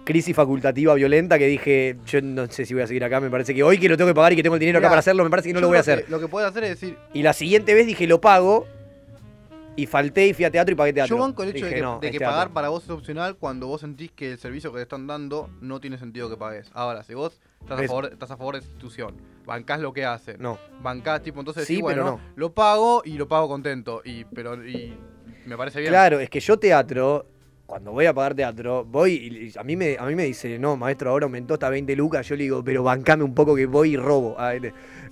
crisis 0.04 0.34
facultativa 0.36 0.92
violenta 0.94 1.38
que 1.38 1.46
dije, 1.46 1.96
yo 2.06 2.20
no 2.20 2.46
sé 2.48 2.66
si 2.66 2.74
voy 2.74 2.82
a 2.82 2.86
seguir 2.86 3.04
acá, 3.04 3.20
me 3.20 3.30
parece 3.30 3.54
que 3.54 3.62
hoy 3.62 3.78
que 3.78 3.88
lo 3.88 3.96
tengo 3.96 4.10
que 4.10 4.14
pagar 4.14 4.32
y 4.32 4.36
que 4.36 4.42
tengo 4.42 4.56
el 4.56 4.60
dinero 4.60 4.78
acá 4.78 4.88
para 4.88 4.98
hacerlo, 5.00 5.24
me 5.24 5.30
parece 5.30 5.48
que 5.48 5.54
no 5.54 5.60
lo 5.60 5.68
voy 5.68 5.76
a 5.78 5.80
hacer. 5.80 6.04
que 6.04 6.10
Lo 6.10 6.20
que 6.20 6.28
puedes 6.28 6.48
hacer 6.50 6.64
es 6.64 6.70
decir, 6.80 6.96
Y 7.14 7.22
la 7.22 7.32
siguiente 7.32 7.74
vez 7.74 7.86
dije, 7.86 8.06
lo 8.06 8.20
pago. 8.20 8.66
Y 9.80 9.86
falté 9.86 10.26
y 10.26 10.34
fui 10.34 10.44
a 10.44 10.50
teatro 10.50 10.72
y 10.72 10.76
pagué 10.76 10.92
teatro. 10.92 11.16
yo 11.16 11.22
banco 11.22 11.42
el 11.42 11.50
hecho 11.56 11.64
de 11.64 11.74
que, 11.74 11.80
no, 11.80 11.98
de 12.00 12.08
es 12.08 12.12
que 12.12 12.18
teatro. 12.18 12.34
pagar 12.34 12.52
para 12.52 12.68
vos 12.68 12.84
es 12.84 12.90
opcional 12.90 13.36
cuando 13.36 13.66
vos 13.66 13.80
sentís 13.80 14.10
que 14.12 14.32
el 14.32 14.38
servicio 14.38 14.70
que 14.72 14.76
te 14.76 14.82
están 14.82 15.06
dando 15.06 15.48
no 15.62 15.80
tiene 15.80 15.96
sentido 15.96 16.28
que 16.28 16.36
pagues. 16.36 16.70
Ahora, 16.74 17.02
si 17.02 17.14
vos 17.14 17.40
estás 17.62 17.80
a, 17.80 17.86
favor, 17.86 18.06
estás 18.12 18.30
a 18.30 18.36
favor 18.36 18.54
de 18.56 18.60
la 18.60 18.66
institución, 18.66 19.16
bancás 19.46 19.80
lo 19.80 19.92
que 19.94 20.04
hacen, 20.04 20.36
No. 20.38 20.58
bancás, 20.82 21.22
tipo, 21.22 21.40
entonces 21.40 21.66
Sí, 21.66 21.76
decís, 21.76 21.86
pero 21.88 22.02
bueno, 22.04 22.18
no. 22.22 22.32
lo 22.36 22.52
pago 22.52 23.00
y 23.04 23.12
lo 23.14 23.26
pago 23.26 23.48
contento. 23.48 24.02
Y, 24.04 24.24
pero, 24.26 24.62
y 24.66 24.92
me 25.46 25.56
parece 25.56 25.80
bien. 25.80 25.92
Claro, 25.92 26.20
es 26.20 26.28
que 26.28 26.40
yo 26.40 26.58
teatro, 26.58 27.24
cuando 27.70 27.92
voy 27.92 28.04
a 28.06 28.12
pagar 28.12 28.34
teatro, 28.34 28.84
voy 28.84 29.12
y 29.14 29.56
a 29.56 29.62
mí 29.62 29.76
me, 29.76 29.96
a 29.96 30.04
mí 30.04 30.16
me 30.16 30.24
dice, 30.24 30.58
no, 30.58 30.76
maestro, 30.76 31.10
ahora 31.10 31.26
aumentó 31.26 31.54
hasta 31.54 31.70
20 31.70 31.94
lucas. 31.94 32.26
Yo 32.28 32.34
le 32.34 32.42
digo, 32.42 32.64
pero 32.64 32.82
bancame 32.82 33.22
un 33.22 33.32
poco 33.32 33.54
que 33.54 33.66
voy 33.66 33.92
y 33.92 33.96
robo. 33.96 34.34
Ah, 34.36 34.54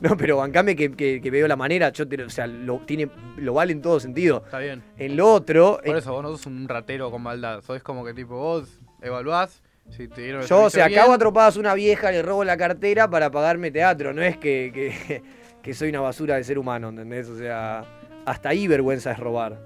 No, 0.00 0.16
pero 0.16 0.38
bancame 0.38 0.74
que, 0.74 0.90
que- 0.90 1.20
que 1.20 1.30
veo 1.30 1.46
la 1.46 1.54
manera. 1.54 1.90
Yo 1.90 2.08
te- 2.08 2.20
o 2.20 2.28
sea, 2.28 2.48
lo, 2.48 2.78
tiene, 2.80 3.08
lo 3.36 3.54
vale 3.54 3.70
en 3.72 3.80
todo 3.80 4.00
sentido. 4.00 4.42
Está 4.44 4.58
bien. 4.58 4.82
En 4.98 5.16
lo 5.16 5.32
otro, 5.32 5.78
Por 5.84 5.94
eh, 5.94 5.98
eso 6.00 6.10
vos 6.12 6.22
no 6.24 6.30
sos 6.30 6.46
un 6.46 6.66
ratero 6.68 7.12
con 7.12 7.22
maldad. 7.22 7.60
Sos 7.62 7.80
como 7.84 8.04
que 8.04 8.12
tipo 8.12 8.34
vos 8.36 8.80
evaluás 9.02 9.62
si 9.90 10.08
te 10.08 10.22
dieron 10.22 10.42
el 10.42 10.48
yo, 10.48 10.64
o 10.64 10.70
sea, 10.70 10.88
bien. 10.88 10.98
acabo 10.98 11.14
a 11.14 11.18
tropadas 11.18 11.56
una 11.56 11.74
vieja, 11.74 12.10
le 12.10 12.22
robo 12.22 12.42
la 12.42 12.56
cartera 12.56 13.08
para 13.08 13.30
pagarme 13.30 13.70
teatro. 13.70 14.12
No 14.12 14.20
es 14.22 14.36
que, 14.36 14.72
que, 14.74 15.22
que 15.62 15.74
soy 15.74 15.90
una 15.90 16.00
basura 16.00 16.34
de 16.34 16.42
ser 16.42 16.58
humano, 16.58 16.88
¿entendés? 16.88 17.28
O 17.28 17.38
sea, 17.38 17.84
hasta 18.26 18.48
ahí 18.48 18.66
vergüenza 18.66 19.12
es 19.12 19.18
robar. 19.20 19.60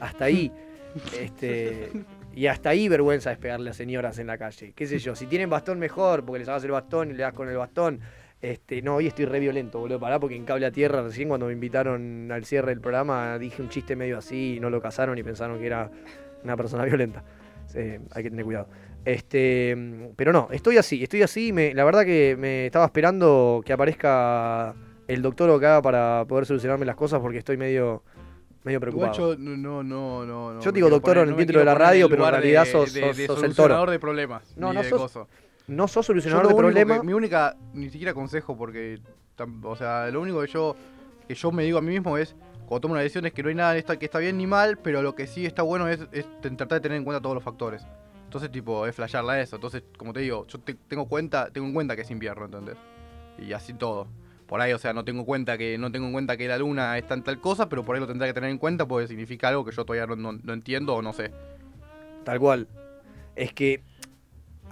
Hasta 0.00 0.24
ahí. 0.24 0.50
este, 1.20 1.90
y 2.36 2.48
hasta 2.48 2.68
ahí 2.68 2.86
vergüenza 2.86 3.32
es 3.32 3.38
pegarle 3.38 3.70
a 3.70 3.72
señoras 3.72 4.18
en 4.18 4.26
la 4.26 4.36
calle. 4.36 4.74
¿Qué 4.76 4.86
sé 4.86 4.98
yo? 4.98 5.16
Si 5.16 5.26
tienen 5.26 5.48
bastón, 5.48 5.78
mejor, 5.78 6.22
porque 6.22 6.40
les 6.40 6.48
hagas 6.48 6.62
el 6.64 6.70
bastón 6.70 7.10
y 7.10 7.14
le 7.14 7.22
das 7.22 7.32
con 7.32 7.48
el 7.48 7.56
bastón. 7.56 8.00
Este, 8.42 8.82
no, 8.82 8.96
hoy 8.96 9.06
estoy 9.06 9.24
re 9.24 9.40
violento, 9.40 9.78
boludo. 9.78 9.98
Pará, 9.98 10.20
porque 10.20 10.36
en 10.36 10.44
Cable 10.44 10.66
a 10.66 10.70
Tierra, 10.70 11.02
recién 11.02 11.28
cuando 11.28 11.46
me 11.46 11.54
invitaron 11.54 12.30
al 12.30 12.44
cierre 12.44 12.68
del 12.68 12.82
programa, 12.82 13.38
dije 13.38 13.62
un 13.62 13.70
chiste 13.70 13.96
medio 13.96 14.18
así 14.18 14.56
y 14.56 14.60
no 14.60 14.68
lo 14.68 14.82
casaron 14.82 15.16
y 15.16 15.22
pensaron 15.22 15.58
que 15.58 15.66
era 15.66 15.90
una 16.44 16.58
persona 16.58 16.84
violenta. 16.84 17.24
Hay 17.74 18.22
que 18.22 18.28
tener 18.28 18.44
cuidado. 18.44 18.68
Este, 19.02 19.74
pero 20.14 20.30
no, 20.30 20.48
estoy 20.50 20.76
así, 20.76 21.02
estoy 21.02 21.22
así. 21.22 21.52
La 21.72 21.84
verdad 21.84 22.04
que 22.04 22.36
me 22.38 22.66
estaba 22.66 22.84
esperando 22.84 23.62
que 23.64 23.72
aparezca 23.72 24.74
el 25.08 25.22
doctor 25.22 25.50
acá 25.50 25.80
para 25.80 26.26
poder 26.28 26.44
solucionarme 26.44 26.84
las 26.84 26.96
cosas 26.96 27.20
porque 27.20 27.38
estoy 27.38 27.56
medio, 27.56 28.02
medio 28.66 28.78
Igual 28.78 29.10
preocupado. 29.12 29.34
yo 29.34 29.38
no, 29.38 29.82
no, 29.82 30.24
no, 30.26 30.52
no. 30.54 30.60
Yo 30.60 30.72
digo 30.72 30.90
doctor 30.90 31.16
en 31.18 31.22
el 31.22 31.30
no 31.30 31.36
me 31.36 31.42
título 31.42 31.60
de 31.60 31.64
la 31.64 31.74
radio, 31.74 32.06
el 32.06 32.10
pero 32.10 32.24
en 32.26 32.30
realidad 32.32 32.64
de- 32.64 32.70
sos- 32.72 32.92
de- 32.92 33.00
sos- 33.00 33.16
de 33.16 33.26
sos 33.28 33.42
el 33.44 33.54
toro. 33.54 33.90
de 33.90 33.98
problemas. 34.00 34.42
No, 34.56 34.72
no 34.72 34.82
de 34.82 34.88
sos- 34.90 35.18
no 35.68 35.88
sos 35.88 36.04
solucionador 36.06 36.48
de 36.48 36.54
problemas. 36.54 37.02
mi 37.04 37.12
única, 37.12 37.56
ni 37.72 37.88
siquiera 37.90 38.12
consejo, 38.12 38.56
porque, 38.56 38.98
tam- 39.38 39.64
o 39.64 39.76
sea, 39.76 40.10
lo 40.10 40.20
único 40.20 40.40
que 40.42 40.48
yo, 40.48 40.76
que 41.28 41.34
yo 41.34 41.50
me 41.52 41.62
digo 41.62 41.78
a 41.78 41.80
mí 41.80 41.88
mismo 41.92 42.18
es, 42.18 42.34
cuando 42.66 42.80
tomo 42.80 42.92
una 42.94 43.00
decisión 43.02 43.24
es 43.26 43.32
que 43.32 43.42
no 43.44 43.48
hay 43.48 43.54
nada 43.54 43.80
que 43.80 44.04
está 44.04 44.18
bien 44.18 44.36
ni 44.36 44.46
mal, 44.48 44.76
pero 44.78 45.00
lo 45.00 45.14
que 45.14 45.26
sí 45.28 45.46
está 45.46 45.62
bueno 45.62 45.86
es, 45.88 46.00
tratar 46.40 46.68
de 46.68 46.80
tener 46.80 46.98
en 46.98 47.04
cuenta 47.04 47.22
todos 47.22 47.34
los 47.36 47.44
factores. 47.44 47.86
Entonces, 48.24 48.50
tipo, 48.50 48.84
es 48.88 48.94
flashearla 48.96 49.40
eso. 49.40 49.54
Entonces, 49.56 49.84
como 49.96 50.12
te 50.12 50.18
digo, 50.20 50.44
yo 50.48 50.58
te- 50.58 50.74
tengo 50.74 51.06
cuenta, 51.06 51.48
tengo 51.50 51.68
en 51.68 51.72
cuenta 51.72 51.94
que 51.94 52.02
es 52.02 52.10
invierno, 52.10 52.46
¿entendés? 52.46 52.76
Y 53.38 53.52
así 53.52 53.72
todo. 53.74 54.08
Por 54.46 54.60
ahí, 54.60 54.72
o 54.72 54.78
sea, 54.78 54.92
no 54.92 55.04
tengo 55.04 55.20
en 55.20 55.26
cuenta 55.26 55.58
que 55.58 55.76
no 55.76 55.90
tengo 55.90 56.06
en 56.06 56.12
cuenta 56.12 56.36
que 56.36 56.46
la 56.46 56.56
luna 56.58 56.96
está 56.98 57.14
en 57.14 57.22
tal 57.22 57.40
cosa, 57.40 57.68
pero 57.68 57.84
por 57.84 57.96
ahí 57.96 58.00
lo 58.00 58.06
tendré 58.06 58.28
que 58.28 58.34
tener 58.34 58.50
en 58.50 58.58
cuenta 58.58 58.86
porque 58.86 59.08
significa 59.08 59.48
algo 59.48 59.64
que 59.64 59.72
yo 59.72 59.84
todavía 59.84 60.06
no, 60.06 60.14
no- 60.16 60.38
no 60.42 60.52
entiendo 60.52 60.94
o 60.94 61.02
no 61.02 61.12
sé. 61.12 61.32
Tal 62.24 62.38
cual. 62.38 62.68
Es 63.34 63.52
que. 63.52 63.82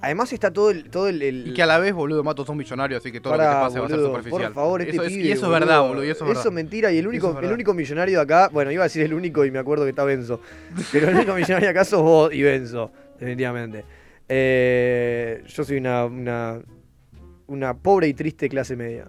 Además 0.01 0.33
está 0.33 0.53
todo 0.53 0.71
el. 0.71 0.91
Todo 0.91 1.09
el, 1.09 1.23
el- 1.23 1.49
Y 1.49 1.55
que 1.55 1.63
a 1.63 1.67
la 1.67 1.79
vez, 1.79 1.93
boludo, 1.95 2.23
Mato 2.23 2.45
son 2.45 2.57
millonarios, 2.57 3.01
así 3.01 3.11
que 3.11 3.21
todo 3.21 3.33
lo 3.33 3.39
que 3.41 3.47
te 3.47 3.53
pase 3.53 3.81
va 3.81 3.87
a 3.87 3.89
ser 3.89 3.99
superficial. 4.01 4.43
Por 4.45 4.53
favor, 4.55 4.81
este 4.83 4.93
eso 4.97 5.03
es, 5.03 5.13
y 5.13 5.33
eso 5.33 5.43
boludo. 5.47 5.55
es 5.57 5.61
verdad, 5.61 5.81
boludo, 5.89 6.05
y 6.05 6.09
eso 6.11 6.25
es 6.25 6.29
verdad. 6.29 6.41
Eso 6.43 6.49
es 6.51 6.55
mentira. 6.55 6.93
Y 6.93 6.99
el 6.99 7.09
único, 7.09 7.37
es 7.39 7.45
el 7.47 7.53
único 7.53 7.75
millonario 7.75 8.19
de 8.19 8.23
acá. 8.23 8.49
Bueno, 8.53 8.71
iba 8.71 8.83
a 8.83 8.87
decir 8.87 9.03
el 9.03 9.15
único 9.15 9.45
y 9.45 9.51
me 9.51 9.59
acuerdo 9.59 9.85
que 9.85 9.91
está 9.91 10.05
Benzo. 10.05 10.41
Pero 10.93 11.09
el 11.09 11.17
único 11.17 11.35
millonario 11.35 11.67
de 11.67 11.71
acá 11.71 11.85
sos 11.85 12.03
vos 12.03 12.33
y 12.35 12.43
Benzo. 12.43 12.93
Definitivamente. 13.19 13.85
Eh, 14.29 15.43
yo 15.47 15.65
soy 15.65 15.79
una, 15.79 16.05
una. 16.05 16.61
Una 17.47 17.75
pobre 17.75 18.09
y 18.09 18.15
triste 18.15 18.49
clase 18.49 18.75
media. 18.75 19.07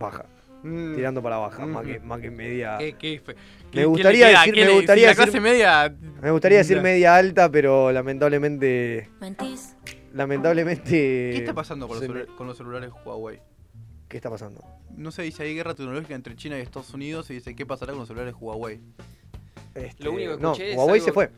Baja. 0.00 0.24
Mm. 0.62 0.94
Tirando 0.94 1.22
para 1.22 1.36
baja, 1.36 1.64
Mm. 1.64 1.70
más, 1.70 1.86
que, 1.86 2.00
más 2.00 2.20
que 2.20 2.30
media. 2.30 2.76
¿Qué- 2.78 2.94
qué 2.96 3.22
me 3.72 3.84
gustaría 3.84 4.28
decir, 4.28 4.54
¿Qué 4.54 4.64
me 4.64 4.72
gustaría 4.72 5.02
si 5.02 5.06
la 5.06 5.08
decir, 5.10 5.24
clase 5.24 5.40
media- 5.40 5.94
me 6.20 6.30
gustaría 6.32 6.58
decir 6.58 6.80
media 6.82 7.16
alta, 7.16 7.50
pero 7.50 7.92
lamentablemente, 7.92 9.08
Mentís. 9.20 9.76
lamentablemente. 10.12 10.90
¿Qué 10.90 11.36
está 11.36 11.54
pasando 11.54 11.86
con 11.86 11.96
los, 11.98 12.04
se 12.06 12.12
me- 12.12 12.20
celula- 12.24 12.36
con 12.36 12.46
los 12.46 12.56
celulares 12.56 12.90
Huawei? 13.04 13.40
¿Qué 14.08 14.16
está 14.16 14.28
pasando? 14.28 14.62
No 14.96 15.10
sé, 15.12 15.22
dice 15.22 15.44
hay 15.44 15.54
guerra 15.54 15.74
tecnológica 15.74 16.14
entre 16.14 16.34
China 16.34 16.58
y 16.58 16.62
Estados 16.62 16.92
Unidos 16.92 17.30
y 17.30 17.34
dice 17.34 17.54
qué 17.54 17.64
pasará 17.64 17.92
con 17.92 18.00
los 18.00 18.08
celulares 18.08 18.34
Huawei. 18.38 18.80
Este, 19.74 20.02
Lo 20.04 20.12
único 20.12 20.36
que 20.36 20.42
no, 20.42 20.52
escuché 20.52 20.70
es 20.72 20.76
Huawei 20.76 20.94
algo- 20.94 21.04
se 21.06 21.12
fue. 21.12 21.30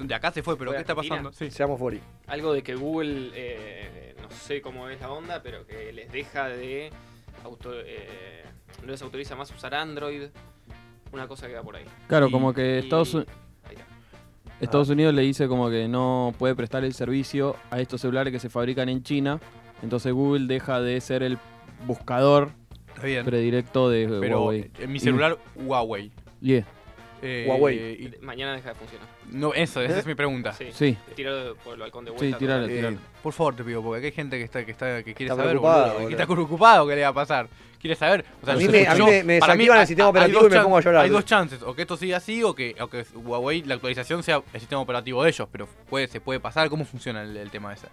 De 0.00 0.14
acá 0.14 0.30
se 0.32 0.42
fue, 0.42 0.56
pero 0.56 0.70
¿Fue 0.70 0.76
¿qué 0.76 0.80
está 0.82 0.94
pasando? 0.94 1.32
Sí. 1.32 1.50
Se 1.50 1.58
llama 1.58 1.76
Fori. 1.76 2.00
Algo 2.26 2.52
de 2.52 2.62
que 2.62 2.74
Google, 2.74 3.30
eh, 3.34 4.14
no 4.20 4.30
sé 4.30 4.60
cómo 4.62 4.88
es 4.88 5.00
la 5.00 5.10
onda, 5.10 5.42
pero 5.42 5.66
que 5.66 5.92
les 5.92 6.10
deja 6.12 6.48
de. 6.48 6.90
Auto, 7.44 7.72
eh, 7.74 8.44
no 8.82 8.90
les 8.90 9.02
autoriza 9.02 9.34
más 9.36 9.50
usar 9.50 9.74
Android. 9.74 10.28
Una 11.12 11.26
cosa 11.26 11.48
que 11.48 11.54
va 11.54 11.62
por 11.62 11.74
ahí. 11.76 11.84
Claro, 12.06 12.28
Y- 12.28 12.30
como 12.30 12.52
que 12.52 12.76
y- 12.76 12.84
Estados, 14.60 14.88
Unidos 14.90 15.14
le 15.14 15.22
dice 15.22 15.48
como 15.48 15.70
que 15.70 15.88
no 15.88 16.34
puede 16.38 16.54
prestar 16.54 16.84
el 16.84 16.92
servicio 16.92 17.56
a 17.70 17.80
estos 17.80 18.00
celulares 18.02 18.30
que 18.32 18.38
se 18.38 18.50
fabrican 18.50 18.88
en 18.90 19.02
China. 19.02 19.40
Entonces 19.82 20.12
Google 20.12 20.46
deja 20.46 20.80
de 20.80 21.00
ser 21.00 21.22
el 21.22 21.38
buscador 21.86 22.50
Está 22.88 23.06
bien. 23.06 23.24
predirecto 23.24 23.88
de 23.88 24.06
Pero 24.20 24.42
Huawei. 24.42 24.70
en 24.78 24.92
mi 24.92 24.98
Y- 24.98 25.00
celular 25.00 25.38
Huawei. 25.56 26.12
Yeah. 26.42 26.66
Eh, 27.22 27.44
Huawei. 27.48 27.76
y- 27.76 28.24
Mañana 28.24 28.54
deja 28.54 28.70
de 28.70 28.74
funcionar. 28.74 29.06
no, 29.30 29.52
eso, 29.54 29.80
esa 29.82 29.98
es 29.98 30.06
mi 30.06 30.14
pregunta. 30.14 30.52
Sí. 30.54 30.68
Sí. 30.72 30.96
Tiralo 31.14 31.54
por 31.56 31.74
el 31.74 31.80
balcón 31.80 32.04
de 32.04 32.12
Sí, 32.12 32.16
vuelta. 32.16 32.38
tiralo, 32.38 32.62
total. 32.62 32.76
tiralo. 32.76 32.96
Por 33.22 33.32
favor, 33.32 33.56
te 33.56 33.64
pido, 33.64 33.82
porque 33.82 33.98
aquí 33.98 34.06
hay 34.06 34.12
gente 34.12 34.38
que 34.38 34.44
está 34.44 34.64
que 34.64 34.70
está 34.70 35.02
que 35.02 35.14
quiere 35.14 35.30
Está 35.32 35.42
saber, 35.42 35.58
boludo, 35.58 36.06
que 36.08 36.12
está 36.14 36.26
preocupado 36.26 36.86
qué 36.86 36.96
le 36.96 37.02
va 37.02 37.08
a 37.08 37.12
pasar. 37.14 37.48
Quiere 37.80 37.96
saber. 37.96 38.24
O 38.42 38.44
sea, 38.44 38.54
A 38.54 38.56
mí 38.58 38.68
me- 38.68 38.86
a 38.86 38.92
mí 38.92 38.98
yo- 38.98 39.06
me- 39.06 39.24
me 39.24 39.38
para 39.40 39.54
mí 39.54 39.60
desactivan 39.64 39.76
el 39.76 39.80
hay- 39.80 39.86
sistema 39.86 40.08
operativo 40.10 40.40
dos 40.42 40.52
y 40.52 40.54
me 40.54 40.62
pongo 40.62 40.76
a 40.76 40.80
llorar. 40.82 41.04
Hay 41.04 41.10
dos 41.10 41.24
chances, 41.24 41.62
o 41.62 41.74
que 41.74 41.82
esto 41.82 41.96
siga 41.96 42.18
así 42.18 42.42
o 42.42 42.54
que, 42.54 42.76
o 42.80 42.88
que 42.88 43.04
Huawei 43.14 43.62
la 43.62 43.74
actualización 43.74 44.22
sea 44.22 44.42
el 44.52 44.60
sistema 44.60 44.82
operativo 44.82 45.22
de 45.22 45.30
ellos, 45.30 45.48
pero 45.50 45.66
puede 45.88 46.06
se 46.08 46.20
puede 46.20 46.40
pasar. 46.40 46.68
¿Cómo 46.68 46.84
funciona 46.84 47.22
el, 47.22 47.36
el 47.36 47.50
tema 47.50 47.72
ese? 47.72 47.86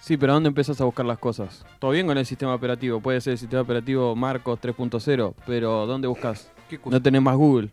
Sí, 0.00 0.16
pero 0.18 0.34
¿dónde 0.34 0.48
empiezas 0.48 0.78
a 0.80 0.84
buscar 0.84 1.06
las 1.06 1.18
cosas? 1.18 1.64
Todo 1.78 1.90
bien 1.90 2.06
con 2.06 2.16
el 2.18 2.26
sistema 2.26 2.54
operativo, 2.54 3.00
puede 3.00 3.20
ser 3.22 3.32
el 3.32 3.38
sistema 3.38 3.62
operativo 3.62 4.14
Marcos 4.14 4.58
3.0, 4.60 5.34
pero 5.46 5.86
¿dónde 5.86 6.08
buscas? 6.08 6.50
No 6.86 7.00
tenés 7.00 7.22
más 7.22 7.36
Google. 7.36 7.70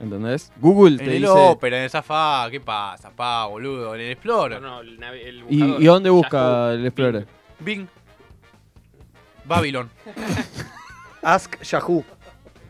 ¿Entendés? 0.00 0.50
Google 0.60 0.96
te 0.98 1.04
En 1.04 1.10
el 1.10 1.16
dice. 1.22 1.32
Opera, 1.32 1.76
en 1.78 1.84
el 1.84 1.90
Safari, 1.90 2.50
¿qué 2.52 2.60
pasa, 2.60 3.10
pa, 3.10 3.46
boludo? 3.46 3.94
En 3.94 4.00
el 4.00 4.10
Explorer. 4.12 4.60
No, 4.60 4.68
no, 4.76 4.80
el, 4.80 5.02
el 5.02 5.44
¿Y, 5.48 5.58
buscador, 5.60 5.82
¿Y 5.82 5.86
dónde 5.86 6.08
Yahoo, 6.08 6.16
busca 6.16 6.72
el 6.72 6.86
Explorer? 6.86 7.26
Bing. 7.60 7.86
Babylon. 9.44 9.90
Ask 11.22 11.60
Yahoo. 11.62 12.04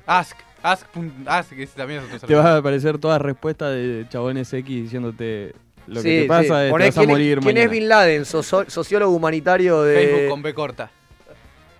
Ask. 0.07 0.37
Ask. 0.63 0.87
Ask, 1.27 1.51
que 1.55 1.63
ese 1.65 1.77
también 1.77 2.01
es 2.01 2.07
otro 2.07 2.19
Te 2.29 2.35
va 2.35 2.43
servidor. 2.43 2.47
a 2.47 2.57
aparecer 2.59 2.99
todas 2.99 3.21
respuestas 3.21 3.73
de 3.73 4.07
chabones 4.09 4.53
X 4.53 4.83
diciéndote 4.85 5.55
lo 5.87 6.01
Sí, 6.01 6.09
que 6.09 6.17
te 6.17 6.23
sí. 6.23 6.29
pasa 6.29 6.65
es 6.67 6.71
Poné 6.71 6.85
te 6.85 6.91
vas 6.91 6.97
a 6.99 7.01
quién 7.01 7.11
es- 7.11 7.15
morir 7.15 7.39
¿Quién 7.41 7.45
mañana. 7.55 7.65
es 7.65 7.71
Bin 7.71 7.89
Laden? 7.89 8.25
Sociólogo 8.25 9.15
humanitario 9.15 9.83
de. 9.83 9.95
Facebook 9.97 10.29
con 10.31 10.43
B 10.43 10.55
corta. 10.55 10.91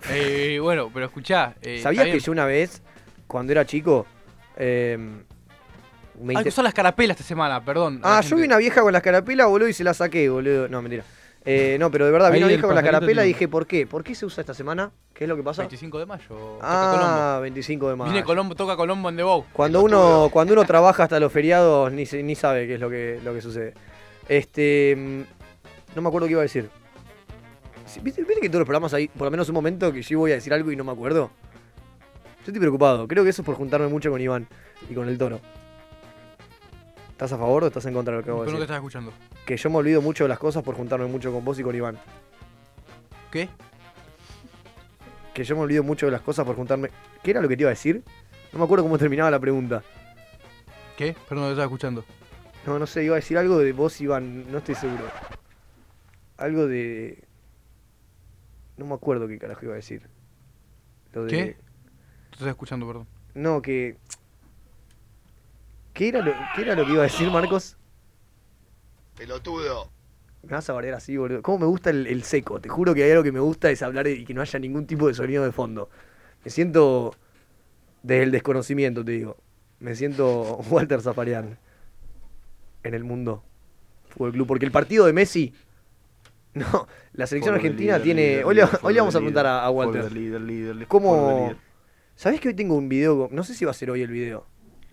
Eh, 0.09 0.59
bueno, 0.61 0.89
pero 0.93 1.05
escuchá. 1.05 1.55
Eh, 1.61 1.79
¿Sabías 1.81 2.05
que 2.07 2.19
yo 2.19 2.31
una 2.33 2.45
vez, 2.45 2.81
cuando 3.27 3.53
era 3.53 3.65
chico, 3.65 4.05
eh, 4.57 4.97
me 6.21 6.31
Hay 6.31 6.35
que 6.35 6.39
inter- 6.41 6.47
usar 6.53 6.63
las 6.63 6.73
carapelas 6.73 7.15
esta 7.19 7.27
semana, 7.27 7.63
perdón. 7.63 7.99
Ah, 8.03 8.15
La 8.15 8.21
yo 8.21 8.35
vi 8.35 8.43
una 8.43 8.57
vieja 8.57 8.81
con 8.81 8.93
las 8.93 9.01
carapelas, 9.01 9.47
boludo, 9.47 9.67
y 9.67 9.73
se 9.73 9.83
la 9.83 9.93
saqué, 9.93 10.29
boludo. 10.29 10.67
No, 10.67 10.81
mentira. 10.81 11.03
Eh, 11.45 11.75
no, 11.77 11.91
pero 11.91 12.05
de 12.05 12.11
verdad, 12.11 12.31
vi 12.31 12.37
una 12.37 12.47
vieja 12.47 12.61
con 12.61 12.73
las 12.73 12.83
pajarito 12.83 12.99
carapelas 13.01 13.25
y 13.25 13.27
dije, 13.29 13.47
¿por 13.49 13.67
qué? 13.67 13.85
¿Por 13.85 14.01
qué 14.03 14.15
se 14.15 14.25
usa 14.25 14.39
esta 14.41 14.53
semana? 14.53 14.91
¿Qué 15.13 15.25
es 15.25 15.27
lo 15.29 15.35
que 15.35 15.43
pasa? 15.43 15.61
25 15.63 15.99
de 15.99 16.05
mayo. 16.05 16.23
toca 16.29 16.59
Ah, 16.61 17.39
25 17.41 17.85
de 17.85 17.91
Colombo. 17.91 18.03
mayo. 18.05 18.13
Viene 18.13 18.25
Colombo, 18.25 18.55
toca 18.55 18.75
Colombo 18.77 19.09
en 19.09 19.17
The 19.17 19.23
Bow. 19.23 19.45
Cuando 19.51 19.81
uno, 19.81 20.29
cuando 20.31 20.53
uno 20.53 20.63
trabaja 20.63 21.03
hasta 21.03 21.19
los 21.19 21.31
feriados, 21.33 21.91
ni, 21.91 22.05
ni 22.23 22.35
sabe 22.35 22.65
qué 22.65 22.75
es 22.75 22.79
lo 22.79 22.89
que, 22.89 23.19
lo 23.23 23.33
que 23.33 23.41
sucede. 23.41 23.73
Este. 24.29 24.95
mm, 24.97 25.95
No 25.95 26.01
me 26.01 26.07
acuerdo 26.07 26.27
qué 26.27 26.31
iba 26.31 26.41
a 26.41 26.43
decir. 26.43 26.69
¿Viste, 28.01 28.21
viste 28.23 28.39
que 28.39 28.45
en 28.45 28.51
todos 28.51 28.61
los 28.61 28.65
programas 28.65 28.93
hay 28.93 29.07
por 29.09 29.25
lo 29.25 29.31
menos 29.31 29.47
un 29.49 29.55
momento 29.55 29.91
que 29.91 30.01
yo 30.01 30.19
voy 30.19 30.31
a 30.31 30.35
decir 30.35 30.53
algo 30.53 30.71
y 30.71 30.75
no 30.77 30.83
me 30.85 30.91
acuerdo? 30.93 31.29
Yo 32.39 32.47
estoy 32.47 32.59
preocupado. 32.59 33.07
Creo 33.07 33.23
que 33.25 33.29
eso 33.31 33.41
es 33.41 33.45
por 33.45 33.55
juntarme 33.55 33.87
mucho 33.87 34.09
con 34.09 34.19
Iván 34.21 34.47
y 34.89 34.93
con 34.95 35.07
el 35.09 35.17
toro. 35.17 35.39
¿Estás 37.13 37.31
a 37.31 37.37
favor 37.37 37.63
o 37.63 37.67
estás 37.67 37.85
en 37.85 37.93
contra 37.93 38.11
de 38.11 38.17
lo 38.17 38.23
que 38.23 38.25
Pero 38.25 38.35
vos 38.37 38.45
no 38.45 38.51
te 38.51 38.51
decís? 38.53 38.63
estás 38.63 38.77
escuchando. 38.77 39.13
Que 39.45 39.55
yo 39.55 39.69
me 39.69 39.77
olvido 39.77 40.01
mucho 40.01 40.23
de 40.23 40.27
las 40.29 40.39
cosas 40.39 40.63
por 40.63 40.75
juntarme 40.75 41.05
mucho 41.05 41.31
con 41.31 41.45
vos 41.45 41.57
y 41.59 41.63
con 41.63 41.75
Iván. 41.75 41.97
¿Qué? 43.31 43.49
Que 45.33 45.43
yo 45.43 45.55
me 45.55 45.61
olvido 45.61 45.83
mucho 45.83 46.07
de 46.07 46.11
las 46.11 46.21
cosas 46.21 46.45
por 46.45 46.55
juntarme. 46.55 46.89
¿Qué 47.21 47.31
era 47.31 47.41
lo 47.41 47.47
que 47.47 47.55
te 47.55 47.63
iba 47.63 47.69
a 47.69 47.73
decir? 47.77 48.03
No 48.51 48.59
me 48.59 48.65
acuerdo 48.65 48.83
cómo 48.83 48.97
terminaba 48.97 49.31
la 49.31 49.39
pregunta. 49.39 49.83
¿Qué? 50.97 51.15
Pero 51.29 51.41
no 51.41 51.47
te 51.47 51.53
estás 51.53 51.65
escuchando. 51.65 52.03
No, 52.65 52.79
no 52.79 52.87
sé, 52.87 53.03
iba 53.03 53.15
a 53.15 53.17
decir 53.17 53.37
algo 53.37 53.57
de 53.59 53.73
vos, 53.73 53.99
Iván, 54.01 54.51
no 54.51 54.57
estoy 54.57 54.75
seguro. 54.75 55.03
Algo 56.37 56.67
de. 56.67 57.23
No 58.77 58.85
me 58.85 58.95
acuerdo 58.95 59.27
qué 59.27 59.37
carajo 59.37 59.65
iba 59.65 59.73
a 59.73 59.77
decir. 59.77 60.07
Lo 61.13 61.25
de... 61.25 61.29
¿Qué? 61.29 61.43
Te 62.29 62.33
estás 62.33 62.47
escuchando, 62.47 62.87
perdón. 62.87 63.07
No, 63.35 63.61
que. 63.61 63.97
¿Qué 65.93 66.09
era, 66.09 66.21
lo... 66.21 66.33
¿Qué 66.55 66.61
era 66.63 66.75
lo 66.75 66.85
que 66.85 66.91
iba 66.91 67.01
a 67.01 67.05
decir, 67.05 67.29
Marcos? 67.29 67.77
Pelotudo. 69.15 69.91
Me 70.41 70.49
vas 70.49 70.69
a 70.69 70.73
bardear 70.73 70.95
así, 70.95 71.15
boludo. 71.15 71.41
¿Cómo 71.41 71.59
me 71.59 71.65
gusta 71.65 71.89
el, 71.89 72.07
el 72.07 72.23
seco? 72.23 72.59
Te 72.59 72.67
juro 72.67 72.93
que 72.93 73.03
hay 73.03 73.11
algo 73.11 73.23
que 73.23 73.31
me 73.31 73.39
gusta 73.39 73.69
es 73.69 73.81
hablar 73.81 74.07
y 74.07 74.25
que 74.25 74.33
no 74.33 74.41
haya 74.41 74.59
ningún 74.59 74.87
tipo 74.87 75.07
de 75.07 75.13
sonido 75.13 75.43
de 75.43 75.51
fondo. 75.51 75.89
Me 76.43 76.51
siento. 76.51 77.15
Desde 78.01 78.23
el 78.23 78.31
desconocimiento, 78.31 79.05
te 79.05 79.11
digo. 79.11 79.37
Me 79.79 79.95
siento 79.95 80.57
Walter 80.69 81.01
Zafarian. 81.01 81.57
En 82.83 82.93
el 82.93 83.03
mundo. 83.03 83.43
Fútbol 84.09 84.33
Club. 84.33 84.47
Porque 84.47 84.65
el 84.65 84.71
partido 84.71 85.05
de 85.05 85.13
Messi. 85.13 85.53
No, 86.55 86.87
la 87.13 87.25
selección 87.25 87.55
argentina 87.55 87.99
tiene. 87.99 88.43
hoy 88.43 88.53
le, 88.53 88.63
hoy 88.83 88.95
vamos 88.95 89.15
a 89.15 89.17
preguntar 89.17 89.47
a, 89.47 89.67
Walter. 89.71 90.07
the 90.07 90.85
¿Cómo.? 90.87 91.51
¿Sabés 92.15 92.39
que 92.39 92.49
hoy 92.49 92.53
tengo 92.53 92.75
un 92.75 92.87
video? 92.87 93.27
No 93.31 93.43
sé 93.43 93.55
si 93.55 93.65
va 93.65 93.71
a 93.71 93.73
ser 93.73 93.89
hoy 93.89 94.03
el 94.03 94.11
video. 94.11 94.45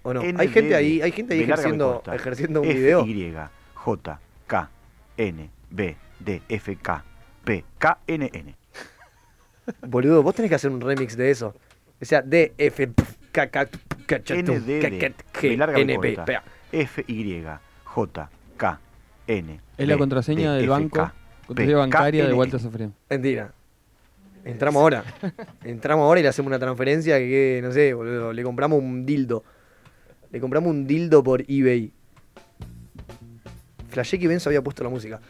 ¿O 0.02 0.14
no? 0.14 0.20
Hay 0.20 0.48
gente 0.48 0.74
ahí, 0.74 1.02
hay 1.02 1.12
gente 1.12 1.34
ahí 1.34 1.42
ejerciendo, 1.42 2.02
ejerciendo 2.12 2.62
un 2.62 2.68
F, 2.68 2.78
video. 2.78 3.06
Y, 3.06 3.34
J, 3.74 4.20
K, 4.46 4.70
N, 5.16 5.50
B, 5.70 5.96
D, 6.18 6.42
F, 6.48 6.76
K, 6.76 7.04
P, 7.44 7.64
K, 7.78 7.98
N, 8.06 8.30
N. 8.32 8.56
Boludo, 9.86 10.22
vos 10.22 10.34
tenés 10.34 10.48
que 10.48 10.54
hacer 10.54 10.70
un 10.70 10.80
remix 10.80 11.16
de 11.16 11.30
eso. 11.30 11.54
O 12.00 12.04
sea, 12.04 12.22
D, 12.22 12.54
F, 12.56 12.86
P, 12.88 13.02
K, 13.32 13.50
K, 13.50 13.66
K, 14.06 14.20
K, 14.20 14.34
N, 14.34 14.44
K, 14.44 14.60
D, 14.60 14.80
K, 14.80 14.90
D, 14.90 15.14
K, 15.32 15.40
B 15.42 15.56
larga, 15.56 15.76
B 15.76 15.82
N, 15.82 15.98
P, 15.98 16.14
corta. 16.14 16.42
P. 16.70 16.80
F, 16.80 17.04
Y, 17.06 17.44
J, 17.84 18.30
K, 18.56 18.80
N. 19.26 19.60
Es 19.76 19.88
la 19.88 19.98
contraseña 19.98 20.54
del 20.54 20.68
banco. 20.68 21.10
Contraseña 21.46 21.78
bancaria 21.78 22.26
de 22.26 22.32
Walter 22.32 22.60
N. 22.60 22.62
Safrián. 22.62 22.94
Mentira. 23.08 23.52
Entramos 24.44 24.80
ahora. 24.80 25.04
Entramos 25.64 26.04
ahora 26.04 26.20
y 26.20 26.22
le 26.22 26.28
hacemos 26.28 26.48
una 26.48 26.58
transferencia 26.58 27.18
que, 27.18 27.60
no 27.62 27.72
sé, 27.72 27.92
boludo. 27.92 28.32
Le 28.32 28.42
compramos 28.42 28.78
un 28.78 29.04
dildo. 29.04 29.44
Le 30.32 30.40
compramos 30.40 30.70
un 30.70 30.86
dildo 30.86 31.22
por 31.22 31.42
eBay. 31.48 31.92
Flashé 33.88 34.18
que 34.18 34.28
Benzo 34.28 34.48
había 34.48 34.62
puesto 34.62 34.84
la 34.84 34.90
música. 34.90 35.20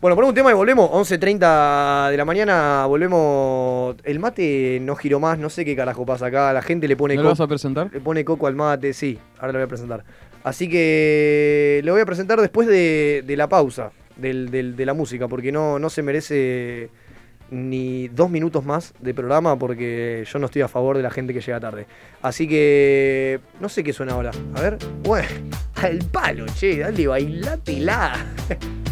Bueno, 0.00 0.16
ponemos 0.16 0.30
un 0.30 0.34
tema 0.34 0.50
y 0.50 0.54
volvemos. 0.54 0.90
11.30 0.90 2.10
de 2.10 2.16
la 2.16 2.24
mañana 2.24 2.86
volvemos. 2.86 3.94
El 4.02 4.18
mate 4.18 4.78
no 4.82 4.96
giró 4.96 5.20
más, 5.20 5.38
no 5.38 5.48
sé 5.50 5.64
qué 5.64 5.76
carajo 5.76 6.04
pasa 6.06 6.26
acá. 6.26 6.52
La 6.52 6.62
gente 6.62 6.88
le 6.88 6.96
pone 6.96 7.14
¿No 7.14 7.22
lo 7.22 7.28
vas 7.28 7.40
a 7.40 7.46
presentar? 7.46 7.90
Le 7.92 8.00
pone 8.00 8.24
coco 8.24 8.46
al 8.46 8.56
mate, 8.56 8.94
sí. 8.94 9.18
Ahora 9.38 9.52
lo 9.52 9.58
voy 9.58 9.64
a 9.66 9.68
presentar. 9.68 10.04
Así 10.42 10.68
que 10.68 11.80
lo 11.84 11.92
voy 11.92 12.00
a 12.00 12.06
presentar 12.06 12.40
después 12.40 12.66
de, 12.66 13.22
de 13.24 13.36
la 13.36 13.48
pausa 13.48 13.92
del- 14.16 14.50
del- 14.50 14.74
de 14.74 14.86
la 14.86 14.94
música, 14.94 15.28
porque 15.28 15.52
no, 15.52 15.78
no 15.78 15.88
se 15.88 16.02
merece 16.02 16.90
ni 17.52 18.08
dos 18.08 18.30
minutos 18.30 18.64
más 18.64 18.94
de 19.00 19.14
programa, 19.14 19.56
porque 19.58 20.24
yo 20.26 20.38
no 20.38 20.46
estoy 20.46 20.62
a 20.62 20.68
favor 20.68 20.96
de 20.96 21.02
la 21.02 21.10
gente 21.10 21.34
que 21.34 21.40
llega 21.40 21.60
tarde. 21.60 21.86
Así 22.22 22.48
que 22.48 23.40
no 23.60 23.68
sé 23.68 23.84
qué 23.84 23.92
suena 23.92 24.14
ahora. 24.14 24.30
A 24.54 24.60
ver. 24.60 24.78
Bueno, 25.02 25.28
al 25.76 25.98
palo, 26.10 26.46
che, 26.46 26.78
dale, 26.78 27.06
bailatela. 27.06 28.26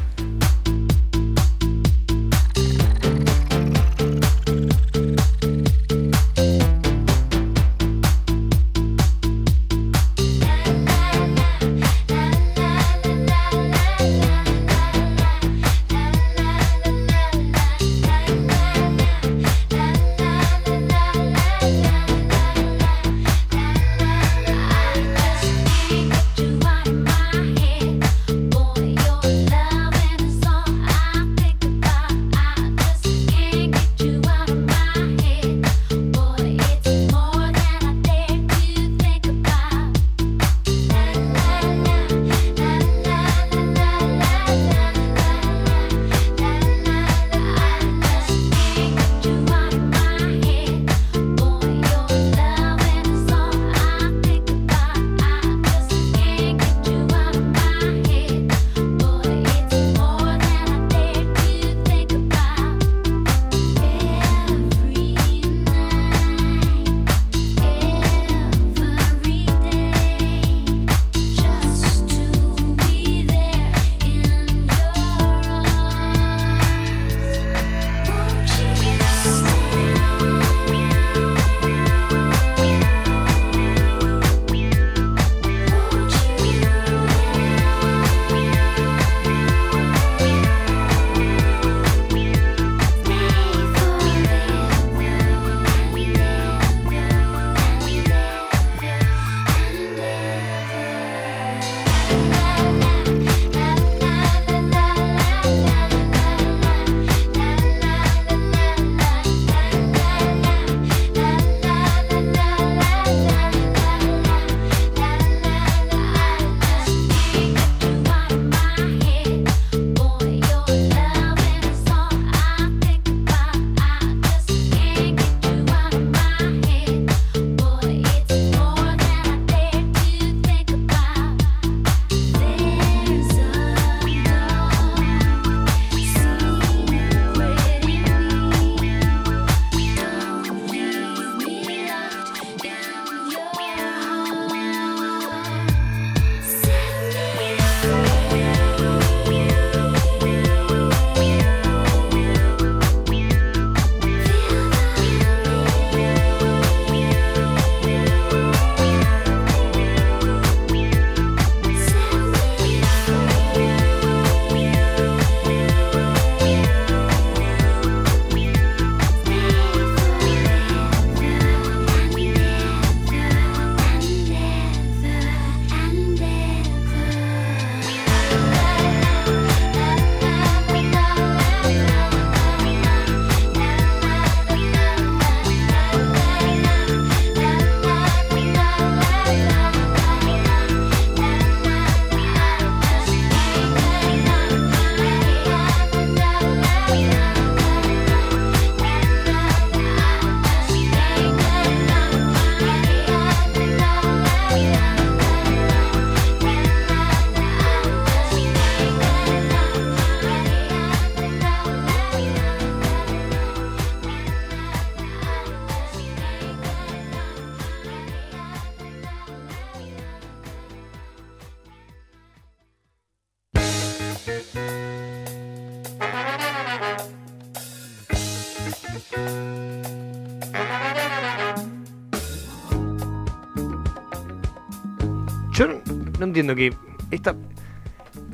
Yo 235.53 235.67
no, 235.69 236.25
entiendo 236.25 236.55
que 236.55 236.73
esta, 237.11 237.37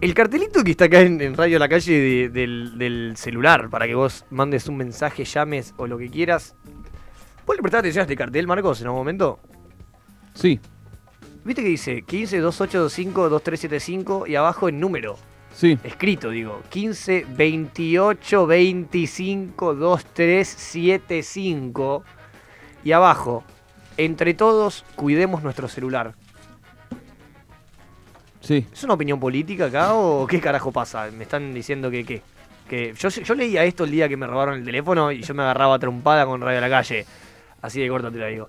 el 0.01 0.15
cartelito 0.15 0.63
que 0.63 0.71
está 0.71 0.85
acá 0.85 1.01
en, 1.01 1.21
en 1.21 1.37
Radio 1.37 1.59
La 1.59 1.69
Calle 1.69 2.29
del, 2.29 3.15
celular, 3.17 3.69
para 3.69 3.89
que 3.89 3.97
vos 3.97 4.25
mandes 4.31 4.69
un 4.69 4.77
mensaje, 4.77 5.25
llames 5.25 5.75
o 5.77 5.89
lo 5.89 5.99
que 5.99 6.09
quieras. 6.09 6.55
¿Vos 7.45 7.57
le 7.57 7.63
prestaste 7.63 7.89
atención 7.89 8.03
a 8.03 8.05
este 8.05 8.17
cartel, 8.17 8.47
Marcos, 8.47 8.81
en 8.81 8.87
algún 8.87 9.01
momento? 9.01 9.41
Sí. 10.35 10.61
¿Viste 11.45 11.63
que 11.63 11.69
dice 11.69 12.03
15 12.03 12.39
2825 12.39 13.29
2375 13.29 14.27
y 14.29 14.37
abajo 14.37 14.69
el 14.69 14.79
número? 14.79 15.17
Sí. 15.57 15.77
Escrito, 15.83 16.31
digo. 16.31 16.63
15 16.69 17.27
28 17.29 18.47
25 18.47 19.75
2375 19.75 22.05
y 22.85 22.93
abajo. 22.93 23.43
Entre 23.97 24.35
todos, 24.35 24.85
cuidemos 24.95 25.43
nuestro 25.43 25.67
celular. 25.67 26.15
Sí. 28.41 28.65
¿Es 28.73 28.85
una 28.85 28.95
opinión 28.95 29.19
política 29.19 29.67
acá 29.67 29.95
o 29.95 30.25
qué 30.27 30.41
carajo 30.41 30.71
pasa? 30.71 31.11
Me 31.11 31.25
están 31.25 31.53
diciendo 31.53 31.91
que 31.91 32.05
qué. 32.05 32.23
Que 32.69 32.95
yo, 32.99 33.09
yo 33.09 33.35
leía 33.35 33.65
esto 33.65 33.85
el 33.85 33.93
día 33.93 34.09
que 34.09 34.17
me 34.17 34.27
robaron 34.27 34.57
el 34.57 34.65
teléfono 34.65 35.13
y 35.13 35.23
yo 35.23 35.35
me 35.35 35.43
agarraba 35.43 35.79
trompada 35.79 36.27
con 36.27 36.41
Radio 36.41 36.59
a 36.59 36.61
la 36.61 36.71
Calle. 36.71 37.07
Así 37.63 37.81
de 37.81 37.89
corto 37.89 38.11
te 38.11 38.19
lo 38.19 38.27
digo. 38.27 38.49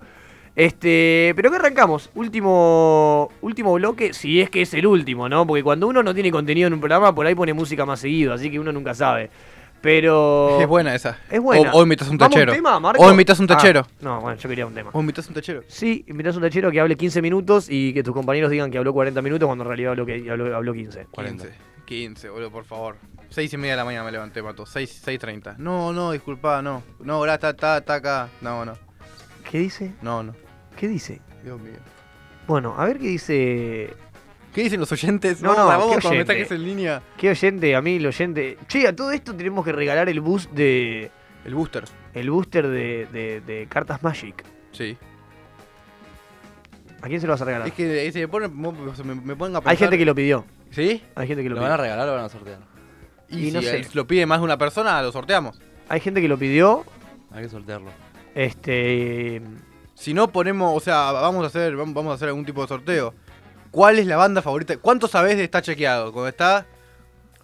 Este, 0.57 1.34
pero 1.35 1.51
que 1.51 1.57
arrancamos. 1.57 2.09
Último 2.15 3.29
último 3.41 3.73
bloque, 3.75 4.11
si 4.13 4.41
es 4.41 4.49
que 4.49 4.63
es 4.63 4.73
el 4.73 4.88
último, 4.88 5.29
¿no? 5.29 5.45
Porque 5.45 5.61
cuando 5.61 5.88
uno 5.88 6.01
no 6.01 6.15
tiene 6.15 6.31
contenido 6.31 6.65
en 6.65 6.73
un 6.73 6.79
programa, 6.79 7.13
por 7.13 7.27
ahí 7.27 7.35
pone 7.35 7.53
música 7.53 7.85
más 7.85 7.99
seguido, 7.99 8.34
así 8.34 8.49
que 8.49 8.59
uno 8.59 8.71
nunca 8.71 8.95
sabe. 8.95 9.29
Pero 9.81 10.59
Es 10.59 10.67
buena 10.67 10.95
esa. 10.95 11.19
Es 11.29 11.39
buena. 11.39 11.71
O, 11.71 11.77
o 11.77 11.84
invitas 11.84 12.09
un 12.09 12.17
¿Vamos 12.17 12.35
a 12.35 12.39
un 12.39 12.45
tachero. 12.47 12.53
tema, 12.53 12.79
Marco? 12.79 13.03
o 13.03 13.11
invitas 13.11 13.39
un 13.39 13.45
Ah, 13.45 13.47
tachero. 13.55 13.85
no, 14.01 14.19
bueno, 14.19 14.35
yo 14.39 14.49
quería 14.49 14.65
un 14.65 14.73
tema. 14.73 14.89
O 14.93 14.99
invitas 14.99 15.27
un 15.27 15.35
tachero. 15.35 15.61
Sí, 15.67 16.03
invitas 16.07 16.35
un 16.35 16.41
tachero 16.41 16.71
que 16.71 16.79
hable 16.79 16.97
15 16.97 17.21
minutos 17.21 17.67
y 17.69 17.93
que 17.93 18.01
tus 18.01 18.15
compañeros 18.15 18.49
digan 18.49 18.71
que 18.71 18.79
habló 18.79 18.91
40 18.93 19.21
minutos 19.21 19.45
cuando 19.45 19.63
en 19.63 19.67
realidad 19.67 19.91
habló, 19.91 20.07
que, 20.07 20.25
habló, 20.31 20.55
habló 20.55 20.73
15. 20.73 21.05
15. 21.13 21.51
15, 21.85 22.29
boludo, 22.29 22.49
por 22.49 22.63
favor. 22.65 22.95
6 23.29 23.53
y 23.53 23.57
media 23.57 23.73
de 23.73 23.77
la 23.77 23.85
mañana 23.85 24.03
me 24.05 24.11
levanté, 24.11 24.41
mato. 24.41 24.65
6, 24.65 25.03
6.30. 25.05 25.57
No, 25.59 25.93
no, 25.93 26.11
disculpa, 26.11 26.63
no. 26.63 26.81
No, 27.01 27.13
ahora 27.13 27.35
está, 27.35 27.51
está, 27.51 27.77
está 27.77 27.93
acá. 27.93 28.29
No, 28.41 28.65
no. 28.65 28.73
¿Qué 29.51 29.59
dice? 29.59 29.93
No, 30.01 30.23
no. 30.23 30.34
¿Qué 30.77 30.87
dice? 30.87 31.19
Dios 31.43 31.59
mío. 31.59 31.73
Bueno, 32.47 32.75
a 32.77 32.85
ver 32.85 32.97
qué 32.99 33.07
dice. 33.07 33.93
¿Qué 34.53 34.63
dicen 34.63 34.79
los 34.79 34.91
oyentes? 34.91 35.41
No, 35.41 35.49
vamos, 35.49 35.63
no, 35.63 35.67
vamos 35.67 35.95
¿qué 35.97 36.01
con 36.01 36.11
oyente? 36.13 36.33
mensajes 36.33 36.51
en 36.57 36.63
línea. 36.65 37.01
¿Qué 37.17 37.29
oyente? 37.29 37.75
A 37.75 37.81
mí 37.81 37.95
el 37.97 38.05
oyente. 38.07 38.57
Che, 38.67 38.87
a 38.87 38.95
todo 38.95 39.11
esto 39.11 39.35
tenemos 39.35 39.65
que 39.65 39.71
regalar 39.71 40.07
el 40.09 40.21
boost 40.21 40.49
de. 40.51 41.11
El 41.45 41.55
booster. 41.55 41.83
El 42.13 42.29
booster 42.31 42.67
de, 42.67 43.07
de, 43.11 43.41
de 43.41 43.67
cartas 43.67 44.01
Magic. 44.03 44.43
Sí. 44.71 44.97
¿A 47.01 47.07
quién 47.07 47.21
se 47.21 47.27
lo 47.27 47.33
vas 47.33 47.41
a 47.41 47.45
regalar? 47.45 47.67
Es 47.67 47.73
que 47.73 48.11
se 48.11 48.19
me, 48.19 48.27
ponen, 48.27 48.51
me, 48.59 49.35
ponen 49.35 49.55
a 49.55 49.59
pensar. 49.61 49.67
Hay 49.71 49.77
gente 49.77 49.97
que 49.97 50.05
lo 50.05 50.15
pidió. 50.15 50.45
¿Sí? 50.71 51.03
Hay 51.15 51.27
gente 51.27 51.43
que 51.43 51.49
lo, 51.49 51.55
¿Lo 51.55 51.61
pidió. 51.61 51.69
van 51.69 51.71
a 51.71 51.77
regalar 51.77 52.07
o 52.07 52.11
lo 52.11 52.15
van 52.17 52.25
a 52.25 52.29
sortear? 52.29 52.59
Y, 53.29 53.47
Y 53.47 53.51
no 53.51 53.61
si 53.61 53.67
sé. 53.67 53.87
lo 53.93 54.07
pide 54.07 54.25
más 54.25 54.39
de 54.39 54.45
una 54.45 54.57
persona, 54.57 55.01
lo 55.01 55.11
sorteamos. 55.11 55.59
Hay 55.89 55.99
gente 55.99 56.21
que 56.21 56.27
lo 56.27 56.37
pidió. 56.37 56.83
Hay 57.31 57.43
que 57.43 57.49
sortearlo. 57.49 57.91
Este. 58.33 59.41
Si 59.97 60.13
no 60.13 60.31
ponemos, 60.31 60.77
o 60.77 60.79
sea, 60.79 61.11
vamos 61.11 61.43
a 61.43 61.47
hacer, 61.47 61.75
vamos 61.75 62.05
a 62.07 62.13
hacer 62.13 62.27
algún 62.27 62.45
tipo 62.45 62.61
de 62.61 62.67
sorteo. 62.67 63.15
¿Cuál 63.71 63.97
es 63.97 64.05
la 64.05 64.15
banda 64.15 64.43
favorita? 64.43 64.77
¿Cuánto 64.77 65.07
sabés 65.07 65.37
de 65.37 65.43
Está 65.43 65.61
Chequeado? 65.61 66.13
Cuando 66.13 66.29
está, 66.29 66.67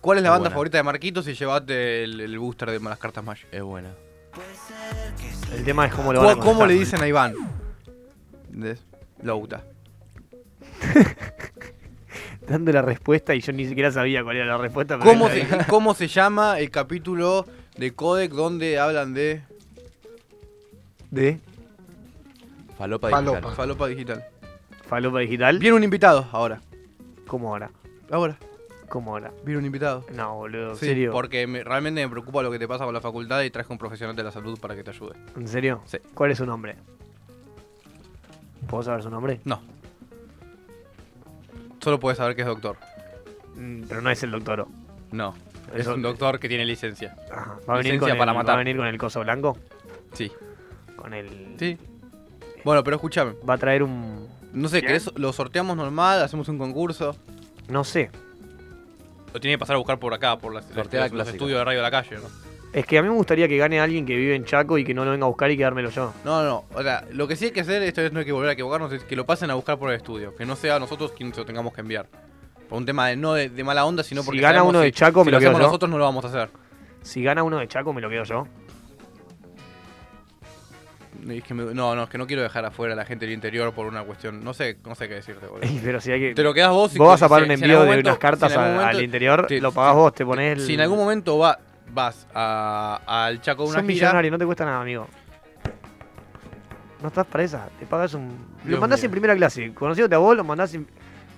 ¿cuál 0.01 0.19
es 0.19 0.23
la 0.23 0.29
Es 0.29 0.33
banda 0.33 0.43
buena. 0.49 0.53
favorita 0.53 0.77
de 0.77 0.83
Marquitos 0.83 1.27
y 1.27 1.33
llevaste 1.33 2.03
el, 2.03 2.19
el 2.19 2.37
booster 2.39 2.69
de 2.69 2.79
las 2.79 2.99
cartas 2.99 3.23
Magic? 3.23 3.47
Es 3.51 3.63
buena. 3.63 3.89
El 5.55 5.63
tema 5.63 5.87
es 5.87 5.93
cómo 5.93 6.13
lo 6.13 6.21
van 6.21 6.29
a 6.29 6.33
¿Cómo, 6.33 6.45
cómo 6.45 6.65
le 6.67 6.75
dicen 6.75 7.01
a 7.01 7.07
Iván? 7.07 7.33
¿Entendés? 8.45 8.85
Louta. 9.23 9.63
Dando 12.47 12.71
la 12.71 12.81
respuesta 12.83 13.33
y 13.33 13.41
yo 13.41 13.51
ni 13.51 13.65
siquiera 13.67 13.91
sabía 13.91 14.23
cuál 14.23 14.37
era 14.37 14.45
la 14.45 14.57
respuesta. 14.57 14.99
pero 14.99 15.09
¿Cómo 15.09 15.27
se. 15.29 15.47
¿Cómo 15.67 15.93
se 15.95 16.07
llama 16.07 16.59
el 16.59 16.69
capítulo 16.69 17.47
de 17.77 17.93
Codec 17.95 18.31
donde 18.31 18.77
hablan 18.79 19.13
de 19.13 19.41
¿De? 21.09 21.39
Falopa 22.77 23.09
Falopa, 23.09 23.35
digital. 23.37 23.55
Falopa 23.55 23.87
digital? 23.87 24.23
Falopa 24.87 25.19
digital. 25.19 25.59
Viene 25.59 25.75
un 25.77 25.83
invitado 25.83 26.27
ahora. 26.31 26.61
¿Cómo 27.27 27.49
ahora? 27.49 27.71
Ahora. 28.11 28.37
¿Cómo 28.89 29.11
ahora? 29.13 29.31
Viene 29.43 29.59
un 29.59 29.65
invitado. 29.65 30.05
No, 30.13 30.35
boludo. 30.35 30.71
¿En 30.71 30.75
Sí, 30.77 30.85
serio? 30.87 31.11
porque 31.11 31.47
me- 31.47 31.63
realmente 31.63 32.01
me 32.03 32.09
preocupa 32.09 32.43
lo 32.43 32.51
que 32.51 32.59
te 32.59 32.67
pasa 32.67 32.85
con 32.85 32.93
la 32.93 33.01
facultad 33.01 33.41
y 33.41 33.49
traje 33.49 33.71
un 33.71 33.79
profesional 33.79 34.15
de 34.15 34.23
la 34.23 34.31
salud 34.31 34.59
para 34.59 34.75
que 34.75 34.83
te 34.83 34.91
ayude. 34.91 35.13
¿En 35.35 35.47
serio? 35.47 35.81
Sí. 35.85 35.97
¿Cuál 36.13 36.31
es 36.31 36.37
su 36.37 36.45
nombre? 36.45 36.75
¿Puedo 38.67 38.83
saber 38.83 39.01
su 39.03 39.09
nombre? 39.09 39.39
No. 39.45 39.61
Solo 41.79 41.99
puedes 41.99 42.17
saber 42.17 42.35
que 42.35 42.41
es 42.43 42.47
doctor. 42.47 42.77
Mm, 43.55 43.83
Pero 43.87 44.01
no 44.01 44.09
es 44.09 44.21
el 44.23 44.31
doctor. 44.31 44.67
No. 45.11 45.33
Es 45.73 45.81
Eso- 45.81 45.95
un 45.95 46.01
doctor 46.01 46.39
que 46.39 46.47
tiene 46.47 46.65
licencia. 46.65 47.15
Ajá. 47.31 47.57
¿Va 47.67 47.73
a, 47.73 47.77
venir 47.77 47.93
Licencia 47.93 47.99
con 47.99 48.09
el, 48.11 48.17
para 48.17 48.33
¿Va 48.33 48.39
a 48.39 48.43
matar. 48.43 48.57
venir 48.59 48.77
con 48.77 48.85
el 48.87 48.97
coso 48.97 49.21
blanco? 49.21 49.57
Sí. 50.13 50.31
Con 50.95 51.13
el. 51.13 51.55
Sí. 51.57 51.77
Bueno, 52.63 52.83
pero 52.83 52.95
escúchame. 52.95 53.33
Va 53.47 53.55
a 53.55 53.57
traer 53.57 53.83
un. 53.83 54.27
No 54.53 54.67
sé, 54.69 54.81
¿Qué? 54.81 54.87
¿querés, 54.87 55.09
lo 55.15 55.33
sorteamos 55.33 55.75
normal? 55.75 56.21
¿Hacemos 56.21 56.47
un 56.47 56.57
concurso? 56.57 57.15
No 57.69 57.83
sé. 57.83 58.09
Lo 59.33 59.39
tiene 59.39 59.55
que 59.55 59.59
pasar 59.59 59.75
a 59.75 59.79
buscar 59.79 59.97
por 59.99 60.13
acá, 60.13 60.37
por 60.37 60.53
las, 60.53 60.65
Sortea 60.65 61.01
los, 61.01 61.11
los 61.11 61.11
clásica. 61.17 61.35
estudios 61.35 61.57
de 61.59 61.65
radio 61.65 61.79
de 61.79 61.83
la 61.83 61.91
calle, 61.91 62.15
¿no? 62.17 62.43
Es 62.71 62.85
que 62.85 62.97
a 62.97 63.01
mí 63.03 63.09
me 63.09 63.15
gustaría 63.15 63.47
que 63.47 63.57
gane 63.57 63.79
alguien 63.79 64.05
que 64.05 64.15
vive 64.15 64.35
en 64.35 64.45
Chaco 64.45 64.77
y 64.77 64.83
que 64.83 64.93
no 64.93 65.05
lo 65.05 65.11
venga 65.11 65.25
a 65.25 65.29
buscar 65.29 65.49
y 65.51 65.57
quedármelo 65.57 65.89
yo. 65.91 66.11
No, 66.25 66.43
no, 66.43 66.65
o 66.73 66.81
sea, 66.83 67.05
lo 67.11 67.27
que 67.27 67.35
sí 67.35 67.45
hay 67.45 67.51
que 67.51 67.61
hacer, 67.61 67.81
esta 67.83 68.01
vez 68.01 68.11
no 68.13 68.19
hay 68.19 68.25
que 68.25 68.31
volver 68.31 68.49
a 68.49 68.53
equivocarnos, 68.53 68.91
es 68.93 69.03
que 69.03 69.15
lo 69.15 69.25
pasen 69.25 69.51
a 69.51 69.53
buscar 69.55 69.77
por 69.77 69.89
el 69.91 69.95
estudio. 69.97 70.35
Que 70.35 70.45
no 70.45 70.55
sea 70.55 70.79
nosotros 70.79 71.11
quienes 71.11 71.37
lo 71.37 71.45
tengamos 71.45 71.73
que 71.73 71.81
enviar. 71.81 72.07
Por 72.69 72.77
un 72.79 72.85
tema 72.85 73.07
de, 73.09 73.15
no 73.15 73.33
de, 73.33 73.49
de 73.49 73.63
mala 73.63 73.85
onda, 73.85 74.03
sino 74.03 74.21
Si 74.21 74.25
porque 74.27 74.41
gana 74.41 74.53
sabemos 74.55 74.69
uno 74.71 74.79
si- 74.79 74.85
de 74.85 74.91
Chaco, 74.91 75.21
si 75.21 75.25
me 75.25 75.31
lo 75.31 75.35
lo 75.37 75.39
quedo 75.39 75.49
hacemos 75.49 75.61
yo. 75.61 75.67
nosotros 75.67 75.91
no 75.91 75.97
lo 75.99 76.03
vamos 76.05 76.25
a 76.25 76.27
hacer. 76.29 76.49
Si 77.03 77.21
gana 77.23 77.43
uno 77.43 77.57
de 77.59 77.67
Chaco, 77.67 77.93
me 77.93 78.01
lo 78.01 78.09
quedo 78.09 78.23
yo. 78.23 78.47
Es 81.29 81.43
que 81.43 81.53
me- 81.53 81.73
no, 81.73 81.95
no, 81.95 82.03
es 82.03 82.09
que 82.09 82.17
no 82.17 82.27
quiero 82.27 82.41
dejar 82.41 82.65
afuera 82.65 82.93
a 82.93 82.95
la 82.97 83.05
gente 83.05 83.25
del 83.25 83.33
interior 83.33 83.73
por 83.73 83.85
una 83.87 84.03
cuestión, 84.03 84.43
no 84.43 84.53
sé, 84.53 84.77
no 84.85 84.95
sé 84.95 85.07
qué 85.07 85.15
decirte, 85.15 85.45
boludo. 85.47 85.67
Pero 85.83 86.01
si 86.01 86.11
hay 86.11 86.19
que. 86.19 86.35
Te 86.35 86.43
lo 86.43 86.53
quedas 86.53 86.71
vos 86.71 86.95
y 86.95 86.97
Vos 86.97 87.07
vas 87.09 87.21
a 87.21 87.25
si- 87.25 87.29
pagar 87.29 87.43
un 87.43 87.47
si 87.49 87.53
en 87.53 87.63
envío 87.63 87.79
de 87.81 87.85
momento- 87.85 88.09
unas 88.09 88.19
cartas 88.19 88.51
si 88.51 88.57
al- 88.57 89.03
interior, 89.03 89.45
te- 89.47 89.61
lo 89.61 89.71
pagás 89.71 89.95
vos, 89.95 90.13
te 90.13 90.25
pones 90.25 90.57
el. 90.59 90.65
Si 90.65 90.73
en 90.73 90.81
algún 90.81 90.97
momento 90.97 91.37
va, 91.37 91.57
vas 91.93 92.27
al 92.33 93.41
Chaco 93.41 93.63
a 93.63 93.65
una 93.65 93.73
Sos 93.79 93.81
gira, 93.87 93.93
millonario, 94.07 94.31
no 94.31 94.37
te 94.37 94.45
cuesta 94.45 94.65
nada, 94.65 94.81
amigo. 94.81 95.07
No 97.01 97.07
estás 97.09 97.25
para 97.27 97.43
esa, 97.43 97.69
te 97.79 97.85
pagas 97.85 98.13
un. 98.13 98.29
Lo 98.63 98.69
Dios 98.69 98.79
mandás 98.79 98.99
mío. 99.01 99.05
en 99.05 99.11
primera 99.11 99.35
clase. 99.35 99.73
Conociéndote 99.73 100.15
a 100.15 100.19
vos, 100.19 100.35
lo 100.37 100.43
mandás 100.45 100.73
en. 100.73 100.87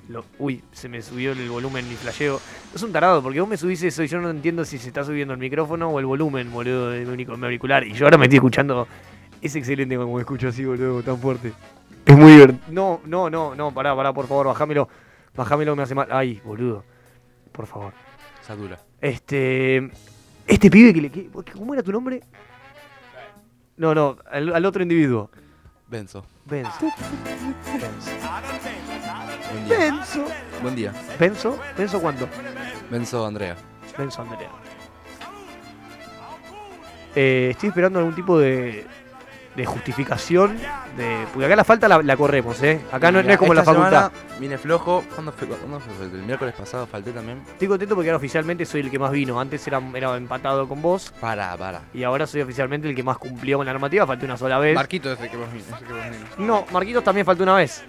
lo- 0.09 0.23
Uy, 0.37 0.63
se 0.71 0.87
me 0.87 1.01
subió 1.01 1.31
el 1.31 1.49
volumen 1.49 1.83
y 1.91 1.95
flasheo. 1.95 2.39
Es 2.75 2.83
un 2.83 2.91
tarado, 2.91 3.23
porque 3.23 3.39
vos 3.39 3.49
me 3.49 3.57
subís 3.57 3.81
eso 3.81 4.03
y 4.03 4.07
yo 4.07 4.19
no 4.21 4.29
entiendo 4.29 4.63
si 4.63 4.77
se 4.77 4.87
está 4.89 5.03
subiendo 5.03 5.33
el 5.33 5.39
micrófono 5.39 5.89
o 5.89 5.99
el 5.99 6.05
volumen, 6.05 6.51
boludo, 6.51 6.91
de 6.91 7.03
mi 7.05 7.25
auricular. 7.45 7.83
Y 7.83 7.93
yo 7.93 8.05
ahora 8.05 8.17
me 8.19 8.25
estoy 8.25 8.37
escuchando. 8.37 8.87
Es 9.45 9.55
excelente 9.55 9.95
como 9.95 10.15
me 10.15 10.21
escucho 10.21 10.47
así, 10.47 10.65
boludo, 10.65 11.03
tan 11.03 11.19
fuerte. 11.19 11.53
Es 12.03 12.17
muy 12.17 12.31
divertido. 12.31 12.61
No, 12.69 12.99
no, 13.05 13.29
no, 13.29 13.53
no, 13.55 13.71
pará, 13.71 13.95
pará, 13.95 14.11
por 14.11 14.25
favor, 14.25 14.47
bajámelo. 14.47 14.89
Bajámelo, 15.35 15.75
me 15.75 15.83
hace 15.83 15.93
mal. 15.93 16.07
Ay, 16.09 16.41
boludo. 16.43 16.83
Por 17.51 17.67
favor. 17.67 17.93
Satura. 18.41 18.79
Este. 18.99 19.91
Este 20.47 20.71
pibe 20.71 20.93
que 20.95 21.01
le. 21.01 21.11
que- 21.11 21.29
¿Cómo 21.53 21.75
era 21.75 21.83
tu 21.83 21.91
nombre? 21.91 22.21
No, 23.77 23.93
no, 23.93 24.17
al, 24.31 24.55
al 24.55 24.65
otro 24.65 24.81
individuo. 24.81 25.29
Benzo. 25.87 26.25
Benzo. 26.45 26.71
Buen 29.51 29.65
día. 29.67 29.77
Benzo. 29.77 30.25
Buen 30.63 30.75
día. 30.75 30.93
¿Benzo? 31.19 31.59
¿Benzo 31.77 32.01
cuánto? 32.01 32.27
Benzo 32.89 33.23
Andrea. 33.27 33.55
Benzo 33.95 34.23
Andrea. 34.23 34.49
Eh, 37.15 37.49
estoy 37.51 37.69
esperando 37.69 37.99
algún 37.99 38.15
tipo 38.15 38.39
de, 38.39 38.85
de 39.55 39.65
justificación. 39.65 40.57
De, 40.97 41.25
porque 41.33 41.45
acá 41.45 41.55
la 41.55 41.63
falta 41.63 41.87
la, 41.87 42.01
la 42.01 42.17
corremos, 42.17 42.61
¿eh? 42.63 42.81
Acá 42.91 43.11
no, 43.11 43.21
no 43.23 43.29
es 43.31 43.37
como 43.37 43.53
la 43.53 43.63
facultad. 43.63 44.11
semana 44.11 44.39
Vine 44.39 44.57
flojo. 44.57 45.03
¿Cuándo 45.13 45.31
fue? 45.31 45.47
¿Cuándo 45.47 45.79
fue? 45.79 46.05
El 46.05 46.23
miércoles 46.23 46.53
pasado 46.57 46.85
falté 46.87 47.11
también. 47.11 47.41
Estoy 47.47 47.67
contento 47.67 47.95
porque 47.95 48.09
ahora 48.09 48.17
oficialmente 48.17 48.65
soy 48.65 48.81
el 48.81 48.91
que 48.91 48.99
más 48.99 49.11
vino. 49.11 49.39
Antes 49.39 49.65
era, 49.67 49.81
era 49.93 50.15
empatado 50.17 50.67
con 50.67 50.81
vos. 50.81 51.13
Para, 51.21 51.55
para. 51.57 51.81
Y 51.93 52.03
ahora 52.03 52.27
soy 52.27 52.41
oficialmente 52.41 52.89
el 52.89 52.95
que 52.95 53.03
más 53.03 53.17
cumplió 53.17 53.57
con 53.57 53.65
la 53.65 53.71
normativa. 53.73 54.05
Falté 54.05 54.25
una 54.25 54.37
sola 54.37 54.59
vez. 54.59 54.75
Marquito 54.75 55.11
es 55.11 55.19
el 55.21 55.29
que 55.29 55.37
vos 55.37 55.51
vino, 55.51 55.63
es 55.65 55.81
el 55.81 55.87
que 55.87 55.93
vos 55.93 56.01
vino. 56.37 56.45
No, 56.47 56.65
Marquitos 56.71 57.03
también 57.03 57.25
faltó 57.25 57.43
una 57.43 57.55
vez. 57.55 57.83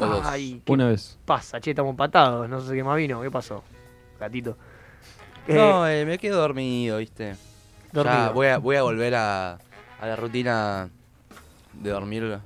O 0.00 0.06
dos. 0.06 0.26
Ay, 0.26 0.62
¿qué 0.64 0.72
Una 0.72 0.88
vez. 0.88 1.18
pasa? 1.24 1.60
Che, 1.60 1.70
estamos 1.70 1.90
empatados. 1.90 2.48
No 2.48 2.60
sé 2.60 2.74
qué 2.74 2.84
más 2.84 2.96
vino. 2.96 3.20
¿Qué 3.22 3.30
pasó? 3.30 3.62
Gatito. 4.20 4.56
Eh, 5.46 5.54
No, 5.54 5.86
eh, 5.86 6.04
me 6.04 6.18
quedo 6.18 6.40
dormido, 6.40 6.98
¿viste? 6.98 7.34
Ya 7.92 8.02
Dormido. 8.02 8.32
voy 8.32 8.46
a, 8.48 8.58
voy 8.58 8.76
a 8.76 8.82
volver 8.82 9.14
a, 9.14 9.58
a 10.00 10.06
la 10.06 10.16
rutina 10.16 10.88
de 11.72 11.90
dormir 11.90 12.38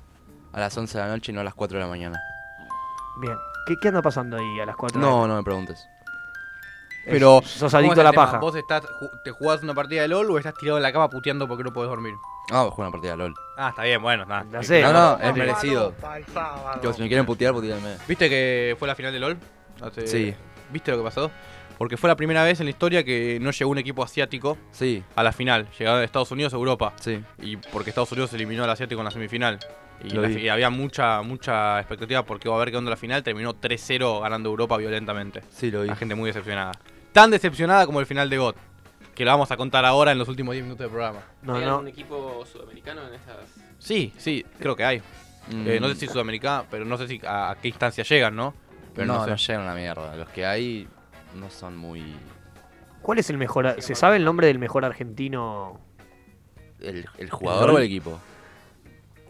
a 0.52 0.58
las 0.60 0.76
11 0.76 0.98
de 0.98 1.04
la 1.04 1.10
noche 1.10 1.32
y 1.32 1.34
no 1.34 1.40
a 1.40 1.44
las 1.44 1.54
4 1.54 1.78
de 1.78 1.84
la 1.84 1.88
mañana. 1.90 2.20
Bien. 3.20 3.36
¿Qué, 3.66 3.76
qué 3.80 3.88
anda 3.88 4.02
pasando 4.02 4.36
ahí 4.36 4.60
a 4.60 4.66
las 4.66 4.76
4 4.76 5.00
No, 5.00 5.26
no 5.26 5.36
me 5.36 5.42
preguntes. 5.42 5.86
Pero, 7.04 7.40
sos 7.44 7.70
¿cómo 7.72 7.78
adicto 7.78 7.92
es 7.94 7.98
a 7.98 8.00
el 8.02 8.04
la 8.04 8.10
tema? 8.10 8.24
paja. 8.26 8.38
¿Vos 8.38 8.54
estás, 8.54 8.82
ju- 8.84 9.10
te 9.24 9.30
jugás 9.30 9.62
una 9.62 9.74
partida 9.74 10.02
de 10.02 10.08
LOL 10.08 10.30
o 10.30 10.38
estás 10.38 10.54
tirado 10.54 10.76
en 10.78 10.82
la 10.82 10.92
cama 10.92 11.08
puteando 11.08 11.48
porque 11.48 11.64
no 11.64 11.72
podés 11.72 11.88
dormir? 11.88 12.14
No, 12.50 12.70
juego 12.70 12.82
una 12.82 12.90
partida 12.90 13.12
de 13.12 13.16
LOL. 13.18 13.34
Ah, 13.56 13.70
está 13.70 13.84
bien, 13.84 14.02
bueno, 14.02 14.24
nada. 14.26 14.44
No 14.44 14.62
sé. 14.62 14.82
No, 14.82 14.92
no, 14.92 15.18
es 15.18 15.34
merecido. 15.34 15.94
Yo, 16.82 16.92
si 16.92 17.00
me 17.02 17.08
quieren 17.08 17.24
putear, 17.24 17.52
putearme. 17.54 17.96
¿Viste 18.06 18.28
que 18.28 18.76
fue 18.78 18.86
la 18.86 18.94
final 18.94 19.12
de 19.12 19.18
LOL? 19.18 19.38
Hace- 19.82 20.06
Sí. 20.06 20.34
¿Viste 20.70 20.90
lo 20.90 20.98
que 20.98 21.04
pasó? 21.04 21.30
Porque 21.80 21.96
fue 21.96 22.08
la 22.08 22.16
primera 22.16 22.44
vez 22.44 22.60
en 22.60 22.66
la 22.66 22.70
historia 22.72 23.02
que 23.04 23.38
no 23.40 23.52
llegó 23.52 23.70
un 23.70 23.78
equipo 23.78 24.04
asiático 24.04 24.58
Sí. 24.70 25.02
a 25.16 25.22
la 25.22 25.32
final. 25.32 25.66
Llegaron 25.78 26.00
de 26.00 26.04
Estados 26.04 26.30
Unidos 26.30 26.52
a 26.52 26.56
Europa. 26.56 26.92
Sí. 27.00 27.24
Y 27.38 27.56
porque 27.56 27.88
Estados 27.88 28.12
Unidos 28.12 28.34
eliminó 28.34 28.64
al 28.64 28.68
asiático 28.68 29.00
en 29.00 29.06
la 29.06 29.10
semifinal. 29.10 29.58
Y, 30.04 30.10
la 30.10 30.52
había 30.52 30.68
mucha 30.68 31.22
mucha 31.22 31.78
expectativa 31.78 32.22
porque 32.26 32.48
iba 32.48 32.54
a 32.54 32.58
ver 32.58 32.70
qué 32.70 32.76
onda 32.76 32.90
la 32.90 32.98
final. 32.98 33.22
Terminó 33.22 33.54
3-0 33.54 34.20
ganando 34.20 34.50
Europa 34.50 34.76
violentamente. 34.76 35.40
Sí, 35.48 35.70
lo 35.70 35.80
vi. 35.80 35.88
La 35.88 35.96
gente 35.96 36.14
muy 36.14 36.26
decepcionada. 36.26 36.72
Tan 37.12 37.30
decepcionada 37.30 37.86
como 37.86 37.98
el 38.00 38.04
final 38.04 38.28
de 38.28 38.36
GOT. 38.36 38.56
Que 39.14 39.24
lo 39.24 39.30
vamos 39.30 39.50
a 39.50 39.56
contar 39.56 39.86
ahora 39.86 40.12
en 40.12 40.18
los 40.18 40.28
últimos 40.28 40.52
10 40.52 40.64
minutos 40.64 40.80
del 40.84 40.90
programa. 40.90 41.20
No, 41.40 41.56
¿Hay 41.56 41.64
no. 41.64 41.70
algún 41.70 41.88
equipo 41.88 42.44
sudamericano 42.44 43.08
en 43.08 43.14
estas? 43.14 43.36
Sí, 43.78 44.12
sí, 44.18 44.44
creo 44.58 44.76
que 44.76 44.84
hay. 44.84 44.98
Mm. 45.50 45.66
Eh, 45.66 45.80
no 45.80 45.88
sé 45.88 45.94
si 45.94 46.08
Sudamericana, 46.08 46.64
pero 46.70 46.84
no 46.84 46.98
sé 46.98 47.08
si 47.08 47.22
a, 47.26 47.52
a 47.52 47.54
qué 47.54 47.68
instancia 47.68 48.04
llegan, 48.04 48.36
¿no? 48.36 48.52
Pero 48.94 49.06
no, 49.06 49.26
no, 49.26 49.34
llegan 49.34 49.62
a 49.62 49.64
una 49.64 49.74
mierda. 49.74 50.14
Los 50.14 50.28
que 50.28 50.44
hay 50.44 50.86
no 51.34 51.50
son 51.50 51.76
muy. 51.76 52.16
¿Cuál 53.02 53.18
es 53.18 53.30
el 53.30 53.38
mejor? 53.38 53.76
¿Se 53.82 53.94
sabe 53.94 54.16
el 54.16 54.24
nombre 54.24 54.46
del 54.46 54.58
mejor 54.58 54.84
argentino? 54.84 55.80
¿El, 56.80 57.06
el 57.18 57.30
jugador 57.30 57.70
o 57.70 57.78
el 57.78 57.84
equipo? 57.84 58.18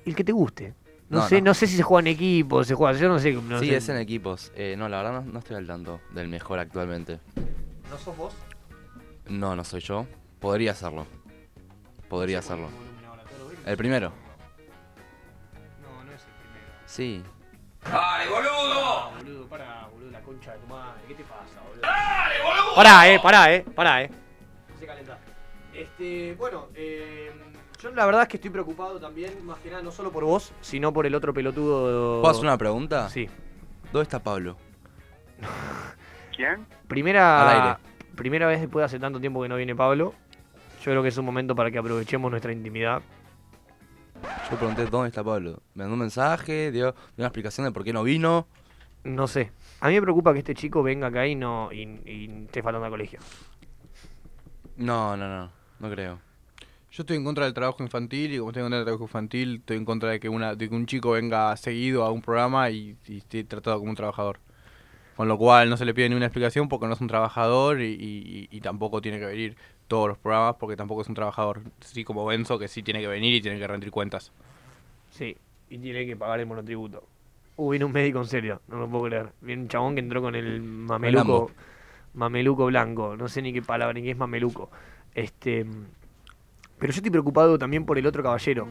El 0.05 0.15
que 0.15 0.25
te 0.25 0.33
guste. 0.33 0.75
No, 1.09 1.19
No, 1.21 1.29
sé, 1.29 1.41
no. 1.41 1.47
no. 1.47 1.55
sé 1.55 1.67
si 1.67 1.77
se 1.77 1.83
juega 1.83 2.01
en 2.09 2.15
equipo, 2.15 2.63
se 2.65 2.75
juega, 2.75 2.97
yo 2.99 3.09
no 3.09 3.19
sé. 3.19 3.33
no 3.33 3.59
sí, 3.61 3.67
sé. 3.67 3.77
es 3.77 3.89
en 3.89 3.97
equipos. 3.97 4.53
Eh, 4.55 4.75
no, 4.79 4.89
la 4.89 4.99
verdad 5.03 5.23
no, 5.25 5.33
no 5.33 5.39
estoy 5.41 5.57
al 5.57 5.67
tanto 5.67 6.01
del 6.13 6.29
mejor 6.29 6.59
actualmente. 6.59 7.19
¿No 7.91 7.99
sos 7.99 8.17
vos? 8.17 8.35
No, 9.29 9.55
no 9.57 9.65
soy 9.65 9.81
yo. 9.81 10.07
Podría 10.39 10.71
hacerlo. 10.73 11.07
Podría 12.09 12.39
hacerlo. 12.39 12.69
¿El 13.67 13.77
primero? 13.77 14.13
No, 15.83 16.05
no 16.05 16.13
es 16.13 16.23
el 16.23 16.33
primero. 16.33 16.73
Sí. 16.87 17.23
¡Dale, 17.85 18.28
boludo! 18.28 19.11
boludo, 19.16 19.47
pará, 19.48 19.89
boludo, 19.93 20.11
la 20.11 20.20
concha 20.20 20.52
de 20.52 20.59
tu 20.59 20.66
madre. 20.66 21.01
¿Qué 21.09 21.15
te 21.15 21.24
pasa, 21.24 21.61
boludo? 21.66 21.82
¡Dale, 21.82 22.35
boludo! 22.43 22.74
Pará, 22.77 23.09
eh, 23.09 23.20
pará, 23.23 23.55
eh, 23.55 23.65
pará, 23.74 24.02
eh. 24.02 24.11
Se 24.78 24.86
calenta. 24.86 25.19
Este, 25.73 26.35
bueno, 26.35 26.66
eh, 26.74 27.31
yo 27.81 27.90
la 27.93 28.05
verdad 28.07 28.23
es 28.23 28.28
que 28.28 28.36
estoy 28.36 28.51
preocupado 28.51 28.98
también, 29.01 29.44
más 29.47 29.59
que 29.61 29.70
nada, 29.70 29.82
no 29.82 29.90
solo 29.90 30.11
por 30.12 30.24
vos, 30.24 30.52
sino 30.61 30.93
por 30.93 31.07
el 31.07 31.15
otro 31.15 31.32
pelotudo. 31.32 32.20
¿Puedo 32.20 32.31
hacer 32.31 32.44
una 32.44 32.59
pregunta? 32.59 33.09
Sí. 33.09 33.28
¿Dónde 33.93 34.02
está 34.02 34.19
Pablo? 34.20 34.57
¿Quién? 36.36 36.66
Primera, 36.86 37.40
Al 37.48 37.62
aire. 37.62 37.78
primera 38.15 38.47
vez 38.47 38.61
después 38.61 38.82
de 38.82 38.86
hace 38.86 38.98
tanto 38.98 39.20
tiempo 39.20 39.43
que 39.43 39.48
no 39.48 39.57
viene 39.57 39.74
Pablo. 39.74 40.15
Yo 40.85 40.90
creo 40.93 41.02
que 41.02 41.09
es 41.09 41.19
un 41.19 41.24
momento 41.24 41.55
para 41.55 41.70
que 41.70 41.78
aprovechemos 41.78 42.31
nuestra 42.31 42.52
intimidad. 42.52 43.02
Yo 44.51 44.57
pregunté 44.57 44.87
dónde 44.87 45.09
está 45.09 45.23
Pablo. 45.23 45.63
Me 45.75 45.85
mandó 45.85 45.95
un 45.95 46.01
mensaje, 46.01 46.71
dio, 46.73 46.93
dio 46.93 46.95
una 47.19 47.27
explicación 47.27 47.67
de 47.67 47.73
por 47.73 47.85
qué 47.85 47.93
no 47.93 48.03
vino. 48.03 48.47
No 49.05 49.27
sé. 49.27 49.53
A 49.81 49.89
mí 49.89 49.95
me 49.95 50.03
preocupa 50.03 50.33
que 50.33 50.41
este 50.41 50.55
chico 50.55 50.83
venga 50.83 51.07
acá 51.07 51.27
y 51.27 51.35
no 51.35 51.73
y, 51.73 51.83
y 52.05 52.45
esté 52.45 52.63
faltando 52.63 52.85
al 52.87 52.91
colegio. 52.91 53.21
No, 54.77 55.17
no, 55.17 55.29
no. 55.29 55.51
No 55.79 55.91
creo. 55.91 56.19
Yo 56.91 57.03
estoy 57.03 57.17
en 57.17 57.25
contra 57.25 57.45
del 57.45 57.55
trabajo 57.55 57.83
infantil 57.83 58.35
y 58.35 58.39
como 58.39 58.51
estoy 58.51 58.61
en 58.63 58.65
contra 58.65 58.79
del 58.79 58.85
trabajo 58.87 59.05
infantil, 59.05 59.57
estoy 59.61 59.77
en 59.77 59.85
contra 59.85 60.11
de 60.11 60.21
que, 60.21 60.29
una, 60.29 60.55
de 60.57 60.69
que 60.69 60.75
un 60.75 60.87
chico 60.87 61.13
venga 61.13 61.57
seguido 61.57 62.05
a 62.05 62.11
un 62.11 62.21
programa 62.21 62.69
y, 62.71 62.97
y 63.07 63.19
esté 63.19 63.45
tratado 63.45 63.79
como 63.79 63.91
un 63.91 63.97
trabajador. 63.97 64.41
Con 65.17 65.29
lo 65.29 65.39
cual 65.39 65.71
no 65.71 65.77
se 65.77 65.85
le 65.85 65.95
pide 65.95 66.09
ni 66.09 66.17
una 66.17 66.27
explicación 66.27 66.69
porque 66.69 66.87
no 66.87 66.95
es 66.95 67.01
un 67.01 67.07
trabajador 67.07 67.81
y, 67.81 67.93
y- 67.93 68.49
y 68.51 68.61
tampoco 68.61 69.01
tiene 69.01 69.19
que 69.21 69.27
venir 69.27 69.57
todos 69.91 70.07
los 70.07 70.19
programas 70.19 70.55
porque 70.55 70.77
tampoco 70.77 71.03
es 71.03 71.09
un 71.09 71.17
trabajador. 71.17 71.62
Sí, 71.81 72.05
como 72.05 72.25
Benzo, 72.25 72.61
que 72.61 72.69
sí 72.69 72.81
tiene 72.81 73.01
que 73.01 73.09
venir 73.09 73.35
y 73.35 73.41
tiene 73.41 73.59
que 73.59 73.67
rendir 73.67 73.91
cuentas. 73.91 74.31
Sí, 75.11 75.37
y 75.69 75.79
tiene 75.79 76.07
que 76.07 76.17
pagar 76.17 76.39
el 76.39 76.47
monotributo. 76.47 77.03
Uh, 77.57 77.71
viene 77.71 77.85
un 77.85 77.91
médico 77.91 78.21
en 78.21 78.27
serio, 78.27 78.62
no 78.69 78.79
lo 78.79 78.89
puedo 78.89 79.07
creer. 79.07 79.33
Viene 79.41 79.62
un 79.62 79.69
chabón 79.69 79.95
que 79.95 80.01
entró 80.01 80.23
con 80.23 80.37
el 80.37 80.62
mameluco. 80.62 81.51
Mameluco 82.15 82.67
blanco. 82.67 83.17
No 83.17 83.27
sé 83.27 83.43
ni 83.43 83.53
qué 83.53 83.62
palabra 83.62 83.93
ni 83.93 84.03
qué 84.03 84.12
es 84.12 84.17
mameluco. 84.17 84.71
Este. 85.12 85.67
Pero 86.79 86.93
yo 86.93 86.97
estoy 86.97 87.11
preocupado 87.11 87.59
también 87.59 87.85
por 87.85 87.99
el 87.99 88.07
otro 88.07 88.23
caballero. 88.23 88.69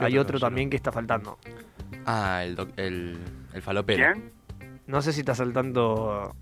Hay 0.00 0.16
otro 0.16 0.40
también 0.40 0.70
que 0.70 0.76
está 0.76 0.90
faltando. 0.90 1.38
Ah, 2.06 2.42
el, 2.44 2.56
doc- 2.56 2.72
el, 2.78 3.18
el 3.52 3.62
falopero. 3.62 4.18
No 4.86 5.02
sé 5.02 5.12
si 5.12 5.20
está 5.20 5.34
saltando. 5.34 6.34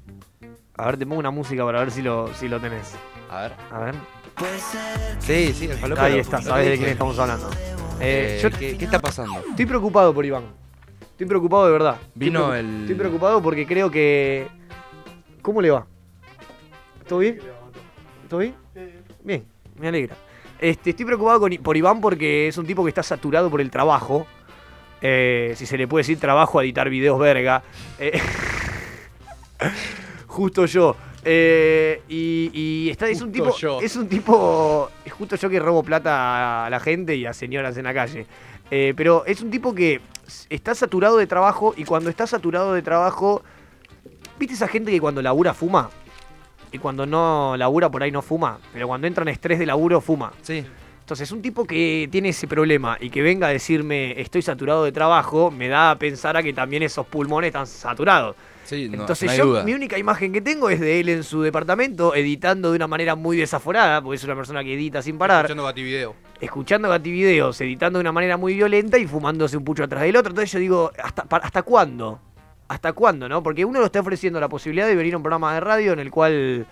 A 0.79 0.87
ver, 0.87 0.99
te 0.99 1.07
pongo 1.07 1.19
una 1.21 1.31
música 1.31 1.65
para 1.65 1.81
ver 1.81 1.91
si 1.91 2.03
lo, 2.03 2.33
si 2.35 2.49
lo 2.49 2.61
tenés. 2.61 2.95
A 3.31 3.43
ver. 3.43 3.53
A 3.73 3.79
ver. 3.81 3.95
Sí, 5.21 5.53
sí, 5.55 5.69
el. 5.71 5.99
Ahí 5.99 6.19
está, 6.19 6.43
sabes 6.43 6.69
de 6.69 6.77
quién 6.77 6.91
estamos 6.91 7.19
hablando. 7.19 7.49
Eh, 8.01 8.37
Eh, 8.37 8.39
yo 8.43 8.51
¿qué, 8.51 8.77
qué 8.77 8.85
está 8.85 8.99
pasando? 8.99 9.43
Estoy 9.49 9.65
preocupado 9.67 10.13
por 10.13 10.25
Iván. 10.27 10.45
Estoy 11.13 11.27
preocupado 11.27 11.65
de 11.67 11.73
verdad. 11.73 11.95
Estoy 11.95 12.11
Vino 12.15 12.51
preocu- 12.51 12.59
el- 12.59 12.81
Estoy 12.83 12.95
preocupado 12.97 13.43
porque 13.43 13.67
creo 13.67 13.91
que. 13.91 14.47
¿Cómo 15.41 15.63
le 15.63 15.71
va? 15.71 15.87
¿Todo 17.09 17.21
bien? 17.21 17.39
¿Todo 18.29 18.41
bien? 18.41 18.55
Bien, 19.25 19.45
me 19.79 19.89
alegra. 19.89 20.15
Este, 20.61 20.91
estoy 20.91 21.07
preocupado 21.07 21.41
con 21.41 21.53
I- 21.53 21.59
por 21.59 21.77
Iván 21.77 22.01
porque 22.03 22.49
es 22.49 22.59
un 22.59 22.67
tipo 22.67 22.83
que 22.85 22.91
está 22.91 23.03
saturado 23.03 23.49
por 23.49 23.63
el 23.63 23.71
trabajo. 23.71 24.27
Eh, 25.01 25.55
si 25.57 25.65
se 25.65 25.79
le 25.79 25.89
puede 25.89 26.01
decir 26.01 26.19
trabajo 26.21 26.59
a 26.59 26.65
editar 26.65 26.91
videos 26.91 27.19
verga. 27.19 27.63
Eh, 27.99 28.21
justo 30.37 30.67
yo. 30.67 30.95
Eh, 31.25 32.03
y, 32.09 32.51
y 32.53 32.91
está, 32.91 33.09
es 33.09 33.21
un 33.23 33.33
tipo. 33.33 33.57
yo. 33.57 33.81
Es 33.81 33.97
un 33.97 34.07
tipo. 34.07 34.91
Es 35.05 35.13
justo 35.13 35.35
yo 35.37 35.49
que 35.49 35.59
robo 35.59 35.83
plata 35.83 36.67
a 36.67 36.71
la 36.71 36.79
gente 36.79 37.17
y 37.17 37.25
a 37.27 37.33
señoras 37.33 37.77
en 37.79 37.85
la 37.85 37.95
calle. 37.95 38.27
Eh, 38.71 38.93
pero 38.97 39.25
es 39.27 39.41
un 39.41 39.51
tipo 39.51 39.75
que 39.75 40.01
está 40.51 40.75
saturado 40.75 41.17
de 41.17 41.27
trabajo 41.27 41.75
y 41.77 41.85
cuando 41.85 42.11
está 42.11 42.27
saturado 42.27 42.75
de 42.75 42.83
trabajo. 42.83 43.43
¿Viste 44.39 44.55
esa 44.55 44.69
gente 44.69 44.91
que 44.91 45.01
cuando 45.01 45.23
labura 45.23 45.55
fuma? 45.55 45.89
Y 46.71 46.79
cuando 46.79 47.07
no 47.07 47.57
labura 47.57 47.91
por 47.91 48.03
ahí 48.03 48.11
no 48.11 48.21
fuma. 48.21 48.59
Pero 48.73 48.87
cuando 48.87 49.07
entra 49.07 49.23
en 49.23 49.29
estrés 49.29 49.59
de 49.59 49.65
laburo 49.65 50.01
fuma. 50.03 50.33
Sí. 50.43 50.65
Entonces, 51.01 51.31
un 51.31 51.41
tipo 51.41 51.65
que 51.65 52.09
tiene 52.11 52.31
ese 52.31 52.49
problema 52.49 52.99
y 53.01 53.11
que 53.11 53.23
venga 53.23 53.47
a 53.47 53.51
decirme 53.51 54.21
estoy 54.21 54.43
saturado 54.43 54.85
de 54.85 54.93
trabajo, 54.93 55.51
me 55.53 55.69
da 55.69 55.93
a 55.93 55.99
pensar 55.99 56.37
a 56.37 56.43
que 56.43 56.53
también 56.53 56.83
esos 56.83 57.07
pulmones 57.07 57.49
están 57.49 57.67
saturados. 57.67 58.37
Sí, 58.67 58.89
no, 58.89 59.01
Entonces 59.03 59.27
no 59.27 59.31
hay 59.33 59.39
yo, 59.39 59.45
duda. 59.47 59.63
mi 59.63 59.75
única 59.75 59.97
imagen 59.97 60.33
que 60.33 60.41
tengo 60.41 60.69
es 60.69 60.81
de 60.81 60.99
él 61.01 61.09
en 61.09 61.23
su 61.23 61.41
departamento, 61.41 62.15
editando 62.17 62.71
de 62.73 62.77
una 62.77 62.89
manera 62.89 63.15
muy 63.15 63.37
desaforada, 63.37 64.03
porque 64.03 64.17
es 64.17 64.25
una 64.25 64.35
persona 64.35 64.65
que 64.65 64.75
edita 64.75 65.01
sin 65.03 65.17
parar, 65.19 65.45
Escuchando 65.45 65.63
Bativideo. 65.63 66.15
escuchando 66.41 66.89
gativideos, 66.89 67.61
editando 67.61 67.99
de 67.99 68.03
una 68.03 68.11
manera 68.13 68.37
muy 68.37 68.55
violenta 68.55 68.99
y 68.99 69.07
fumándose 69.07 69.57
un 69.57 69.63
pucho 69.65 69.85
atrás 69.85 70.03
del 70.03 70.17
otro. 70.17 70.31
Entonces 70.31 70.51
yo 70.53 70.59
digo, 70.59 70.91
¿hasta, 71.03 71.23
¿hasta 71.31 71.63
cuándo? 71.63 72.21
¿Hasta 72.69 72.93
cuándo, 72.93 73.29
no? 73.29 73.41
Porque 73.43 73.65
uno 73.65 73.79
lo 73.79 73.87
está 73.87 74.01
ofreciendo 74.01 74.41
la 74.41 74.49
posibilidad 74.49 74.89
de 74.89 74.97
venir 74.97 75.15
a 75.15 75.19
un 75.19 75.23
programa 75.23 75.55
de 75.55 75.61
radio 75.61 75.93
en 75.93 76.01
el 76.01 76.11
cual 76.11 76.67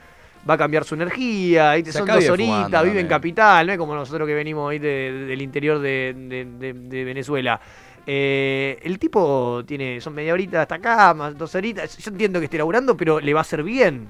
va 0.51 0.55
a 0.55 0.59
cambiar 0.59 0.83
su 0.85 0.97
energía, 0.97 1.75
son 1.93 2.07
dos 2.07 2.29
horitas, 2.29 2.67
vive 2.67 2.67
en 2.67 2.71
también. 2.73 3.07
capital, 3.07 3.67
no 3.69 3.73
es 3.73 3.79
como 3.79 3.95
nosotros 3.95 4.27
que 4.27 4.35
venimos 4.35 4.69
ahí 4.71 4.79
de- 4.81 4.89
de- 5.13 5.25
del 5.27 5.41
interior 5.43 5.79
de 5.79 7.05
Venezuela. 7.05 7.61
Eh, 8.07 8.79
el 8.83 8.99
tipo 8.99 9.63
tiene, 9.67 10.01
son 10.01 10.15
media 10.15 10.33
horita 10.33 10.63
hasta 10.63 10.75
acá, 10.77 11.15
más 11.15 11.37
dos 11.37 11.55
horitas. 11.55 11.97
Yo 11.99 12.11
entiendo 12.11 12.39
que 12.39 12.45
esté 12.47 12.59
laburando, 12.59 12.97
pero 12.97 13.21
le 13.21 13.33
va 13.33 13.41
a 13.41 13.43
hacer 13.43 13.63
bien 13.63 14.09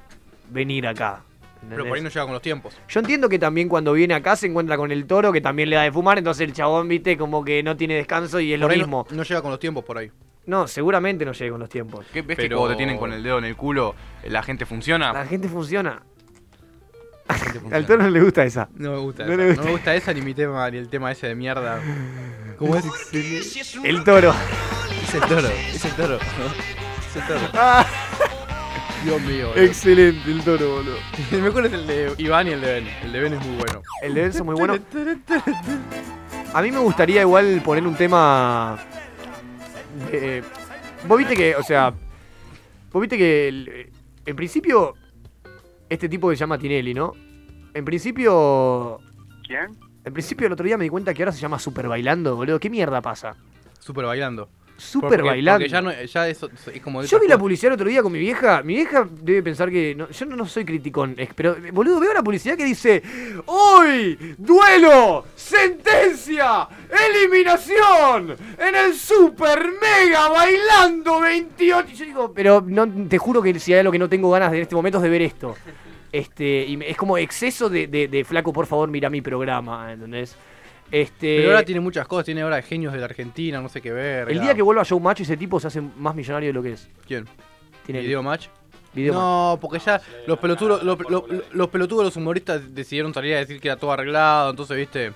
venir 0.50 0.86
acá. 0.86 1.22
Pero 1.68 1.86
por 1.86 1.96
ahí 1.96 2.02
no 2.02 2.10
llega 2.10 2.24
con 2.24 2.32
los 2.34 2.42
tiempos. 2.42 2.76
Yo 2.88 3.00
entiendo 3.00 3.28
que 3.28 3.38
también 3.38 3.68
cuando 3.70 3.92
viene 3.94 4.12
acá 4.14 4.36
se 4.36 4.46
encuentra 4.46 4.76
con 4.76 4.90
el 4.92 5.06
toro 5.06 5.32
que 5.32 5.40
también 5.40 5.70
le 5.70 5.76
da 5.76 5.82
de 5.82 5.92
fumar, 5.92 6.18
entonces 6.18 6.46
el 6.46 6.52
chabón, 6.52 6.88
viste, 6.88 7.16
como 7.16 7.42
que 7.44 7.62
no 7.62 7.74
tiene 7.76 7.94
descanso 7.94 8.38
y 8.40 8.52
es 8.52 8.60
Por 8.60 8.70
lo 8.70 8.76
no- 8.76 8.82
mismo. 8.82 9.06
No, 9.10 9.22
llega 9.22 9.40
con 9.40 9.50
los 9.50 9.60
tiempos 9.60 9.82
por 9.84 9.96
ahí. 9.96 10.10
No, 10.46 10.68
seguramente 10.68 11.24
no 11.24 11.32
llegue 11.32 11.50
con 11.50 11.60
los 11.60 11.70
tiempos. 11.70 12.04
¿Qué 12.12 12.20
ves 12.20 12.36
que 12.36 12.48
cuando 12.50 12.68
te 12.68 12.76
tienen 12.76 12.98
con 12.98 13.12
el 13.14 13.22
dedo 13.22 13.38
en 13.38 13.44
el 13.46 13.56
culo, 13.56 13.94
la 14.24 14.42
gente 14.42 14.66
funciona? 14.66 15.10
La 15.14 15.24
gente 15.24 15.48
funciona. 15.48 16.02
Al 17.70 17.86
toro 17.86 18.02
no 18.02 18.10
le 18.10 18.20
gusta 18.20 18.44
esa. 18.44 18.68
No 18.74 18.92
me 18.92 18.98
gusta 18.98 19.24
No 19.24 19.32
esa. 19.32 19.44
gusta. 19.46 19.60
No 19.60 19.66
me 19.66 19.72
gusta 19.72 19.94
esa 19.94 20.12
ni 20.12 20.20
mi 20.20 20.34
tema, 20.34 20.70
ni 20.70 20.78
el 20.78 20.88
tema 20.88 21.10
ese 21.12 21.26
de 21.28 21.34
mierda. 21.34 21.80
¿Cómo 22.58 22.76
es? 22.76 22.84
El 23.82 24.04
toro. 24.04 24.34
Es 25.02 25.14
el 25.14 25.20
toro, 25.22 25.48
es 25.48 25.84
el 25.84 25.92
toro. 25.92 26.18
Es 27.14 27.16
el 27.22 27.26
toro. 27.28 27.48
Ah, 27.54 27.86
Dios 29.04 29.22
mío. 29.22 29.52
excelente 29.54 30.28
el 30.30 30.42
toro, 30.42 30.68
boludo. 30.76 30.96
El 31.30 31.42
mejor 31.42 31.66
es 31.66 31.72
el 31.72 31.86
de 31.86 32.12
Iván 32.18 32.48
y 32.48 32.50
el 32.50 32.60
de 32.60 32.72
Ben. 32.72 32.88
El 33.04 33.12
de 33.12 33.20
Ben 33.20 33.34
es 33.34 33.46
muy 33.46 33.56
bueno. 33.56 33.82
El 34.02 34.14
de 34.14 34.20
Benzo 34.22 34.38
es 34.38 34.44
muy 34.44 34.54
bueno. 34.56 34.74
A 36.54 36.60
mí 36.62 36.72
me 36.72 36.78
gustaría 36.78 37.20
igual 37.20 37.60
poner 37.64 37.86
un 37.86 37.94
tema. 37.94 38.78
de- 40.10 40.42
vos 41.06 41.18
viste 41.18 41.36
que, 41.36 41.54
o 41.54 41.62
sea. 41.62 41.92
Vos 42.92 43.00
viste 43.00 43.16
que. 43.16 43.48
el- 43.48 43.90
en 44.26 44.36
principio. 44.36 44.94
Este 45.94 46.08
tipo 46.08 46.28
que 46.28 46.34
se 46.34 46.40
llama 46.40 46.58
Tinelli, 46.58 46.92
¿no? 46.92 47.12
En 47.72 47.84
principio. 47.84 48.98
¿Quién? 49.46 49.78
En 50.04 50.12
principio 50.12 50.48
el 50.48 50.52
otro 50.52 50.66
día 50.66 50.76
me 50.76 50.82
di 50.82 50.90
cuenta 50.90 51.14
que 51.14 51.22
ahora 51.22 51.30
se 51.30 51.38
llama 51.38 51.60
Super 51.60 51.86
Bailando, 51.86 52.34
boludo. 52.34 52.58
¿Qué 52.58 52.68
mierda 52.68 53.00
pasa? 53.00 53.36
Super 53.78 54.04
bailando. 54.04 54.48
Súper 54.76 55.22
bailando. 55.22 55.60
Porque 55.64 55.70
ya, 55.70 55.80
no, 55.80 55.92
ya 55.92 56.28
eso 56.28 56.50
es 56.72 56.80
como... 56.82 57.00
de 57.02 57.08
Yo 57.08 57.18
vi 57.20 57.28
la 57.28 57.38
publicidad 57.38 57.72
el 57.72 57.74
otro 57.74 57.88
día 57.88 58.02
con 58.02 58.12
mi 58.12 58.18
vieja. 58.18 58.62
Mi 58.62 58.74
vieja 58.74 59.06
debe 59.22 59.42
pensar 59.42 59.70
que. 59.70 59.94
no- 59.94 60.08
yo 60.10 60.26
no, 60.26 60.36
no 60.36 60.46
soy 60.46 60.64
criticón, 60.64 61.16
pero 61.34 61.56
boludo, 61.72 62.00
veo 62.00 62.12
la 62.12 62.22
publicidad 62.22 62.56
que 62.56 62.64
dice: 62.64 63.02
¡Hoy! 63.46 64.34
¡Duelo! 64.38 65.24
¡Sentencia! 65.34 66.68
¡Eliminación! 67.34 68.36
En 68.58 68.74
el 68.74 68.94
Super 68.94 69.64
Mega 69.80 70.28
bailando 70.28 71.20
28. 71.20 71.88
Y 71.92 71.94
Yo 71.96 72.04
digo, 72.04 72.32
pero 72.34 72.62
no, 72.66 72.86
te 73.08 73.18
juro 73.18 73.42
que 73.42 73.58
si 73.58 73.72
hay 73.72 73.80
algo 73.80 73.92
que 73.92 73.98
no 73.98 74.08
tengo 74.08 74.30
ganas 74.30 74.50
de 74.50 74.58
en 74.58 74.62
este 74.62 74.74
momento 74.74 74.98
es 74.98 75.02
de 75.04 75.10
ver 75.10 75.22
esto. 75.22 75.56
Este, 76.12 76.64
y 76.64 76.78
es 76.86 76.96
como 76.96 77.18
exceso 77.18 77.68
de, 77.68 77.86
de- 77.88 78.06
de 78.08 78.24
flaco, 78.24 78.52
por 78.52 78.66
favor, 78.66 78.88
mira 78.88 79.10
mi 79.10 79.20
programa, 79.20 79.92
¿entendés? 79.92 80.36
Este, 80.90 81.38
Pero 81.38 81.50
ahora 81.50 81.64
tiene 81.64 81.80
muchas 81.80 82.06
cosas, 82.06 82.24
tiene 82.26 82.42
ahora 82.42 82.60
genios 82.62 82.92
de 82.92 82.98
la 83.00 83.06
Argentina, 83.06 83.60
no 83.60 83.68
sé 83.68 83.80
qué 83.80 83.92
ver. 83.92 84.30
el 84.30 84.40
día 84.40 84.54
que 84.54 84.62
vuelva 84.62 84.82
Showmatch, 84.84 85.20
ese 85.20 85.36
tipo 85.36 85.58
se 85.58 85.66
hace 85.66 85.80
más 85.80 86.14
millonario 86.14 86.48
de 86.50 86.52
lo 86.52 86.62
que 86.62 86.72
es. 86.72 86.88
¿Quién? 87.06 87.26
Tiene 87.84 88.00
¿Video 88.00 88.22
match? 88.22 88.46
Video 88.94 89.12
no, 89.12 89.58
porque 89.60 89.80
ya 89.80 90.00
los 90.26 90.38
pelotudos, 90.38 90.84
los, 90.84 90.96
los- 91.10 91.24
los 91.52 91.68
pelotudos, 91.68 92.04
los 92.04 92.16
humoristas 92.16 92.72
decidieron 92.74 93.12
salir 93.12 93.34
a 93.34 93.38
decir 93.38 93.60
que 93.60 93.66
era 93.68 93.76
todo 93.76 93.90
arreglado, 93.90 94.50
entonces, 94.50 94.76
viste, 94.76 95.12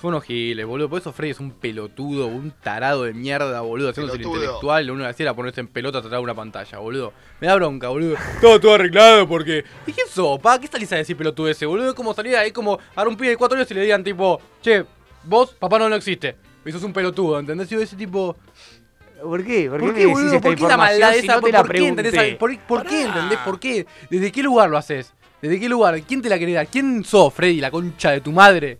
son 0.00 0.10
unos 0.10 0.24
giles, 0.24 0.64
boludo. 0.64 0.88
Por 0.88 1.00
eso 1.00 1.12
Freddy 1.12 1.32
es 1.32 1.40
un 1.40 1.50
pelotudo, 1.50 2.26
un 2.26 2.52
tarado 2.52 3.02
de 3.02 3.12
mierda, 3.12 3.60
boludo, 3.62 3.90
haciéndose 3.90 4.18
el 4.18 4.26
intelectual. 4.26 4.86
Lo 4.86 4.92
único 4.92 5.06
que 5.06 5.10
hacía 5.10 5.24
era 5.24 5.34
ponerse 5.34 5.60
en 5.60 5.68
pelota 5.68 5.98
atrás 5.98 6.12
de 6.12 6.18
una 6.18 6.34
pantalla, 6.34 6.78
boludo. 6.78 7.12
Me 7.40 7.48
da 7.48 7.56
bronca, 7.56 7.88
boludo. 7.88 8.16
Todo, 8.40 8.60
todo 8.60 8.74
arreglado 8.74 9.26
porque. 9.28 9.64
¿Y 9.86 9.92
qué 9.92 10.02
sos, 10.08 10.38
pa? 10.40 10.60
¿Qué 10.60 10.68
salís 10.68 10.92
a 10.92 10.96
decir 10.96 11.16
pelotudo 11.16 11.48
ese, 11.48 11.66
boludo? 11.66 11.88
Es 11.88 11.94
como 11.94 12.14
salir 12.14 12.36
ahí 12.36 12.52
como 12.52 12.78
a 12.94 13.02
un 13.02 13.16
pibe 13.16 13.30
de 13.30 13.36
cuatro 13.36 13.56
años 13.56 13.70
y 13.70 13.74
le 13.74 13.82
digan, 13.82 14.04
tipo, 14.04 14.40
che, 14.62 14.84
vos, 15.24 15.52
papá 15.54 15.78
no, 15.80 15.88
no 15.88 15.96
existe. 15.96 16.36
Y 16.64 16.70
sos 16.70 16.82
un 16.84 16.92
pelotudo, 16.92 17.38
¿entendés? 17.38 17.68
Yo 17.68 17.80
ese 17.80 17.96
tipo. 17.96 18.36
¿Por 19.20 19.44
qué? 19.44 19.68
¿Por, 19.68 19.80
¿Por 19.80 19.94
qué, 19.94 20.06
boludo? 20.06 20.26
esta 20.26 20.40
¿Por 20.40 20.54
qué 20.54 20.68
la 20.68 20.76
maldad 20.76 21.12
si 21.14 21.18
esa? 21.18 21.34
no 21.34 21.38
te 21.38 21.40
¿Por, 21.40 21.52
la 21.52 21.62
por 21.62 21.72
qué 21.72 21.88
entendés? 21.88 22.36
por 22.36 22.86
qué 22.86 23.02
entendés? 23.02 23.38
¿Por 23.44 23.58
qué? 23.58 23.86
¿Desde 24.08 24.30
qué 24.30 24.42
lugar 24.44 24.70
lo 24.70 24.78
haces? 24.78 25.12
¿Desde 25.42 25.58
qué 25.58 25.68
lugar? 25.68 26.00
¿Quién 26.02 26.22
te 26.22 26.28
la 26.28 26.38
querés 26.38 26.54
dar? 26.54 26.68
¿Quién 26.68 27.02
sos, 27.02 27.34
Freddy, 27.34 27.60
la 27.60 27.72
concha 27.72 28.12
de 28.12 28.20
tu 28.20 28.30
madre? 28.30 28.78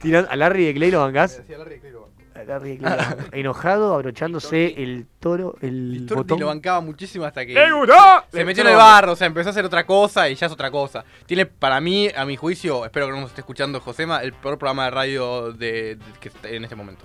Tirán- 0.00 0.26
¿A 0.30 0.36
Larry 0.36 0.66
de 0.66 0.74
Clay 0.74 0.90
lo 0.90 1.00
bancás? 1.00 1.40
Sí, 1.46 1.52
a 1.54 1.58
Larry 1.58 1.74
de 1.74 1.80
Clay 1.80 1.92
lo 1.92 2.00
banco. 2.02 2.12
A 2.34 2.44
Larry 2.44 2.70
de 2.70 2.78
Clay 2.78 2.90
lo 2.92 2.96
banco. 3.16 3.22
Enojado, 3.32 3.94
abrochándose 3.94 4.82
el 4.82 5.06
toro, 5.20 5.56
el 5.60 6.06
Torti 6.08 6.14
botón. 6.22 6.40
lo 6.40 6.46
bancaba 6.46 6.80
muchísimo 6.80 7.24
hasta 7.24 7.44
que. 7.44 7.54
¡Le 7.54 7.72
gustó! 7.72 7.94
Se 8.32 8.44
metió 8.44 8.62
en 8.62 8.70
el 8.70 8.76
barro, 8.76 9.12
o 9.12 9.16
sea, 9.16 9.26
empezó 9.26 9.48
a 9.48 9.52
hacer 9.52 9.64
otra 9.64 9.84
cosa 9.84 10.28
y 10.28 10.34
ya 10.34 10.46
es 10.46 10.52
otra 10.52 10.70
cosa. 10.70 11.04
Tiene, 11.26 11.46
para 11.46 11.80
mí, 11.80 12.08
a 12.14 12.24
mi 12.24 12.36
juicio, 12.36 12.84
espero 12.84 13.06
que 13.06 13.12
no 13.12 13.20
nos 13.20 13.30
esté 13.30 13.40
escuchando 13.42 13.80
Josema, 13.80 14.22
el 14.22 14.32
peor 14.32 14.58
programa 14.58 14.84
de 14.84 14.90
radio 14.90 15.52
de, 15.52 15.96
de- 15.96 15.98
que 16.20 16.28
está 16.28 16.48
en 16.48 16.64
este 16.64 16.76
momento. 16.76 17.04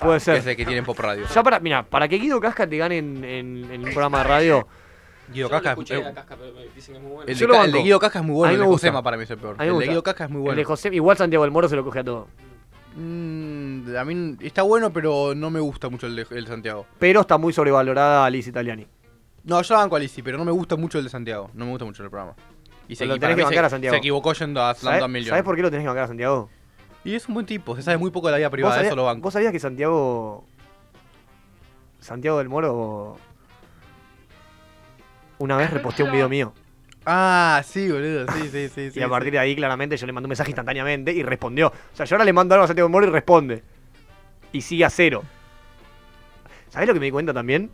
Puede 0.00 0.20
ser. 0.20 0.34
Que 0.34 0.40
es 0.40 0.46
el 0.46 0.56
que 0.56 0.64
tiene 0.64 0.78
en 0.78 0.84
Pop 0.84 0.98
Radio. 0.98 1.26
Ya 1.34 1.42
para, 1.42 1.60
mira, 1.60 1.82
para 1.82 2.08
que 2.08 2.16
Guido 2.18 2.40
Casca 2.40 2.66
te 2.66 2.76
gane 2.76 2.98
en, 2.98 3.24
en- 3.24 3.70
en 3.70 3.80
un 3.84 3.90
programa 3.90 4.18
de 4.18 4.24
radio. 4.24 4.68
Guido 5.32 5.48
Casca 5.50 5.70
escuché 5.70 5.98
es- 5.98 6.04
muy 6.90 7.00
bueno. 7.10 7.22
El 7.26 7.34
Yo 7.34 7.40
de, 7.40 7.46
lo 7.48 7.54
Ca- 7.54 7.64
el 7.64 7.72
de 7.72 7.78
banco. 7.78 7.84
Guido 7.84 7.98
Casca 8.00 8.18
es 8.20 8.24
muy 8.24 8.34
bueno, 8.34 8.48
A 8.48 8.50
mí 8.50 8.54
el 8.54 8.60
me 8.60 8.64
de 8.66 8.70
gusta. 8.70 8.86
Josema 8.88 9.02
para 9.02 9.16
mí 9.16 9.22
es 9.24 9.30
el 9.30 9.38
peor. 9.38 9.50
A 9.50 9.52
mí 9.54 9.58
me 9.58 9.64
El 9.64 9.68
de 9.68 9.74
gusta. 9.74 9.90
Guido 9.90 10.02
Casca 10.02 10.24
es 10.24 10.30
muy 10.30 10.40
bueno. 10.40 10.52
El 10.52 10.56
de 10.58 10.64
José, 10.64 10.88
igual 10.92 11.16
Santiago 11.16 11.44
del 11.44 11.50
Moro 11.52 11.68
se 11.68 11.76
lo 11.76 11.84
coge 11.84 11.98
a 12.00 12.04
todo. 12.04 12.28
Mm, 12.96 13.96
a 13.96 14.04
mí 14.04 14.36
está 14.40 14.62
bueno, 14.62 14.92
pero 14.92 15.34
no 15.34 15.50
me 15.50 15.60
gusta 15.60 15.88
mucho 15.88 16.06
el 16.06 16.16
de, 16.16 16.26
el 16.30 16.46
Santiago. 16.46 16.86
Pero 16.98 17.20
está 17.22 17.36
muy 17.38 17.52
sobrevalorada 17.52 18.24
Alice 18.24 18.48
Italiani. 18.48 18.86
No, 19.44 19.60
yo 19.62 19.74
la 19.74 19.80
banco 19.80 19.96
a 19.96 19.98
Lizzy, 19.98 20.22
pero 20.22 20.38
no 20.38 20.44
me 20.44 20.50
gusta 20.52 20.76
mucho 20.76 20.98
el 20.98 21.04
de 21.04 21.10
Santiago. 21.10 21.50
No 21.54 21.66
me 21.66 21.70
gusta 21.72 21.84
mucho 21.84 22.02
el 22.02 22.10
programa. 22.10 22.34
Y 22.88 22.96
se, 22.96 23.04
Pero 23.04 23.14
lo 23.14 23.20
para 23.20 23.28
tenés 23.32 23.36
que 23.36 23.36
mí 23.36 23.44
bancar 23.44 23.62
se- 23.62 23.66
a 23.66 23.70
Santiago. 23.70 23.94
se 23.94 23.98
equivocó 23.98 24.32
yendo 24.32 24.62
a 24.62 24.74
¿Sabes, 24.74 24.98
Slam 24.98 25.12
Million. 25.12 25.28
¿Sabes 25.30 25.44
por 25.44 25.56
qué 25.56 25.62
lo 25.62 25.70
tenés 25.70 25.84
que 25.84 25.88
bancar 25.88 26.04
a 26.04 26.08
Santiago? 26.08 26.48
Y 27.04 27.14
es 27.14 27.28
un 27.28 27.34
buen 27.34 27.46
tipo, 27.46 27.76
se 27.76 27.82
sabe 27.82 27.96
muy 27.98 28.10
poco 28.10 28.26
de 28.28 28.32
la 28.32 28.38
vida 28.38 28.48
¿Vos 28.48 28.52
privada, 28.52 28.74
sabías, 28.74 28.88
eso 28.90 28.96
lo 28.96 29.04
banco. 29.04 29.22
vos 29.22 29.32
sabías 29.32 29.52
que 29.52 29.60
Santiago. 29.60 30.44
Santiago 32.00 32.38
del 32.38 32.48
Moro. 32.48 33.16
Una 35.38 35.56
vez 35.56 35.70
reposteó 35.70 36.06
un 36.06 36.12
video 36.12 36.28
mío. 36.28 36.52
Ah, 37.04 37.62
sí, 37.64 37.90
boludo, 37.90 38.26
sí, 38.32 38.48
sí, 38.50 38.68
sí. 38.68 38.90
sí 38.92 38.98
y 39.00 39.02
a 39.02 39.08
partir 39.08 39.28
sí. 39.28 39.32
de 39.32 39.38
ahí, 39.38 39.54
claramente, 39.54 39.96
yo 39.96 40.06
le 40.06 40.12
mandé 40.12 40.26
un 40.26 40.30
mensaje 40.30 40.50
instantáneamente 40.50 41.12
y 41.12 41.22
respondió. 41.22 41.68
O 41.68 41.96
sea, 41.96 42.04
yo 42.06 42.16
ahora 42.16 42.24
le 42.24 42.32
mando 42.32 42.54
algo 42.54 42.64
a 42.64 42.66
Santiago 42.66 42.88
Moro 42.88 43.06
y 43.06 43.10
responde. 43.10 43.62
Y 44.52 44.60
sigue 44.62 44.84
a 44.84 44.90
cero. 44.90 45.22
¿Sabés 46.70 46.88
lo 46.88 46.94
que 46.94 47.00
me 47.00 47.06
di 47.06 47.12
cuenta 47.12 47.32
también? 47.32 47.70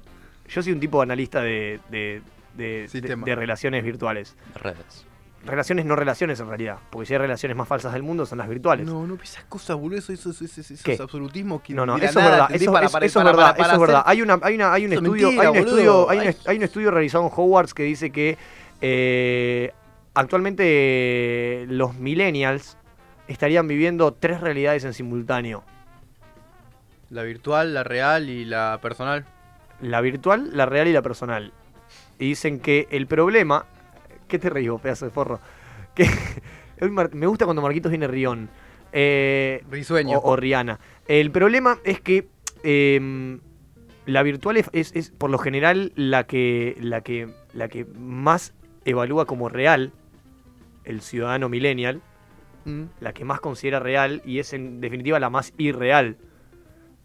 Yo 0.48 0.62
soy 0.62 0.72
un 0.72 0.80
tipo 0.80 1.01
analista 1.01 1.40
de, 1.40 1.80
de, 1.89 2.20
de- 2.55 2.82
de- 2.82 2.89
Sistema. 2.89 3.24
de 3.24 3.34
relaciones 3.34 3.82
virtuales. 3.84 4.36
Redes. 4.55 5.06
Relaciones 5.44 5.85
no 5.85 5.97
relaciones 5.97 6.39
en 6.39 6.48
realidad. 6.48 6.78
Porque 6.90 7.06
si 7.06 7.14
hay 7.14 7.19
relaciones 7.19 7.56
más 7.56 7.66
falsas 7.66 7.93
del 7.93 8.02
mundo 8.05 8.24
son 8.27 8.39
las 8.39 8.48
virtuales. 8.48 8.86
No, 8.86 9.06
no, 9.06 9.19
esas 9.23 9.43
cosas, 9.44 9.77
boludo, 9.77 9.98
eso, 9.98 10.12
eso, 10.12 10.31
eso, 10.31 10.44
eso, 10.44 10.60
eso 10.60 10.82
¿Qué? 10.85 10.93
es 10.93 11.01
absolutismo. 11.01 11.60
Que 11.62 11.74
No, 11.74 11.85
no, 11.85 11.97
eso 11.97 12.06
es 12.06 12.14
nada, 12.14 12.31
verdad, 12.31 12.48
eso, 12.52 12.73
Para- 12.73 12.86
es- 12.86 12.94
eso 12.94 13.24
verdad, 13.24 13.56
eso 13.59 13.73
es 13.73 13.81
verdad. 13.81 14.02
Hay 14.06 14.23
una, 14.23 14.39
hay 14.40 14.55
una, 14.55 14.73
hay 14.73 14.85
un 14.86 14.93
estudio, 14.93 15.27
mentira, 15.28 15.43
hay 15.43 15.48
un 15.48 15.55
boludo. 15.64 15.69
estudio, 16.12 16.28
un, 16.31 16.36
hay 16.47 16.56
un 16.59 16.62
estudio 16.62 16.90
realizado 16.93 17.24
en 17.27 17.31
Hogwarts 17.35 17.74
que 17.74 17.82
dice 17.82 18.10
que 18.10 18.39
eh, 18.81 19.73
actualmente 20.14 20.62
eh, 20.66 21.66
los 21.69 21.94
millennials 21.97 22.77
estarían 23.27 23.66
viviendo 23.66 24.12
tres 24.12 24.40
realidades 24.40 24.85
en 24.85 24.94
simultáneo. 24.94 25.64
La 27.10 27.23
virtual, 27.24 27.74
la 27.74 27.82
real 27.85 28.28
y 28.31 28.44
la 28.44 28.78
personal. 28.81 29.24
La 29.81 30.01
virtual, 30.01 30.51
la 30.56 30.66
real 30.66 30.86
y 30.89 30.93
la 30.93 31.02
personal. 31.02 31.52
Y 32.19 32.28
dicen 32.28 32.60
que 32.60 32.86
el 32.90 33.06
problema. 33.06 33.66
¿Qué 34.33 34.39
te 34.39 34.69
vos, 34.71 34.81
pedazo 34.81 35.05
de 35.05 35.11
forro? 35.11 35.41
Que, 35.95 36.07
me 37.13 37.27
gusta 37.27 37.45
cuando 37.45 37.61
Marquitos 37.61 37.91
viene 37.91 38.07
rión. 38.09 38.49
Eh, 38.91 39.63
Risueño. 39.71 40.19
O, 40.19 40.31
o 40.33 40.37
Rihanna. 40.37 40.81
El 41.07 41.31
problema 41.31 41.79
es 41.85 42.01
que 42.01 42.29
em, 42.63 43.41
la 44.07 44.23
virtual 44.23 44.57
es, 44.57 44.71
es- 44.73 44.93
es, 44.97 45.11
por 45.11 45.29
lo 45.29 45.37
general 45.37 45.93
la 45.97 46.25
que, 46.25 46.77
la, 46.81 47.03
que, 47.03 47.29
la 47.53 47.69
que 47.69 47.85
más 47.85 48.55
evalúa 48.87 49.27
como 49.27 49.51
real 49.51 49.93
el 50.85 51.03
ciudadano 51.03 51.49
millennial, 51.51 52.01
Mm. 52.65 52.85
la 53.01 53.13
que 53.13 53.25
más 53.25 53.41
considera 53.41 53.81
real 53.81 54.23
y 54.25 54.39
es 54.39 54.53
en 54.53 54.81
definitiva 54.81 55.19
la 55.21 55.29
más 55.31 55.53
irreal. 55.59 56.17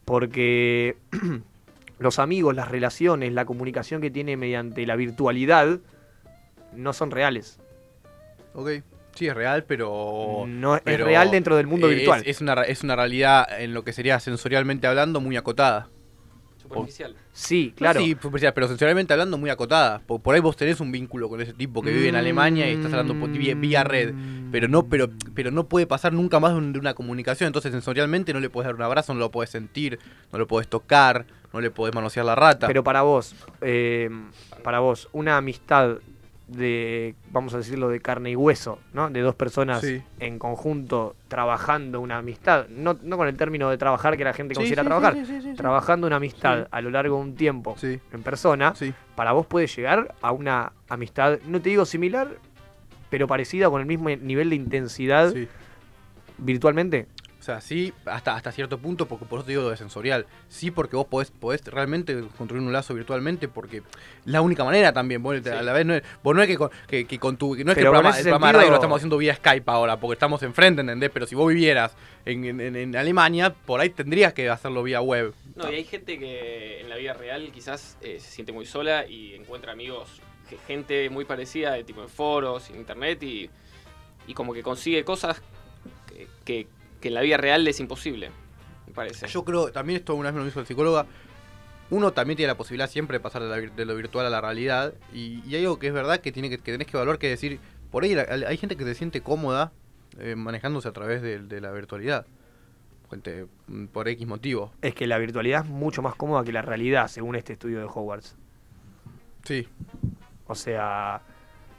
Porque 0.05 0.95
los 1.99 2.19
amigos, 2.19 2.55
las 2.55 2.69
relaciones, 2.69 3.33
la 3.33 3.45
comunicación 3.45 3.99
que 3.99 4.11
tiene 4.11 4.37
mediante 4.37 4.85
la 4.85 4.95
virtualidad 4.95 5.79
no 6.77 6.93
son 6.93 7.11
reales. 7.11 7.59
Ok. 8.53 8.69
Sí, 9.15 9.27
es 9.27 9.33
real, 9.35 9.63
pero. 9.63 10.45
No 10.47 10.75
es 10.75 10.83
real 10.85 11.31
dentro 11.31 11.55
del 11.57 11.65
mundo 11.67 11.87
virtual. 11.87 12.21
Es, 12.21 12.27
es 12.37 12.41
una, 12.41 12.53
es 12.63 12.83
una 12.83 12.95
realidad 12.95 13.47
en 13.59 13.73
lo 13.73 13.83
que 13.83 13.91
sería 13.93 14.19
sensorialmente 14.19 14.85
hablando 14.87 15.19
muy 15.19 15.35
acotada. 15.37 15.89
Superficial. 16.61 17.15
Sí, 17.31 17.73
claro. 17.75 18.01
Sí, 18.01 18.11
superficial, 18.11 18.53
pero 18.53 18.67
sensorialmente 18.67 19.13
hablando 19.13 19.37
muy 19.37 19.49
acotada. 19.49 19.99
Por, 20.05 20.21
por 20.21 20.35
ahí 20.35 20.41
vos 20.41 20.57
tenés 20.57 20.79
un 20.81 20.91
vínculo 20.91 21.29
con 21.29 21.39
ese 21.39 21.53
tipo 21.53 21.81
que 21.81 21.91
vive 21.91 22.09
en 22.09 22.15
Alemania 22.15 22.69
y 22.69 22.73
estás 22.73 22.91
hablando 22.91 23.17
por- 23.17 23.29
vía, 23.29 23.55
vía 23.55 23.83
red. 23.85 24.13
Pero 24.51 24.67
no, 24.67 24.83
pero, 24.87 25.07
pero 25.33 25.49
no 25.49 25.67
puede 25.67 25.87
pasar 25.87 26.11
nunca 26.13 26.39
más 26.39 26.51
de, 26.51 26.57
un- 26.57 26.73
de 26.73 26.79
una 26.79 26.93
comunicación. 26.93 27.47
Entonces 27.47 27.71
sensorialmente 27.71 28.33
no 28.33 28.39
le 28.39 28.49
puedes 28.49 28.65
dar 28.67 28.75
un 28.75 28.81
abrazo, 28.81 29.13
no 29.13 29.19
lo 29.21 29.31
puedes 29.31 29.49
sentir, 29.49 29.97
no 30.31 30.37
lo 30.39 30.45
puedes 30.47 30.67
tocar, 30.67 31.25
no 31.53 31.61
le 31.61 31.71
puedes 31.71 31.95
manosear 31.95 32.25
la 32.25 32.35
rata. 32.35 32.67
Pero 32.67 32.83
para 32.83 33.01
vos, 33.03 33.33
eh, 33.61 34.09
para 34.63 34.79
vos, 34.79 35.07
una 35.13 35.37
amistad 35.37 35.97
de, 36.47 37.13
vamos 37.31 37.53
a 37.53 37.57
decirlo, 37.57 37.89
de 37.89 37.99
carne 37.99 38.31
y 38.31 38.35
hueso, 38.35 38.79
¿no? 38.93 39.09
De 39.09 39.19
dos 39.21 39.35
personas 39.35 39.81
Sí. 39.81 40.01
en 40.19 40.39
conjunto 40.39 41.15
trabajando 41.27 41.99
una 41.99 42.17
amistad, 42.17 42.67
no, 42.69 42.97
no 43.03 43.17
con 43.17 43.27
el 43.27 43.35
término 43.35 43.69
de 43.69 43.77
trabajar 43.77 44.15
que 44.15 44.23
la 44.23 44.33
gente 44.33 44.53
Sí, 44.55 44.59
considera 44.59 44.83
sí, 44.83 44.87
trabajar, 44.87 45.15
trabajando 45.57 46.07
una 46.07 46.15
amistad 46.15 46.67
a 46.71 46.81
lo 46.81 46.89
largo 46.89 47.17
de 47.17 47.21
un 47.21 47.35
tiempo 47.35 47.75
en 47.83 48.23
persona, 48.23 48.73
para 49.15 49.33
vos 49.33 49.45
puede 49.45 49.67
llegar 49.67 50.15
a 50.21 50.31
una 50.31 50.71
amistad, 50.87 51.39
no 51.47 51.59
te 51.61 51.69
digo 51.69 51.85
similar, 51.85 52.29
pero 53.09 53.27
parecida 53.27 53.69
con 53.69 53.81
el 53.81 53.87
mismo 53.87 54.09
nivel 54.09 54.49
de 54.49 54.55
intensidad 54.55 55.33
virtualmente. 56.37 57.07
O 57.47 57.49
sea, 57.49 57.61
sí, 57.61 57.93
hasta, 58.05 58.35
hasta 58.35 58.51
cierto 58.51 58.77
punto, 58.77 59.07
porque 59.07 59.23
por 59.23 59.39
eso 59.39 59.45
te 59.45 59.51
digo 59.53 59.61
lo 59.63 59.69
de 59.69 59.77
sensorial. 59.77 60.25
Sí, 60.49 60.69
porque 60.69 60.97
vos 60.97 61.07
podés, 61.07 61.31
podés 61.31 61.63
realmente 61.63 62.21
construir 62.37 62.61
un 62.61 62.73
lazo 62.73 62.93
virtualmente, 62.93 63.47
porque 63.47 63.77
es 63.77 63.83
la 64.25 64.41
única 64.41 64.65
manera 64.65 64.91
también. 64.91 65.23
Vos, 65.23 65.37
a 65.47 65.61
la 65.61 65.71
vez 65.71 65.85
no 65.85 65.93
es, 65.93 66.03
vos 66.23 66.35
no 66.35 66.41
es 66.41 66.47
que 66.49 66.57
con, 66.57 66.69
que, 66.89 67.05
que 67.07 67.17
con 67.19 67.37
tu. 67.37 67.55
No 67.55 67.55
es 67.55 67.63
que 67.63 67.69
el 67.69 67.75
Pero 67.75 67.91
programa, 67.91 68.17
el 68.17 68.23
programa 68.23 68.47
de 68.47 68.53
radio 68.53 68.69
lo 68.69 68.75
estamos 68.75 68.97
haciendo 68.97 69.17
vía 69.17 69.33
Skype 69.35 69.71
ahora, 69.71 69.97
porque 69.97 70.13
estamos 70.15 70.43
enfrente, 70.43 70.81
¿entendés? 70.81 71.09
Pero 71.13 71.25
si 71.25 71.35
vos 71.35 71.47
vivieras 71.47 71.93
en, 72.25 72.43
en- 72.59 72.75
en- 72.75 72.95
Alemania, 72.97 73.53
por 73.53 73.79
ahí 73.79 73.91
tendrías 73.91 74.33
que 74.33 74.49
hacerlo 74.49 74.83
vía 74.83 74.99
web. 74.99 75.33
No, 75.55 75.71
y 75.71 75.75
hay 75.75 75.85
gente 75.85 76.19
que 76.19 76.81
en 76.81 76.89
la 76.89 76.97
vida 76.97 77.13
real 77.13 77.49
quizás 77.53 77.97
eh, 78.01 78.19
se 78.19 78.29
siente 78.29 78.51
muy 78.51 78.65
sola 78.65 79.07
y 79.07 79.35
encuentra 79.35 79.71
amigos, 79.71 80.21
gente 80.67 81.09
muy 81.09 81.23
parecida, 81.23 81.71
de 81.71 81.85
tipo 81.85 82.01
en 82.03 82.09
foros, 82.09 82.69
en 82.71 82.75
internet, 82.75 83.23
y, 83.23 83.49
y 84.27 84.33
como 84.33 84.53
que 84.53 84.61
consigue 84.63 85.05
cosas 85.05 85.41
que, 86.07 86.27
que- 86.43 86.67
que 86.99 87.07
en 87.09 87.13
la 87.13 87.21
vida 87.21 87.37
real 87.37 87.67
es 87.67 87.79
imposible, 87.79 88.31
me 88.87 88.93
parece. 88.93 89.27
Yo 89.27 89.43
creo, 89.45 89.71
también 89.71 89.99
esto 89.99 90.15
una 90.15 90.29
vez 90.29 90.33
me 90.33 90.39
lo 90.39 90.45
dijo 90.45 90.59
el 90.59 90.65
psicóloga, 90.65 91.05
uno 91.89 92.11
también 92.11 92.35
tiene 92.37 92.51
la 92.51 92.57
posibilidad 92.57 92.89
siempre 92.89 93.17
de 93.17 93.21
pasar 93.21 93.41
de, 93.43 93.49
la 93.49 93.57
vir- 93.57 93.73
de 93.73 93.85
lo 93.85 93.95
virtual 93.95 94.25
a 94.25 94.29
la 94.29 94.41
realidad. 94.41 94.93
Y, 95.13 95.41
y 95.47 95.55
hay 95.55 95.63
algo 95.63 95.79
que 95.79 95.87
es 95.87 95.93
verdad 95.93 96.19
que, 96.19 96.31
tiene 96.31 96.49
que, 96.49 96.57
que 96.57 96.71
tenés 96.71 96.87
que 96.87 96.97
valorar, 96.97 97.17
que 97.19 97.29
decir, 97.29 97.59
por 97.91 98.03
ahí 98.03 98.13
la- 98.13 98.23
hay 98.47 98.57
gente 98.57 98.75
que 98.75 98.83
se 98.83 98.93
siente 98.95 99.21
cómoda 99.21 99.71
eh, 100.19 100.35
manejándose 100.35 100.87
a 100.87 100.91
través 100.91 101.21
de, 101.21 101.39
de 101.39 101.61
la 101.61 101.71
virtualidad. 101.71 102.25
Gente, 103.09 103.45
mm, 103.67 103.85
por 103.85 104.09
X 104.09 104.27
motivo. 104.27 104.73
Es 104.81 104.93
que 104.93 105.07
la 105.07 105.17
virtualidad 105.17 105.63
es 105.63 105.69
mucho 105.69 106.01
más 106.01 106.15
cómoda 106.15 106.43
que 106.43 106.51
la 106.51 106.61
realidad, 106.61 107.07
según 107.07 107.35
este 107.37 107.53
estudio 107.53 107.79
de 107.79 107.85
Hogwarts. 107.85 108.35
Sí. 109.43 109.65
O 110.45 110.55
sea, 110.55 111.21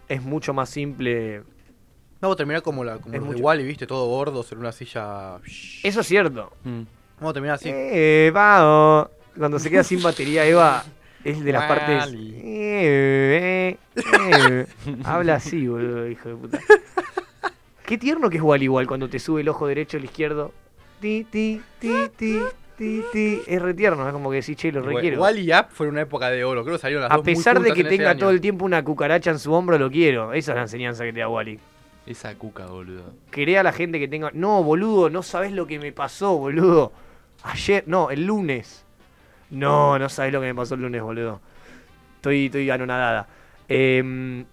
es 0.09 0.23
mucho 0.23 0.55
más 0.55 0.71
simple. 0.71 1.43
Vamos 2.21 2.35
a 2.35 2.37
terminar 2.37 2.63
como 2.63 2.83
la 2.83 2.99
como 2.99 3.15
Es 3.15 3.21
los 3.23 3.35
de 3.35 3.41
Wally, 3.41 3.65
viste, 3.65 3.87
todo 3.87 4.07
gordos 4.09 4.51
en 4.53 4.59
una 4.59 4.73
silla. 4.73 5.37
Eso 5.83 6.01
es 6.01 6.07
cierto. 6.07 6.53
Vamos 6.65 7.31
a 7.31 7.33
terminar 7.33 7.55
así. 7.57 7.71
Eh. 7.73 8.33
Cuando 9.37 9.59
se 9.59 9.71
queda 9.71 9.85
sin 9.85 10.03
batería, 10.03 10.45
Eva 10.45 10.85
es 11.25 11.45
de 11.45 11.53
las 11.53 11.65
partes. 11.67 12.07
Wally. 12.07 12.35
Eh, 12.43 13.79
eh, 13.95 14.07
eh. 14.33 14.67
Habla 15.05 15.37
así, 15.37 15.69
boludo, 15.69 16.09
hijo 16.09 16.29
de 16.29 16.35
puta. 16.35 16.59
Qué 17.87 17.99
tierno 17.99 18.29
que 18.31 18.37
es 18.39 18.43
Wally 18.43 18.65
igual 18.65 18.87
cuando 18.87 19.09
te 19.09 19.19
sube 19.19 19.41
el 19.43 19.49
ojo 19.49 19.67
derecho 19.67 19.97
al 19.97 20.05
izquierdo. 20.05 20.53
Ti, 21.01 21.25
ti, 21.31 21.61
ti, 21.79 21.93
ti, 22.17 22.41
ti, 22.77 23.03
ti. 23.13 23.41
Es 23.47 23.63
re 23.63 23.75
tierno, 23.75 24.07
es 24.07 24.13
como 24.13 24.31
que 24.31 24.37
decís, 24.37 24.57
che, 24.57 24.73
lo 24.73 24.83
requiero. 24.83 25.21
Wally 25.21 25.43
y 25.43 25.53
App 25.53 25.71
fueron 25.71 25.95
una 25.95 26.03
época 26.03 26.31
de 26.31 26.45
oro. 26.45 26.65
Creo 26.65 26.77
que 26.77 26.83
salieron 26.83 27.05
las 27.05 27.13
A 27.13 27.17
dos 27.17 27.25
muy 27.25 27.35
pesar 27.35 27.61
de 27.61 27.73
que 27.73 27.85
tenga 27.85 28.17
todo 28.17 28.31
el 28.31 28.41
tiempo 28.41 28.65
una 28.65 28.83
cucaracha 28.83 29.31
en 29.31 29.39
su 29.39 29.53
hombro, 29.53 29.79
lo 29.79 29.89
quiero. 29.89 30.33
Esa 30.33 30.53
es 30.53 30.57
la 30.57 30.63
enseñanza 30.63 31.05
que 31.05 31.13
te 31.13 31.21
da 31.21 31.29
Wally. 31.29 31.61
Esa 32.09 32.35
cuca, 32.37 32.65
boludo. 32.65 33.13
Quería 33.31 33.61
a 33.61 33.63
la 33.63 33.73
gente 33.73 33.99
que 33.99 34.09
tenga. 34.09 34.31
No, 34.33 34.63
boludo, 34.63 35.11
no 35.11 35.23
sabes 35.23 35.53
lo 35.53 35.67
que 35.67 35.79
me 35.79 35.93
pasó, 35.93 36.39
boludo. 36.39 36.91
Ayer, 37.43 37.85
no, 37.87 38.11
el 38.11 38.25
lunes. 38.25 38.87
No, 39.51 39.99
no 39.99 40.09
sabes 40.09 40.33
lo 40.33 40.41
que 40.41 40.47
me 40.47 40.55
pasó 40.55 40.75
el 40.75 40.81
lunes, 40.81 41.03
boludo. 41.03 41.43
Estoy, 42.17 42.47
estoy 42.47 42.71
anonadada. 42.71 43.29
Em, 43.69 44.47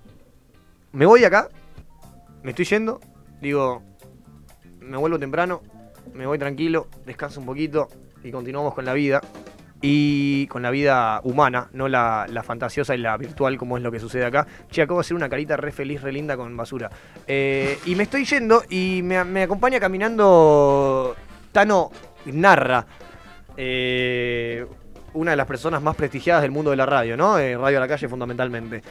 me 0.91 1.05
voy 1.05 1.21
de 1.21 1.27
acá. 1.27 1.47
Me 2.43 2.49
estoy 2.49 2.65
yendo. 2.65 2.99
Digo, 3.39 3.81
me 4.81 4.97
vuelvo 4.97 5.17
temprano. 5.17 5.61
Me 6.13 6.27
voy 6.27 6.37
tranquilo. 6.37 6.87
Descanso 7.05 7.39
un 7.39 7.45
poquito. 7.45 7.87
Y 8.21 8.31
continuamos 8.31 8.73
con 8.73 8.83
la 8.83 8.91
vida. 8.91 9.21
Y 9.81 10.47
con 10.47 10.61
la 10.63 10.71
vida 10.71 11.19
humana, 11.23 11.67
no 11.73 11.87
la, 11.87 12.25
la 12.29 12.43
fantasiosa 12.43 12.95
y 12.95 12.97
la 12.97 13.17
virtual, 13.17 13.57
como 13.57 13.77
es 13.77 13.83
lo 13.83 13.91
que 13.91 13.99
sucede 13.99 14.25
acá. 14.25 14.47
Che, 14.71 14.81
acabo 14.81 14.99
de 14.99 15.01
hacer 15.01 15.15
una 15.15 15.29
carita 15.29 15.57
re 15.57 15.71
feliz, 15.71 16.01
re 16.01 16.11
linda 16.11 16.35
con 16.37 16.55
basura. 16.57 16.89
Eh, 17.27 17.77
y 17.85 17.95
me 17.95 18.03
estoy 18.03 18.25
yendo 18.25 18.63
y 18.69 19.01
me, 19.03 19.23
me 19.23 19.43
acompaña 19.43 19.79
caminando 19.79 21.15
Tano 21.51 21.91
Narra. 22.25 22.85
eh, 23.57 24.65
una 25.13 25.31
de 25.31 25.37
las 25.37 25.47
personas 25.47 25.81
más 25.81 25.95
prestigiadas 25.95 26.41
del 26.41 26.51
mundo 26.51 26.71
de 26.71 26.77
la 26.77 26.85
radio, 26.85 27.15
¿no? 27.15 27.37
Eh, 27.37 27.57
radio 27.57 27.77
a 27.77 27.81
la 27.81 27.87
calle 27.87 28.09
fundamentalmente. 28.09 28.81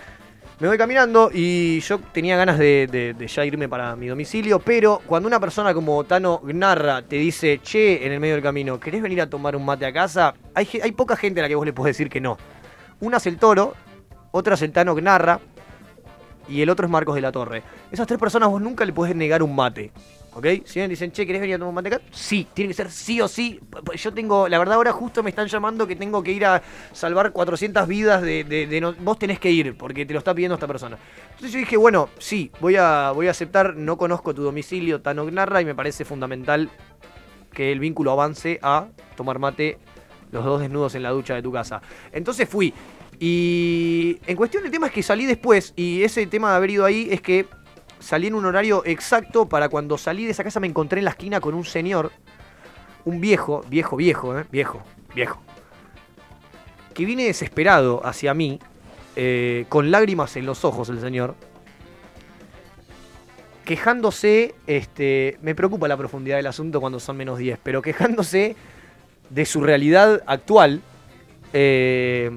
Me 0.60 0.68
voy 0.68 0.78
caminando 0.78 1.30
y 1.34 1.80
yo 1.80 1.98
tenía 1.98 2.36
ganas 2.36 2.58
de, 2.58 3.14
de- 3.18 3.26
ya 3.26 3.44
irme 3.44 3.68
para 3.68 3.96
mi 3.96 4.06
domicilio, 4.06 4.60
pero 4.60 5.02
cuando 5.04 5.26
una 5.26 5.40
persona 5.40 5.74
como 5.74 6.04
Tano 6.04 6.40
Gnarra 6.44 7.02
te 7.02 7.16
dice, 7.16 7.58
che, 7.60 8.06
en 8.06 8.12
el 8.12 8.20
medio 8.20 8.34
del 8.34 8.42
camino, 8.42 8.78
¿querés 8.78 9.02
venir 9.02 9.20
a 9.20 9.28
tomar 9.28 9.56
un 9.56 9.64
mate 9.64 9.84
a 9.84 9.92
casa? 9.92 10.34
Hay, 10.54 10.68
hay 10.82 10.92
poca 10.92 11.16
gente 11.16 11.40
a 11.40 11.42
la 11.42 11.48
que 11.48 11.56
vos 11.56 11.66
le 11.66 11.72
podés 11.72 11.96
decir 11.96 12.08
que 12.08 12.20
no. 12.20 12.38
Una 13.00 13.16
es 13.16 13.26
el 13.26 13.36
Toro, 13.36 13.74
otra 14.30 14.54
es 14.54 14.62
el 14.62 14.70
Tano 14.70 14.94
Gnarra 14.94 15.40
y 16.48 16.62
el 16.62 16.70
otro 16.70 16.86
es 16.86 16.90
Marcos 16.92 17.16
de 17.16 17.20
la 17.20 17.32
Torre. 17.32 17.62
Esas 17.90 18.06
tres 18.06 18.20
personas 18.20 18.48
vos 18.48 18.62
nunca 18.62 18.84
le 18.84 18.92
podés 18.92 19.16
negar 19.16 19.42
un 19.42 19.56
mate. 19.56 19.90
¿Ok? 20.36 20.46
Si 20.64 20.80
me 20.80 20.88
dicen, 20.88 21.12
che, 21.12 21.24
¿querés 21.26 21.40
venir 21.40 21.54
a 21.54 21.58
tomar 21.58 21.68
un 21.68 21.74
mate 21.76 21.88
acá? 21.94 22.00
Sí, 22.10 22.46
tiene 22.54 22.68
que 22.68 22.74
ser 22.74 22.90
sí 22.90 23.20
o 23.20 23.28
sí. 23.28 23.60
Yo 23.96 24.12
tengo, 24.12 24.48
la 24.48 24.58
verdad 24.58 24.74
ahora 24.74 24.92
justo 24.92 25.22
me 25.22 25.30
están 25.30 25.46
llamando 25.46 25.86
que 25.86 25.94
tengo 25.94 26.22
que 26.24 26.32
ir 26.32 26.44
a 26.44 26.60
salvar 26.92 27.30
400 27.32 27.86
vidas 27.86 28.20
de, 28.20 28.42
de- 28.42 28.66
de 28.66 28.80
vos 28.98 29.16
tenés 29.18 29.38
que 29.38 29.50
ir 29.52 29.76
porque 29.76 30.04
te 30.04 30.12
lo 30.12 30.18
está 30.18 30.34
pidiendo 30.34 30.54
esta 30.54 30.66
persona. 30.66 30.98
Entonces 31.30 31.52
yo 31.52 31.58
dije, 31.58 31.76
bueno, 31.76 32.08
sí, 32.18 32.50
voy 32.60 32.74
a, 32.76 33.12
voy 33.12 33.28
a 33.28 33.30
aceptar, 33.30 33.76
no 33.76 33.96
conozco 33.96 34.34
tu 34.34 34.42
domicilio, 34.42 35.00
Tano 35.00 35.24
Gnarra, 35.24 35.60
y 35.60 35.64
me 35.64 35.74
parece 35.74 36.04
fundamental 36.04 36.68
que 37.52 37.70
el 37.70 37.78
vínculo 37.78 38.10
avance 38.10 38.58
a 38.60 38.88
tomar 39.16 39.38
mate 39.38 39.78
los 40.32 40.44
dos 40.44 40.60
desnudos 40.60 40.96
en 40.96 41.04
la 41.04 41.10
ducha 41.10 41.34
de 41.36 41.42
tu 41.42 41.52
casa. 41.52 41.80
Entonces 42.12 42.48
fui. 42.48 42.74
Y 43.20 44.18
en 44.26 44.36
cuestión 44.36 44.64
el 44.64 44.72
tema 44.72 44.88
es 44.88 44.92
que 44.92 45.02
salí 45.04 45.26
después, 45.26 45.72
y 45.76 46.02
ese 46.02 46.26
tema 46.26 46.50
de 46.50 46.56
haber 46.56 46.70
ido 46.70 46.84
ahí 46.84 47.06
es 47.12 47.20
que 47.20 47.46
salí 48.04 48.26
en 48.26 48.34
un 48.34 48.44
horario 48.44 48.82
exacto 48.84 49.48
para 49.48 49.70
cuando 49.70 49.96
salí 49.96 50.26
de 50.26 50.32
esa 50.32 50.44
casa 50.44 50.60
me 50.60 50.66
encontré 50.66 50.98
en 50.98 51.06
la 51.06 51.12
esquina 51.12 51.40
con 51.40 51.54
un 51.54 51.64
señor, 51.64 52.12
un 53.06 53.20
viejo, 53.20 53.64
viejo, 53.68 53.96
viejo, 53.96 54.38
¿eh? 54.38 54.44
viejo, 54.52 54.82
viejo, 55.14 55.40
que 56.92 57.06
viene 57.06 57.24
desesperado 57.24 58.04
hacia 58.04 58.34
mí, 58.34 58.60
eh, 59.16 59.64
con 59.70 59.90
lágrimas 59.90 60.36
en 60.36 60.44
los 60.44 60.66
ojos 60.66 60.90
el 60.90 61.00
señor, 61.00 61.34
quejándose, 63.64 64.54
este, 64.66 65.38
me 65.40 65.54
preocupa 65.54 65.88
la 65.88 65.96
profundidad 65.96 66.36
del 66.36 66.46
asunto 66.46 66.82
cuando 66.82 67.00
son 67.00 67.16
menos 67.16 67.38
10, 67.38 67.58
pero 67.62 67.80
quejándose 67.80 68.54
de 69.30 69.46
su 69.46 69.62
realidad 69.62 70.22
actual, 70.26 70.82
eh, 71.54 72.30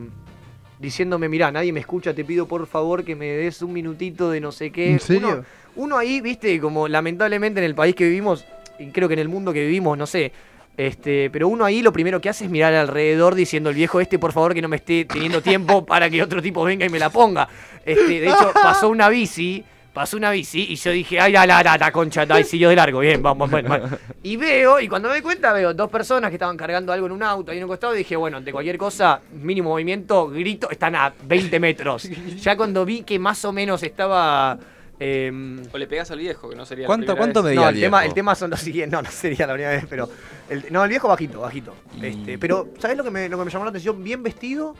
diciéndome, 0.79 1.29
mirá, 1.29 1.51
nadie 1.51 1.73
me 1.73 1.79
escucha, 1.79 2.13
te 2.13 2.23
pido 2.23 2.47
por 2.47 2.67
favor 2.67 3.03
que 3.03 3.15
me 3.15 3.27
des 3.27 3.61
un 3.61 3.73
minutito 3.73 4.29
de 4.29 4.39
no 4.39 4.51
sé 4.51 4.71
qué. 4.71 4.91
¿En 4.91 4.99
serio? 4.99 5.27
Uno, 5.27 5.45
uno 5.75 5.97
ahí, 5.97 6.21
viste, 6.21 6.59
como 6.59 6.87
lamentablemente 6.87 7.59
en 7.59 7.65
el 7.65 7.75
país 7.75 7.95
que 7.95 8.05
vivimos, 8.05 8.45
y 8.79 8.87
creo 8.91 9.07
que 9.07 9.15
en 9.15 9.19
el 9.19 9.29
mundo 9.29 9.53
que 9.53 9.61
vivimos, 9.61 9.97
no 9.97 10.05
sé, 10.05 10.31
este, 10.77 11.31
pero 11.31 11.47
uno 11.47 11.65
ahí 11.65 11.81
lo 11.81 11.91
primero 11.91 12.21
que 12.21 12.29
hace 12.29 12.45
es 12.45 12.51
mirar 12.51 12.75
alrededor 12.75 13.33
diciendo 13.33 13.71
el 13.71 13.75
viejo 13.75 13.99
este, 13.99 14.19
por 14.19 14.31
favor, 14.31 14.53
que 14.53 14.61
no 14.61 14.67
me 14.67 14.75
esté 14.75 15.05
teniendo 15.05 15.41
tiempo 15.41 15.83
para 15.85 16.07
que 16.07 16.21
otro 16.21 16.39
tipo 16.39 16.63
venga 16.63 16.85
y 16.85 16.89
me 16.89 16.99
la 16.99 17.09
ponga. 17.09 17.49
Este, 17.83 18.19
de 18.19 18.27
hecho, 18.27 18.51
pasó 18.61 18.89
una 18.89 19.09
bici, 19.09 19.63
pasó 19.97 20.15
una 20.15 20.31
bici 20.31 20.61
y 20.69 20.75
yo 20.75 20.91
dije, 20.91 21.19
ay, 21.19 21.31
la, 21.31 21.45
la, 21.45 21.61
la, 21.63 21.77
la 21.77 21.91
concha, 21.91 22.25
ay, 22.29 22.43
siguió 22.43 22.69
de 22.69 22.75
largo, 22.75 22.99
bien, 22.99 23.21
vamos, 23.21 23.49
bueno, 23.51 23.67
bueno. 23.67 23.89
Y 24.23 24.37
veo, 24.37 24.79
y 24.79 24.87
cuando 24.87 25.07
me 25.09 25.15
doy 25.15 25.21
cuenta, 25.23 25.51
veo 25.53 25.73
dos 25.73 25.89
personas 25.89 26.29
que 26.29 26.35
estaban 26.35 26.55
cargando 26.55 26.93
algo 26.93 27.07
en 27.07 27.11
un 27.13 27.23
auto 27.23 27.51
ahí 27.51 27.57
en 27.57 27.63
un 27.63 27.69
costado 27.69 27.93
y 27.95 27.99
dije, 27.99 28.15
bueno, 28.15 28.37
ante 28.37 28.51
cualquier 28.51 28.77
cosa, 28.77 29.19
mínimo 29.33 29.71
movimiento, 29.71 30.27
grito, 30.29 30.69
están 30.69 30.95
a 30.95 31.11
20 31.23 31.59
metros. 31.59 32.07
Ya 32.37 32.55
cuando 32.55 32.85
vi 32.85 33.01
que 33.03 33.17
más 33.19 33.43
o 33.45 33.51
menos 33.51 33.81
estaba... 33.83 34.57
em, 34.99 35.61
O 35.73 35.77
le 35.77 35.87
pegas 35.87 36.09
al 36.11 36.19
viejo, 36.19 36.49
que 36.49 36.55
no 36.55 36.65
sería 36.65 36.83
la 36.83 36.87
¿Cuánto, 36.87 37.05
primera 37.07 37.17
cuánto 37.19 37.43
vez. 37.43 37.55
medía 37.55 37.65
no, 37.71 37.75
el 37.75 37.79
tema, 37.81 38.05
el 38.05 38.13
tema 38.13 38.35
son 38.35 38.49
los 38.51 38.59
siguientes. 38.59 38.91
No, 38.91 39.01
no 39.01 39.11
sería 39.11 39.45
la 39.47 39.53
primera 39.53 39.71
vez, 39.75 39.85
pero. 39.89 40.09
el- 40.49 40.65
no, 40.71 40.83
el 40.83 40.89
viejo 40.89 41.07
bajito, 41.07 41.41
bajito. 41.41 41.73
Este, 42.01 42.37
pero, 42.37 42.69
¿sabes 42.79 42.95
lo 42.97 43.03
que, 43.03 43.11
me, 43.11 43.27
lo 43.29 43.37
que 43.39 43.45
me 43.45 43.51
llamó 43.51 43.65
la 43.65 43.69
atención? 43.69 44.03
Bien 44.03 44.21
vestido. 44.23 44.75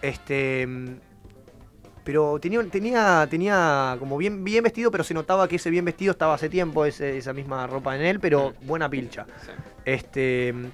Este. 0.00 0.66
Mm, 2.02 2.04
Pero 2.04 2.38
tenía, 2.40 2.62
tenía, 2.64 3.26
tenía 3.30 3.96
como 3.98 4.16
bien, 4.18 4.42
bien 4.44 4.62
vestido, 4.64 4.90
pero 4.90 5.04
se 5.04 5.14
notaba 5.14 5.46
que 5.48 5.56
ese 5.56 5.70
bien 5.70 5.84
vestido 5.84 6.12
estaba 6.12 6.34
hace 6.34 6.48
tiempo, 6.48 6.84
ese- 6.84 7.16
esa 7.18 7.32
misma 7.32 7.66
ropa 7.66 7.94
en 7.96 8.02
él, 8.02 8.20
pero 8.20 8.54
buena 8.62 8.88
pilcha. 8.88 9.26
Este. 9.84 10.52
mm, 10.52 10.66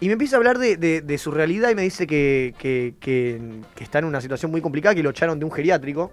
Y 0.00 0.06
me 0.08 0.14
empieza 0.14 0.36
a 0.36 0.38
hablar 0.38 0.58
de, 0.58 0.76
de- 0.76 1.00
de 1.02 1.18
su 1.18 1.30
realidad 1.30 1.70
y 1.70 1.74
me 1.76 1.82
dice 1.82 2.06
que, 2.06 2.52
que- 2.58 2.94
que- 3.00 3.40
que 3.74 3.84
está 3.84 4.00
en 4.00 4.04
una 4.06 4.20
situación 4.20 4.50
muy 4.50 4.60
complicada, 4.60 4.94
que 4.94 5.02
lo 5.02 5.10
echaron 5.10 5.38
de 5.38 5.44
un 5.44 5.52
geriátrico. 5.52 6.12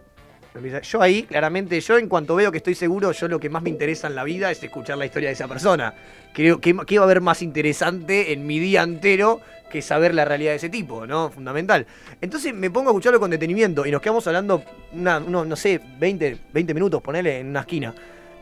Yo 0.83 1.01
ahí, 1.01 1.23
claramente, 1.23 1.79
yo 1.79 1.97
en 1.97 2.07
cuanto 2.07 2.35
veo 2.35 2.51
que 2.51 2.57
estoy 2.57 2.75
seguro, 2.75 3.11
yo 3.13 3.27
lo 3.29 3.39
que 3.39 3.49
más 3.49 3.63
me 3.63 3.69
interesa 3.69 4.07
en 4.07 4.15
la 4.15 4.23
vida 4.23 4.51
es 4.51 4.61
escuchar 4.63 4.97
la 4.97 5.05
historia 5.05 5.29
de 5.29 5.33
esa 5.33 5.47
persona. 5.47 5.93
Creo 6.33 6.59
que, 6.61 6.75
que 6.85 6.97
va 6.99 7.03
a 7.03 7.05
haber 7.05 7.21
más 7.21 7.41
interesante 7.41 8.33
en 8.33 8.45
mi 8.45 8.59
día 8.59 8.83
entero 8.83 9.39
que 9.71 9.81
saber 9.81 10.13
la 10.13 10.25
realidad 10.25 10.51
de 10.51 10.57
ese 10.57 10.69
tipo, 10.69 11.07
¿no? 11.07 11.29
Fundamental. 11.31 11.87
Entonces 12.21 12.53
me 12.53 12.69
pongo 12.69 12.89
a 12.89 12.93
escucharlo 12.93 13.19
con 13.19 13.31
detenimiento 13.31 13.85
y 13.85 13.91
nos 13.91 14.01
quedamos 14.01 14.27
hablando, 14.27 14.63
no 14.93 15.55
sé, 15.55 15.79
20, 15.99 16.37
20 16.53 16.73
minutos, 16.73 17.01
ponele, 17.01 17.39
en 17.39 17.47
una 17.47 17.61
esquina. 17.61 17.95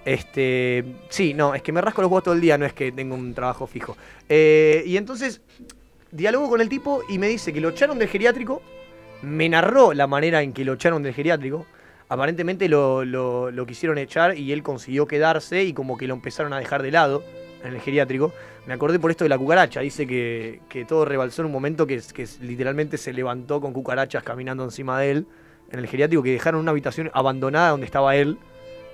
Este, 0.06 0.84
sí, 1.10 1.34
no, 1.34 1.54
es 1.54 1.62
que 1.62 1.72
me 1.72 1.82
rasco 1.82 2.02
los 2.02 2.10
huevos 2.10 2.24
todo 2.24 2.34
el 2.34 2.42
día, 2.42 2.58
no 2.58 2.66
es 2.66 2.74
que 2.74 2.92
tengo 2.92 3.16
un 3.16 3.34
trabajo 3.34 3.68
fijo. 3.68 3.96
Eh, 4.28 4.84
y 4.86 4.98
entonces, 4.98 5.42
dialogo 6.12 6.50
con 6.50 6.62
el 6.62 6.70
tipo 6.70 7.02
y 7.10 7.20
me 7.20 7.28
dice 7.28 7.54
que 7.54 7.62
lo 7.62 7.70
echaron 7.70 8.00
del 8.00 8.08
geriátrico, 8.08 8.62
me 9.22 9.48
narró 9.50 9.94
la 9.94 10.08
manera 10.08 10.42
en 10.42 10.54
que 10.54 10.66
lo 10.66 10.74
echaron 10.74 11.04
del 11.04 11.14
geriátrico. 11.14 11.66
Aparentemente 12.08 12.68
lo, 12.70 13.06
lo- 13.06 13.52
lo 13.52 13.66
quisieron 13.68 13.98
echar 14.00 14.36
y 14.36 14.52
él 14.52 14.64
consiguió 14.64 15.06
quedarse 15.06 15.64
y 15.64 15.74
como 15.74 15.96
que 15.98 16.08
lo 16.08 16.16
empezaron 16.16 16.54
a 16.54 16.58
dejar 16.60 16.82
de 16.82 16.92
lado 16.92 17.24
en 17.64 17.74
el 17.76 17.82
geriátrico. 17.82 18.34
Me 18.66 18.74
acordé 18.74 19.00
por 19.00 19.12
esto 19.12 19.26
de 19.26 19.30
la 19.30 19.38
cucaracha. 19.38 19.80
Dice 19.82 20.06
que, 20.06 20.62
que 20.70 20.86
todo 20.86 21.06
rebalsó 21.06 21.42
en 21.42 21.48
un 21.48 21.52
momento 21.52 21.88
que, 21.88 22.02
literalmente 22.42 22.98
se 22.98 23.14
levantó 23.14 23.62
con 23.62 23.74
cucarachas 23.74 24.24
caminando 24.24 24.64
encima 24.64 25.00
de 25.00 25.12
él 25.12 25.28
en 25.72 25.80
el 25.80 25.88
geriátrico, 25.88 26.24
que 26.24 26.32
dejaron 26.32 26.62
una 26.62 26.72
habitación 26.72 27.12
abandonada 27.14 27.70
donde 27.70 27.86
estaba 27.86 28.16
él, 28.16 28.38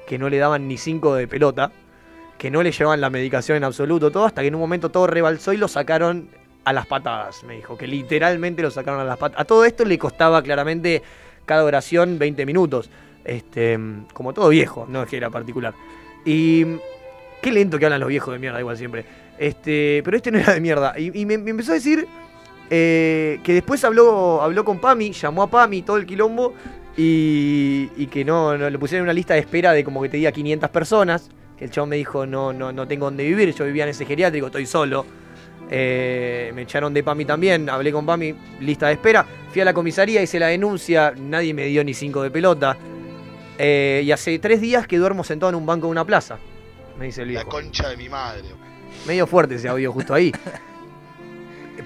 que 0.08 0.18
no 0.18 0.30
le 0.30 0.38
daban 0.38 0.68
ni 0.68 0.78
cinco 0.78 1.16
de 1.16 1.28
pelota, 1.28 1.72
que 2.38 2.52
no 2.52 2.62
le 2.64 2.72
llevaban 2.72 3.00
la 3.00 3.10
medicación 3.10 3.58
en 3.58 3.64
absoluto, 3.64 4.12
todo, 4.12 4.26
hasta 4.26 4.42
que 4.42 4.48
en 4.48 4.56
un 4.56 4.62
momento 4.62 4.90
todo 4.90 5.08
rebalsó 5.08 5.54
y 5.54 5.58
lo 5.58 5.68
sacaron 5.68 6.30
a 6.66 6.74
las 6.74 6.86
patadas, 6.86 7.44
me 7.44 7.56
dijo, 7.56 7.78
que 7.78 7.88
literalmente 7.88 8.62
lo 8.62 8.72
sacaron 8.72 9.00
a 9.00 9.06
las 9.06 9.18
patadas. 9.18 9.42
A 9.42 9.46
todo 9.46 9.64
esto 9.66 9.86
le 9.86 9.98
costaba 9.98 10.42
claramente 10.42 11.02
cada 11.46 11.64
oración 11.64 12.20
20 12.20 12.46
minutos, 12.46 12.90
este, 13.24 13.80
como 14.14 14.34
todo 14.34 14.50
viejo, 14.50 14.86
no 14.90 15.04
es 15.04 15.10
que 15.10 15.18
era 15.18 15.30
particular. 15.30 15.74
Y 16.26 16.66
qué 17.42 17.52
lento 17.52 17.78
que 17.80 17.86
hablan 17.86 18.02
los 18.02 18.10
viejos 18.10 18.34
de 18.34 18.40
mierda, 18.40 18.60
igual 18.60 18.78
siempre. 18.78 19.06
Este, 19.38 20.02
pero 20.04 20.18
este 20.18 20.32
no 20.32 20.40
era 20.40 20.54
de 20.54 20.62
mierda. 20.62 20.94
Y, 20.98 21.18
y 21.20 21.26
me, 21.26 21.38
me 21.38 21.52
empezó 21.52 21.72
a 21.72 21.76
decir 21.76 22.08
eh, 22.70 23.40
que 23.44 23.54
después 23.54 23.84
habló, 23.84 24.42
habló 24.42 24.64
con 24.66 24.80
Pami, 24.80 25.12
llamó 25.12 25.44
a 25.44 25.50
Pami, 25.50 25.82
todo 25.82 25.98
el 25.98 26.06
quilombo, 26.06 26.54
y, 26.98 27.90
y 27.98 28.08
que 28.08 28.24
no, 28.24 28.58
no 28.58 28.70
le 28.70 28.80
pusieron 28.80 29.04
una 29.06 29.14
lista 29.14 29.34
de 29.34 29.42
espera 29.42 29.74
de 29.74 29.84
como 29.84 30.02
que 30.02 30.10
te 30.10 30.18
diga 30.18 30.32
500 30.32 30.70
personas. 30.70 31.30
Que 31.58 31.66
el 31.66 31.72
chabón 31.72 31.90
me 31.90 31.96
dijo, 31.96 32.26
no, 32.26 32.52
no, 32.52 32.74
no 32.74 32.86
tengo 32.88 33.06
dónde 33.06 33.24
vivir, 33.24 33.54
yo 33.54 33.64
vivía 33.66 33.84
en 33.84 33.90
ese 33.90 34.06
geriátrico, 34.06 34.48
estoy 34.48 34.66
solo. 34.66 35.06
Eh, 35.70 36.52
me 36.54 36.64
echaron 36.64 36.94
de 36.94 37.02
PAMI 37.02 37.26
también, 37.26 37.70
hablé 37.70 37.92
con 37.92 38.06
PAMI, 38.06 38.36
lista 38.60 38.88
de 38.88 38.94
espera. 38.94 39.26
Fui 39.52 39.62
a 39.62 39.66
la 39.66 39.74
comisaría, 39.74 40.22
hice 40.22 40.38
la 40.38 40.48
denuncia, 40.48 41.14
nadie 41.18 41.54
me 41.54 41.66
dio 41.66 41.84
ni 41.84 41.94
cinco 41.94 42.22
de 42.24 42.30
pelota. 42.30 42.78
Eh, 43.58 44.02
y 44.04 44.12
hace 44.12 44.38
tres 44.40 44.60
días 44.60 44.86
que 44.86 44.98
duermo 44.98 45.24
sentado 45.24 45.50
en 45.50 45.56
un 45.56 45.66
banco 45.66 45.88
de 45.88 45.92
una 45.92 46.04
plaza, 46.06 46.38
me 47.00 47.06
dice 47.06 47.22
el 47.22 47.30
La 47.34 47.40
viejo. 47.42 47.50
concha 47.50 47.88
de 47.90 47.96
mi 47.98 48.10
madre. 48.10 48.50
Medio 49.06 49.28
fuerte 49.28 49.56
ese 49.56 49.68
audio 49.68 49.92
justo 49.92 50.14
ahí. 50.14 50.32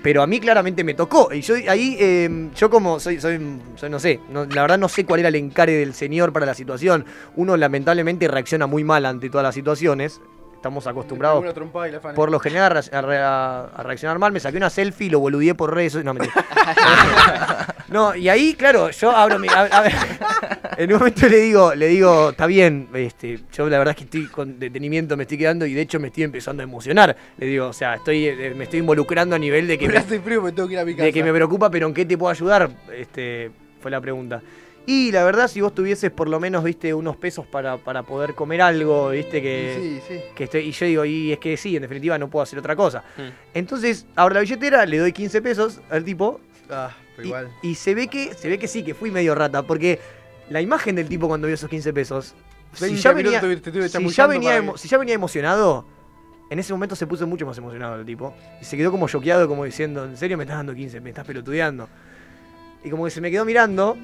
Pero 0.02 0.22
a 0.22 0.28
mí 0.28 0.40
claramente 0.40 0.84
me 0.84 0.94
tocó. 0.94 1.34
Y 1.34 1.41
yo 1.41 1.56
ahí, 1.68 1.98
eh, 2.00 2.50
yo 2.56 2.70
como 2.70 3.00
soy, 3.00 3.20
soy, 3.20 3.40
no 3.90 4.00
sé, 4.00 4.20
la 4.32 4.62
verdad 4.62 4.78
no 4.78 4.88
sé 4.88 5.06
cuál 5.06 5.20
era 5.20 5.30
el 5.30 5.36
encare 5.36 5.74
del 5.74 5.94
señor 5.94 6.32
para 6.32 6.46
la 6.46 6.54
situación. 6.54 7.06
Uno 7.36 7.58
lamentablemente 7.58 8.28
reacciona 8.28 8.68
muy 8.68 8.84
mal 8.84 9.06
ante 9.06 9.30
todas 9.30 9.44
las 9.44 9.56
situaciones. 9.56 10.22
Estamos 10.60 10.86
acostumbrados 10.88 11.41
y 11.45 12.14
por 12.15 12.30
lo 12.31 12.38
general 12.40 12.76
a, 12.76 12.81
re- 12.81 12.90
a 12.91 13.02
re- 13.02 13.18
a 13.18 13.81
reaccionar 13.81 14.19
mal. 14.19 14.34
Me 14.34 14.41
saqué 14.41 14.57
una 14.57 14.69
selfie 14.69 15.07
y 15.07 15.10
lo 15.10 15.22
boludeé 15.22 15.56
por 15.56 15.73
redes. 15.73 15.95
No, 16.03 16.14
mentira. 16.14 16.34
no, 17.88 18.14
y 18.14 18.27
ahí, 18.27 18.56
claro, 18.56 18.90
yo 18.91 19.11
abro 19.15 19.40
mi. 19.40 19.48
A, 19.48 19.61
a 19.61 19.81
ver, 19.81 19.94
en 20.77 20.91
un 20.91 20.99
momento 20.99 21.30
le 21.30 21.38
digo, 21.38 21.73
le 21.73 21.88
digo, 21.88 22.31
está 22.31 22.45
bien, 22.45 22.90
este, 22.94 23.40
yo 23.53 23.69
la 23.69 23.77
verdad 23.77 23.91
es 23.94 23.98
que 23.99 24.03
estoy 24.03 24.27
con 24.27 24.60
detenimiento, 24.60 25.15
me 25.15 25.23
estoy 25.23 25.38
quedando 25.38 25.65
y 25.65 25.73
de 25.73 25.81
hecho 25.81 25.98
me 25.99 26.07
estoy 26.10 26.23
empezando 26.23 26.61
a 26.61 26.65
emocionar. 26.65 27.15
Le 27.38 27.48
digo, 27.48 27.68
o 27.68 27.73
sea, 27.73 27.95
estoy, 27.95 28.26
eh, 28.27 28.53
me 28.53 28.65
estoy 28.65 28.80
involucrando 28.80 29.38
a 29.38 29.40
nivel 29.40 29.65
de 29.65 29.77
que, 29.77 29.88
Me 29.88 29.94
me, 29.94 29.99
hace 29.99 30.19
frío, 30.19 30.41
me 30.41 30.52
tengo 30.52 30.68
que 30.68 30.73
ir 30.73 30.80
a 30.80 30.86
mi 30.86 30.91
casa. 30.94 31.06
de 31.06 31.14
que 31.14 31.23
me 31.23 31.31
preocupa, 31.31 31.69
pero 31.72 31.88
¿en 31.88 31.94
qué 31.94 32.06
te 32.06 32.18
puedo 32.18 32.31
ayudar? 32.31 32.69
Este, 32.94 33.49
fue 33.81 33.90
la 33.91 34.02
pregunta. 34.02 34.41
Y 34.85 35.11
la 35.11 35.23
verdad, 35.23 35.47
si 35.47 35.61
vos 35.61 35.76
tuvieses 35.76 36.10
por 36.10 36.27
lo 36.30 36.39
menos, 36.39 36.64
viste, 36.64 36.93
unos 36.93 37.15
pesos 37.15 37.45
para, 37.45 37.77
para 37.77 38.01
poder 38.03 38.34
comer 38.34 38.61
algo, 38.61 39.10
viste, 39.10 39.41
que, 39.41 40.01
Sí, 40.07 40.14
sí. 40.15 40.22
que 40.35 40.45
estoy, 40.45 40.61
y 40.61 40.72
yo 40.72 40.85
digo, 40.88 41.06
y 41.06 41.31
es 41.31 41.38
que 41.39 41.57
sí, 41.57 41.76
en 41.76 41.84
definitiva 41.84 42.18
no 42.18 42.27
puedo 42.30 42.41
hacer 42.43 42.57
otra 42.57 42.76
cosa. 42.76 43.03
Entonces, 43.53 44.07
abro 44.15 44.34
la 44.35 44.41
billetera, 44.41 44.85
le 44.88 44.97
doy 44.97 45.14
15 45.14 45.41
pesos 45.43 45.80
al 45.91 46.03
tipo. 46.03 46.39
Ah, 46.72 46.91
pero 47.15 47.23
y, 47.26 47.27
igual. 47.30 47.49
y 47.61 47.76
se 47.76 47.93
ve 47.93 48.07
que, 48.07 48.34
se 48.34 48.49
ve 48.49 48.57
que 48.57 48.68
sí, 48.68 48.84
que 48.84 48.93
fui 48.95 49.11
medio 49.11 49.35
rata, 49.35 49.61
porque 49.64 49.99
la 50.49 50.60
imagen 50.61 50.95
del 50.95 51.07
tipo 51.07 51.27
cuando 51.27 51.45
vio 51.47 51.53
esos 51.53 51.69
15 51.69 51.93
pesos, 51.93 52.34
si 52.73 52.85
20 52.85 53.01
ya 53.01 53.11
venía, 53.14 53.41
te- 53.41 53.47
te 53.47 53.53
estuve 53.69 53.89
si 53.89 54.10
ya 54.15 54.26
venía, 54.27 54.60
emo- 54.60 54.77
si 54.77 54.88
ya 54.88 54.97
venía 54.97 55.14
emocionado, 55.14 55.85
en 56.49 56.57
ese 56.57 56.73
momento 56.73 56.95
se 56.95 57.06
puso 57.06 57.27
mucho 57.27 57.45
más 57.45 57.56
emocionado 57.60 57.95
el 57.99 58.06
tipo. 58.07 58.34
Y 58.60 58.65
se 58.65 58.76
quedó 58.76 58.89
como 58.89 59.07
choqueado, 59.07 59.47
como 59.47 59.65
diciendo, 59.65 60.06
¿en 60.06 60.18
serio 60.18 60.35
me 60.35 60.45
estás 60.45 60.57
dando 60.57 60.73
15? 60.73 60.99
¿Me 60.99 61.10
estás 61.10 61.26
pelotudeando? 61.27 61.88
Y 62.84 62.89
como 62.89 63.06
que 63.06 63.11
se 63.11 63.22
me 63.22 63.30
quedó 63.30 63.45
mirando. 63.45 63.97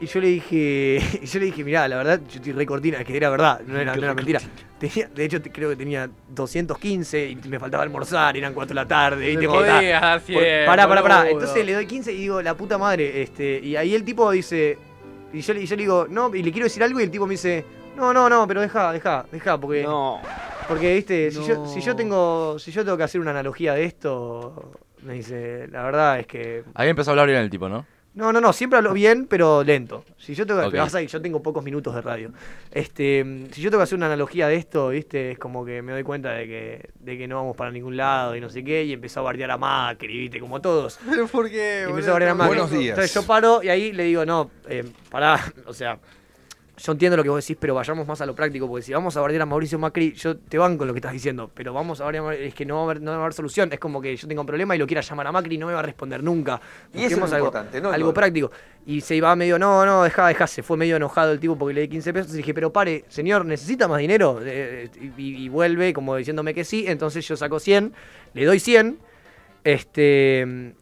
Y 0.00 0.06
yo 0.06 0.20
le 0.20 0.28
dije, 0.28 0.98
y 1.22 1.26
yo 1.26 1.38
le 1.40 1.46
dije, 1.46 1.62
mirá, 1.62 1.86
la 1.86 1.96
verdad, 1.98 2.20
yo 2.28 2.36
estoy 2.36 2.52
re 2.52 2.64
cortina, 2.64 2.98
es 2.98 3.04
que 3.04 3.16
era 3.16 3.28
verdad, 3.28 3.60
no 3.66 3.78
era, 3.78 3.94
no 3.94 4.02
era 4.02 4.14
mentira. 4.14 4.40
Tenía, 4.78 5.08
de 5.08 5.24
hecho, 5.26 5.42
creo 5.52 5.68
que 5.68 5.76
tenía 5.76 6.08
215 6.30 7.28
y 7.30 7.36
me 7.48 7.58
faltaba 7.58 7.82
almorzar, 7.82 8.34
eran 8.36 8.54
4 8.54 8.68
de 8.68 8.74
la 8.74 8.88
tarde. 8.88 9.30
Y 9.30 9.36
te 9.36 9.40
100, 9.42 10.38
Pará, 10.66 10.88
pará, 10.88 11.02
pará. 11.02 11.28
Entonces 11.30 11.66
le 11.66 11.74
doy 11.74 11.86
15 11.86 12.12
y 12.12 12.16
digo, 12.16 12.40
la 12.40 12.54
puta 12.56 12.78
madre, 12.78 13.20
este. 13.22 13.60
Y 13.62 13.76
ahí 13.76 13.94
el 13.94 14.04
tipo 14.04 14.30
dice. 14.30 14.78
Y 15.32 15.40
yo, 15.42 15.54
le- 15.54 15.62
y 15.62 15.66
yo 15.66 15.76
le 15.76 15.82
digo, 15.82 16.06
no, 16.08 16.34
y 16.34 16.42
le 16.42 16.50
quiero 16.50 16.64
decir 16.64 16.82
algo 16.82 16.98
y 16.98 17.02
el 17.04 17.10
tipo 17.10 17.26
me 17.26 17.32
dice, 17.34 17.64
no, 17.96 18.12
no, 18.14 18.28
no, 18.30 18.46
pero 18.48 18.62
deja, 18.62 18.92
deja, 18.92 19.26
deja, 19.30 19.58
porque. 19.60 19.82
No. 19.82 20.20
Porque, 20.66 20.94
viste, 20.94 21.30
si, 21.30 21.44
yo, 21.46 21.66
si 21.66 21.80
yo 21.82 21.94
tengo. 21.94 22.58
Si 22.58 22.72
yo 22.72 22.82
tengo 22.84 22.96
que 22.96 23.02
hacer 23.02 23.20
una 23.20 23.32
analogía 23.32 23.74
de 23.74 23.84
esto, 23.84 24.72
me 25.02 25.12
dice, 25.14 25.68
la 25.70 25.82
verdad 25.82 26.20
es 26.20 26.26
que. 26.26 26.64
Ahí 26.74 26.88
empezó 26.88 27.10
a 27.10 27.12
hablar 27.12 27.26
bien 27.26 27.38
el 27.40 27.50
tipo, 27.50 27.68
¿no? 27.68 27.84
No, 28.12 28.32
no, 28.32 28.40
no, 28.40 28.52
siempre 28.52 28.76
hablo 28.78 28.92
bien, 28.92 29.26
pero 29.26 29.62
lento. 29.62 30.04
Si 30.18 30.34
yo 30.34 30.44
tengo 30.44 30.60
que, 30.60 30.66
Ok. 30.66 30.72
pero 30.72 30.82
vas 30.82 30.94
a- 30.96 31.02
yo 31.02 31.22
tengo 31.22 31.40
pocos 31.42 31.62
minutos 31.62 31.94
de 31.94 32.00
radio. 32.02 32.32
Este, 32.72 33.22
mm, 33.24 33.50
si 33.52 33.60
yo 33.60 33.70
tengo 33.70 33.80
que 33.80 33.84
hacer 33.84 33.96
una 33.96 34.06
analogía 34.06 34.48
de 34.48 34.56
esto, 34.56 34.88
viste, 34.88 35.30
es 35.32 35.38
como 35.38 35.64
que 35.64 35.80
me 35.80 35.92
doy 35.92 36.02
cuenta 36.02 36.32
de 36.32 36.46
que, 36.46 36.90
de 36.98 37.16
que 37.16 37.28
no 37.28 37.36
vamos 37.36 37.56
para 37.56 37.70
ningún 37.70 37.96
lado 37.96 38.34
y 38.34 38.40
no 38.40 38.48
sé 38.50 38.64
qué, 38.64 38.82
y 38.84 38.92
empezó 38.92 39.20
a 39.20 39.22
bardear 39.22 39.52
a 39.52 39.56
Macri, 39.58 40.18
viste, 40.18 40.40
como 40.40 40.60
todos. 40.60 40.98
Pero 41.08 41.28
¿por 41.28 41.48
qué? 41.48 41.82
Empezó 41.84 42.10
a 42.10 42.12
bardear 42.14 42.32
a 42.32 42.34
Macri. 42.34 42.48
Buenos 42.56 42.70
días. 42.72 42.90
Entonces 42.98 43.14
yo 43.14 43.22
paro 43.24 43.62
y 43.62 43.68
ahí 43.68 43.92
le 43.92 44.02
digo, 44.04 44.26
no, 44.26 44.50
eh, 44.68 44.84
pará, 45.08 45.40
o 45.66 45.72
sea, 45.72 45.98
yo 46.82 46.92
entiendo 46.92 47.16
lo 47.16 47.22
que 47.22 47.28
vos 47.28 47.44
decís, 47.44 47.56
pero 47.60 47.74
vayamos 47.74 48.06
más 48.06 48.20
a 48.20 48.26
lo 48.26 48.34
práctico, 48.34 48.66
porque 48.66 48.82
si 48.82 48.92
vamos 48.92 49.16
a 49.16 49.20
bardear 49.20 49.42
a 49.42 49.46
Mauricio 49.46 49.78
Macri, 49.78 50.12
yo 50.14 50.36
te 50.38 50.56
banco 50.56 50.86
lo 50.86 50.94
que 50.94 50.98
estás 50.98 51.12
diciendo, 51.12 51.50
pero 51.52 51.74
vamos 51.74 52.00
a 52.00 52.04
bardear 52.04 52.32
es 52.34 52.54
que 52.54 52.64
no 52.64 52.76
va 52.76 52.80
a 52.80 52.84
haber, 52.84 53.02
no 53.02 53.10
va 53.10 53.18
a 53.18 53.20
haber 53.20 53.34
solución, 53.34 53.70
es 53.72 53.78
como 53.78 54.00
que 54.00 54.16
yo 54.16 54.26
tengo 54.26 54.40
un 54.40 54.46
problema 54.46 54.74
y 54.74 54.78
lo 54.78 54.86
quiera 54.86 55.02
llamar 55.02 55.26
a 55.26 55.32
Macri 55.32 55.56
y 55.56 55.58
no 55.58 55.66
me 55.66 55.74
va 55.74 55.80
a 55.80 55.82
responder 55.82 56.22
nunca. 56.22 56.60
Y 56.94 57.04
eso 57.04 57.22
es 57.24 57.32
algo, 57.32 57.46
importante, 57.46 57.80
¿no? 57.80 57.90
algo 57.90 58.14
práctico. 58.14 58.50
Y 58.86 59.02
se 59.02 59.14
iba 59.14 59.34
medio, 59.36 59.58
no, 59.58 59.84
no, 59.84 60.04
dejá, 60.04 60.28
dejá, 60.28 60.46
se 60.46 60.62
fue 60.62 60.78
medio 60.78 60.96
enojado 60.96 61.32
el 61.32 61.40
tipo 61.40 61.56
porque 61.56 61.74
le 61.74 61.82
di 61.82 61.88
15 61.88 62.12
pesos 62.14 62.34
y 62.34 62.38
dije, 62.38 62.54
pero 62.54 62.72
pare, 62.72 63.04
señor, 63.08 63.44
¿necesita 63.44 63.86
más 63.86 63.98
dinero? 63.98 64.40
Eh, 64.42 64.88
y, 65.18 65.44
y 65.44 65.48
vuelve 65.50 65.92
como 65.92 66.16
diciéndome 66.16 66.54
que 66.54 66.64
sí, 66.64 66.86
entonces 66.88 67.26
yo 67.28 67.36
saco 67.36 67.60
100, 67.60 67.92
le 68.32 68.44
doy 68.44 68.58
100, 68.58 68.98
este... 69.64 70.74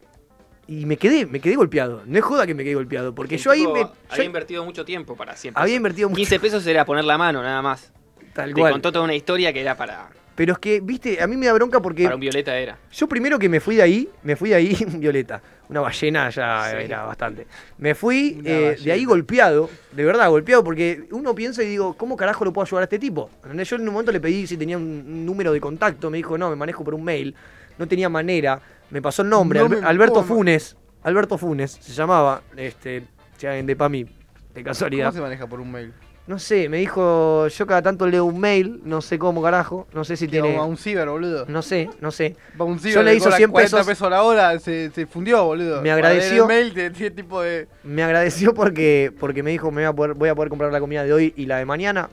Y 0.71 0.85
me 0.85 0.97
quedé, 0.97 1.25
me 1.25 1.39
quedé 1.39 1.55
golpeado. 1.55 2.03
No 2.05 2.15
es 2.17 2.23
joda 2.23 2.45
que 2.45 2.53
me 2.53 2.63
quedé 2.63 2.75
golpeado, 2.75 3.15
porque 3.15 3.37
yo 3.39 3.49
ahí 3.49 3.65
me... 3.65 3.87
Había 4.09 4.25
invertido 4.25 4.63
mucho 4.63 4.85
tiempo 4.85 5.15
para 5.15 5.35
100 5.35 5.53
Había 5.57 5.75
invertido 5.75 6.09
mucho- 6.09 6.17
15 6.17 6.39
pesos 6.39 6.67
era 6.67 6.85
poner 6.85 7.05
la 7.05 7.17
mano, 7.17 7.41
nada 7.41 7.61
más. 7.63 7.91
Tal 8.33 8.53
Te 8.53 8.59
cual. 8.61 8.73
contó 8.73 8.91
toda 8.91 9.03
una 9.03 9.15
historia 9.15 9.51
que 9.51 9.61
era 9.61 9.75
para, 9.75 10.09
Pero 10.35 10.53
es 10.53 10.59
que, 10.59 10.79
viste, 10.79 11.21
a 11.23 11.25
mí 11.25 11.35
me 11.37 11.47
da 11.47 11.53
bronca 11.53 11.81
porque 11.81 12.03
para 12.03 12.13
un 12.15 12.21
violeta 12.21 12.55
era. 12.55 12.77
yo 12.91 13.07
primero 13.07 13.39
que 13.39 13.49
me 13.49 13.59
fui 13.59 13.77
de 13.77 13.81
ahí, 13.81 14.09
me 14.21 14.35
fui 14.35 14.49
de 14.49 14.55
ahí, 14.55 14.75
Violeta, 14.99 15.41
una 15.69 15.81
ballena 15.81 16.29
ya 16.29 16.69
Sí. 16.69 16.77
era 16.85 17.03
bastante. 17.03 17.47
Me 17.79 17.95
fui 17.95 18.39
eh, 18.45 18.77
de 18.83 18.91
ahí 18.91 19.05
golpeado, 19.05 19.69
de 19.91 20.05
verdad 20.05 20.29
golpeado, 20.29 20.63
porque 20.63 21.07
uno 21.09 21.33
piensa 21.33 21.63
y 21.63 21.67
digo, 21.67 21.95
¿cómo 21.97 22.15
carajo 22.15 22.45
lo 22.45 22.53
puedo 22.53 22.67
ayudar 22.67 22.83
a 22.83 22.85
este 22.85 22.99
tipo? 22.99 23.31
Yo 23.63 23.75
en 23.75 23.81
un 23.87 23.93
momento 23.93 24.11
le 24.11 24.19
pedí 24.21 24.45
si 24.45 24.55
tenía 24.55 24.77
un, 24.77 24.83
un 24.83 25.25
número 25.25 25.51
de 25.51 25.59
contacto, 25.59 26.11
me 26.11 26.17
dijo, 26.17 26.37
no, 26.37 26.49
me 26.51 26.55
manejo 26.55 26.83
por 26.83 26.93
un 26.93 27.03
mail, 27.03 27.33
no 27.79 27.87
tenía 27.87 28.07
manera, 28.07 28.61
me 28.91 29.01
pasó 29.01 29.21
el 29.21 29.29
nombre, 29.29 29.59
No 29.59 29.65
Albe- 29.67 29.81
me 29.81 29.87
Alberto. 29.87 30.23
Funes, 30.23 30.75
Alberto 31.03 31.37
Funes 31.37 31.71
se 31.71 31.93
llamaba, 31.93 32.41
este, 32.57 33.03
si 33.37 33.47
alguien 33.47 33.65
de 33.65 33.75
Pami, 33.75 34.05
de 34.53 34.63
casualidad. 34.63 35.07
¿Cómo 35.07 35.17
se 35.17 35.21
maneja 35.21 35.47
por 35.47 35.59
un 35.61 35.71
mail? 35.71 35.93
No 36.27 36.37
sé, 36.37 36.69
me 36.69 36.77
dijo, 36.77 37.47
yo 37.47 37.65
cada 37.65 37.81
tanto 37.81 38.05
leo 38.05 38.23
un 38.25 38.39
mail, 38.39 38.81
no 38.83 39.01
sé 39.01 39.17
cómo 39.17 39.41
carajo, 39.41 39.87
no 39.93 40.03
sé 40.03 40.15
si 40.15 40.27
tiene... 40.27 40.55
va 40.55 40.61
a 40.61 40.65
un 40.67 40.77
ciber, 40.77 41.09
boludo. 41.09 41.45
No 41.47 41.63
sé, 41.63 41.89
no 42.01 42.11
sé. 42.11 42.35
Va 42.59 42.65
a 42.65 42.67
un 42.67 42.77
ciber, 42.77 42.93
Yo 42.97 43.01
le 43.03 43.15
hizo 43.15 43.23
cobra 43.25 43.37
100 43.37 43.49
40 43.51 43.77
pesos. 43.77 43.87
pesos 43.87 44.05
a 44.05 44.09
la 44.11 44.21
hora, 44.21 44.59
se, 44.59 44.91
se 44.91 45.07
fundió, 45.07 45.43
boludo. 45.45 45.81
Me 45.81 45.89
agradeció. 45.89 46.43
El 46.43 46.47
mail 46.47 46.73
de 46.75 46.91
tiene 46.91 47.09
tipo 47.15 47.41
de... 47.41 47.67
Me 47.83 48.03
agradeció 48.03 48.53
porque, 48.53 49.11
porque 49.19 49.41
me 49.41 49.49
dijo 49.49 49.71
me 49.71 49.81
voy 49.81 49.85
a, 49.89 49.93
poder, 49.93 50.13
voy 50.13 50.29
a 50.29 50.35
poder 50.35 50.49
comprar 50.49 50.71
la 50.71 50.79
comida 50.79 51.03
de 51.03 51.13
hoy 51.13 51.33
y 51.35 51.47
la 51.47 51.57
de 51.57 51.65
mañana. 51.65 52.11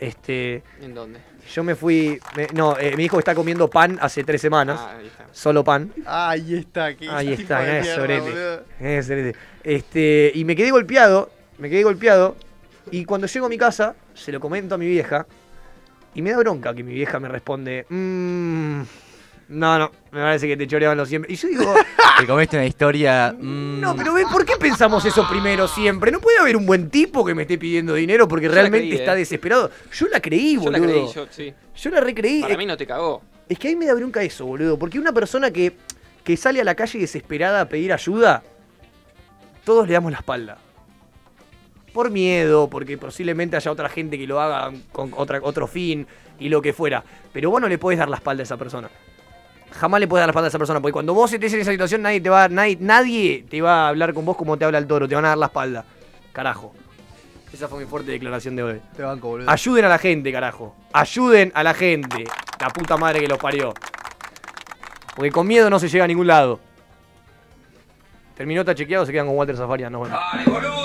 Este, 0.00 0.64
¿En 0.80 0.94
dónde? 0.94 1.20
Yo 1.50 1.64
me 1.64 1.74
fui, 1.74 2.18
me- 2.36 2.48
no, 2.54 2.78
eh, 2.78 2.90
me 2.96 3.02
dijo 3.02 3.16
que 3.16 3.20
está 3.20 3.34
comiendo 3.34 3.68
pan 3.68 3.98
hace 4.00 4.24
tres 4.24 4.40
semanas, 4.40 4.80
Ah, 4.82 4.96
ahí 4.98 5.06
está. 5.06 5.26
solo 5.32 5.64
pan. 5.64 5.92
Ahí 6.06 6.54
está, 6.56 6.94
que 6.94 7.08
Ahí 7.08 7.28
tipo 7.30 7.42
está, 7.42 7.58
de 7.60 7.64
mirá 7.66 7.78
ese 7.78 7.88
mierda, 7.88 8.00
sorete. 8.02 8.30
boludo. 8.30 8.62
Eh, 8.80 9.02
sorete. 9.02 9.38
Este, 9.62 10.32
y 10.34 10.44
me 10.44 10.56
quedé 10.56 10.70
golpeado, 10.70 11.30
me 11.58 11.68
quedé 11.70 11.82
golpeado. 11.82 12.36
Y 12.90 13.04
cuando 13.04 13.26
llego 13.26 13.46
a 13.46 13.48
mi 13.48 13.58
casa, 13.58 13.94
se 14.14 14.32
lo 14.32 14.40
comento 14.40 14.74
a 14.74 14.78
mi 14.78 14.86
vieja. 14.86 15.26
Y 16.14 16.20
me 16.22 16.30
da 16.32 16.38
bronca 16.38 16.74
que 16.74 16.82
mi 16.82 16.92
vieja 16.92 17.18
me 17.20 17.28
responde, 17.28 17.86
"Mm, 17.88 18.82
no, 19.52 19.78
no, 19.78 19.90
me 20.10 20.20
parece 20.20 20.48
que 20.48 20.56
te 20.56 20.66
choreaban 20.66 20.96
los 20.98 21.08
siempre. 21.08 21.32
Y 21.32 21.36
yo 21.36 21.48
digo, 21.48 21.74
Te 22.18 22.26
comiste 22.26 22.56
una 22.56 22.66
historia. 22.66 23.34
mm, 23.38 23.80
No, 23.80 23.94
pero 23.96 24.12
ve, 24.14 24.24
¿por 24.30 24.44
qué 24.44 24.54
pensamos 24.58 25.04
eso 25.04 25.26
primero 25.28 25.66
siempre? 25.68 26.10
No 26.10 26.20
puede 26.20 26.38
haber 26.38 26.56
un 26.56 26.66
buen 26.66 26.90
tipo 26.90 27.24
que 27.24 27.34
me 27.34 27.42
esté 27.42 27.58
pidiendo 27.58 27.94
dinero 27.94 28.26
porque 28.28 28.46
Yo 28.46 28.52
realmente 28.52 28.86
creí, 28.88 28.98
está 29.00 29.14
eh. 29.14 29.18
desesperado. 29.18 29.70
Yo 29.92 30.06
la 30.08 30.20
creí, 30.20 30.54
Yo 30.54 30.60
boludo. 30.62 30.78
la 30.80 30.86
creí, 30.86 31.06
yo, 31.14 31.26
sí. 31.30 31.54
Yo 31.76 31.90
la 31.90 32.00
recreí. 32.00 32.40
Para 32.42 32.52
Es- 32.54 32.58
mí 32.58 32.66
no 32.66 32.76
te 32.76 32.86
cagó. 32.86 33.22
Es 33.48 33.58
que 33.58 33.68
ahí 33.68 33.76
me 33.76 33.86
da 33.86 33.94
bronca 33.94 34.22
eso, 34.22 34.46
boludo. 34.46 34.78
Porque 34.78 34.98
una 34.98 35.12
persona 35.12 35.50
que, 35.50 35.72
que 36.24 36.36
sale 36.36 36.60
a 36.60 36.64
la 36.64 36.74
calle 36.74 36.98
desesperada 36.98 37.60
a 37.62 37.68
pedir 37.68 37.92
ayuda, 37.92 38.42
todos 39.64 39.86
le 39.86 39.92
damos 39.94 40.12
la 40.12 40.18
espalda. 40.18 40.58
Por 41.92 42.10
miedo, 42.10 42.68
porque 42.70 42.96
posiblemente 42.96 43.56
haya 43.56 43.70
otra 43.70 43.88
gente 43.90 44.16
que 44.16 44.26
lo 44.26 44.40
haga 44.40 44.72
con 44.92 45.12
otra, 45.14 45.40
otro 45.42 45.66
fin 45.66 46.06
y 46.38 46.48
lo 46.48 46.62
que 46.62 46.72
fuera. 46.72 47.04
Pero 47.32 47.50
vos 47.50 47.60
no 47.60 47.68
le 47.68 47.76
podés 47.76 47.98
dar 47.98 48.08
la 48.08 48.16
espalda 48.16 48.42
a 48.42 48.44
esa 48.44 48.56
persona. 48.56 48.88
Jamás 49.72 50.00
le 50.00 50.06
podés 50.06 50.20
dar 50.22 50.28
la 50.28 50.30
espalda 50.30 50.46
a 50.46 50.48
esa 50.48 50.58
persona, 50.58 50.80
porque 50.80 50.92
cuando 50.92 51.14
vos 51.14 51.32
estés 51.32 51.52
en 51.54 51.60
esa 51.60 51.70
situación, 51.70 52.02
nadie 52.02 52.20
te 52.20 52.30
va, 52.30 52.48
nadie, 52.48 52.76
nadie 52.80 53.44
te 53.48 53.60
va 53.60 53.86
a 53.86 53.88
hablar 53.88 54.14
con 54.14 54.24
vos 54.24 54.36
como 54.36 54.56
te 54.56 54.64
habla 54.64 54.78
el 54.78 54.86
toro, 54.86 55.08
te 55.08 55.14
van 55.14 55.24
a 55.24 55.28
dar 55.28 55.38
la 55.38 55.46
espalda. 55.46 55.84
Carajo. 56.32 56.74
Esa 57.52 57.68
fue 57.68 57.80
mi 57.80 57.86
fuerte 57.86 58.12
declaración 58.12 58.56
de 58.56 58.62
hoy. 58.62 58.80
Te 58.96 59.02
banco, 59.02 59.28
boludo. 59.28 59.50
Ayuden 59.50 59.84
a 59.84 59.88
la 59.88 59.98
gente, 59.98 60.32
carajo. 60.32 60.74
Ayuden 60.92 61.52
a 61.54 61.62
la 61.62 61.74
gente. 61.74 62.24
La 62.58 62.70
puta 62.70 62.96
madre 62.96 63.20
que 63.20 63.28
los 63.28 63.38
parió. 63.38 63.74
Porque 65.14 65.30
con 65.30 65.46
miedo 65.46 65.68
no 65.68 65.78
se 65.78 65.88
llega 65.88 66.04
a 66.04 66.08
ningún 66.08 66.26
lado. 66.26 66.60
Terminó, 68.36 68.62
está 68.62 68.74
chequeado, 68.74 69.04
se 69.04 69.12
quedan 69.12 69.26
con 69.26 69.36
Walter 69.36 69.56
Zafarian. 69.56 69.92
Nos 69.92 70.08
vemos. 70.08 70.81